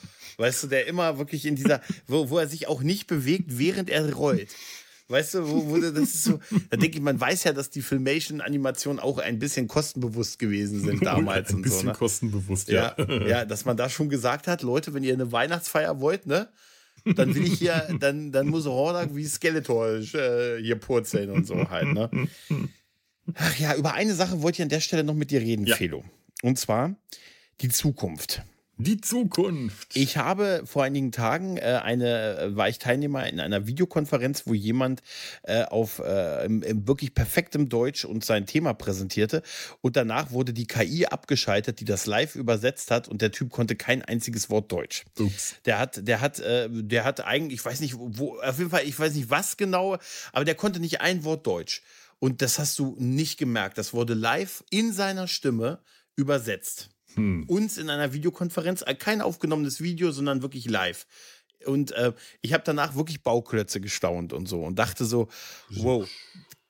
Weißt 0.40 0.62
du, 0.62 0.66
der 0.68 0.86
immer 0.86 1.18
wirklich 1.18 1.44
in 1.44 1.54
dieser, 1.54 1.82
wo, 2.06 2.30
wo 2.30 2.38
er 2.38 2.48
sich 2.48 2.66
auch 2.66 2.82
nicht 2.82 3.06
bewegt, 3.06 3.58
während 3.58 3.90
er 3.90 4.10
rollt. 4.14 4.48
Weißt 5.08 5.34
du, 5.34 5.46
wo, 5.46 5.68
wo 5.68 5.76
das 5.76 5.92
ist 5.92 6.24
so, 6.24 6.38
da 6.70 6.78
denke 6.78 6.96
ich, 6.96 7.02
man 7.02 7.20
weiß 7.20 7.44
ja, 7.44 7.52
dass 7.52 7.68
die 7.68 7.82
Filmation-Animationen 7.82 9.00
auch 9.00 9.18
ein 9.18 9.38
bisschen 9.38 9.68
kostenbewusst 9.68 10.38
gewesen 10.38 10.80
sind 10.80 11.04
damals. 11.04 11.50
ein 11.50 11.60
bisschen 11.60 11.80
so, 11.80 11.86
ne? 11.88 11.92
kostenbewusst, 11.92 12.68
ja. 12.68 12.94
ja. 12.96 13.26
Ja, 13.26 13.44
dass 13.44 13.66
man 13.66 13.76
da 13.76 13.90
schon 13.90 14.08
gesagt 14.08 14.46
hat, 14.46 14.62
Leute, 14.62 14.94
wenn 14.94 15.04
ihr 15.04 15.12
eine 15.12 15.30
Weihnachtsfeier 15.30 16.00
wollt, 16.00 16.26
ne, 16.26 16.48
dann 17.04 17.34
will 17.34 17.44
ich 17.44 17.58
hier, 17.58 17.94
dann, 18.00 18.32
dann 18.32 18.46
muss 18.46 18.64
Hordak 18.64 19.14
wie 19.14 19.26
Skeletor 19.26 19.96
äh, 19.96 20.62
hier 20.62 20.76
purzeln 20.76 21.30
und 21.30 21.46
so 21.46 21.68
halt, 21.68 21.88
ne? 21.88 22.08
Ach 23.34 23.58
ja, 23.58 23.74
über 23.74 23.92
eine 23.92 24.14
Sache 24.14 24.40
wollte 24.40 24.56
ich 24.56 24.62
an 24.62 24.70
der 24.70 24.80
Stelle 24.80 25.04
noch 25.04 25.14
mit 25.14 25.30
dir 25.30 25.40
reden, 25.40 25.66
ja. 25.66 25.76
Felo. 25.76 26.02
Und 26.42 26.58
zwar 26.58 26.96
die 27.60 27.68
Zukunft. 27.68 28.42
Die 28.82 28.98
Zukunft. 28.98 29.94
Ich 29.94 30.16
habe 30.16 30.62
vor 30.64 30.84
einigen 30.84 31.12
Tagen 31.12 31.58
äh, 31.58 31.80
eine, 31.82 32.38
äh, 32.38 32.56
war 32.56 32.70
ich 32.70 32.78
Teilnehmer 32.78 33.28
in 33.28 33.38
einer 33.38 33.66
Videokonferenz, 33.66 34.46
wo 34.46 34.54
jemand 34.54 35.02
äh, 35.42 35.64
auf 35.64 35.98
äh, 35.98 36.46
im, 36.46 36.62
im, 36.62 36.88
wirklich 36.88 37.14
perfektem 37.14 37.68
Deutsch 37.68 38.06
uns 38.06 38.26
sein 38.26 38.46
Thema 38.46 38.72
präsentierte 38.72 39.42
und 39.82 39.96
danach 39.96 40.30
wurde 40.30 40.54
die 40.54 40.66
KI 40.66 41.04
abgeschaltet, 41.04 41.80
die 41.80 41.84
das 41.84 42.06
live 42.06 42.36
übersetzt 42.36 42.90
hat 42.90 43.06
und 43.06 43.20
der 43.20 43.32
Typ 43.32 43.50
konnte 43.50 43.76
kein 43.76 44.02
einziges 44.02 44.48
Wort 44.48 44.72
Deutsch. 44.72 45.04
Ups. 45.18 45.56
Der 45.66 45.78
hat, 45.78 46.08
der 46.08 46.22
hat, 46.22 46.40
äh, 46.40 46.68
der 46.70 47.04
hat 47.04 47.22
eigentlich, 47.22 47.60
ich 47.60 47.64
weiß 47.66 47.80
nicht, 47.80 47.96
wo, 47.98 48.38
auf 48.38 48.58
jeden 48.58 48.70
Fall, 48.70 48.84
ich 48.84 48.98
weiß 48.98 49.14
nicht 49.14 49.28
was 49.28 49.58
genau, 49.58 49.98
aber 50.32 50.46
der 50.46 50.54
konnte 50.54 50.80
nicht 50.80 51.02
ein 51.02 51.24
Wort 51.24 51.46
Deutsch. 51.46 51.82
Und 52.18 52.40
das 52.40 52.58
hast 52.58 52.78
du 52.78 52.96
nicht 52.98 53.38
gemerkt. 53.38 53.78
Das 53.78 53.92
wurde 53.92 54.14
live 54.14 54.62
in 54.70 54.92
seiner 54.92 55.26
Stimme 55.26 55.80
übersetzt. 56.16 56.90
Hm. 57.20 57.44
Uns 57.48 57.78
in 57.78 57.90
einer 57.90 58.12
Videokonferenz, 58.12 58.82
äh, 58.86 58.94
kein 58.94 59.20
aufgenommenes 59.20 59.80
Video, 59.80 60.10
sondern 60.10 60.42
wirklich 60.42 60.68
live. 60.68 61.06
Und 61.66 61.92
äh, 61.92 62.14
ich 62.40 62.52
habe 62.52 62.64
danach 62.64 62.94
wirklich 62.96 63.22
Bauklötze 63.22 63.80
gestaunt 63.80 64.32
und 64.32 64.48
so 64.48 64.62
und 64.62 64.78
dachte 64.78 65.04
so, 65.04 65.28
wow, 65.68 66.08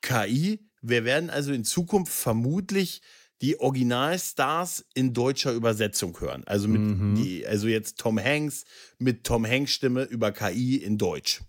KI, 0.01 0.59
wir 0.81 1.05
werden 1.05 1.29
also 1.29 1.53
in 1.53 1.63
Zukunft 1.63 2.11
vermutlich 2.11 3.01
die 3.41 3.59
Originalstars 3.59 4.85
in 4.93 5.13
deutscher 5.13 5.53
Übersetzung 5.53 6.19
hören. 6.19 6.43
Also 6.45 6.67
mit 6.67 6.81
mhm. 6.81 7.15
die, 7.15 7.45
also 7.45 7.67
jetzt 7.67 7.97
Tom 7.97 8.19
Hanks 8.19 8.65
mit 8.99 9.23
Tom 9.23 9.45
Hanks 9.45 9.71
Stimme 9.71 10.03
über 10.03 10.31
KI 10.31 10.75
in 10.75 10.97
Deutsch. 10.97 11.41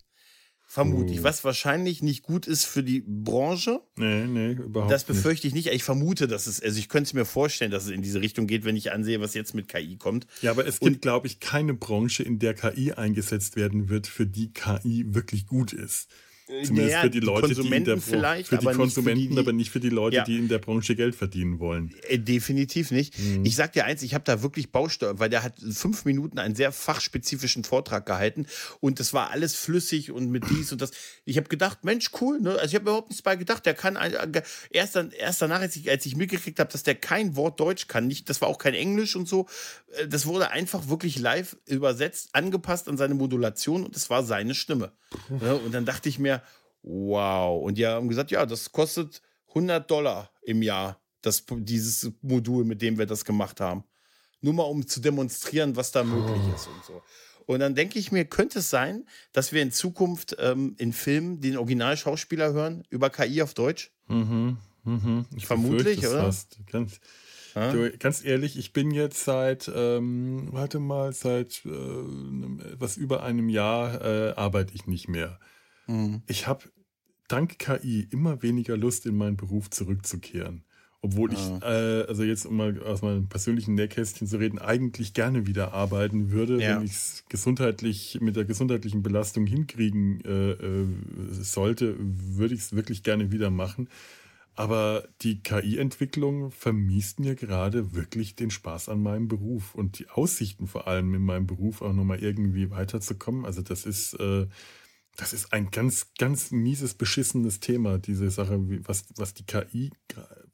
Vermute 0.73 1.13
ich. 1.13 1.21
Uh. 1.21 1.25
Was 1.25 1.45
wahrscheinlich 1.45 2.01
nicht 2.01 2.23
gut 2.23 2.47
ist 2.47 2.65
für 2.65 2.83
die 2.83 3.05
Branche. 3.07 3.83
Nee, 3.97 4.25
nee, 4.25 4.53
überhaupt 4.53 4.91
Das 4.91 5.05
befürchte 5.05 5.47
ich 5.47 5.53
nicht. 5.53 5.67
Ich 5.67 5.85
vermute, 5.85 6.27
dass 6.27 6.47
es, 6.47 6.63
also 6.63 6.79
ich 6.79 6.89
könnte 6.89 7.09
es 7.09 7.13
mir 7.13 7.27
vorstellen, 7.27 7.71
dass 7.71 7.85
es 7.85 7.91
in 7.91 8.01
diese 8.01 8.23
Richtung 8.23 8.47
geht, 8.47 8.65
wenn 8.65 8.75
ich 8.75 8.91
ansehe, 8.91 9.21
was 9.21 9.35
jetzt 9.35 9.55
mit 9.55 9.69
KI 9.69 9.97
kommt. 9.99 10.27
Ja, 10.41 10.51
aber 10.51 10.67
es 10.67 10.81
gibt, 10.81 11.03
glaube 11.03 11.27
ich, 11.27 11.41
keine 11.41 11.75
Branche, 11.75 12.23
in 12.23 12.39
der 12.39 12.55
KI 12.55 12.93
eingesetzt 12.93 13.55
werden 13.55 13.91
wird, 13.91 14.07
für 14.07 14.25
die 14.25 14.51
KI 14.55 15.05
wirklich 15.09 15.47
gut 15.47 15.75
ist. 15.75 16.09
Zumindest 16.53 16.73
naja, 16.73 17.01
für 17.01 17.11
die 17.11 17.21
Leute, 17.21 17.49
die, 17.49 17.55
Konsumenten 17.55 17.85
die 17.85 17.91
in 17.93 17.99
der 17.99 18.01
vielleicht, 18.01 18.49
für 18.49 18.59
die 18.59 18.67
aber 18.67 18.77
Konsumenten, 18.77 19.21
nicht 19.21 19.29
für 19.29 19.35
die, 19.35 19.41
aber 19.41 19.53
nicht 19.53 19.71
für 19.71 19.81
die 19.81 19.89
Leute, 19.89 20.17
ja. 20.17 20.25
die 20.25 20.39
in 20.39 20.49
der 20.49 20.59
Branche 20.59 20.95
Geld 20.95 21.15
verdienen 21.15 21.59
wollen. 21.61 21.95
Äh, 22.09 22.19
definitiv 22.19 22.91
nicht. 22.91 23.19
Mhm. 23.19 23.45
Ich 23.45 23.57
sag 23.57 23.73
dir 23.73 23.85
eins, 23.85 24.03
ich 24.03 24.13
habe 24.15 24.25
da 24.25 24.43
wirklich 24.43 24.71
Bausteuer, 24.71 25.19
weil 25.19 25.31
der 25.31 25.43
hat 25.43 25.55
fünf 25.59 26.05
Minuten 26.05 26.39
einen 26.39 26.55
sehr 26.55 26.71
fachspezifischen 26.71 27.65
Vortrag 27.65 28.05
gehalten 28.05 28.47
und 28.81 29.01
das 29.01 29.15
war 29.15 29.31
alles 29.31 29.55
flüssig 29.55 30.11
und 30.11 30.31
mit 30.31 30.45
dies 30.51 30.73
und 30.73 30.83
das. 30.83 30.91
Ich 31.25 31.39
habe 31.39 31.49
gedacht, 31.49 31.85
Mensch, 31.85 32.11
cool, 32.21 32.41
ne? 32.41 32.51
Also 32.51 32.67
ich 32.67 32.75
habe 32.75 32.83
überhaupt 32.83 33.09
nichts 33.09 33.23
bei 33.23 33.37
gedacht. 33.37 33.65
Der 33.65 33.75
kann 33.75 33.97
äh, 33.97 34.43
erst, 34.71 34.97
dann, 34.97 35.11
erst 35.11 35.41
danach, 35.41 35.61
als 35.61 35.77
ich, 35.77 35.91
als 35.91 36.05
ich 36.05 36.17
mitgekriegt 36.17 36.59
habe, 36.59 36.71
dass 36.71 36.83
der 36.83 36.97
kein 36.97 37.35
Wort 37.35 37.61
Deutsch 37.61 37.87
kann, 37.87 38.07
nicht, 38.07 38.29
das 38.29 38.41
war 38.41 38.49
auch 38.49 38.59
kein 38.59 38.75
Englisch 38.75 39.17
und 39.17 39.27
so. 39.27 39.47
Äh, 39.97 40.09
das 40.09 40.27
wurde 40.27 40.51
einfach 40.51 40.89
wirklich 40.89 41.19
live 41.19 41.57
übersetzt, 41.67 42.31
angepasst 42.33 42.89
an 42.89 42.99
seine 42.99 43.15
Modulation 43.15 43.85
und 43.85 43.97
es 43.97 44.11
war 44.11 44.23
seine 44.23 44.55
Stimme. 44.55 44.93
Ja, 45.41 45.55
und 45.55 45.73
dann 45.73 45.85
dachte 45.85 46.09
ich 46.09 46.19
mir, 46.19 46.42
Wow. 46.83 47.65
Und 47.65 47.79
die 47.79 47.87
haben 47.87 48.09
gesagt, 48.09 48.31
ja, 48.31 48.45
das 48.47 48.73
kostet 48.73 49.23
100 49.49 49.91
Dollar 49.91 50.31
im 50.43 50.63
Jahr, 50.63 51.01
das, 51.21 51.45
dieses 51.49 52.11
Modul, 52.23 52.65
mit 52.65 52.83
dem 52.83 52.99
wir 52.99 53.07
das 53.07 53.25
gemacht 53.25 53.61
haben. 53.61 53.85
Nur 54.41 54.55
mal, 54.55 54.65
um 54.65 54.87
zu 54.87 55.01
demonstrieren, 55.01 55.77
was 55.77 55.93
da 55.93 56.03
möglich 56.03 56.43
ist 56.55 56.67
und 56.67 56.85
so. 56.85 57.03
Und 57.47 57.61
dann 57.61 57.75
denke 57.75 57.99
ich 57.99 58.13
mir, 58.13 58.25
könnte 58.25 58.61
es 58.61 58.71
sein, 58.71 59.05
dass 59.33 59.53
wir 59.53 59.63
in 59.63 59.73
Zukunft 59.73 60.37
ähm, 60.39 60.75
in 60.79 60.93
Filmen 60.93 61.41
den 61.41 61.57
Originalschauspieler 61.57 62.53
hören 62.53 62.85
über 62.89 63.11
KI 63.11 63.43
auf 63.43 63.55
Deutsch? 63.55 63.93
Mhm, 64.09 64.59
mhm. 64.85 65.27
Ich 65.37 65.47
Vermutlich, 65.47 66.07
oder? 66.07 66.23
Fast. 66.23 66.59
Ganz, 66.71 67.01
du, 67.55 67.93
ganz 67.99 68.25
ehrlich, 68.25 68.57
ich 68.57 68.73
bin 68.73 68.91
jetzt 68.91 69.25
seit, 69.25 69.71
ähm, 69.75 70.49
warte 70.53 70.79
mal, 70.79 71.13
seit 71.13 71.65
äh, 71.65 72.73
etwas 72.73 72.97
über 72.97 73.23
einem 73.23 73.49
Jahr 73.49 74.01
äh, 74.03 74.33
arbeite 74.33 74.75
ich 74.75 74.87
nicht 74.87 75.09
mehr. 75.09 75.39
Mhm. 75.87 76.23
Ich 76.27 76.47
habe 76.47 76.65
dank 77.29 77.59
KI 77.59 78.07
immer 78.11 78.43
weniger 78.43 78.77
Lust, 78.77 79.07
in 79.07 79.17
meinen 79.17 79.37
Beruf 79.37 79.71
zurückzukehren. 79.71 80.65
Obwohl 81.05 81.33
ich, 81.33 81.41
äh, 81.63 82.05
also 82.07 82.23
jetzt 82.23 82.47
um 82.47 82.57
mal 82.57 82.81
aus 82.81 83.03
meinem 83.03 83.29
persönlichen 83.29 83.75
Nähkästchen 83.75 84.29
zu 84.29 84.37
reden, 84.37 84.61
eigentlich 84.61 85.15
gerne 85.15 85.49
wieder 85.49 85.75
arbeiten 85.75 86.31
würde, 86.31 86.63
ja. 86.63 86.77
wenn 86.77 86.85
ich 86.85 86.93
es 86.93 87.25
gesundheitlich 87.29 88.19
mit 88.21 88.37
der 88.37 88.45
gesundheitlichen 88.45 89.03
Belastung 89.03 89.45
hinkriegen 89.45 90.21
äh, 90.25 90.53
äh, 90.53 90.87
sollte, 91.33 91.97
würde 91.99 92.55
ich 92.55 92.61
es 92.61 92.77
wirklich 92.77 93.03
gerne 93.03 93.33
wieder 93.33 93.51
machen. 93.51 93.89
Aber 94.55 95.09
die 95.23 95.43
KI-Entwicklung 95.43 96.53
vermiest 96.53 97.19
mir 97.19 97.35
gerade 97.35 97.95
wirklich 97.95 98.37
den 98.37 98.51
Spaß 98.51 98.89
an 98.89 99.03
meinem 99.03 99.27
Beruf 99.27 99.75
und 99.75 99.99
die 99.99 100.09
Aussichten 100.09 100.69
vor 100.69 100.87
allem 100.87 101.15
in 101.15 101.23
meinem 101.23 101.49
Beruf 101.49 101.83
auch 101.83 101.95
nochmal 101.95 102.21
irgendwie 102.21 102.71
weiterzukommen. 102.71 103.45
Also 103.45 103.63
das 103.63 103.87
ist 103.87 104.15
äh, 104.21 104.47
das 105.17 105.33
ist 105.33 105.53
ein 105.53 105.71
ganz, 105.71 106.09
ganz 106.19 106.51
mieses, 106.51 106.95
beschissenes 106.95 107.61
Thema, 107.61 107.99
diese 107.99 108.31
Sache, 108.31 108.59
was, 108.87 109.05
was 109.17 109.35
die 109.35 109.45
KI, 109.45 109.91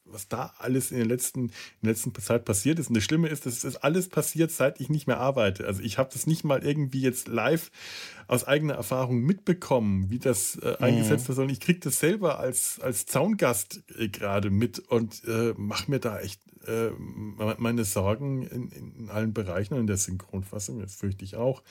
was 0.04 0.28
da 0.28 0.52
alles 0.58 0.90
in 0.90 0.98
der 0.98 1.06
letzten, 1.06 1.44
in 1.46 1.52
der 1.82 1.92
letzten 1.92 2.14
Zeit 2.14 2.44
passiert 2.44 2.78
ist. 2.78 2.88
Und 2.88 2.96
das 2.96 3.04
Schlimme 3.04 3.28
ist, 3.28 3.46
das 3.46 3.62
ist 3.62 3.76
alles 3.76 4.08
passiert, 4.08 4.50
seit 4.50 4.80
ich 4.80 4.88
nicht 4.88 5.06
mehr 5.06 5.18
arbeite. 5.18 5.66
Also 5.66 5.82
ich 5.82 5.98
habe 5.98 6.10
das 6.12 6.26
nicht 6.26 6.44
mal 6.44 6.64
irgendwie 6.64 7.00
jetzt 7.00 7.28
live 7.28 7.70
aus 8.26 8.44
eigener 8.44 8.74
Erfahrung 8.74 9.20
mitbekommen, 9.20 10.10
wie 10.10 10.18
das 10.18 10.56
äh, 10.56 10.70
mhm. 10.70 10.84
eingesetzt 10.84 11.28
wird, 11.28 11.36
sondern 11.36 11.52
ich 11.52 11.60
kriege 11.60 11.80
das 11.80 12.00
selber 12.00 12.40
als, 12.40 12.80
als 12.80 13.06
Zaungast 13.06 13.82
äh, 13.96 14.08
gerade 14.08 14.50
mit 14.50 14.78
und 14.80 15.22
äh, 15.26 15.54
mache 15.56 15.90
mir 15.90 16.00
da 16.00 16.18
echt 16.18 16.40
äh, 16.66 16.90
meine 17.58 17.84
Sorgen 17.84 18.42
in, 18.42 18.70
in 18.70 19.10
allen 19.10 19.32
Bereichen 19.32 19.74
und 19.74 19.80
in 19.80 19.86
der 19.86 19.96
Synchronfassung, 19.96 20.80
das 20.80 20.94
fürchte 20.94 21.24
ich 21.24 21.36
auch. 21.36 21.62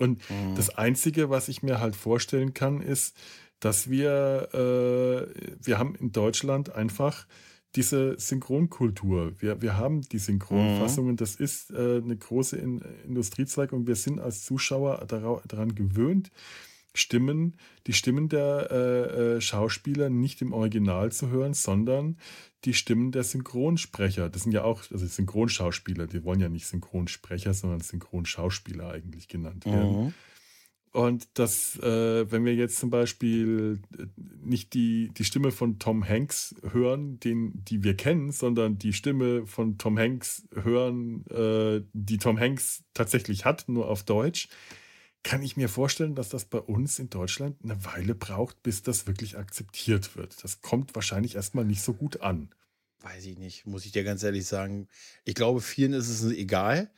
Und 0.00 0.18
mhm. 0.30 0.54
das 0.56 0.70
Einzige, 0.70 1.30
was 1.30 1.48
ich 1.48 1.62
mir 1.62 1.80
halt 1.80 1.94
vorstellen 1.94 2.54
kann, 2.54 2.80
ist, 2.80 3.16
dass 3.60 3.90
wir, 3.90 4.48
äh, 4.54 5.26
wir 5.62 5.78
haben 5.78 5.94
in 5.94 6.12
Deutschland 6.12 6.74
einfach 6.74 7.26
diese 7.76 8.18
Synchronkultur. 8.18 9.32
Wir, 9.38 9.62
wir 9.62 9.76
haben 9.76 10.00
die 10.02 10.18
Synchronfassungen. 10.18 11.12
Mhm. 11.12 11.16
Das 11.16 11.36
ist 11.36 11.70
äh, 11.70 12.00
eine 12.02 12.16
große 12.16 12.56
in 12.56 12.82
Industriezweig 13.06 13.72
und 13.72 13.86
wir 13.86 13.96
sind 13.96 14.18
als 14.18 14.44
Zuschauer 14.44 15.04
daran 15.06 15.74
gewöhnt, 15.74 16.30
Stimmen, 16.94 17.56
die 17.86 17.92
Stimmen 17.92 18.28
der 18.28 18.68
äh, 18.70 19.36
äh, 19.36 19.40
Schauspieler 19.40 20.10
nicht 20.10 20.42
im 20.42 20.52
Original 20.52 21.12
zu 21.12 21.28
hören, 21.28 21.54
sondern 21.54 22.18
die 22.64 22.74
Stimmen 22.74 23.12
der 23.12 23.24
Synchronsprecher. 23.24 24.28
Das 24.28 24.42
sind 24.42 24.52
ja 24.52 24.64
auch, 24.64 24.82
also 24.90 25.06
Synchronschauspieler, 25.06 26.06
die 26.06 26.24
wollen 26.24 26.40
ja 26.40 26.48
nicht 26.48 26.66
Synchronsprecher, 26.66 27.54
sondern 27.54 27.80
Synchronschauspieler 27.80 28.90
eigentlich 28.90 29.28
genannt 29.28 29.64
werden. 29.64 30.04
Mhm. 30.04 30.14
Und 30.92 31.28
das, 31.34 31.78
äh, 31.78 32.30
wenn 32.30 32.44
wir 32.44 32.54
jetzt 32.54 32.78
zum 32.78 32.90
Beispiel 32.90 33.80
äh, 33.96 34.06
nicht 34.42 34.74
die, 34.74 35.10
die 35.16 35.24
Stimme 35.24 35.52
von 35.52 35.78
Tom 35.78 36.06
Hanks 36.06 36.56
hören, 36.68 37.20
den, 37.20 37.64
die 37.64 37.84
wir 37.84 37.96
kennen, 37.96 38.32
sondern 38.32 38.76
die 38.76 38.92
Stimme 38.92 39.46
von 39.46 39.78
Tom 39.78 39.96
Hanks 39.96 40.48
hören, 40.52 41.24
äh, 41.28 41.82
die 41.92 42.18
Tom 42.18 42.40
Hanks 42.40 42.82
tatsächlich 42.92 43.44
hat, 43.44 43.68
nur 43.68 43.88
auf 43.88 44.02
Deutsch, 44.02 44.48
kann 45.22 45.42
ich 45.42 45.56
mir 45.56 45.68
vorstellen, 45.68 46.14
dass 46.14 46.30
das 46.30 46.46
bei 46.46 46.58
uns 46.58 46.98
in 46.98 47.10
Deutschland 47.10 47.56
eine 47.62 47.84
Weile 47.84 48.14
braucht, 48.14 48.62
bis 48.62 48.82
das 48.82 49.06
wirklich 49.06 49.36
akzeptiert 49.36 50.16
wird. 50.16 50.42
Das 50.42 50.62
kommt 50.62 50.94
wahrscheinlich 50.94 51.34
erstmal 51.34 51.64
nicht 51.64 51.82
so 51.82 51.92
gut 51.92 52.22
an. 52.22 52.50
Weiß 53.02 53.24
ich 53.26 53.38
nicht, 53.38 53.66
muss 53.66 53.84
ich 53.84 53.92
dir 53.92 54.04
ganz 54.04 54.22
ehrlich 54.22 54.46
sagen. 54.46 54.88
Ich 55.24 55.34
glaube, 55.34 55.60
vielen 55.60 55.92
ist 55.92 56.08
es 56.08 56.24
egal. 56.32 56.90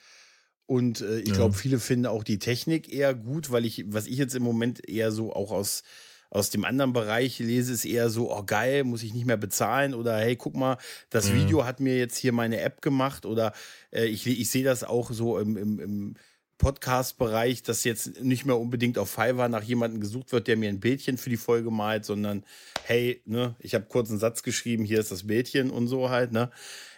Und 0.66 1.00
äh, 1.00 1.20
ich 1.20 1.28
ja. 1.28 1.34
glaube, 1.34 1.54
viele 1.54 1.78
finden 1.80 2.06
auch 2.06 2.24
die 2.24 2.38
Technik 2.38 2.92
eher 2.92 3.14
gut, 3.14 3.50
weil 3.50 3.64
ich, 3.64 3.84
was 3.88 4.06
ich 4.06 4.16
jetzt 4.16 4.34
im 4.34 4.42
Moment 4.42 4.88
eher 4.88 5.12
so 5.12 5.32
auch 5.32 5.50
aus, 5.50 5.82
aus 6.30 6.50
dem 6.50 6.64
anderen 6.64 6.92
Bereich 6.92 7.38
lese, 7.40 7.72
ist 7.72 7.84
eher 7.84 8.08
so, 8.08 8.32
oh 8.32 8.42
geil, 8.44 8.84
muss 8.84 9.02
ich 9.02 9.12
nicht 9.12 9.26
mehr 9.26 9.36
bezahlen 9.36 9.94
oder 9.94 10.16
hey, 10.16 10.36
guck 10.36 10.56
mal, 10.56 10.78
das 11.10 11.28
mhm. 11.28 11.34
Video 11.34 11.64
hat 11.64 11.80
mir 11.80 11.98
jetzt 11.98 12.16
hier 12.16 12.32
meine 12.32 12.60
App 12.60 12.80
gemacht 12.80 13.26
oder 13.26 13.52
äh, 13.90 14.06
ich, 14.06 14.26
ich 14.26 14.50
sehe 14.50 14.64
das 14.64 14.82
auch 14.84 15.10
so 15.12 15.38
im, 15.38 15.56
im, 15.56 15.78
im 15.78 16.14
Podcast-Bereich, 16.62 17.64
dass 17.64 17.82
jetzt 17.82 18.22
nicht 18.22 18.46
mehr 18.46 18.56
unbedingt 18.56 18.96
auf 18.96 19.10
Fiverr 19.10 19.48
nach 19.48 19.64
jemandem 19.64 20.00
gesucht 20.00 20.30
wird, 20.30 20.46
der 20.46 20.56
mir 20.56 20.68
ein 20.68 20.78
Bildchen 20.78 21.18
für 21.18 21.28
die 21.28 21.36
Folge 21.36 21.72
malt, 21.72 22.04
sondern 22.04 22.44
hey, 22.84 23.20
ne, 23.24 23.56
ich 23.58 23.74
habe 23.74 23.86
kurz 23.86 24.10
einen 24.10 24.20
Satz 24.20 24.44
geschrieben, 24.44 24.84
hier 24.84 25.00
ist 25.00 25.10
das 25.10 25.26
Bildchen 25.26 25.70
und 25.70 25.88
so 25.88 26.08
halt, 26.08 26.30
ne. 26.30 26.52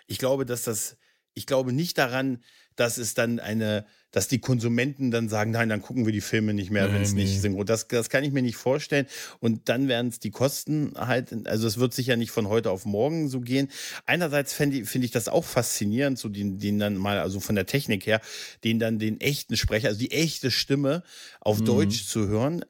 Ich 0.07 0.19
glaube, 0.19 0.45
dass 0.45 0.65
das, 0.65 0.99
ich 1.33 1.47
glaube 1.47 1.73
nicht 1.73 1.97
daran, 1.97 2.45
dass 2.77 2.99
es 2.99 3.15
dann 3.15 3.41
eine, 3.41 3.87
dass 4.15 4.29
die 4.29 4.39
Konsumenten 4.39 5.11
dann 5.11 5.29
sagen, 5.29 5.51
nein, 5.51 5.69
dann 5.69 5.83
gucken 5.83 6.07
wir 6.07 6.13
die 6.13 6.21
Filme 6.21 6.55
nicht 6.55 6.71
mehr, 6.71 6.93
wenn 6.93 7.03
es 7.03 7.15
nee. 7.15 7.25
nicht 7.25 7.41
synchron. 7.41 7.67
Das, 7.67 7.89
das 7.89 8.09
kann 8.09 8.23
ich 8.23 8.31
mir 8.31 8.43
nicht 8.43 8.55
vorstellen. 8.55 9.07
Und 9.41 9.69
dann 9.69 9.89
werden 9.89 10.07
es 10.07 10.21
die 10.21 10.31
Kosten 10.31 10.93
halt, 10.97 11.49
also 11.49 11.67
es 11.67 11.79
wird 11.79 11.95
sicher 11.95 12.17
nicht 12.17 12.31
von 12.31 12.49
heute 12.49 12.71
auf 12.71 12.87
morgen 12.87 13.29
so 13.29 13.41
gehen. 13.41 13.69
Einerseits 14.07 14.53
finde 14.53 14.85
find 14.87 15.05
ich 15.05 15.11
das 15.11 15.27
auch 15.27 15.45
faszinierend, 15.45 16.17
so 16.17 16.29
den, 16.29 16.61
den 16.61 16.79
dann 16.79 16.97
mal, 16.97 17.19
also 17.19 17.41
von 17.41 17.57
der 17.57 17.67
Technik 17.67 18.07
her, 18.07 18.21
den 18.63 18.79
dann 18.79 19.01
den 19.01 19.21
echten 19.21 19.57
Sprecher, 19.57 19.89
also 19.89 19.99
die 19.99 20.13
echte 20.13 20.53
Stimme 20.53 21.03
auf 21.41 21.59
mhm. 21.59 21.65
Deutsch 21.65 22.07
zu 22.07 22.29
hören. 22.29 22.65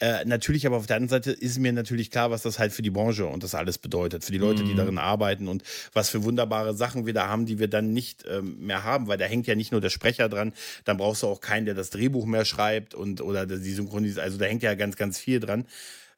Äh, 0.00 0.24
natürlich, 0.24 0.66
aber 0.66 0.76
auf 0.76 0.86
der 0.86 0.96
anderen 0.96 1.22
Seite 1.22 1.30
ist 1.30 1.58
mir 1.58 1.72
natürlich 1.72 2.10
klar, 2.10 2.30
was 2.32 2.42
das 2.42 2.58
halt 2.58 2.72
für 2.72 2.82
die 2.82 2.90
Branche 2.90 3.26
und 3.26 3.44
das 3.44 3.54
alles 3.54 3.78
bedeutet, 3.78 4.24
für 4.24 4.32
die 4.32 4.38
Leute, 4.38 4.64
die 4.64 4.72
mhm. 4.72 4.76
darin 4.76 4.98
arbeiten 4.98 5.46
und 5.46 5.62
was 5.92 6.10
für 6.10 6.24
wunderbare 6.24 6.74
Sachen 6.74 7.06
wir 7.06 7.14
da 7.14 7.28
haben, 7.28 7.46
die 7.46 7.60
wir 7.60 7.68
dann 7.68 7.92
nicht 7.92 8.24
ähm, 8.28 8.58
mehr 8.58 8.82
haben, 8.82 9.06
weil 9.06 9.18
da 9.18 9.24
hängt 9.24 9.46
ja 9.46 9.54
nicht 9.54 9.70
nur 9.70 9.80
der 9.80 9.90
Sprecher 9.90 10.28
dran, 10.28 10.52
dann 10.84 10.96
brauchst 10.96 11.22
du 11.22 11.28
auch 11.28 11.40
keinen, 11.40 11.64
der 11.64 11.74
das 11.74 11.90
Drehbuch 11.90 12.26
mehr 12.26 12.44
schreibt 12.44 12.94
und 12.94 13.20
oder 13.20 13.46
die 13.46 13.72
Synchronisation, 13.72 14.24
also 14.24 14.36
da 14.36 14.46
hängt 14.46 14.64
ja 14.64 14.74
ganz, 14.74 14.96
ganz 14.96 15.18
viel 15.18 15.38
dran. 15.38 15.64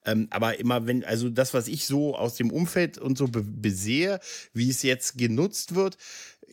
Ähm, 0.07 0.29
aber 0.31 0.59
immer 0.59 0.87
wenn, 0.87 1.05
also 1.05 1.29
das, 1.29 1.53
was 1.53 1.69
ich 1.69 1.85
so 1.85 2.17
aus 2.17 2.37
dem 2.37 2.51
Umfeld 2.51 2.97
und 2.97 3.19
so 3.19 3.29
be 3.29 3.43
besehe, 3.43 4.21
wie 4.55 4.71
es 4.71 4.83
jetzt 4.83 5.19
genutzt 5.19 5.75
wird, 5.75 5.99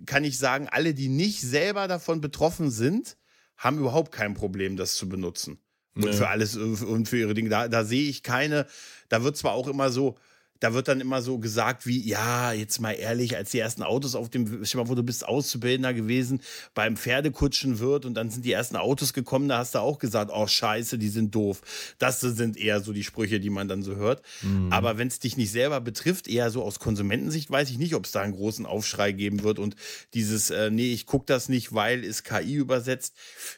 kann 0.05 0.25
ich 0.25 0.37
sagen, 0.37 0.67
alle, 0.69 0.93
die 0.93 1.07
nicht 1.07 1.39
selber 1.39 1.87
davon 1.87 2.19
betroffen 2.19 2.69
sind, 2.69 3.15
haben 3.55 3.79
überhaupt 3.79 4.11
kein 4.11 4.33
Problem, 4.33 4.75
das 4.75 4.95
zu 4.95 5.07
benutzen. 5.07 5.59
Und 5.95 6.05
ja. 6.05 6.13
für 6.13 6.27
alles 6.27 6.55
äh, 6.55 6.59
und 6.59 7.07
für 7.07 7.17
ihre 7.17 7.33
Dinge. 7.33 7.49
Da, 7.49 7.67
da 7.67 7.83
sehe 7.83 8.09
ich 8.09 8.23
keine, 8.23 8.65
da 9.09 9.23
wird 9.23 9.37
zwar 9.37 9.53
auch 9.53 9.67
immer 9.67 9.89
so, 9.89 10.17
da 10.63 10.73
wird 10.73 10.87
dann 10.87 11.01
immer 11.01 11.21
so 11.21 11.39
gesagt 11.39 11.85
wie, 11.85 11.99
ja, 12.07 12.53
jetzt 12.53 12.79
mal 12.79 12.93
ehrlich, 12.93 13.35
als 13.35 13.51
die 13.51 13.59
ersten 13.59 13.83
Autos 13.83 14.15
auf 14.15 14.29
dem, 14.29 14.63
schau 14.63 14.77
mal, 14.77 14.87
wo 14.87 14.95
du 14.95 15.03
bist 15.03 15.27
Auszubildender 15.27 15.93
gewesen, 15.93 16.39
beim 16.73 16.95
Pferdekutschen 16.95 17.79
wird 17.79 18.05
und 18.05 18.13
dann 18.13 18.29
sind 18.29 18.45
die 18.45 18.53
ersten 18.53 18.77
Autos 18.77 19.11
gekommen, 19.11 19.49
da 19.49 19.57
hast 19.57 19.75
du 19.75 19.79
auch 19.79 19.99
gesagt, 19.99 20.31
oh 20.33 20.47
scheiße, 20.47 20.97
die 20.97 21.09
sind 21.09 21.35
doof. 21.35 21.61
Das 21.99 22.21
sind 22.21 22.55
eher 22.55 22.79
so 22.79 22.93
die 22.93 23.03
Sprüche, 23.03 23.41
die 23.41 23.49
man 23.49 23.67
dann 23.67 23.83
so 23.83 23.97
hört. 23.97 24.21
Mhm. 24.41 24.71
Aber 24.71 24.97
wenn 24.97 25.09
es 25.09 25.19
dich 25.19 25.35
nicht 25.35 25.51
selber 25.51 25.81
betrifft, 25.81 26.29
eher 26.29 26.49
so 26.49 26.63
aus 26.63 26.79
Konsumentensicht, 26.79 27.51
weiß 27.51 27.69
ich 27.69 27.77
nicht, 27.77 27.93
ob 27.93 28.05
es 28.05 28.13
da 28.13 28.21
einen 28.21 28.33
großen 28.33 28.65
Aufschrei 28.65 29.11
geben 29.11 29.43
wird 29.43 29.59
und 29.59 29.75
dieses, 30.13 30.49
äh, 30.49 30.71
nee, 30.71 30.93
ich 30.93 31.05
gucke 31.07 31.25
das 31.25 31.49
nicht, 31.49 31.73
weil 31.73 32.05
es 32.05 32.23
KI 32.23 32.53
übersetzt. 32.53 33.15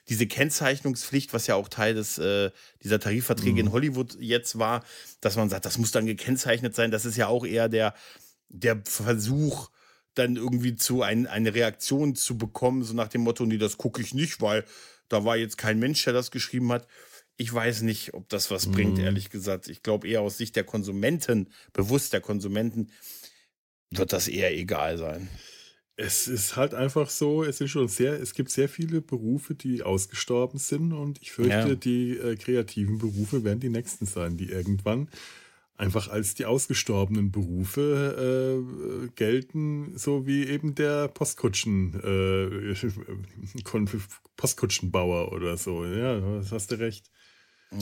Diese 0.09 0.25
Kennzeichnungspflicht, 0.25 1.33
was 1.33 1.45
ja 1.45 1.53
auch 1.53 1.69
Teil 1.69 1.93
des, 1.93 2.17
äh, 2.17 2.49
dieser 2.83 2.99
Tarifverträge 2.99 3.51
mhm. 3.51 3.67
in 3.67 3.71
Hollywood 3.71 4.17
jetzt 4.19 4.57
war, 4.57 4.83
dass 5.21 5.35
man 5.35 5.49
sagt, 5.49 5.65
das 5.65 5.77
muss 5.77 5.91
dann 5.91 6.05
gekennzeichnet 6.05 6.75
sein. 6.75 6.91
Das 6.91 7.05
ist 7.05 7.17
ja 7.17 7.27
auch 7.27 7.45
eher 7.45 7.69
der, 7.69 7.93
der 8.49 8.81
Versuch, 8.85 9.69
dann 10.13 10.37
irgendwie 10.37 10.75
zu 10.75 11.01
ein, 11.01 11.27
eine 11.27 11.53
Reaktion 11.53 12.15
zu 12.15 12.37
bekommen, 12.37 12.83
so 12.83 12.93
nach 12.93 13.09
dem 13.09 13.21
Motto, 13.21 13.45
nee, 13.45 13.57
das 13.57 13.77
gucke 13.77 14.01
ich 14.01 14.13
nicht, 14.13 14.41
weil 14.41 14.63
da 15.09 15.25
war 15.25 15.37
jetzt 15.37 15.57
kein 15.57 15.77
Mensch, 15.77 16.03
der 16.03 16.13
das 16.13 16.31
geschrieben 16.31 16.71
hat. 16.71 16.87
Ich 17.37 17.53
weiß 17.53 17.81
nicht, 17.81 18.13
ob 18.13 18.29
das 18.29 18.49
was 18.49 18.67
mhm. 18.67 18.71
bringt, 18.71 18.99
ehrlich 18.99 19.29
gesagt. 19.29 19.67
Ich 19.67 19.83
glaube 19.83 20.07
eher 20.07 20.21
aus 20.21 20.37
Sicht 20.37 20.55
der 20.55 20.63
Konsumenten, 20.63 21.49
bewusst 21.73 22.13
der 22.13 22.21
Konsumenten, 22.21 22.91
wird 23.91 24.13
das 24.13 24.27
eher 24.27 24.55
egal 24.55 24.97
sein. 24.97 25.29
Es 25.97 26.27
ist 26.27 26.57
halt 26.57 26.73
einfach 26.73 27.09
so, 27.09 27.43
es 27.43 27.57
sind 27.57 27.69
schon 27.69 27.87
sehr, 27.87 28.19
es 28.21 28.33
gibt 28.33 28.49
sehr 28.49 28.67
viele 28.67 28.99
Berufe, 29.01 29.55
die 29.55 29.81
ausgestorben 29.81 30.59
sind 30.59 30.91
und 30.91 31.21
ich 31.21 31.31
fürchte, 31.31 31.69
ja. 31.69 31.75
die 31.75 32.17
äh, 32.17 32.35
kreativen 32.35 32.97
Berufe 32.97 33.45
werden 33.45 33.61
die 33.61 33.69
nächsten 33.69 34.05
sein, 34.05 34.35
die 34.35 34.49
irgendwann 34.49 35.07
einfach 35.77 36.09
als 36.09 36.35
die 36.35 36.45
ausgestorbenen 36.45 37.31
Berufe 37.31 38.63
äh, 39.05 39.07
gelten, 39.15 39.97
so 39.97 40.25
wie 40.25 40.45
eben 40.45 40.75
der 40.75 41.07
Postkutschen, 41.07 41.93
äh, 42.03 42.75
Postkutschenbauer 44.37 45.31
oder 45.31 45.57
so. 45.57 45.85
Ja, 45.85 46.19
das 46.19 46.51
hast 46.51 46.71
du 46.71 46.79
recht. 46.79 47.09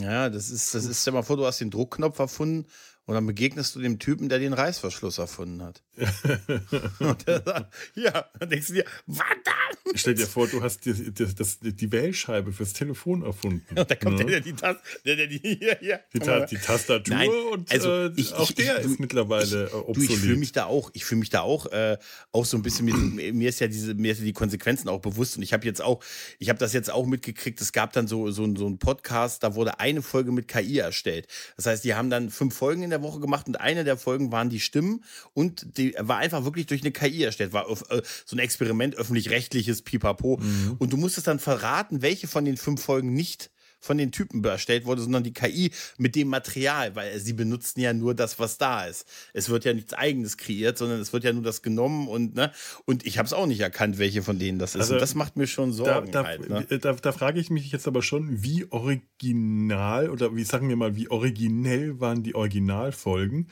Ja, 0.00 0.28
das 0.28 0.50
ist, 0.50 0.74
das 0.74 0.86
ist, 0.86 1.02
stell 1.02 1.12
mal 1.12 1.22
vor, 1.22 1.36
du 1.36 1.44
hast 1.44 1.60
den 1.60 1.70
Druckknopf 1.70 2.18
erfunden 2.18 2.66
und 3.06 3.14
dann 3.14 3.26
begegnest 3.26 3.74
du 3.74 3.80
dem 3.80 3.98
Typen, 3.98 4.28
der 4.28 4.38
den 4.38 4.52
Reißverschluss 4.52 5.18
erfunden 5.18 5.62
hat. 5.62 5.82
und 6.98 7.26
der 7.26 7.42
sagt, 7.42 7.74
ja, 7.94 8.24
dann 8.38 8.48
denkst 8.48 8.68
du 8.68 8.72
dir, 8.74 8.84
verdammt! 9.06 9.54
Stell 9.94 10.14
dir 10.14 10.26
vor, 10.26 10.48
du 10.48 10.62
hast 10.62 10.86
die, 10.86 11.12
die, 11.12 11.34
das, 11.34 11.58
die 11.60 11.92
Wählscheibe 11.92 12.52
fürs 12.52 12.72
Telefon 12.72 13.22
erfunden. 13.22 13.62
Und 13.76 13.90
da 13.90 13.94
kommt 13.94 14.18
ja. 14.18 14.24
der, 14.24 14.40
der 14.40 14.40
die 14.40 14.52
Taste, 14.54 14.82
der, 15.04 15.16
der 15.16 15.26
die, 15.26 15.38
hier, 15.42 15.76
hier. 15.78 16.00
Die, 16.12 16.18
Ta 16.18 16.46
die 16.46 16.56
Tastatur 16.56 17.14
Nein, 17.14 17.30
und 17.52 17.70
also 17.70 17.90
äh, 17.90 18.12
ich, 18.16 18.32
auch 18.32 18.48
ich, 18.48 18.56
der 18.56 18.80
ich, 18.80 18.86
ist 18.86 19.00
mittlerweile 19.00 19.66
ich, 19.66 19.74
obsolet. 19.74 19.96
Du, 19.96 20.12
ich 20.14 20.18
fühle 20.18 20.36
mich 20.36 20.52
da 20.52 20.64
auch, 20.64 20.90
ich 20.94 21.04
fühle 21.04 21.20
mich 21.20 21.30
da 21.30 21.42
auch, 21.42 21.66
äh, 21.66 21.98
auch 22.32 22.44
so 22.44 22.56
ein 22.56 22.62
bisschen, 22.62 22.86
mir, 22.86 23.32
mir, 23.32 23.48
ist 23.48 23.60
ja 23.60 23.68
diese, 23.68 23.94
mir 23.94 24.12
ist 24.12 24.18
ja 24.18 24.24
die 24.24 24.32
Konsequenzen 24.32 24.88
auch 24.88 25.00
bewusst 25.00 25.36
und 25.36 25.42
ich 25.42 25.52
habe 25.52 25.66
jetzt 25.66 25.82
auch, 25.82 26.02
ich 26.38 26.48
habe 26.48 26.58
das 26.58 26.72
jetzt 26.72 26.90
auch 26.90 27.06
mitgekriegt, 27.06 27.60
es 27.60 27.72
gab 27.72 27.92
dann 27.92 28.08
so, 28.08 28.30
so, 28.30 28.52
so 28.56 28.66
einen 28.66 28.78
Podcast, 28.78 29.42
da 29.42 29.54
wurde 29.54 29.80
eine 29.80 30.02
Folge 30.02 30.32
mit 30.32 30.48
KI 30.48 30.78
erstellt. 30.78 31.28
Das 31.56 31.66
heißt, 31.66 31.84
die 31.84 31.94
haben 31.94 32.10
dann 32.10 32.30
fünf 32.30 32.54
Folgen 32.54 32.82
in 32.82 32.90
der 32.94 33.02
Woche 33.02 33.20
gemacht 33.20 33.46
und 33.46 33.60
eine 33.60 33.84
der 33.84 33.96
Folgen 33.96 34.32
waren 34.32 34.48
die 34.48 34.60
Stimmen 34.60 35.04
und 35.32 35.78
die 35.78 35.94
war 35.98 36.18
einfach 36.18 36.44
wirklich 36.44 36.66
durch 36.66 36.82
eine 36.82 36.92
KI 36.92 37.24
erstellt, 37.24 37.52
war 37.52 37.68
äh, 37.68 38.02
so 38.24 38.36
ein 38.36 38.38
Experiment, 38.38 38.96
öffentlich-rechtliches 38.96 39.82
Pipapo. 39.82 40.38
Mhm. 40.38 40.76
Und 40.78 40.92
du 40.92 40.96
musstest 40.96 41.26
dann 41.26 41.38
verraten, 41.38 42.02
welche 42.02 42.28
von 42.28 42.44
den 42.44 42.56
fünf 42.56 42.82
Folgen 42.82 43.12
nicht 43.12 43.50
von 43.84 43.98
den 43.98 44.12
Typen 44.12 44.42
erstellt 44.44 44.84
wurde, 44.86 45.02
sondern 45.02 45.22
die 45.22 45.32
KI 45.32 45.70
mit 45.98 46.16
dem 46.16 46.28
Material, 46.28 46.96
weil 46.96 47.18
sie 47.18 47.32
benutzen 47.32 47.80
ja 47.80 47.92
nur 47.92 48.14
das, 48.14 48.38
was 48.38 48.58
da 48.58 48.84
ist. 48.86 49.06
Es 49.32 49.48
wird 49.48 49.64
ja 49.64 49.72
nichts 49.72 49.92
Eigenes 49.92 50.36
kreiert, 50.36 50.78
sondern 50.78 51.00
es 51.00 51.12
wird 51.12 51.24
ja 51.24 51.32
nur 51.32 51.42
das 51.42 51.62
genommen 51.62 52.08
und 52.08 52.34
ne 52.34 52.52
und 52.84 53.06
ich 53.06 53.18
habe 53.18 53.26
es 53.26 53.32
auch 53.32 53.46
nicht 53.46 53.60
erkannt, 53.60 53.98
welche 53.98 54.22
von 54.22 54.38
denen 54.38 54.58
das 54.58 54.74
ist. 54.74 54.82
Also, 54.82 54.94
und 54.94 55.00
das 55.00 55.14
macht 55.14 55.36
mir 55.36 55.46
schon 55.46 55.72
Sorgen. 55.72 56.10
Da, 56.10 56.22
da, 56.22 56.28
halt, 56.28 56.48
ne? 56.48 56.78
da, 56.78 56.92
da 56.92 57.12
frage 57.12 57.40
ich 57.40 57.50
mich 57.50 57.70
jetzt 57.72 57.86
aber 57.86 58.02
schon, 58.02 58.42
wie 58.42 58.66
original 58.70 60.10
oder 60.10 60.34
wie 60.34 60.44
sagen 60.44 60.68
wir 60.68 60.76
mal, 60.76 60.96
wie 60.96 61.10
originell 61.10 62.00
waren 62.00 62.22
die 62.22 62.34
Originalfolgen? 62.34 63.48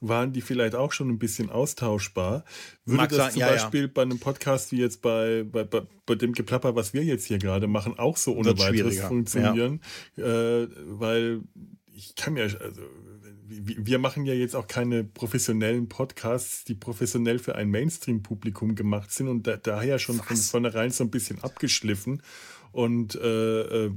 Waren 0.00 0.32
die 0.32 0.40
vielleicht 0.40 0.74
auch 0.74 0.92
schon 0.92 1.08
ein 1.08 1.18
bisschen 1.18 1.50
austauschbar. 1.50 2.44
Würde 2.84 2.96
Mag 2.96 3.08
das 3.10 3.18
sein, 3.18 3.30
zum 3.32 3.40
ja, 3.40 3.48
Beispiel 3.48 3.82
ja. 3.82 3.90
bei 3.92 4.02
einem 4.02 4.18
Podcast 4.18 4.72
wie 4.72 4.78
jetzt 4.78 5.02
bei, 5.02 5.44
bei, 5.50 5.64
bei, 5.64 5.82
bei, 6.04 6.14
dem 6.14 6.32
Geplapper, 6.32 6.76
was 6.76 6.92
wir 6.92 7.02
jetzt 7.02 7.26
hier 7.26 7.38
gerade 7.38 7.66
machen, 7.66 7.98
auch 7.98 8.16
so 8.16 8.34
ohne 8.34 8.46
Wird 8.46 8.60
weiteres 8.60 9.00
funktionieren? 9.00 9.80
Ja. 10.16 10.62
Äh, 10.62 10.68
weil 10.86 11.40
ich 11.94 12.14
kann 12.14 12.34
mir, 12.34 12.42
also 12.42 12.82
wir 13.48 13.98
machen 13.98 14.26
ja 14.26 14.34
jetzt 14.34 14.56
auch 14.56 14.66
keine 14.66 15.04
professionellen 15.04 15.88
Podcasts, 15.88 16.64
die 16.64 16.74
professionell 16.74 17.38
für 17.38 17.54
ein 17.54 17.70
Mainstream-Publikum 17.70 18.74
gemacht 18.74 19.12
sind 19.12 19.28
und 19.28 19.46
da, 19.46 19.56
daher 19.56 19.98
schon 19.98 20.18
was? 20.18 20.26
von 20.26 20.36
vornherein 20.36 20.90
so 20.90 21.04
ein 21.04 21.10
bisschen 21.10 21.42
abgeschliffen 21.42 22.22
und 22.72 23.14
äh, 23.14 23.86
äh, 23.86 23.90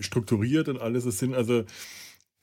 strukturiert 0.00 0.68
und 0.68 0.80
alles 0.80 1.04
es 1.04 1.18
sind. 1.18 1.34
Also 1.34 1.64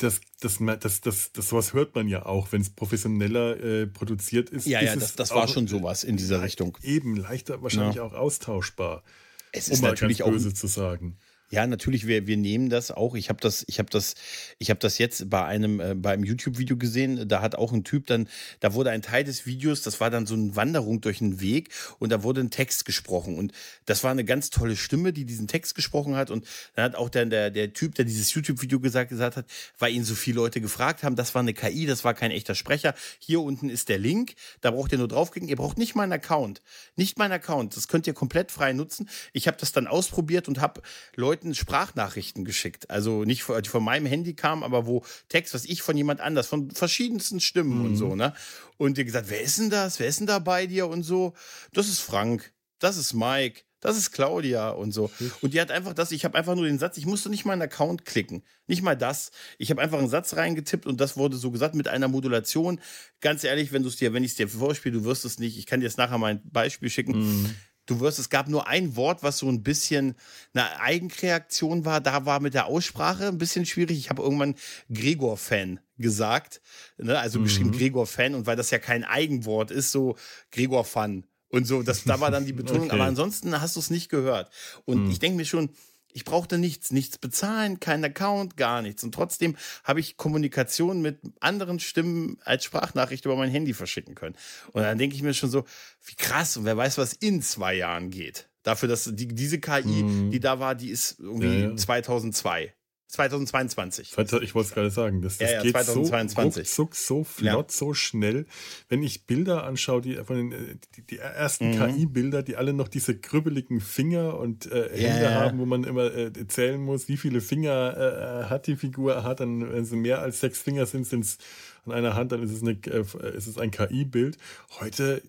das, 0.03 0.21
das, 0.39 0.57
das, 0.79 1.01
das, 1.01 1.31
das, 1.31 1.49
sowas 1.49 1.73
hört 1.73 1.95
man 1.95 2.07
ja 2.07 2.25
auch, 2.25 2.51
wenn 2.51 2.61
es 2.61 2.69
professioneller 2.69 3.59
äh, 3.63 3.87
produziert 3.87 4.49
ist. 4.49 4.65
Ja, 4.65 4.79
ist 4.79 4.85
ja, 4.85 4.95
das, 4.95 5.15
das 5.15 5.31
war 5.31 5.47
schon 5.47 5.67
sowas 5.67 6.03
in 6.03 6.17
dieser 6.17 6.41
Richtung. 6.41 6.77
Eben, 6.81 7.15
leichter 7.15 7.61
wahrscheinlich 7.61 7.97
ja. 7.97 8.03
auch 8.03 8.13
austauschbar. 8.13 9.03
Es 9.51 9.67
ist 9.67 9.81
um 9.81 9.89
natürlich 9.89 10.19
mal 10.19 10.25
ganz 10.25 10.43
böse 10.43 10.49
auch, 10.49 10.59
zu 10.59 10.67
sagen. 10.67 11.17
Ja, 11.51 11.67
natürlich, 11.67 12.07
wir, 12.07 12.27
wir 12.27 12.37
nehmen 12.37 12.69
das 12.69 12.91
auch. 12.91 13.13
Ich 13.13 13.27
habe 13.27 13.41
das, 13.41 13.65
ich 13.67 13.77
habe 13.77 13.89
das, 13.89 14.15
ich 14.57 14.69
habe 14.69 14.79
das 14.79 14.97
jetzt 14.97 15.29
bei 15.29 15.43
einem, 15.43 15.81
äh, 15.81 15.95
einem 16.07 16.23
YouTube-Video 16.23 16.77
gesehen. 16.77 17.27
Da 17.27 17.41
hat 17.41 17.55
auch 17.55 17.73
ein 17.73 17.83
Typ 17.83 18.07
dann, 18.07 18.29
da 18.61 18.73
wurde 18.73 18.91
ein 18.91 19.01
Teil 19.01 19.25
des 19.25 19.45
Videos, 19.45 19.81
das 19.81 19.99
war 19.99 20.09
dann 20.09 20.25
so 20.25 20.33
eine 20.33 20.55
Wanderung 20.55 21.01
durch 21.01 21.19
einen 21.19 21.41
Weg 21.41 21.69
und 21.99 22.09
da 22.09 22.23
wurde 22.23 22.39
ein 22.39 22.51
Text 22.51 22.85
gesprochen. 22.85 23.37
Und 23.37 23.51
das 23.85 24.01
war 24.05 24.11
eine 24.11 24.23
ganz 24.23 24.49
tolle 24.49 24.77
Stimme, 24.77 25.11
die 25.11 25.25
diesen 25.25 25.49
Text 25.49 25.75
gesprochen 25.75 26.15
hat. 26.15 26.31
Und 26.31 26.47
dann 26.75 26.85
hat 26.85 26.95
auch 26.95 27.09
dann 27.09 27.29
der, 27.29 27.51
der 27.51 27.73
Typ, 27.73 27.95
der 27.95 28.05
dieses 28.05 28.33
YouTube-Video 28.33 28.79
gesagt, 28.79 29.09
gesagt 29.09 29.35
hat, 29.35 29.45
weil 29.77 29.93
ihn 29.93 30.05
so 30.05 30.15
viele 30.15 30.37
Leute 30.37 30.61
gefragt 30.61 31.03
haben, 31.03 31.17
das 31.17 31.35
war 31.35 31.41
eine 31.41 31.53
KI, 31.53 31.85
das 31.85 32.05
war 32.05 32.13
kein 32.13 32.31
echter 32.31 32.55
Sprecher. 32.55 32.95
Hier 33.19 33.41
unten 33.41 33.69
ist 33.69 33.89
der 33.89 33.99
Link, 33.99 34.35
da 34.61 34.71
braucht 34.71 34.93
ihr 34.93 34.99
nur 34.99 35.09
draufklicken. 35.09 35.49
Ihr 35.49 35.57
braucht 35.57 35.77
nicht 35.77 35.95
meinen 35.95 36.13
Account. 36.13 36.61
Nicht 36.95 37.19
meinen 37.19 37.33
Account. 37.33 37.75
Das 37.75 37.89
könnt 37.89 38.07
ihr 38.07 38.13
komplett 38.13 38.53
frei 38.53 38.71
nutzen. 38.71 39.09
Ich 39.33 39.47
habe 39.47 39.57
das 39.59 39.73
dann 39.73 39.87
ausprobiert 39.87 40.47
und 40.47 40.61
habe 40.61 40.81
Leute 41.17 41.40
Leuten 41.41 41.55
Sprachnachrichten 41.55 42.45
geschickt. 42.45 42.89
Also 42.89 43.23
nicht 43.23 43.45
die 43.47 43.69
von 43.69 43.83
meinem 43.83 44.05
Handy 44.05 44.35
kamen, 44.35 44.63
aber 44.63 44.85
wo 44.85 45.03
Text, 45.27 45.53
was 45.53 45.65
ich 45.65 45.81
von 45.81 45.97
jemand 45.97 46.21
anders, 46.21 46.47
von 46.47 46.69
verschiedensten 46.71 47.39
Stimmen 47.39 47.79
mhm. 47.79 47.85
und 47.85 47.95
so, 47.95 48.15
ne? 48.15 48.33
Und 48.77 48.97
dir 48.97 49.05
gesagt, 49.05 49.29
wer 49.29 49.41
ist 49.41 49.57
denn 49.57 49.69
das? 49.69 49.99
Wer 49.99 50.07
ist 50.07 50.19
denn 50.19 50.27
da 50.27 50.39
bei 50.39 50.67
dir 50.67 50.87
und 50.87 51.03
so? 51.03 51.33
Das 51.73 51.87
ist 51.87 51.99
Frank, 51.99 52.53
das 52.79 52.97
ist 52.97 53.13
Mike, 53.13 53.61
das 53.79 53.97
ist 53.97 54.11
Claudia 54.11 54.69
und 54.69 54.91
so. 54.91 55.09
Und 55.41 55.53
die 55.53 55.61
hat 55.61 55.71
einfach 55.71 55.93
das, 55.93 56.11
ich 56.11 56.25
habe 56.25 56.37
einfach 56.37 56.55
nur 56.55 56.65
den 56.65 56.77
Satz, 56.77 56.97
ich 56.97 57.07
musste 57.07 57.29
nicht 57.29 57.45
mal 57.45 57.53
einen 57.53 57.63
Account 57.63 58.05
klicken. 58.05 58.43
Nicht 58.67 58.83
mal 58.83 58.95
das. 58.95 59.31
Ich 59.57 59.71
habe 59.71 59.81
einfach 59.81 59.97
einen 59.97 60.09
Satz 60.09 60.35
reingetippt 60.35 60.85
und 60.85 61.01
das 61.01 61.17
wurde 61.17 61.37
so 61.37 61.49
gesagt 61.49 61.73
mit 61.73 61.87
einer 61.87 62.07
Modulation. 62.07 62.79
Ganz 63.19 63.43
ehrlich, 63.43 63.71
wenn 63.71 63.81
du 63.81 63.89
es 63.89 63.95
dir, 63.95 64.13
wenn 64.13 64.23
ich 64.23 64.31
es 64.31 64.37
dir 64.37 64.47
vorspiele, 64.47 64.99
du 64.99 65.05
wirst 65.05 65.25
es 65.25 65.39
nicht, 65.39 65.57
ich 65.57 65.65
kann 65.65 65.79
dir 65.79 65.87
jetzt 65.87 65.97
nachher 65.97 66.19
mal 66.19 66.33
ein 66.33 66.41
Beispiel 66.51 66.89
schicken. 66.89 67.41
Mhm 67.41 67.55
du 67.85 67.99
wirst, 67.99 68.19
es 68.19 68.29
gab 68.29 68.47
nur 68.47 68.67
ein 68.67 68.95
Wort, 68.95 69.23
was 69.23 69.39
so 69.39 69.47
ein 69.47 69.63
bisschen 69.63 70.15
eine 70.53 70.79
Eigenkreation 70.79 71.85
war. 71.85 72.01
Da 72.01 72.25
war 72.25 72.39
mit 72.39 72.53
der 72.53 72.67
Aussprache 72.67 73.27
ein 73.27 73.37
bisschen 73.37 73.65
schwierig. 73.65 73.97
Ich 73.97 74.09
habe 74.09 74.21
irgendwann 74.21 74.55
Gregor-Fan 74.91 75.79
gesagt, 75.97 76.61
ne? 76.97 77.19
also 77.19 77.39
mhm. 77.39 77.43
geschrieben 77.43 77.71
Gregor-Fan 77.71 78.35
und 78.35 78.47
weil 78.47 78.55
das 78.55 78.71
ja 78.71 78.79
kein 78.79 79.03
Eigenwort 79.03 79.71
ist, 79.71 79.91
so 79.91 80.15
Gregor-Fan 80.51 81.25
Und 81.49 81.67
so, 81.67 81.83
das, 81.83 82.03
da 82.03 82.19
war 82.19 82.31
dann 82.31 82.45
die 82.45 82.53
Betonung, 82.53 82.85
okay. 82.85 82.93
aber 82.93 83.05
ansonsten 83.05 83.59
hast 83.59 83.75
du 83.75 83.79
es 83.79 83.89
nicht 83.89 84.09
gehört. 84.09 84.51
Und 84.85 85.05
hm. 85.05 85.11
ich 85.11 85.19
denke 85.19 85.37
mir 85.37 85.45
schon, 85.45 85.69
ich 86.13 86.25
brauchte 86.25 86.57
nichts, 86.57 86.91
nichts 86.91 87.17
bezahlen, 87.17 87.79
keinen 87.79 88.05
Account, 88.05 88.57
gar 88.57 88.81
nichts. 88.81 89.03
Und 89.03 89.13
trotzdem 89.13 89.55
habe 89.83 89.99
ich 89.99 90.17
Kommunikation 90.17 91.01
mit 91.01 91.19
anderen 91.39 91.79
Stimmen 91.79 92.37
als 92.43 92.63
Sprachnachricht 92.65 93.25
über 93.25 93.35
mein 93.35 93.49
Handy 93.49 93.73
verschicken 93.73 94.15
können. 94.15 94.35
Und 94.71 94.83
dann 94.83 94.97
denke 94.97 95.15
ich 95.15 95.23
mir 95.23 95.33
schon 95.33 95.49
so, 95.49 95.65
wie 96.05 96.15
krass, 96.15 96.57
und 96.57 96.65
wer 96.65 96.77
weiß, 96.77 96.97
was 96.97 97.13
in 97.13 97.41
zwei 97.41 97.75
Jahren 97.75 98.09
geht. 98.09 98.49
Dafür, 98.63 98.89
dass 98.89 99.09
die, 99.11 99.27
diese 99.27 99.59
KI, 99.59 100.03
mhm. 100.03 100.31
die 100.31 100.39
da 100.39 100.59
war, 100.59 100.75
die 100.75 100.89
ist 100.89 101.19
irgendwie 101.19 101.61
ja, 101.61 101.69
ja. 101.69 101.75
2002. 101.75 102.73
2022. 103.11 104.11
Ich 104.11 104.17
wollte 104.17 104.37
es 104.37 104.73
gerade 104.73 104.89
sagen, 104.89 105.21
das, 105.21 105.37
das 105.37 105.51
ja, 105.51 105.57
ja, 105.57 105.63
geht 105.63 105.73
2022. 105.73 106.69
so 106.69 106.83
ruckzuck, 106.83 106.95
so 106.95 107.23
flott, 107.25 107.71
ja. 107.71 107.77
so 107.77 107.93
schnell. 107.93 108.45
Wenn 108.87 109.03
ich 109.03 109.25
Bilder 109.25 109.65
anschaue, 109.65 110.01
die 110.01 110.15
von 110.15 110.37
den 110.37 110.51
äh, 110.53 110.75
die, 110.95 111.01
die 111.01 111.17
ersten 111.17 111.71
mhm. 111.71 111.95
KI-Bilder, 111.95 112.41
die 112.41 112.55
alle 112.55 112.73
noch 112.73 112.87
diese 112.87 113.17
krübbeligen 113.17 113.81
Finger 113.81 114.39
und 114.39 114.71
äh, 114.71 114.89
Hände 114.93 115.33
haben, 115.35 115.59
wo 115.59 115.65
man 115.65 115.83
immer 115.83 116.13
äh, 116.15 116.31
zählen 116.47 116.81
muss, 116.81 117.09
wie 117.09 117.17
viele 117.17 117.41
Finger 117.41 117.97
äh, 117.97 118.49
hat 118.49 118.67
die 118.67 118.77
Figur, 118.77 119.23
hat 119.23 119.41
dann, 119.41 119.71
wenn 119.71 119.83
sie 119.83 119.97
mehr 119.97 120.19
als 120.19 120.39
sechs 120.39 120.59
Finger 120.59 120.85
sind, 120.85 121.05
sind 121.05 121.25
es 121.25 121.37
an 121.85 121.91
einer 121.91 122.15
Hand, 122.15 122.31
dann 122.31 122.41
ist 122.43 122.51
es, 122.51 122.61
eine, 122.61 122.77
äh, 122.87 123.35
ist 123.35 123.47
es 123.47 123.57
ein 123.57 123.71
KI-Bild. 123.71 124.37
Heute 124.79 125.21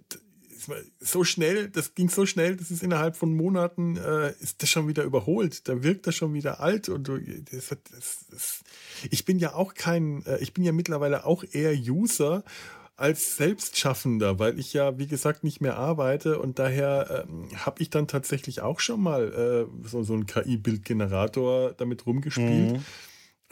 so 1.01 1.25
schnell, 1.25 1.69
das 1.69 1.95
ging 1.95 2.09
so 2.09 2.27
schnell, 2.27 2.57
das 2.57 2.71
ist 2.71 2.83
innerhalb 2.83 3.17
von 3.17 3.35
Monaten, 3.35 3.97
äh, 3.97 4.33
ist 4.41 4.63
das 4.63 4.69
schon 4.69 4.89
wieder 4.89 5.05
überholt. 5.05 5.69
Da 5.69 5.83
wirkt 5.83 6.07
das 6.07 6.15
schon 6.15 6.35
wieder 6.35 6.61
alt 6.61 6.89
und 6.89 7.09
das, 7.51 7.69
das, 7.69 8.27
das, 8.31 8.65
ich 9.11 9.25
bin 9.25 9.39
ja 9.39 9.55
auch 9.55 9.75
kein, 9.75 10.25
äh, 10.27 10.39
ich 10.39 10.53
bin 10.55 10.65
ja 10.65 10.73
mittlerweile 10.73 11.25
auch 11.25 11.45
eher 11.51 11.73
User 11.73 12.45
als 12.97 13.37
Selbstschaffender, 13.37 14.39
weil 14.39 14.59
ich 14.59 14.73
ja, 14.75 14.99
wie 14.99 15.07
gesagt, 15.07 15.45
nicht 15.45 15.61
mehr 15.61 15.77
arbeite 15.77 16.39
und 16.39 16.59
daher 16.59 17.27
ähm, 17.29 17.49
habe 17.57 17.83
ich 17.83 17.91
dann 17.91 18.07
tatsächlich 18.07 18.61
auch 18.61 18.81
schon 18.81 19.03
mal 19.03 19.69
äh, 19.83 19.89
so, 19.89 20.03
so 20.03 20.13
einen 20.13 20.27
KI-Bildgenerator 20.27 21.73
damit 21.73 22.07
rumgespielt. 22.07 22.73
Mhm 22.73 22.85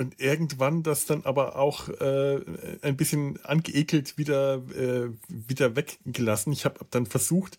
und 0.00 0.18
irgendwann 0.18 0.82
das 0.82 1.04
dann 1.04 1.26
aber 1.26 1.56
auch 1.56 1.90
äh, 1.90 2.40
ein 2.80 2.96
bisschen 2.96 3.38
angeekelt 3.44 4.16
wieder, 4.16 4.54
äh, 4.74 5.10
wieder 5.28 5.76
weggelassen. 5.76 6.54
Ich 6.54 6.64
habe 6.64 6.86
dann 6.90 7.04
versucht, 7.04 7.58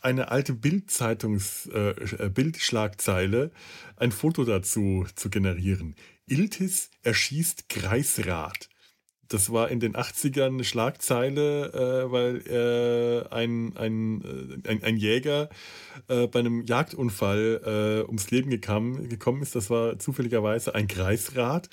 eine 0.00 0.32
alte 0.32 0.52
Bildzeitungs 0.52 1.66
äh, 1.66 2.28
Bildschlagzeile, 2.28 3.52
ein 3.96 4.10
Foto 4.10 4.44
dazu 4.44 5.06
zu 5.14 5.30
generieren. 5.30 5.94
Iltis 6.26 6.90
erschießt 7.04 7.68
Kreisrat 7.68 8.68
das 9.28 9.52
war 9.52 9.70
in 9.70 9.80
den 9.80 9.94
80ern 9.94 10.46
eine 10.46 10.64
Schlagzeile, 10.64 11.72
äh, 11.72 12.12
weil 12.12 12.42
äh, 12.46 13.34
ein, 13.34 13.76
ein, 13.76 14.60
äh, 14.64 14.68
ein, 14.70 14.82
ein, 14.82 14.96
Jäger 14.96 15.48
äh, 16.08 16.26
bei 16.26 16.40
einem 16.40 16.64
Jagdunfall 16.64 17.60
äh, 17.64 18.06
ums 18.06 18.30
Leben 18.30 18.50
gekam, 18.50 19.08
gekommen 19.08 19.42
ist. 19.42 19.54
Das 19.54 19.70
war 19.70 19.98
zufälligerweise 19.98 20.74
ein 20.74 20.88
Kreisrat. 20.88 21.68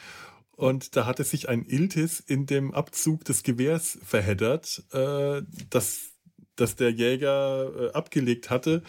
Und 0.55 0.95
da 0.95 1.05
hatte 1.05 1.23
sich 1.23 1.49
ein 1.49 1.65
Iltis 1.65 2.19
in 2.19 2.45
dem 2.45 2.73
Abzug 2.73 3.25
des 3.25 3.43
Gewehrs 3.43 3.97
verheddert, 4.03 4.83
äh, 4.91 5.41
das, 5.69 6.11
das 6.55 6.75
der 6.75 6.91
Jäger 6.91 7.91
abgelegt 7.93 8.49
hatte. 8.49 8.83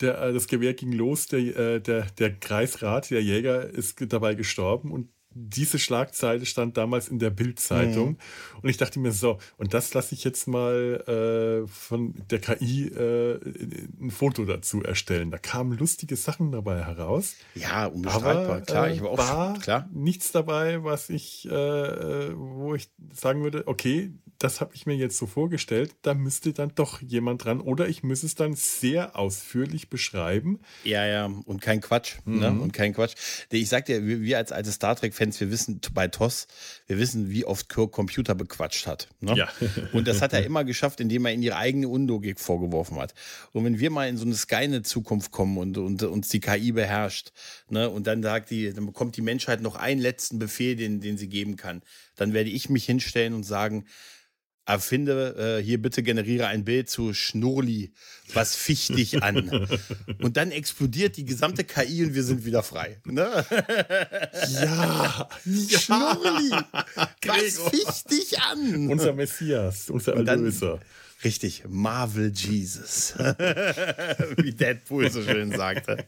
Der, 0.00 0.32
das 0.32 0.46
Gewehr 0.46 0.74
ging 0.74 0.92
los, 0.92 1.26
der, 1.26 1.80
der, 1.80 2.06
der 2.06 2.38
Kreisrat, 2.38 3.10
der 3.10 3.22
Jäger, 3.22 3.68
ist 3.68 3.96
dabei 4.12 4.34
gestorben 4.34 4.92
und 4.92 5.08
diese 5.30 5.78
Schlagzeile 5.78 6.46
stand 6.46 6.76
damals 6.76 7.08
in 7.08 7.18
der 7.18 7.30
Bildzeitung 7.30 8.10
mhm. 8.10 8.16
und 8.62 8.68
ich 8.68 8.76
dachte 8.76 8.98
mir 8.98 9.12
so, 9.12 9.38
und 9.56 9.74
das 9.74 9.92
lasse 9.94 10.14
ich 10.14 10.24
jetzt 10.24 10.48
mal 10.48 11.64
äh, 11.64 11.68
von 11.68 12.14
der 12.30 12.40
KI 12.40 12.88
äh, 12.88 13.38
ein 14.00 14.10
Foto 14.10 14.44
dazu 14.44 14.82
erstellen. 14.82 15.30
Da 15.30 15.38
kamen 15.38 15.76
lustige 15.78 16.16
Sachen 16.16 16.50
dabei 16.52 16.84
heraus. 16.84 17.34
Ja, 17.54 17.86
unbestreitbar, 17.86 18.46
aber, 18.46 18.60
klar. 18.62 18.90
Ich 18.90 19.02
war 19.02 19.10
auch 19.10 19.18
war 19.18 19.58
klar. 19.58 19.88
nichts 19.92 20.32
dabei, 20.32 20.82
was 20.82 21.10
ich, 21.10 21.48
äh, 21.48 21.52
äh, 21.52 22.32
wo 22.34 22.74
ich 22.74 22.90
sagen 23.12 23.42
würde, 23.42 23.66
okay, 23.66 24.12
das 24.38 24.60
habe 24.60 24.74
ich 24.74 24.86
mir 24.86 24.94
jetzt 24.94 25.18
so 25.18 25.26
vorgestellt, 25.26 25.96
da 26.02 26.14
müsste 26.14 26.52
dann 26.52 26.72
doch 26.76 27.02
jemand 27.02 27.44
dran 27.44 27.60
oder 27.60 27.88
ich 27.88 28.04
müsste 28.04 28.26
es 28.26 28.36
dann 28.36 28.54
sehr 28.54 29.16
ausführlich 29.16 29.90
beschreiben. 29.90 30.60
Ja, 30.84 31.04
ja, 31.06 31.26
und 31.26 31.60
kein 31.60 31.80
Quatsch. 31.80 32.16
Ne? 32.24 32.50
Mhm. 32.50 32.56
Ne? 32.56 32.62
Und 32.62 32.72
kein 32.72 32.94
Quatsch. 32.94 33.14
Ich 33.50 33.68
sag 33.68 33.86
dir, 33.86 34.06
wir 34.06 34.38
als 34.38 34.52
alte 34.52 34.70
Star 34.70 34.94
Trek-Fans, 34.94 35.40
wir 35.40 35.50
wissen 35.50 35.80
bei 35.92 36.06
TOS, 36.06 36.46
wir 36.86 36.98
wissen, 36.98 37.30
wie 37.30 37.44
oft 37.44 37.68
Kirk 37.68 37.90
Computer 37.90 38.36
bequatscht 38.36 38.86
hat. 38.86 39.08
Ne? 39.20 39.34
Ja. 39.36 39.48
und 39.92 40.06
das 40.06 40.22
hat 40.22 40.32
er 40.32 40.44
immer 40.44 40.62
geschafft, 40.62 41.00
indem 41.00 41.26
er 41.26 41.32
in 41.32 41.42
ihre 41.42 41.56
eigene 41.56 41.88
Undogik 41.88 42.38
vorgeworfen 42.38 42.96
hat. 42.98 43.14
Und 43.52 43.64
wenn 43.64 43.80
wir 43.80 43.90
mal 43.90 44.08
in 44.08 44.16
so 44.16 44.24
eine 44.24 44.34
Skynet-Zukunft 44.34 45.32
kommen 45.32 45.58
und, 45.58 45.78
und 45.78 46.04
uns 46.04 46.28
die 46.28 46.40
KI 46.40 46.70
beherrscht, 46.70 47.32
ne, 47.70 47.90
und 47.90 48.06
dann 48.06 48.22
sagt 48.22 48.50
die, 48.50 48.72
dann 48.72 48.86
bekommt 48.86 49.16
die 49.16 49.22
Menschheit 49.22 49.62
noch 49.62 49.74
einen 49.74 50.00
letzten 50.00 50.38
Befehl, 50.38 50.76
den, 50.76 51.00
den 51.00 51.18
sie 51.18 51.28
geben 51.28 51.56
kann, 51.56 51.82
dann 52.14 52.32
werde 52.32 52.50
ich 52.50 52.70
mich 52.70 52.84
hinstellen 52.84 53.34
und 53.34 53.42
sagen, 53.42 53.84
erfinde 54.68 55.58
äh, 55.58 55.62
hier 55.62 55.80
bitte 55.80 56.02
generiere 56.02 56.46
ein 56.46 56.64
Bild 56.64 56.90
zu 56.90 57.14
Schnurli, 57.14 57.92
was 58.34 58.54
ficht 58.54 58.90
dich 58.90 59.22
an? 59.22 59.68
und 60.22 60.36
dann 60.36 60.50
explodiert 60.50 61.16
die 61.16 61.24
gesamte 61.24 61.64
KI 61.64 62.04
und 62.04 62.14
wir 62.14 62.22
sind 62.22 62.44
wieder 62.44 62.62
frei. 62.62 63.00
Ne? 63.04 63.44
Ja, 64.50 64.60
ja. 64.60 65.28
Schnurli, 65.78 66.50
was 67.26 67.58
ficht 67.70 68.10
dich 68.10 68.40
an? 68.40 68.88
Unser 68.90 69.14
Messias, 69.14 69.88
unser 69.88 70.14
Erlöser. 70.16 70.80
Richtig, 71.24 71.64
Marvel 71.68 72.30
Jesus. 72.32 73.14
wie 74.36 74.52
Deadpool 74.52 75.10
so 75.10 75.22
schön 75.22 75.50
sagte. 75.50 76.04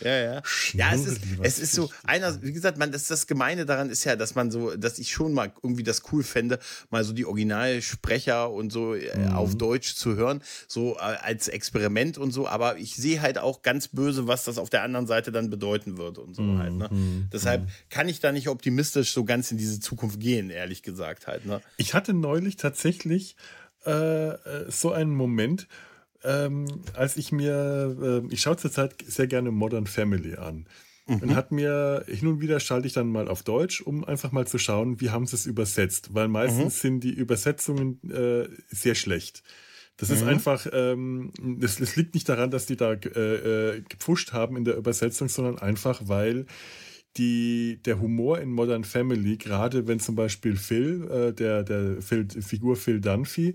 Ja, 0.00 0.18
ja. 0.18 0.42
Ja, 0.74 0.92
es 0.92 1.06
ist, 1.06 1.20
es 1.40 1.58
ist 1.58 1.72
so, 1.72 1.90
einer, 2.04 2.42
wie 2.42 2.52
gesagt, 2.52 2.76
man, 2.76 2.92
das, 2.92 3.06
das 3.06 3.26
Gemeine 3.26 3.64
daran 3.64 3.88
ist 3.88 4.04
ja, 4.04 4.14
dass 4.14 4.34
man 4.34 4.50
so, 4.50 4.76
dass 4.76 4.98
ich 4.98 5.10
schon 5.10 5.32
mal 5.32 5.52
irgendwie 5.62 5.82
das 5.82 6.02
cool 6.12 6.22
fände, 6.22 6.58
mal 6.90 7.02
so 7.02 7.14
die 7.14 7.24
Originalsprecher 7.24 8.50
und 8.50 8.70
so 8.70 8.94
äh, 8.94 9.16
mhm. 9.16 9.32
auf 9.32 9.56
Deutsch 9.56 9.94
zu 9.94 10.16
hören, 10.16 10.42
so 10.68 10.96
äh, 10.96 11.00
als 11.00 11.48
Experiment 11.48 12.18
und 12.18 12.32
so, 12.32 12.46
aber 12.46 12.76
ich 12.76 12.94
sehe 12.94 13.22
halt 13.22 13.38
auch 13.38 13.62
ganz 13.62 13.88
böse, 13.88 14.28
was 14.28 14.44
das 14.44 14.58
auf 14.58 14.68
der 14.68 14.82
anderen 14.82 15.06
Seite 15.06 15.32
dann 15.32 15.48
bedeuten 15.48 15.96
wird 15.96 16.18
und 16.18 16.34
so 16.36 16.42
mhm. 16.42 16.58
halt. 16.58 16.72
Ne? 16.74 16.88
Mhm. 16.90 17.28
Deshalb 17.32 17.68
kann 17.88 18.06
ich 18.06 18.20
da 18.20 18.32
nicht 18.32 18.48
optimistisch 18.48 19.12
so 19.12 19.24
ganz 19.24 19.50
in 19.50 19.56
diese 19.56 19.80
Zukunft 19.80 20.20
gehen, 20.20 20.50
ehrlich 20.50 20.82
gesagt 20.82 21.26
halt. 21.26 21.46
Ne? 21.46 21.62
Ich 21.78 21.94
hatte 21.94 22.12
neulich 22.12 22.56
tatsächlich 22.56 23.36
äh, 23.84 24.70
so 24.70 24.92
einen 24.92 25.14
Moment, 25.14 25.68
ähm, 26.24 26.66
als 26.94 27.16
ich 27.16 27.32
mir, 27.32 28.22
äh, 28.24 28.32
ich 28.32 28.40
schaue 28.42 28.56
zurzeit 28.56 28.94
sehr 29.06 29.26
gerne 29.26 29.50
Modern 29.50 29.86
Family 29.86 30.36
an. 30.36 30.66
Mhm. 31.06 31.16
Und 31.16 31.34
hat 31.34 31.50
mir, 31.50 32.04
hin 32.06 32.28
und 32.28 32.40
wieder 32.40 32.60
schalte 32.60 32.86
ich 32.86 32.92
dann 32.92 33.08
mal 33.08 33.28
auf 33.28 33.42
Deutsch, 33.42 33.80
um 33.80 34.04
einfach 34.04 34.30
mal 34.30 34.46
zu 34.46 34.58
schauen, 34.58 35.00
wie 35.00 35.10
haben 35.10 35.26
sie 35.26 35.34
es 35.34 35.46
übersetzt. 35.46 36.14
Weil 36.14 36.28
meistens 36.28 36.76
mhm. 36.76 36.80
sind 36.80 37.00
die 37.00 37.12
Übersetzungen 37.12 37.98
äh, 38.10 38.48
sehr 38.70 38.94
schlecht. 38.94 39.42
Das 39.96 40.08
mhm. 40.08 40.14
ist 40.14 40.22
einfach, 40.22 40.66
ähm, 40.72 41.32
das, 41.38 41.76
das, 41.76 41.96
liegt 41.96 42.14
nicht 42.14 42.28
daran, 42.28 42.50
dass 42.50 42.66
die 42.66 42.76
da 42.76 42.92
äh, 42.92 43.76
äh, 43.76 43.82
gepfuscht 43.82 44.32
haben 44.32 44.56
in 44.56 44.64
der 44.64 44.76
Übersetzung, 44.76 45.28
sondern 45.28 45.58
einfach, 45.58 46.02
weil 46.06 46.46
die, 47.16 47.80
der 47.84 48.00
Humor 48.00 48.40
in 48.40 48.50
Modern 48.50 48.84
Family, 48.84 49.36
gerade 49.36 49.86
wenn 49.86 50.00
zum 50.00 50.14
Beispiel 50.14 50.56
Phil, 50.56 51.08
äh, 51.10 51.32
der, 51.32 51.62
der 51.62 52.00
Phil, 52.00 52.28
Figur 52.28 52.76
Phil 52.76 53.00
Dunphy, 53.00 53.54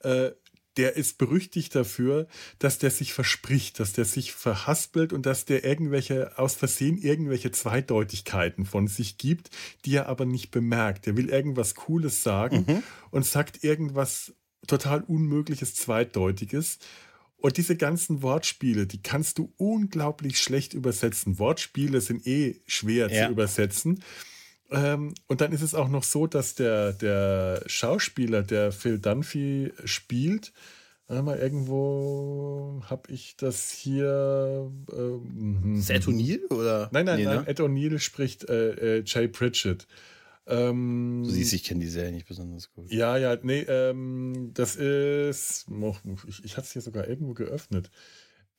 äh, 0.00 0.30
der 0.76 0.96
ist 0.96 1.18
berüchtigt 1.18 1.74
dafür, 1.74 2.26
dass 2.58 2.78
der 2.78 2.90
sich 2.90 3.12
verspricht, 3.12 3.78
dass 3.78 3.92
der 3.92 4.04
sich 4.04 4.32
verhaspelt 4.32 5.12
und 5.12 5.26
dass 5.26 5.44
der 5.44 5.64
irgendwelche, 5.64 6.38
aus 6.38 6.54
Versehen 6.54 6.96
irgendwelche 6.96 7.50
Zweideutigkeiten 7.50 8.64
von 8.64 8.86
sich 8.86 9.18
gibt, 9.18 9.50
die 9.84 9.96
er 9.96 10.08
aber 10.08 10.24
nicht 10.24 10.50
bemerkt. 10.50 11.06
Er 11.06 11.16
will 11.16 11.28
irgendwas 11.28 11.74
Cooles 11.74 12.22
sagen 12.22 12.64
mhm. 12.66 12.82
und 13.10 13.26
sagt 13.26 13.64
irgendwas 13.64 14.32
total 14.66 15.02
Unmögliches, 15.02 15.74
Zweideutiges. 15.74 16.78
Und 17.42 17.56
diese 17.56 17.76
ganzen 17.76 18.22
Wortspiele, 18.22 18.86
die 18.86 19.02
kannst 19.02 19.36
du 19.36 19.52
unglaublich 19.56 20.38
schlecht 20.38 20.74
übersetzen. 20.74 21.40
Wortspiele 21.40 22.00
sind 22.00 22.24
eh 22.24 22.60
schwer 22.68 23.10
ja. 23.10 23.26
zu 23.26 23.32
übersetzen. 23.32 24.04
Ähm, 24.70 25.12
und 25.26 25.40
dann 25.40 25.50
ist 25.50 25.62
es 25.62 25.74
auch 25.74 25.88
noch 25.88 26.04
so, 26.04 26.28
dass 26.28 26.54
der, 26.54 26.92
der 26.92 27.64
Schauspieler, 27.66 28.44
der 28.44 28.70
Phil 28.70 29.00
Dunphy 29.00 29.72
spielt, 29.84 30.52
warte 31.08 31.24
mal, 31.24 31.36
irgendwo 31.36 32.80
habe 32.84 33.12
ich 33.12 33.36
das 33.36 33.72
hier. 33.72 34.70
Ähm, 34.92 35.74
ist 35.78 35.90
Ed 35.90 36.06
O'Neill 36.06 36.48
oder? 36.48 36.90
Nein, 36.92 37.06
nein, 37.06 37.18
nee, 37.18 37.24
nein. 37.24 37.38
Ne? 37.38 37.48
Ed 37.48 37.58
O'Neill 37.58 37.98
spricht 37.98 38.48
äh, 38.48 38.98
äh, 38.98 39.02
Jay 39.04 39.26
Pritchett. 39.26 39.88
Ähm, 40.46 41.22
du 41.24 41.30
siehst, 41.30 41.52
ich 41.52 41.64
kenne 41.64 41.80
die 41.80 41.88
Serie 41.88 42.12
nicht 42.12 42.26
besonders 42.26 42.72
gut. 42.72 42.90
Ja, 42.90 43.16
ja, 43.16 43.36
nee, 43.42 43.60
ähm, 43.60 44.50
das 44.54 44.76
ist. 44.76 45.66
Ich, 46.26 46.44
ich 46.44 46.56
hatte 46.56 46.66
es 46.66 46.72
hier 46.72 46.82
sogar 46.82 47.06
irgendwo 47.06 47.34
geöffnet. 47.34 47.90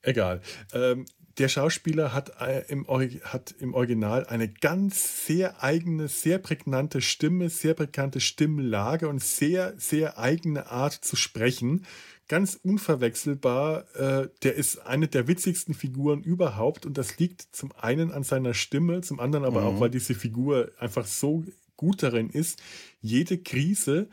Egal. 0.00 0.40
Ähm, 0.72 1.06
der 1.38 1.48
Schauspieler 1.48 2.12
hat, 2.12 2.40
äh, 2.40 2.64
im, 2.68 2.86
hat 2.86 3.54
im 3.58 3.74
Original 3.74 4.26
eine 4.26 4.48
ganz 4.48 5.26
sehr 5.26 5.62
eigene, 5.62 6.08
sehr 6.08 6.38
prägnante 6.38 7.00
Stimme, 7.00 7.50
sehr 7.50 7.74
prägnante 7.74 8.20
Stimmlage 8.20 9.08
und 9.08 9.22
sehr, 9.22 9.74
sehr 9.76 10.18
eigene 10.18 10.70
Art 10.70 10.92
zu 10.92 11.16
sprechen. 11.16 11.86
Ganz 12.28 12.58
unverwechselbar. 12.62 13.84
Äh, 13.96 14.28
der 14.42 14.54
ist 14.54 14.78
eine 14.78 15.08
der 15.08 15.26
witzigsten 15.26 15.74
Figuren 15.74 16.22
überhaupt 16.22 16.86
und 16.86 16.96
das 16.96 17.18
liegt 17.18 17.42
zum 17.52 17.72
einen 17.72 18.12
an 18.12 18.22
seiner 18.22 18.54
Stimme, 18.54 19.00
zum 19.00 19.18
anderen 19.18 19.44
aber 19.44 19.62
mhm. 19.62 19.66
auch, 19.66 19.80
weil 19.80 19.90
diese 19.90 20.14
Figur 20.14 20.70
einfach 20.78 21.06
so 21.06 21.44
gut 21.84 22.02
darin 22.02 22.30
ist, 22.30 22.62
jede 23.02 23.36
Krise 23.36 24.08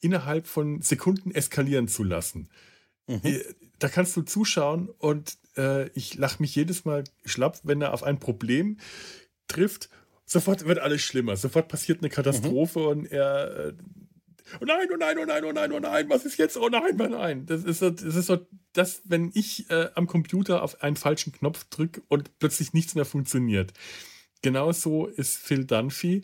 innerhalb 0.00 0.46
von 0.46 0.82
Sekunden 0.82 1.32
eskalieren 1.32 1.88
zu 1.88 2.04
lassen. 2.04 2.48
Mhm. 3.08 3.20
Äh, 3.24 3.40
da 3.80 3.88
kannst 3.88 4.16
du 4.16 4.22
zuschauen 4.22 4.88
und 4.98 5.36
äh, 5.56 5.88
ich 5.90 6.14
lache 6.14 6.40
mich 6.40 6.54
jedes 6.54 6.84
Mal 6.84 7.02
schlapp, 7.24 7.60
wenn 7.64 7.82
er 7.82 7.92
auf 7.92 8.04
ein 8.04 8.20
Problem 8.20 8.78
trifft. 9.48 9.90
Sofort 10.24 10.64
wird 10.64 10.78
alles 10.78 11.02
schlimmer. 11.02 11.36
Sofort 11.36 11.68
passiert 11.68 12.00
eine 12.00 12.08
Katastrophe 12.08 12.80
mhm. 12.80 12.86
und 12.86 13.06
er. 13.06 13.66
Äh, 13.68 13.72
oh 14.60 14.64
nein, 14.64 14.88
oh 14.92 14.96
nein, 14.96 15.18
oh 15.18 15.24
nein, 15.24 15.44
oh 15.44 15.52
nein, 15.52 15.72
oh 15.72 15.80
nein, 15.80 16.08
was 16.08 16.24
ist 16.24 16.38
jetzt? 16.38 16.56
Oh 16.56 16.68
nein, 16.68 17.00
oh 17.00 17.08
nein. 17.08 17.46
Das 17.46 17.64
ist 17.64 17.80
so, 17.80 17.90
das, 17.90 18.14
ist 18.14 18.26
so, 18.26 18.46
das 18.72 19.02
wenn 19.04 19.32
ich 19.34 19.68
äh, 19.70 19.88
am 19.94 20.06
Computer 20.06 20.62
auf 20.62 20.82
einen 20.82 20.96
falschen 20.96 21.32
Knopf 21.32 21.64
drücke 21.64 22.02
und 22.08 22.38
plötzlich 22.38 22.72
nichts 22.72 22.94
mehr 22.94 23.04
funktioniert. 23.04 23.72
Genauso 24.42 25.06
ist 25.06 25.36
Phil 25.38 25.64
Dunphy. 25.64 26.22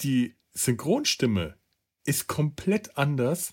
Die 0.00 0.36
Synchronstimme 0.52 1.56
ist 2.04 2.26
komplett 2.26 2.96
anders 2.96 3.52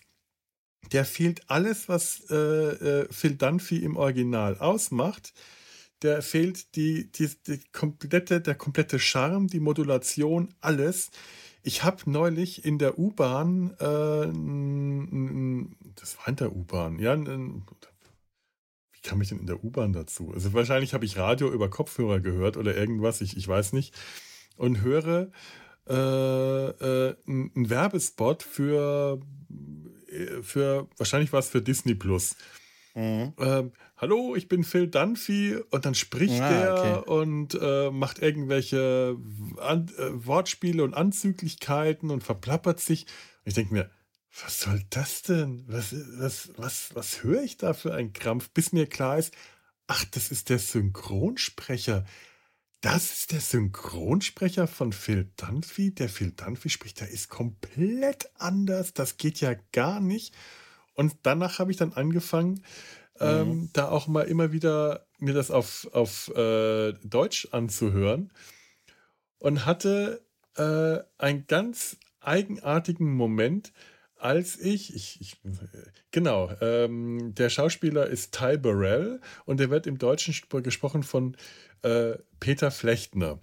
der 0.91 1.05
fehlt 1.05 1.49
alles, 1.49 1.89
was 1.89 2.29
äh, 2.29 2.35
äh, 2.35 3.07
Phil 3.11 3.35
Dunphy 3.35 3.77
im 3.77 3.97
Original 3.97 4.57
ausmacht. 4.57 5.33
Der 6.01 6.21
fehlt 6.21 6.75
die, 6.75 7.11
die, 7.11 7.29
die 7.47 7.59
komplette, 7.71 8.39
der 8.39 8.55
komplette 8.55 8.99
Charme, 8.99 9.47
die 9.47 9.59
Modulation, 9.59 10.53
alles. 10.61 11.09
Ich 11.63 11.83
habe 11.83 12.09
neulich 12.09 12.63
in 12.63 12.77
der 12.77 12.99
U-Bahn, 12.99 13.71
äh, 13.79 14.27
das 15.99 16.17
war 16.17 16.27
in 16.27 16.35
der 16.35 16.55
U-Bahn, 16.55 16.99
ja, 16.99 17.17
wie 17.17 19.01
kam 19.01 19.21
ich 19.21 19.29
denn 19.29 19.39
in 19.39 19.47
der 19.47 19.63
U-Bahn 19.63 19.91
dazu? 19.91 20.31
Also 20.33 20.53
wahrscheinlich 20.53 20.93
habe 20.93 21.05
ich 21.05 21.17
Radio 21.17 21.51
über 21.51 21.69
Kopfhörer 21.69 22.19
gehört 22.19 22.57
oder 22.57 22.77
irgendwas, 22.77 23.21
ich, 23.21 23.35
ich 23.35 23.47
weiß 23.47 23.73
nicht, 23.73 23.93
und 24.55 24.81
höre 24.81 25.31
äh, 25.89 26.67
äh, 27.09 27.15
einen 27.27 27.69
Werbespot 27.69 28.43
für 28.43 29.21
für, 30.41 30.87
wahrscheinlich 30.97 31.33
war 31.33 31.39
es 31.39 31.49
für 31.49 31.61
Disney 31.61 31.93
Plus. 31.93 32.35
Mhm. 32.95 33.33
Ähm, 33.37 33.71
Hallo, 33.99 34.35
ich 34.35 34.47
bin 34.47 34.63
Phil 34.63 34.87
Dunphy 34.87 35.57
und 35.71 35.85
dann 35.85 35.95
spricht 35.95 36.39
ah, 36.39 36.51
er 36.51 37.01
okay. 37.01 37.11
und 37.11 37.57
äh, 37.59 37.89
macht 37.89 38.19
irgendwelche 38.19 39.17
An 39.57 39.87
äh, 39.97 40.25
Wortspiele 40.25 40.83
und 40.83 40.93
Anzüglichkeiten 40.93 42.11
und 42.11 42.23
verplappert 42.23 42.79
sich. 42.79 43.07
Und 43.43 43.47
ich 43.47 43.53
denke 43.55 43.73
mir, 43.73 43.89
was 44.43 44.61
soll 44.61 44.83
das 44.91 45.23
denn? 45.23 45.63
Was, 45.67 45.95
was, 46.19 46.51
was, 46.57 46.89
was 46.93 47.23
höre 47.23 47.41
ich 47.41 47.57
da 47.57 47.73
für 47.73 47.95
einen 47.95 48.13
Krampf, 48.13 48.51
bis 48.51 48.71
mir 48.71 48.85
klar 48.85 49.17
ist, 49.17 49.33
ach, 49.87 50.05
das 50.11 50.29
ist 50.29 50.49
der 50.49 50.59
Synchronsprecher. 50.59 52.05
Das 52.81 53.11
ist 53.11 53.31
der 53.31 53.39
Synchronsprecher 53.39 54.67
von 54.67 54.93
Phil 54.93 55.31
Dunphy. 55.37 55.95
Der 55.95 56.09
Phil 56.09 56.31
Dunphy 56.31 56.69
spricht, 56.69 56.99
der 56.99 57.09
ist 57.09 57.29
komplett 57.29 58.29
anders. 58.35 58.93
Das 58.93 59.17
geht 59.17 59.41
ja 59.41 59.55
gar 59.71 59.99
nicht. 59.99 60.35
Und 60.93 61.15
danach 61.23 61.59
habe 61.59 61.71
ich 61.71 61.77
dann 61.77 61.93
angefangen, 61.93 62.63
ähm, 63.19 63.47
mhm. 63.47 63.51
ähm, 63.51 63.69
da 63.73 63.89
auch 63.89 64.07
mal 64.07 64.23
immer 64.23 64.51
wieder 64.51 65.07
mir 65.19 65.33
das 65.33 65.49
auf, 65.49 65.87
auf 65.91 66.29
äh, 66.35 66.93
Deutsch 67.03 67.47
anzuhören 67.51 68.31
und 69.39 69.65
hatte 69.65 70.21
äh, 70.55 70.99
einen 71.17 71.47
ganz 71.47 71.97
eigenartigen 72.19 73.13
Moment, 73.13 73.73
als 74.17 74.59
ich, 74.59 74.95
ich, 74.95 75.21
ich 75.21 75.41
genau, 76.11 76.51
ähm, 76.61 77.33
der 77.35 77.49
Schauspieler 77.49 78.07
ist 78.07 78.33
Ty 78.33 78.57
Burrell 78.57 79.21
und 79.45 79.59
der 79.59 79.69
wird 79.69 79.87
im 79.87 79.97
Deutschen 79.97 80.35
gesprochen 80.63 81.03
von 81.03 81.37
äh, 81.83 82.17
Peter 82.39 82.71
Flechtner. 82.71 83.39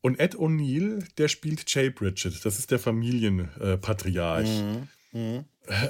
Und 0.00 0.18
Ed 0.18 0.34
O'Neill, 0.34 1.06
der 1.16 1.28
spielt 1.28 1.72
Jay 1.72 1.90
Bridget. 1.90 2.44
Das 2.44 2.58
ist 2.58 2.70
der 2.70 2.78
Familienpatriarch. 2.78 4.48
Mhm. 4.48 4.88
Mhm. 5.12 5.44
Äh, 5.66 5.88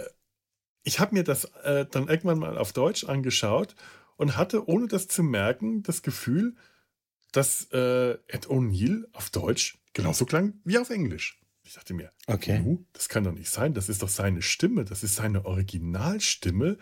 ich 0.84 1.00
habe 1.00 1.14
mir 1.14 1.24
das 1.24 1.44
äh, 1.64 1.86
dann 1.90 2.08
irgendwann 2.08 2.38
mal 2.38 2.58
auf 2.58 2.72
Deutsch 2.72 3.04
angeschaut 3.04 3.74
und 4.16 4.36
hatte, 4.36 4.68
ohne 4.68 4.88
das 4.88 5.08
zu 5.08 5.22
merken, 5.22 5.82
das 5.82 6.02
Gefühl, 6.02 6.56
dass 7.32 7.68
äh, 7.72 8.18
Ed 8.28 8.48
O'Neill 8.48 9.04
auf 9.12 9.30
Deutsch 9.30 9.78
genauso 9.94 10.26
klang 10.26 10.60
wie 10.64 10.78
auf 10.78 10.90
Englisch. 10.90 11.38
Ich 11.64 11.74
dachte 11.74 11.94
mir, 11.94 12.12
okay. 12.26 12.78
das 12.92 13.08
kann 13.08 13.24
doch 13.24 13.32
nicht 13.32 13.48
sein. 13.48 13.72
Das 13.72 13.88
ist 13.88 14.02
doch 14.02 14.08
seine 14.08 14.42
Stimme. 14.42 14.84
Das 14.84 15.02
ist 15.02 15.14
seine 15.14 15.44
Originalstimme 15.46 16.76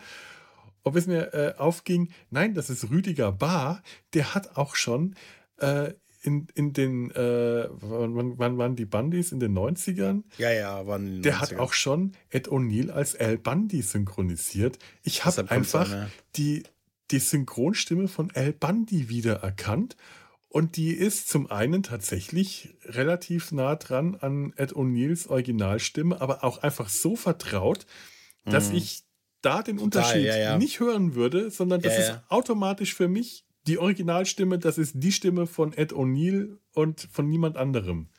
ob 0.83 0.95
es 0.95 1.07
mir 1.07 1.33
äh, 1.33 1.53
aufging, 1.57 2.09
nein, 2.29 2.53
das 2.53 2.69
ist 2.69 2.89
Rüdiger 2.89 3.31
Bahr, 3.31 3.83
der 4.13 4.33
hat 4.33 4.57
auch 4.57 4.75
schon 4.75 5.15
äh, 5.57 5.93
in, 6.23 6.47
in 6.53 6.73
den, 6.73 7.11
äh, 7.11 7.67
wann, 7.71 8.37
wann 8.37 8.57
waren 8.57 8.75
die 8.75 8.85
Bundys? 8.85 9.31
In 9.31 9.39
den 9.39 9.57
90ern? 9.57 10.23
Ja, 10.37 10.51
ja, 10.51 10.85
waren 10.85 11.21
Der 11.21 11.35
90ern. 11.35 11.39
hat 11.39 11.53
auch 11.55 11.73
schon 11.73 12.13
Ed 12.29 12.47
O'Neill 12.49 12.91
als 12.91 13.15
Al 13.15 13.37
Bundy 13.37 13.81
synchronisiert. 13.81 14.77
Ich 15.03 15.25
habe 15.25 15.49
einfach 15.49 15.91
an, 15.91 16.11
die, 16.35 16.63
die 17.09 17.19
Synchronstimme 17.19 18.07
von 18.07 18.31
Al 18.35 18.53
Bundy 18.53 19.09
wiedererkannt. 19.09 19.97
Und 20.47 20.75
die 20.75 20.91
ist 20.91 21.29
zum 21.29 21.49
einen 21.49 21.81
tatsächlich 21.81 22.75
relativ 22.83 23.51
nah 23.51 23.75
dran 23.75 24.15
an 24.15 24.53
Ed 24.57 24.73
O'Neills 24.73 25.27
Originalstimme, 25.29 26.19
aber 26.19 26.43
auch 26.43 26.57
einfach 26.59 26.89
so 26.89 27.15
vertraut, 27.15 27.85
dass 28.43 28.69
mhm. 28.69 28.77
ich 28.77 29.03
da 29.41 29.63
den 29.63 29.79
Unterschied 29.79 30.25
ja, 30.25 30.37
ja. 30.37 30.57
nicht 30.57 30.79
hören 30.79 31.15
würde, 31.15 31.51
sondern 31.51 31.81
das 31.81 31.93
ja, 31.93 31.99
ist 31.99 32.21
automatisch 32.29 32.93
für 32.93 33.07
mich 33.07 33.45
die 33.67 33.77
Originalstimme, 33.77 34.57
das 34.59 34.77
ist 34.77 34.93
die 34.95 35.11
Stimme 35.11 35.45
von 35.47 35.73
Ed 35.73 35.93
O'Neill 35.93 36.57
und 36.73 37.07
von 37.11 37.29
niemand 37.29 37.57
anderem. 37.57 38.09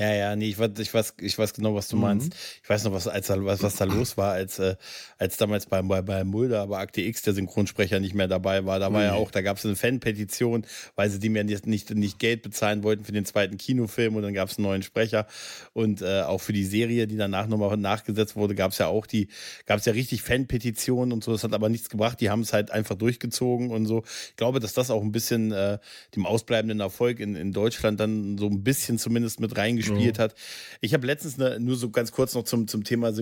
Ja, 0.00 0.14
ja, 0.14 0.34
nee, 0.34 0.48
ich 0.48 0.58
weiß, 0.58 0.70
ich 0.78 0.94
weiß, 0.94 1.14
ich 1.20 1.38
weiß 1.38 1.52
genau, 1.52 1.74
was 1.74 1.88
du 1.88 1.96
mhm. 1.96 2.02
meinst. 2.02 2.34
Ich 2.62 2.70
weiß 2.70 2.84
noch, 2.84 2.92
was, 2.92 3.06
als, 3.06 3.28
was, 3.28 3.62
was 3.62 3.76
da 3.76 3.84
los 3.84 4.16
war, 4.16 4.32
als, 4.32 4.58
äh, 4.58 4.76
als 5.18 5.36
damals 5.36 5.66
bei, 5.66 5.82
bei, 5.82 6.00
bei 6.00 6.24
Mulder, 6.24 6.62
aber 6.62 6.78
Akte 6.78 7.02
X 7.02 7.20
der 7.20 7.34
Synchronsprecher 7.34 8.00
nicht 8.00 8.14
mehr 8.14 8.26
dabei 8.26 8.64
war. 8.64 8.78
Da 8.78 8.90
war 8.94 9.00
mhm. 9.00 9.06
ja 9.08 9.12
auch, 9.12 9.30
da 9.30 9.42
gab 9.42 9.58
es 9.58 9.66
eine 9.66 9.76
Fanpetition, 9.76 10.64
weil 10.96 11.10
sie 11.10 11.18
die 11.18 11.28
mir 11.28 11.44
nicht, 11.44 11.66
nicht, 11.66 11.90
nicht 11.90 12.18
Geld 12.18 12.40
bezahlen 12.40 12.82
wollten 12.82 13.04
für 13.04 13.12
den 13.12 13.26
zweiten 13.26 13.58
Kinofilm 13.58 14.16
und 14.16 14.22
dann 14.22 14.32
gab 14.32 14.48
es 14.48 14.56
einen 14.56 14.68
neuen 14.68 14.82
Sprecher. 14.82 15.26
Und 15.74 16.00
äh, 16.00 16.22
auch 16.22 16.40
für 16.40 16.54
die 16.54 16.64
Serie, 16.64 17.06
die 17.06 17.18
danach 17.18 17.46
nochmal 17.46 17.76
nachgesetzt 17.76 18.36
wurde, 18.36 18.54
gab 18.54 18.72
es 18.72 18.78
ja 18.78 18.86
auch 18.86 19.04
die, 19.04 19.28
gab 19.66 19.80
es 19.80 19.84
ja 19.84 19.92
richtig 19.92 20.22
Fanpetitionen 20.22 21.12
und 21.12 21.22
so. 21.22 21.32
Das 21.32 21.44
hat 21.44 21.52
aber 21.52 21.68
nichts 21.68 21.90
gebracht. 21.90 22.22
Die 22.22 22.30
haben 22.30 22.40
es 22.40 22.54
halt 22.54 22.70
einfach 22.70 22.94
durchgezogen 22.94 23.70
und 23.70 23.84
so. 23.84 24.02
Ich 24.30 24.36
glaube, 24.36 24.60
dass 24.60 24.72
das 24.72 24.90
auch 24.90 25.02
ein 25.02 25.12
bisschen 25.12 25.52
äh, 25.52 25.76
dem 26.16 26.24
ausbleibenden 26.24 26.80
Erfolg 26.80 27.20
in, 27.20 27.36
in 27.36 27.52
Deutschland 27.52 28.00
dann 28.00 28.38
so 28.38 28.46
ein 28.46 28.64
bisschen 28.64 28.98
zumindest 28.98 29.40
mit 29.40 29.58
reingespielt 29.58 29.89
gespielt 29.90 30.18
mhm. 30.18 30.22
hat. 30.22 30.34
Ich 30.80 30.94
habe 30.94 31.06
letztens 31.06 31.38
eine, 31.38 31.60
nur 31.60 31.76
so 31.76 31.90
ganz 31.90 32.12
kurz 32.12 32.34
noch 32.34 32.44
zum, 32.44 32.68
zum 32.68 32.84
Thema 32.84 33.12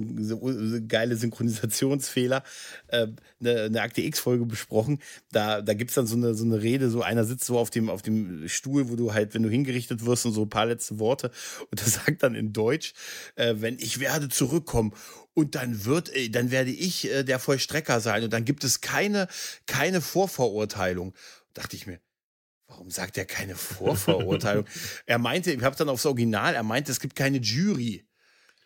geile 0.88 1.16
Synchronisationsfehler 1.16 2.42
äh, 2.88 3.08
eine, 3.40 3.62
eine 3.62 3.82
Akte 3.82 4.02
X-Folge 4.02 4.46
besprochen. 4.46 5.00
Da, 5.32 5.62
da 5.62 5.74
gibt 5.74 5.90
es 5.90 5.94
dann 5.94 6.06
so 6.06 6.16
eine, 6.16 6.34
so 6.34 6.44
eine 6.44 6.62
Rede, 6.62 6.90
so 6.90 7.02
einer 7.02 7.24
sitzt 7.24 7.44
so 7.44 7.58
auf 7.58 7.70
dem, 7.70 7.90
auf 7.90 8.02
dem 8.02 8.48
Stuhl, 8.48 8.88
wo 8.88 8.96
du 8.96 9.14
halt, 9.14 9.34
wenn 9.34 9.42
du 9.42 9.48
hingerichtet 9.48 10.04
wirst 10.04 10.26
und 10.26 10.32
so 10.32 10.42
ein 10.42 10.50
paar 10.50 10.66
letzte 10.66 10.98
Worte 10.98 11.30
und 11.70 11.80
der 11.80 11.88
sagt 11.88 12.22
dann 12.22 12.34
in 12.34 12.52
Deutsch, 12.52 12.92
äh, 13.36 13.54
wenn 13.58 13.78
ich 13.78 14.00
werde 14.00 14.28
zurückkommen 14.28 14.92
und 15.34 15.54
dann 15.54 15.84
wird, 15.84 16.14
äh, 16.14 16.28
dann 16.28 16.50
werde 16.50 16.70
ich 16.70 17.10
äh, 17.10 17.22
der 17.22 17.38
Vollstrecker 17.38 18.00
sein 18.00 18.24
und 18.24 18.32
dann 18.32 18.44
gibt 18.44 18.64
es 18.64 18.80
keine, 18.80 19.28
keine 19.66 20.00
Vorverurteilung. 20.00 21.14
Dachte 21.54 21.76
ich 21.76 21.86
mir, 21.86 22.00
Warum 22.68 22.90
sagt 22.90 23.18
er 23.18 23.24
keine 23.24 23.56
Vorverurteilung? 23.56 24.66
er 25.06 25.18
meinte, 25.18 25.52
ich 25.52 25.62
habe 25.62 25.76
dann 25.76 25.88
aufs 25.88 26.06
Original, 26.06 26.54
er 26.54 26.62
meinte, 26.62 26.92
es 26.92 27.00
gibt 27.00 27.16
keine 27.16 27.38
Jury 27.38 28.04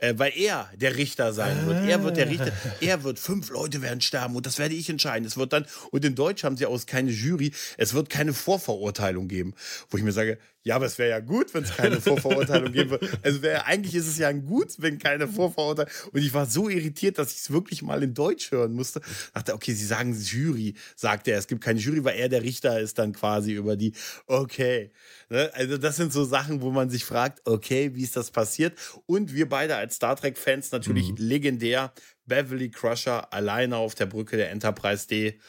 äh, 0.03 0.15
weil 0.19 0.33
er 0.37 0.69
der 0.74 0.97
Richter 0.97 1.33
sein 1.33 1.65
wird. 1.65 1.89
Er 1.89 2.03
wird 2.03 2.16
der 2.16 2.29
Richter. 2.29 2.53
Ah. 2.53 2.73
Er 2.81 3.05
wird, 3.05 3.20
fünf 3.20 3.51
Leute 3.51 3.83
werden 3.83 4.01
sterben 4.01 4.35
und 4.35 4.45
das 4.45 4.59
werde 4.59 4.74
ich 4.74 4.91
entscheiden. 4.91 5.24
Es 5.24 5.37
wird 5.37 5.53
dann, 5.53 5.65
und 5.93 6.05
in 6.05 6.16
Deutsch 6.16 6.43
haben 6.43 6.57
sie 6.57 6.66
aus 6.66 6.87
keine 6.87 7.11
Jury, 7.12 7.53
es 7.79 7.95
wird 7.95 8.11
keine 8.11 8.33
Vorverurteilung 8.33 9.29
geben. 9.29 9.55
Wo 9.91 9.97
ich 9.97 10.03
mir 10.03 10.12
sage, 10.12 10.39
ja, 10.65 10.77
aber 10.77 10.87
es 10.87 10.97
wäre 10.97 11.11
ja 11.11 11.19
gut, 11.19 11.55
wenn 11.55 11.65
es 11.65 11.77
keine 11.77 12.01
Vorverurteilung 12.01 12.73
geben 12.73 12.91
würde. 12.91 13.09
Also 13.23 13.43
wär, 13.43 13.67
eigentlich 13.67 13.97
ist 13.97 14.07
es 14.07 14.19
ja 14.19 14.31
gut, 14.31 14.75
wenn 14.79 14.99
keine 14.99 15.27
Vorverurteilung. 15.27 15.91
Und 16.13 16.21
ich 16.21 16.33
war 16.33 16.47
so 16.47 16.69
irritiert, 16.69 17.19
dass 17.19 17.33
ich 17.33 17.39
es 17.39 17.51
wirklich 17.51 17.83
mal 17.83 18.03
in 18.03 18.15
Deutsch 18.15 18.53
hören 18.53 18.73
musste. 18.73 19.01
Dachte, 19.35 19.55
okay, 19.55 19.73
sie 19.73 19.85
sagen 19.85 20.15
Jury, 20.15 20.75
sagt 20.95 21.27
er. 21.27 21.39
Es 21.39 21.49
gibt 21.49 21.65
keine 21.65 21.81
Jury, 21.81 22.05
weil 22.05 22.17
er 22.17 22.29
der 22.29 22.43
Richter 22.43 22.79
ist 22.79 22.99
dann 22.99 23.13
quasi 23.13 23.53
über 23.53 23.77
die. 23.77 23.93
Okay. 24.27 24.93
Ne? 25.31 25.51
Also 25.55 25.79
das 25.79 25.97
sind 25.97 26.13
so 26.13 26.25
Sachen, 26.25 26.61
wo 26.61 26.71
man 26.71 26.91
sich 26.91 27.05
fragt, 27.05 27.41
okay, 27.45 27.95
wie 27.95 28.03
ist 28.05 28.17
das 28.17 28.31
passiert? 28.31 28.79
Und 29.07 29.35
wir 29.35 29.49
beide 29.49 29.75
als 29.75 29.97
Star 29.97 30.15
Trek-Fans 30.15 30.71
natürlich 30.71 31.11
mhm. 31.11 31.17
legendär. 31.19 31.93
Beverly 32.27 32.71
Crusher 32.71 33.33
alleine 33.33 33.79
auf 33.79 33.97
der 33.97 34.07
Brücke 34.07 34.37
der 34.37 34.51
Enterprise 34.51 35.09
D. 35.09 35.41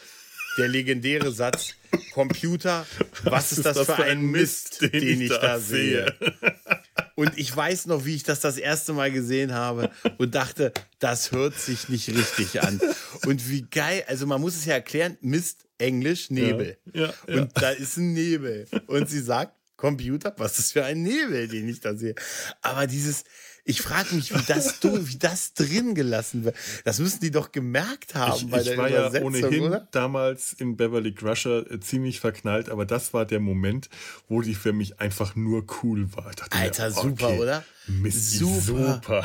Der 0.58 0.68
legendäre 0.68 1.32
Satz. 1.32 1.76
Computer, 2.14 2.86
was, 3.24 3.52
ist 3.52 3.66
das, 3.66 3.80
für 3.80 4.04
ein 4.04 4.22
Mist, 4.22 4.82
den, 4.82 5.22
ich 5.22 5.30
da 5.30 5.60
sehe? 5.60 6.14
Und 7.16 7.38
ich 7.38 7.56
weiß 7.56 7.86
noch, 7.88 8.06
wie 8.06 8.16
ich 8.16 8.24
das 8.24 8.40
das 8.40 8.58
erste 8.58 8.94
Mal 8.94 9.12
gesehen 9.12 9.54
habe 9.54 9.92
und 10.18 10.34
dachte, 10.34 10.74
das 10.98 11.32
hört 11.32 11.54
sich 11.54 11.88
nicht 11.88 12.10
richtig 12.10 12.64
an. 12.64 12.82
Und 13.28 13.50
wie 13.52 13.62
geil, 13.70 14.04
also 14.08 14.26
man 14.26 14.42
muss 14.42 14.56
es 14.56 14.66
ja 14.66 14.74
erklären, 14.74 15.18
Mist, 15.22 15.68
Englisch, 15.78 16.32
Nebel. 16.32 16.78
Ja, 16.92 17.14
ja, 17.28 17.42
Und 17.42 17.52
da 17.62 17.70
ist 17.70 17.98
ein 17.98 18.14
Nebel. 18.14 18.66
Und 18.88 19.10
sie 19.10 19.22
sagt, 19.22 19.54
Computer, 19.76 20.34
was 20.38 20.58
ist 20.60 20.74
für 20.74 20.86
ein 20.86 21.04
Nebel, 21.04 21.48
den 21.48 21.68
ich 21.68 21.82
da 21.82 21.94
sehe. 21.94 22.16
Aber 22.62 22.88
dieses, 22.88 23.26
ich 23.66 23.82
frage 23.82 24.16
mich, 24.16 24.34
wie 24.34 24.44
das, 24.46 24.80
du, 24.82 25.08
wie 25.08 25.18
das 25.18 25.54
drin 25.54 25.96
gelassen 25.96 26.44
wird. 26.44 26.56
Das 26.84 27.00
müssen 27.00 27.22
die 27.22 27.32
doch 27.32 27.52
gemerkt 27.52 28.14
haben 28.14 28.36
Ich, 28.36 28.50
bei 28.50 28.60
ich 28.60 28.68
der 28.68 28.78
war 28.78 28.90
ja 28.90 29.10
ohnehin 29.22 29.64
oder? 29.64 29.88
damals 29.92 30.52
in 30.54 30.76
Beverly 30.76 31.14
Crusher 31.14 31.70
äh, 31.72 31.80
ziemlich 31.80 32.20
verknallt, 32.20 32.70
aber 32.70 32.86
das 32.86 33.14
war 33.14 33.26
der 33.26 33.40
Moment, 33.40 33.90
wo 34.28 34.42
die 34.42 34.56
für 34.56 34.74
mich 34.74 35.00
einfach 35.00 35.36
nur 35.36 35.66
cool 35.82 36.14
war. 36.14 36.32
Dachte 36.32 36.58
mir, 36.58 36.64
Alter, 36.64 36.92
super, 36.92 37.28
okay, 37.28 37.40
oder? 37.40 37.64
Mist, 37.88 38.38
Super. 38.40 39.02
super. 39.04 39.24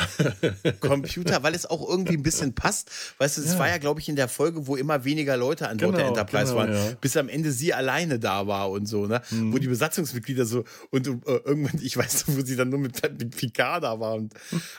Computer, 0.81 1.43
weil 1.43 1.55
es 1.55 1.65
auch 1.67 1.89
irgendwie 1.89 2.15
ein 2.17 2.23
bisschen 2.23 2.55
passt. 2.55 2.91
Weißt 3.19 3.39
du, 3.39 3.43
es 3.43 3.53
Ja. 3.53 3.59
war 3.59 3.69
ja, 3.69 3.79
glaube 3.79 4.01
ich, 4.01 4.09
in 4.09 4.17
der 4.17 4.29
Folge, 4.29 4.67
wo 4.67 4.77
immer 4.77 5.05
weniger 5.05 5.37
Leute 5.37 5.69
an 5.69 5.77
Bord 5.79 5.93
der 5.97 6.05
Genau, 6.07 6.09
Enterprise 6.19 6.53
genau, 6.53 6.57
waren, 6.57 6.73
ja. 6.73 6.93
bis 7.01 7.17
am 7.17 7.29
Ende 7.29 7.53
sie 7.53 7.73
alleine 7.73 8.19
da 8.19 8.47
war 8.47 8.71
und 8.71 8.87
so, 8.87 9.07
ne? 9.07 9.23
Mhm. 9.31 9.53
Wo 9.53 9.59
die 9.59 9.69
Besatzungsmitglieder 9.69 10.45
so 10.45 10.65
und 10.91 11.07
äh, 11.07 11.11
irgendwann, 11.45 11.81
ich 11.83 11.97
weiß 11.97 12.27
noch, 12.29 12.37
wo 12.37 12.41
sie 12.45 12.57
dann 12.57 12.69
nur 12.71 12.81
mit, 12.81 13.01
mit 13.19 13.37
Picard 13.37 13.85
da 13.85 14.01
war. 14.01 14.15
Und, 14.15 14.35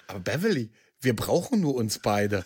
aber 0.07 0.19
Beverly, 0.19 0.69
wir 1.01 1.15
brauchen 1.15 1.61
nur 1.61 1.75
uns 1.75 1.99
beide. 1.99 2.43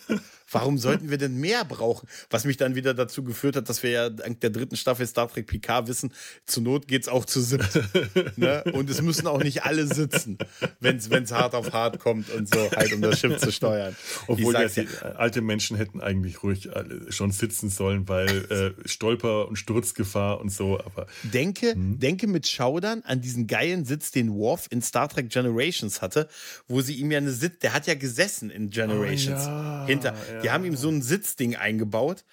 Warum 0.53 0.77
sollten 0.77 1.09
wir 1.09 1.17
denn 1.17 1.35
mehr 1.35 1.65
brauchen? 1.65 2.07
Was 2.29 2.45
mich 2.45 2.57
dann 2.57 2.75
wieder 2.75 2.93
dazu 2.93 3.23
geführt 3.23 3.55
hat, 3.55 3.67
dass 3.67 3.83
wir 3.83 3.89
ja 3.89 4.09
dank 4.09 4.39
der 4.39 4.49
dritten 4.49 4.77
Staffel 4.77 5.05
Star 5.05 5.27
Trek 5.29 5.47
Picard 5.47 5.87
wissen, 5.87 6.13
zur 6.45 6.63
Not 6.63 6.87
geht's 6.87 7.07
auch 7.07 7.25
zu 7.25 7.41
siebt. 7.41 7.79
ne? 8.37 8.63
Und 8.73 8.89
es 8.89 9.01
müssen 9.01 9.27
auch 9.27 9.43
nicht 9.43 9.63
alle 9.63 9.87
sitzen, 9.87 10.37
wenn 10.79 10.97
es 10.97 11.31
hart 11.31 11.55
auf 11.55 11.73
hart 11.73 11.99
kommt 11.99 12.29
und 12.29 12.53
so, 12.53 12.71
halt 12.71 12.93
um 12.93 13.01
das 13.01 13.19
Schiff 13.19 13.37
zu 13.39 13.51
steuern. 13.51 13.95
Obwohl 14.27 14.53
ja, 14.53 14.67
die 14.67 14.87
alte 15.15 15.41
Menschen 15.41 15.75
hätten 15.75 15.99
eigentlich 15.99 16.43
ruhig 16.43 16.69
schon 17.09 17.31
sitzen 17.31 17.69
sollen, 17.69 18.07
weil 18.07 18.75
äh, 18.83 18.87
Stolper- 18.87 19.47
und 19.47 19.57
Sturzgefahr 19.57 20.39
und 20.39 20.49
so, 20.51 20.79
aber 20.79 21.07
Denke, 21.23 21.73
Mhm. 21.75 21.99
denke 21.99 22.27
mit 22.27 22.47
Schaudern 22.47 23.01
an 23.05 23.21
diesen 23.21 23.47
geilen 23.47 23.85
Sitz, 23.85 24.11
den 24.11 24.33
Worf 24.33 24.67
in 24.69 24.81
Star 24.81 25.09
Trek 25.09 25.29
Generations 25.29 26.01
hatte, 26.01 26.27
wo 26.67 26.81
sie 26.81 26.93
ihm 26.95 27.11
ja 27.11 27.17
eine 27.17 27.31
Sitz, 27.31 27.59
der 27.59 27.73
hat 27.73 27.87
ja 27.87 27.95
gesessen 27.95 28.49
in 28.49 28.69
Generations. 28.69 29.43
Oh 29.45 29.49
ja, 29.49 29.85
hinter. 29.87 30.15
Die 30.43 30.47
ja. 30.47 30.53
haben 30.53 30.65
ihm 30.65 30.75
so 30.77 30.89
ein 30.89 31.01
Sitzding 31.01 31.55
eingebaut, 31.55 32.23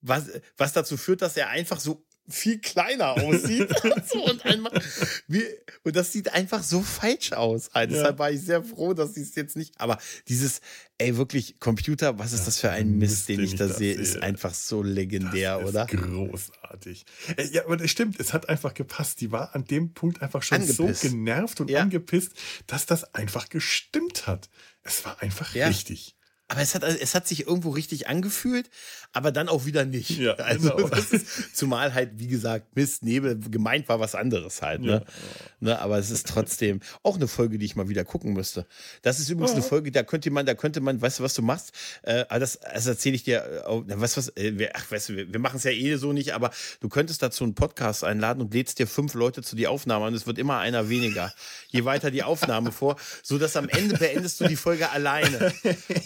was, 0.00 0.24
was 0.56 0.72
dazu 0.72 0.96
führt, 0.96 1.22
dass 1.22 1.36
er 1.36 1.48
einfach 1.48 1.80
so 1.80 2.04
viel 2.28 2.60
kleiner 2.60 3.14
aussieht. 3.20 3.68
so, 4.08 4.24
und, 4.24 4.44
einmal, 4.46 4.72
wie, 5.26 5.42
und 5.82 5.96
das 5.96 6.12
sieht 6.12 6.32
einfach 6.32 6.62
so 6.62 6.80
falsch 6.80 7.32
aus. 7.32 7.68
Also 7.74 7.96
Deshalb 7.96 8.18
war 8.20 8.30
ich 8.30 8.40
sehr 8.40 8.62
froh, 8.62 8.94
dass 8.94 9.14
sie 9.14 9.22
es 9.22 9.34
jetzt 9.34 9.56
nicht. 9.56 9.74
Aber 9.80 9.98
dieses, 10.28 10.60
ey, 10.98 11.16
wirklich, 11.16 11.58
Computer, 11.58 12.20
was 12.20 12.32
ist 12.32 12.46
das 12.46 12.58
für 12.60 12.70
ein 12.70 12.96
Mist, 12.96 13.28
den 13.28 13.40
ich 13.40 13.56
da 13.56 13.68
sehe, 13.68 13.94
ist 13.94 14.22
einfach 14.22 14.54
so 14.54 14.84
legendär, 14.84 15.58
das 15.58 15.68
oder? 15.68 15.82
ist 15.92 16.00
großartig. 16.00 17.04
Äh, 17.36 17.48
Ja, 17.48 17.64
aber 17.64 17.76
das 17.76 17.90
stimmt, 17.90 18.18
es 18.20 18.32
hat 18.32 18.48
einfach 18.48 18.74
gepasst. 18.74 19.20
Die 19.20 19.32
war 19.32 19.54
an 19.56 19.64
dem 19.64 19.92
Punkt 19.92 20.22
einfach 20.22 20.44
schon 20.44 20.60
Angepisst. 20.60 21.02
so 21.02 21.08
genervt 21.08 21.60
und 21.60 21.70
Ja. 21.70 21.80
angepisst, 21.80 22.32
dass 22.68 22.86
das 22.86 23.14
einfach 23.14 23.48
gestimmt 23.48 24.28
hat. 24.28 24.48
Es 24.84 25.04
war 25.04 25.20
einfach 25.22 25.54
Ja. 25.56 25.66
richtig. 25.66 26.16
Aber 26.52 26.60
es 26.60 26.74
hat, 26.74 26.82
es 26.84 27.14
hat 27.14 27.26
sich 27.26 27.46
irgendwo 27.46 27.70
richtig 27.70 28.08
angefühlt, 28.08 28.68
aber 29.14 29.32
dann 29.32 29.48
auch 29.48 29.64
wieder 29.64 29.86
nicht. 29.86 30.10
Ja, 30.10 30.34
also, 30.38 30.70
genau. 30.76 30.88
ist, 30.94 31.56
zumal 31.56 31.94
halt, 31.94 32.10
wie 32.16 32.26
gesagt, 32.26 32.76
Mist, 32.76 33.02
Nebel, 33.02 33.38
gemeint 33.50 33.88
war 33.88 34.00
was 34.00 34.14
anderes 34.14 34.60
halt. 34.60 34.82
Ne? 34.82 35.02
Ne, 35.60 35.78
aber 35.78 35.98
es 35.98 36.10
ist 36.10 36.26
trotzdem 36.26 36.80
auch 37.02 37.16
eine 37.16 37.26
Folge, 37.26 37.56
die 37.56 37.64
ich 37.64 37.74
mal 37.74 37.88
wieder 37.88 38.04
gucken 38.04 38.34
müsste. 38.34 38.66
Das 39.00 39.18
ist 39.18 39.30
übrigens 39.30 39.52
eine 39.52 39.62
Folge, 39.62 39.90
da 39.92 40.02
könnte 40.02 40.30
man, 40.30 40.44
da 40.44 40.54
könnte 40.54 40.80
man, 40.82 41.00
weißt 41.00 41.20
du, 41.20 41.22
was 41.22 41.32
du 41.32 41.40
machst? 41.40 41.72
Äh, 42.02 42.24
aber 42.28 42.40
das, 42.40 42.60
das 42.60 42.86
erzähle 42.86 43.16
ich 43.16 43.22
dir, 43.22 43.64
auch- 43.66 43.82
na, 43.86 43.98
weißt 43.98 44.16
du 44.16 44.18
was, 44.18 44.36
äh, 44.36 44.58
wir, 44.58 44.72
ach, 44.74 44.90
weißt 44.90 45.08
du, 45.08 45.16
wir, 45.16 45.32
wir 45.32 45.40
machen 45.40 45.56
es 45.56 45.64
ja 45.64 45.70
eh 45.70 45.96
so 45.96 46.12
nicht, 46.12 46.34
aber 46.34 46.50
du 46.80 46.88
könntest 46.90 47.22
dazu 47.22 47.44
einen 47.44 47.54
Podcast 47.54 48.04
einladen 48.04 48.42
und 48.42 48.52
lädst 48.52 48.78
dir 48.78 48.86
fünf 48.86 49.14
Leute 49.14 49.42
zu 49.42 49.56
die 49.56 49.66
Aufnahme 49.68 50.06
und 50.06 50.14
es 50.14 50.26
wird 50.26 50.38
immer 50.38 50.58
einer 50.58 50.90
weniger. 50.90 51.32
Je 51.68 51.86
weiter 51.86 52.10
die 52.10 52.22
Aufnahme 52.22 52.72
vor, 52.72 52.96
so 53.22 53.38
dass 53.38 53.56
am 53.56 53.68
Ende 53.70 53.96
beendest 53.96 54.40
du 54.40 54.48
die 54.48 54.56
Folge 54.56 54.90
alleine. 54.90 55.52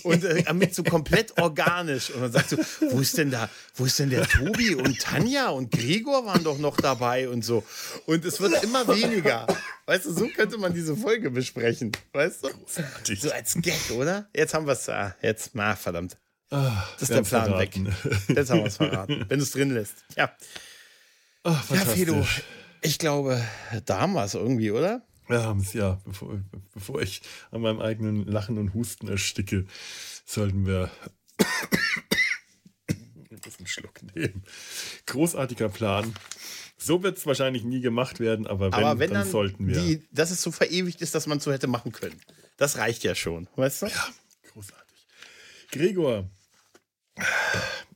Und 0.05 0.23
äh, 0.25 0.36
damit 0.45 0.75
so 0.75 0.83
komplett 0.83 1.37
organisch. 1.39 2.11
Und 2.11 2.21
dann 2.23 2.33
sagst 2.33 2.53
du, 2.53 2.57
wo 2.91 3.01
ist 3.01 3.17
denn 3.19 3.31
da, 3.31 3.49
wo 3.75 3.85
ist 3.85 3.99
denn 3.99 4.11
der 4.11 4.27
Tobi 4.29 4.75
und 4.75 4.99
Tanja 5.01 5.49
und 5.51 5.71
Gregor 5.71 6.25
waren 6.27 6.45
doch 6.45 6.59
noch 6.59 6.77
dabei 6.77 7.29
und 7.29 7.45
so. 7.45 7.65
Und 8.07 8.25
es 8.25 8.41
wird 8.41 8.63
immer 8.65 8.87
weniger. 8.89 9.47
Weißt 9.87 10.07
du, 10.07 10.13
so 10.13 10.29
könnte 10.29 10.59
man 10.59 10.75
diese 10.75 10.97
Folge 10.97 11.31
besprechen. 11.31 11.93
Weißt 12.13 12.45
du? 12.45 12.49
Großartig. 12.51 13.21
So 13.21 13.31
als 13.31 13.55
Gag, 13.61 13.91
oder? 13.93 14.29
Jetzt 14.35 14.55
haben 14.55 14.67
wir 14.67 14.73
es. 14.73 14.89
Ah, 14.89 15.15
jetzt, 15.23 15.51
na, 15.55 15.77
verdammt. 15.77 16.17
Ah, 16.51 16.85
Das 16.95 17.03
ist 17.11 17.13
der 17.17 17.23
Plan 17.23 17.51
haben's 17.53 17.59
weg. 17.61 17.73
verraten. 17.75 18.35
Jetzt 18.37 18.51
haben 18.51 18.61
wir 18.61 18.67
es 18.67 18.77
verraten. 18.77 19.25
Wenn 19.29 19.39
du 19.39 19.45
es 19.45 19.51
drin 19.51 19.75
lässt. 19.75 19.95
Ja. 20.17 20.31
Ah, 21.45 21.61
Ja. 21.71 21.77
Fedo, 21.85 22.27
ich 22.83 22.99
glaube, 22.99 23.41
da 23.85 24.01
haben 24.01 24.13
wir 24.13 24.25
es 24.25 24.35
irgendwie, 24.35 24.71
oder? 24.71 25.03
Wir 25.29 25.43
haben 25.43 25.61
es 25.61 25.73
ja, 25.73 25.99
bevor, 26.05 26.39
bevor 26.73 27.03
ich 27.03 27.21
an 27.51 27.61
meinem 27.63 27.81
eigenen 27.81 28.27
Lachen 28.27 28.59
und 28.59 28.75
Husten 28.75 29.09
ersticke, 29.09 29.67
sollten 30.27 30.67
wir 30.67 30.91
einen 33.59 33.67
Schluck 33.67 34.03
nehmen. 34.15 34.45
Großartiger 35.07 35.69
Plan. 35.69 36.15
So 36.79 37.03
wird 37.03 37.17
es 37.19 37.27
wahrscheinlich 37.27 37.65
nie 37.65 37.81
gemacht 37.81 38.21
werden, 38.21 38.47
aber 38.47 38.67
wenn, 38.67 38.85
Aber 38.85 38.99
wenn 38.99 39.11
dann, 39.11 39.23
dann, 39.23 39.31
sollten 39.31 39.67
wir. 39.67 39.81
Die, 39.81 40.07
dass 40.13 40.31
es 40.31 40.43
so 40.43 40.53
verewigt 40.53 41.01
ist, 41.01 41.15
dass 41.15 41.27
man 41.27 41.39
es 41.39 41.45
so 41.45 41.53
hätte 41.53 41.67
machen 41.67 41.93
können. 41.93 42.21
Das 42.57 42.77
reicht 42.77 43.03
ja 43.03 43.15
schon, 43.15 43.49
weißt 43.57 43.83
du? 43.83 43.87
Ja, 43.87 44.09
großartig. 44.53 45.07
Gregor, 45.71 46.31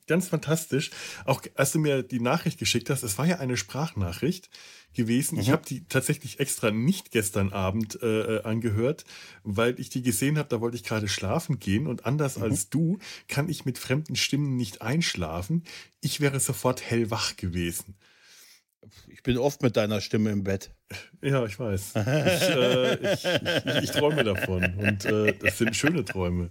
ganz 0.07 0.29
fantastisch. 0.29 0.91
Auch 1.25 1.43
als 1.55 1.73
du 1.73 1.79
mir 1.79 2.03
die 2.03 2.21
Nachricht 2.21 2.59
geschickt 2.59 2.91
hast, 2.91 3.03
es 3.03 3.17
war 3.19 3.27
ja 3.27 3.39
eine 3.39 3.57
Sprachnachricht 3.57 4.51
gewesen. 4.95 5.39
Ich 5.39 5.51
habe 5.51 5.63
die 5.67 5.85
tatsächlich 5.85 6.41
extra 6.41 6.71
nicht 6.71 7.11
gestern 7.11 7.53
Abend 7.53 8.03
äh, 8.03 8.37
äh, 8.37 8.43
angehört, 8.43 9.05
weil 9.45 9.79
ich 9.79 9.89
die 9.89 10.03
gesehen 10.03 10.39
habe, 10.39 10.49
da 10.49 10.61
wollte 10.61 10.77
ich 10.77 10.85
gerade 10.85 11.09
schlafen 11.09 11.59
gehen 11.59 11.87
und 11.87 12.07
anders 12.07 12.39
als 12.39 12.71
du 12.71 12.99
kann 13.29 13.49
ich 13.49 13.65
mit 13.65 13.79
fremden 13.79 14.17
Stimmen 14.17 14.57
nicht 14.57 14.83
einschlafen. 14.83 15.65
Ich 16.01 16.21
wäre 16.21 16.41
sofort 16.41 16.83
hellwach 16.83 17.37
gewesen. 17.37 17.95
Ich 19.09 19.23
bin 19.23 19.37
oft 19.37 19.63
mit 19.63 19.77
deiner 19.77 20.01
Stimme 20.01 20.31
im 20.31 20.43
Bett. 20.43 20.71
Ja, 21.23 21.45
ich 21.45 21.59
weiß. 21.59 21.93
Ich, 21.97 22.03
äh, 22.03 23.13
ich, 23.13 23.25
ich, 23.25 23.83
ich 23.83 23.91
träume 23.91 24.25
davon 24.25 24.65
und 24.79 25.05
äh, 25.05 25.35
das 25.35 25.59
sind 25.59 25.77
schöne 25.77 26.05
Träume. 26.05 26.51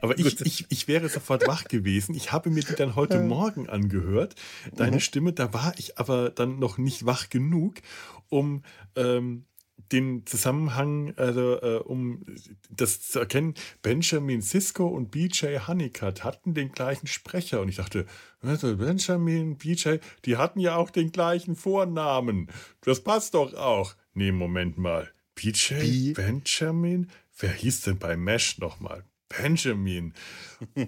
Aber 0.00 0.18
ich, 0.18 0.40
ich, 0.42 0.66
ich 0.68 0.88
wäre 0.88 1.08
sofort 1.08 1.46
wach 1.46 1.64
gewesen. 1.64 2.14
Ich 2.14 2.30
habe 2.30 2.50
mir 2.50 2.62
die 2.62 2.74
dann 2.74 2.96
heute 2.96 3.20
Morgen 3.20 3.68
angehört. 3.68 4.34
Deine 4.76 5.00
Stimme, 5.00 5.32
da 5.32 5.54
war 5.54 5.72
ich 5.78 5.98
aber 5.98 6.30
dann 6.30 6.58
noch 6.58 6.76
nicht 6.76 7.06
wach 7.06 7.30
genug, 7.30 7.76
um 8.28 8.62
ähm, 8.94 9.46
den 9.92 10.24
Zusammenhang, 10.26 11.14
also 11.16 11.60
äh, 11.60 11.76
um 11.78 12.24
das 12.70 13.00
zu 13.00 13.18
erkennen, 13.18 13.54
Benjamin 13.82 14.40
Sisko 14.40 14.86
und 14.86 15.10
BJ 15.10 15.58
Honeycutt 15.66 16.24
hatten 16.24 16.54
den 16.54 16.72
gleichen 16.72 17.06
Sprecher. 17.06 17.60
Und 17.60 17.68
ich 17.68 17.76
dachte, 17.76 18.06
also 18.40 18.76
Benjamin, 18.76 19.56
BJ, 19.56 19.96
die 20.24 20.36
hatten 20.36 20.60
ja 20.60 20.76
auch 20.76 20.90
den 20.90 21.12
gleichen 21.12 21.56
Vornamen. 21.56 22.48
Das 22.82 23.02
passt 23.02 23.34
doch 23.34 23.54
auch. 23.54 23.94
Nee, 24.14 24.32
Moment 24.32 24.78
mal. 24.78 25.10
BJ, 25.34 25.74
B- 25.74 26.12
Benjamin? 26.12 27.10
Wer 27.38 27.52
hieß 27.52 27.82
denn 27.82 27.98
bei 27.98 28.16
Mesh 28.16 28.58
nochmal? 28.58 29.04
Benjamin. 29.30 30.12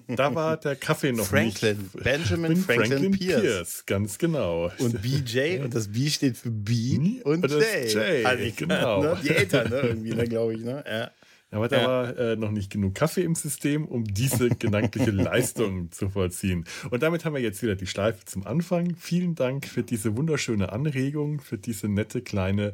Da 0.08 0.34
war 0.34 0.56
der 0.58 0.76
Kaffee 0.76 1.12
noch 1.12 1.26
Franklin. 1.26 1.78
nicht. 1.94 2.04
Benjamin 2.04 2.56
Franklin 2.56 3.12
Pierce. 3.12 3.84
Ganz 3.86 4.18
genau. 4.18 4.70
Und 4.78 5.00
BJ, 5.00 5.60
und 5.62 5.74
das 5.74 5.88
B 5.92 6.10
steht 6.10 6.36
für 6.36 6.50
B 6.50 7.20
und, 7.24 7.44
Und 7.44 7.50
J. 7.50 7.62
J, 7.92 8.26
Also 8.26 8.42
ich- 8.44 8.56
genau. 8.56 9.02
Ne? 9.02 9.18
Die 9.22 9.30
Eltern, 9.30 9.70
ne? 9.70 9.76
Irgendwie, 9.80 10.14
ne, 10.14 10.24
glaube 10.24 10.54
ich, 10.54 10.60
ne? 10.62 10.84
Ja. 10.86 11.10
Aber 11.52 11.68
da 11.68 11.80
Ja. 11.80 11.86
war 11.86 12.16
äh, 12.18 12.36
noch 12.36 12.50
nicht 12.50 12.70
genug 12.72 12.94
Kaffee 12.94 13.22
im 13.22 13.34
System, 13.34 13.84
um 13.86 14.04
diese 14.04 14.48
gedankliche 14.58 15.10
Leistung 15.10 15.92
zu 15.92 16.08
vollziehen. 16.08 16.64
Und 16.90 17.02
damit 17.02 17.24
haben 17.24 17.34
wir 17.34 17.42
jetzt 17.42 17.62
wieder 17.62 17.76
die 17.76 17.86
Schleife 17.86 18.24
zum 18.24 18.46
Anfang. 18.46 18.94
Vielen 18.98 19.34
Dank 19.34 19.66
für 19.66 19.82
diese 19.82 20.16
wunderschöne 20.16 20.72
Anregung, 20.72 21.40
für 21.40 21.58
diese 21.58 21.88
nette 21.88 22.22
kleine 22.22 22.68
äh, 22.68 22.72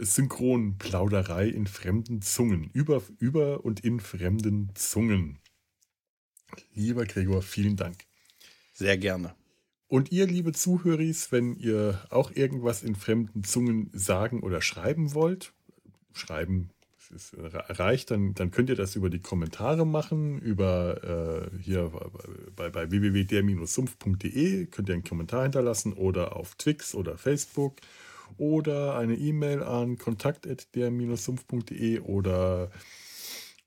Synchronplauderei 0.00 1.48
in 1.48 1.66
fremden 1.66 2.22
Zungen. 2.22 2.70
Über, 2.72 3.02
über 3.18 3.64
und 3.64 3.80
in 3.80 4.00
fremden 4.00 4.70
Zungen. 4.74 5.38
Lieber 6.74 7.04
Gregor, 7.04 7.42
vielen 7.42 7.76
Dank. 7.76 8.04
Sehr 8.72 8.96
gerne. 8.96 9.34
Und 9.88 10.12
ihr, 10.12 10.26
liebe 10.26 10.52
Zuhöris, 10.52 11.32
wenn 11.32 11.56
ihr 11.56 12.04
auch 12.10 12.30
irgendwas 12.34 12.82
in 12.82 12.94
fremden 12.94 13.44
Zungen 13.44 13.90
sagen 13.92 14.40
oder 14.42 14.60
schreiben 14.60 15.14
wollt, 15.14 15.52
schreiben 16.12 16.70
es 17.14 17.32
reicht, 17.38 18.10
dann, 18.10 18.34
dann 18.34 18.50
könnt 18.50 18.70
ihr 18.70 18.76
das 18.76 18.96
über 18.96 19.10
die 19.10 19.20
Kommentare 19.20 19.86
machen, 19.86 20.40
über 20.40 21.50
äh, 21.52 21.62
hier 21.62 21.92
bei, 22.56 22.70
bei 22.70 22.90
www.der-sumpf.de 22.90 24.66
könnt 24.66 24.88
ihr 24.88 24.94
einen 24.94 25.04
Kommentar 25.04 25.42
hinterlassen 25.42 25.92
oder 25.92 26.36
auf 26.36 26.54
Twix 26.56 26.94
oder 26.94 27.18
Facebook 27.18 27.76
oder 28.36 28.96
eine 28.96 29.14
E-Mail 29.14 29.62
an 29.62 29.98
kontakt.der-sumpf.de 29.98 32.00
oder 32.00 32.70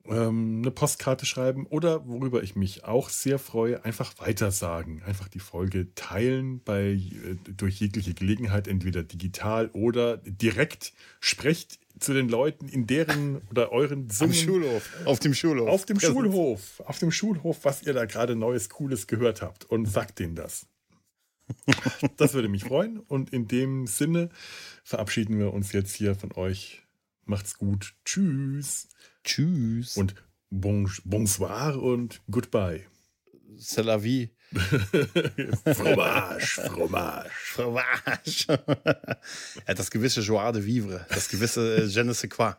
ähm, 0.10 0.62
eine 0.62 0.72
Postkarte 0.72 1.26
schreiben 1.26 1.66
oder 1.68 2.08
worüber 2.08 2.44
ich 2.44 2.56
mich 2.56 2.86
auch 2.86 3.10
sehr 3.10 3.40
freue, 3.40 3.84
einfach 3.84 4.14
weitersagen. 4.20 5.04
Einfach 5.04 5.28
die 5.28 5.40
Folge 5.40 5.94
teilen 5.96 6.62
bei, 6.64 6.92
äh, 6.92 7.36
durch 7.56 7.80
jegliche 7.80 8.14
Gelegenheit, 8.14 8.68
entweder 8.68 9.04
digital 9.04 9.70
oder 9.74 10.18
direkt. 10.18 10.94
Sprecht 11.20 11.80
zu 12.00 12.14
den 12.14 12.30
Leuten 12.30 12.68
in 12.68 12.88
deren 12.88 13.42
oder 13.50 13.72
euren 13.72 14.10
Summen. 14.10 14.32
Am 14.32 14.38
Schulhof. 14.38 14.90
Auf 15.06 15.20
dem 15.20 15.34
Schulhof. 15.34 15.68
Auf 15.68 15.86
dem 15.86 16.00
Schulhof. 16.00 16.84
Auf 16.86 17.00
dem 17.00 17.12
Schulhof, 17.12 17.60
was 17.64 17.84
ihr 17.84 17.94
da 17.94 18.06
gerade 18.06 18.36
Neues, 18.36 18.70
Cooles 18.70 19.08
gehört 19.08 19.42
habt. 19.42 19.66
Und 19.66 19.88
sagt 19.88 20.20
denen 20.20 20.36
das. 20.36 20.68
das 22.18 22.34
würde 22.34 22.50
mich 22.50 22.64
freuen. 22.64 23.00
Und 23.00 23.32
in 23.32 23.48
dem 23.48 23.88
Sinne 23.88 24.30
verabschieden 24.84 25.38
wir 25.40 25.54
uns 25.54 25.72
jetzt 25.72 25.96
hier 25.96 26.16
von 26.16 26.32
euch. 26.34 26.84
Macht's 27.26 27.58
gut. 27.58 27.94
Tschüss. 28.06 28.90
Tschüss. 29.24 29.98
Und 29.98 30.16
bon, 30.50 30.90
bonsoir 31.04 31.82
und 31.82 32.22
goodbye. 32.30 32.86
C'est 33.58 33.84
la 33.84 33.98
vie. 34.04 34.30
fromage, 35.74 36.62
fromage. 36.70 37.30
Fromage. 37.30 38.46
ja, 39.68 39.74
das 39.74 39.92
gewisse 39.92 40.22
Joie 40.22 40.54
de 40.54 40.64
vivre, 40.64 41.06
das 41.10 41.28
gewisse 41.28 41.86
Je 41.88 42.04
ne 42.04 42.14
sais 42.14 42.30
quoi. 42.30 42.56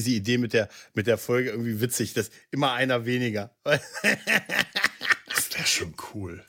Diese 0.00 0.16
Idee 0.16 0.38
mit 0.38 0.52
der, 0.52 0.68
mit 0.94 1.06
der 1.06 1.18
Folge 1.18 1.50
irgendwie 1.50 1.80
witzig, 1.80 2.14
dass 2.14 2.30
immer 2.50 2.72
einer 2.72 3.04
weniger. 3.06 3.54
das 3.64 3.82
wäre 5.52 5.66
schon 5.66 5.94
cool. 6.14 6.44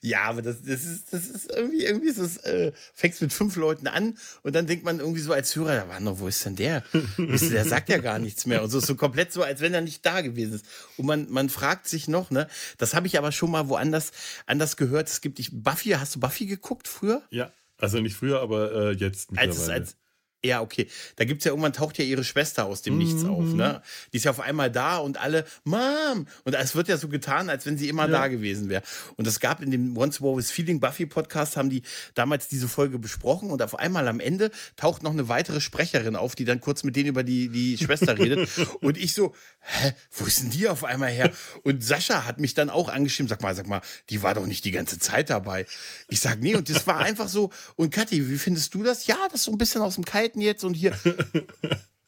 Ja, 0.00 0.22
aber 0.22 0.42
das, 0.42 0.62
das, 0.62 0.84
ist, 0.84 1.12
das 1.12 1.26
ist 1.26 1.50
irgendwie, 1.50 1.84
irgendwie 1.84 2.08
ist 2.08 2.18
es, 2.18 2.36
äh, 2.38 2.70
fängst 2.94 3.20
mit 3.20 3.32
fünf 3.32 3.56
Leuten 3.56 3.88
an 3.88 4.16
und 4.44 4.54
dann 4.54 4.68
denkt 4.68 4.84
man 4.84 5.00
irgendwie 5.00 5.20
so 5.20 5.32
als 5.32 5.56
Hörer, 5.56 5.74
da 5.74 5.88
war 5.88 5.98
noch, 5.98 6.20
wo 6.20 6.28
ist 6.28 6.44
denn 6.46 6.54
der? 6.54 6.84
der 7.18 7.64
sagt 7.64 7.88
ja 7.88 7.98
gar 7.98 8.20
nichts 8.20 8.46
mehr. 8.46 8.62
Und 8.62 8.70
so 8.70 8.78
ist 8.78 8.86
so 8.86 8.94
komplett 8.94 9.32
so, 9.32 9.42
als 9.42 9.60
wenn 9.60 9.74
er 9.74 9.80
nicht 9.80 10.06
da 10.06 10.20
gewesen 10.20 10.54
ist. 10.54 10.66
Und 10.98 11.06
man, 11.06 11.28
man 11.30 11.48
fragt 11.48 11.88
sich 11.88 12.06
noch, 12.06 12.30
ne, 12.30 12.46
das 12.78 12.94
habe 12.94 13.08
ich 13.08 13.18
aber 13.18 13.32
schon 13.32 13.50
mal 13.50 13.68
woanders 13.68 14.12
anders 14.46 14.76
gehört. 14.76 15.08
Es 15.08 15.20
gibt, 15.20 15.40
ich, 15.40 15.50
Buffy, 15.52 15.90
hast 15.90 16.14
du 16.14 16.20
Buffy 16.20 16.46
geguckt 16.46 16.86
früher? 16.86 17.22
Ja, 17.30 17.50
also 17.76 18.00
nicht 18.00 18.14
früher, 18.14 18.40
aber 18.40 18.72
äh, 18.72 18.92
jetzt 18.92 19.32
mittlerweile. 19.32 19.60
Als, 19.60 19.68
als, 19.68 19.96
ja, 20.44 20.60
okay. 20.60 20.86
Da 21.16 21.24
gibt 21.24 21.40
es 21.40 21.44
ja 21.46 21.50
irgendwann 21.50 21.72
taucht 21.72 21.98
ja 21.98 22.04
ihre 22.04 22.22
Schwester 22.22 22.66
aus 22.66 22.82
dem 22.82 22.96
Nichts 22.96 23.24
mhm. 23.24 23.30
auf, 23.30 23.44
ne? 23.54 23.82
Die 24.12 24.18
ist 24.18 24.24
ja 24.24 24.30
auf 24.30 24.38
einmal 24.38 24.70
da 24.70 24.98
und 24.98 25.20
alle, 25.20 25.44
Mom! 25.64 26.28
Und 26.44 26.54
es 26.54 26.76
wird 26.76 26.86
ja 26.86 26.96
so 26.96 27.08
getan, 27.08 27.50
als 27.50 27.66
wenn 27.66 27.76
sie 27.76 27.88
immer 27.88 28.06
ja. 28.06 28.12
da 28.12 28.28
gewesen 28.28 28.68
wäre. 28.68 28.82
Und 29.16 29.26
es 29.26 29.40
gab 29.40 29.60
in 29.62 29.72
dem 29.72 29.96
Once 29.96 30.22
War 30.22 30.36
with 30.36 30.52
Feeling 30.52 30.78
Buffy 30.78 31.06
Podcast, 31.06 31.56
haben 31.56 31.70
die 31.70 31.82
damals 32.14 32.46
diese 32.46 32.68
Folge 32.68 33.00
besprochen 33.00 33.50
und 33.50 33.62
auf 33.62 33.78
einmal 33.78 34.06
am 34.06 34.20
Ende 34.20 34.52
taucht 34.76 35.02
noch 35.02 35.10
eine 35.10 35.28
weitere 35.28 35.60
Sprecherin 35.60 36.14
auf, 36.14 36.36
die 36.36 36.44
dann 36.44 36.60
kurz 36.60 36.84
mit 36.84 36.94
denen 36.94 37.08
über 37.08 37.24
die, 37.24 37.48
die 37.48 37.76
Schwester 37.76 38.16
redet. 38.16 38.48
und 38.80 38.96
ich 38.96 39.14
so, 39.14 39.34
hä, 39.60 39.92
wo 40.12 40.24
ist 40.24 40.40
denn 40.42 40.50
die 40.50 40.68
auf 40.68 40.84
einmal 40.84 41.10
her? 41.10 41.32
Und 41.64 41.82
Sascha 41.82 42.24
hat 42.26 42.38
mich 42.38 42.54
dann 42.54 42.70
auch 42.70 42.88
angeschrieben, 42.88 43.28
sag 43.28 43.42
mal, 43.42 43.56
sag 43.56 43.66
mal, 43.66 43.80
die 44.08 44.22
war 44.22 44.34
doch 44.34 44.46
nicht 44.46 44.64
die 44.64 44.70
ganze 44.70 45.00
Zeit 45.00 45.30
dabei. 45.30 45.66
Ich 46.08 46.20
sag, 46.20 46.40
nee, 46.40 46.54
und 46.54 46.70
das 46.70 46.86
war 46.86 46.98
einfach 46.98 47.28
so. 47.28 47.50
Und 47.74 47.92
Kathi, 47.92 48.30
wie 48.30 48.38
findest 48.38 48.72
du 48.74 48.84
das? 48.84 49.08
Ja, 49.08 49.16
das 49.32 49.40
ist 49.40 49.44
so 49.44 49.52
ein 49.52 49.58
bisschen 49.58 49.82
aus 49.82 49.96
dem 49.96 50.04
Kalten 50.04 50.27
Seiten 50.28 50.40
jetzt 50.40 50.64
und 50.64 50.74
hier. 50.74 50.92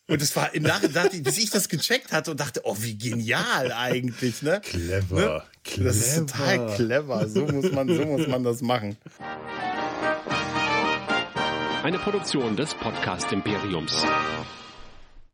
Und 0.09 0.21
es 0.21 0.35
war 0.35 0.53
im 0.57 0.65
Nachhinein, 0.65 1.23
bis 1.23 1.39
ich 1.39 1.51
das 1.51 1.69
gecheckt 1.69 2.11
hatte 2.11 2.33
und 2.33 2.41
dachte, 2.41 2.63
oh, 2.65 2.75
wie 2.81 2.99
genial 2.99 3.71
eigentlich, 3.71 4.43
ne? 4.43 4.61
Clever. 4.61 5.15
Ne? 5.15 5.43
clever. 5.63 5.89
Das 5.89 5.97
ist 5.99 6.17
total 6.17 6.75
clever. 6.75 7.29
So 7.29 7.47
muss 7.47 7.71
man, 7.71 7.87
so 7.87 8.05
muss 8.05 8.27
man 8.27 8.43
das 8.43 8.61
machen. 8.61 8.97
Eine 11.85 11.99
Produktion 12.01 12.57
des 12.57 12.75
Podcast 12.75 13.31
Imperiums. 13.31 13.93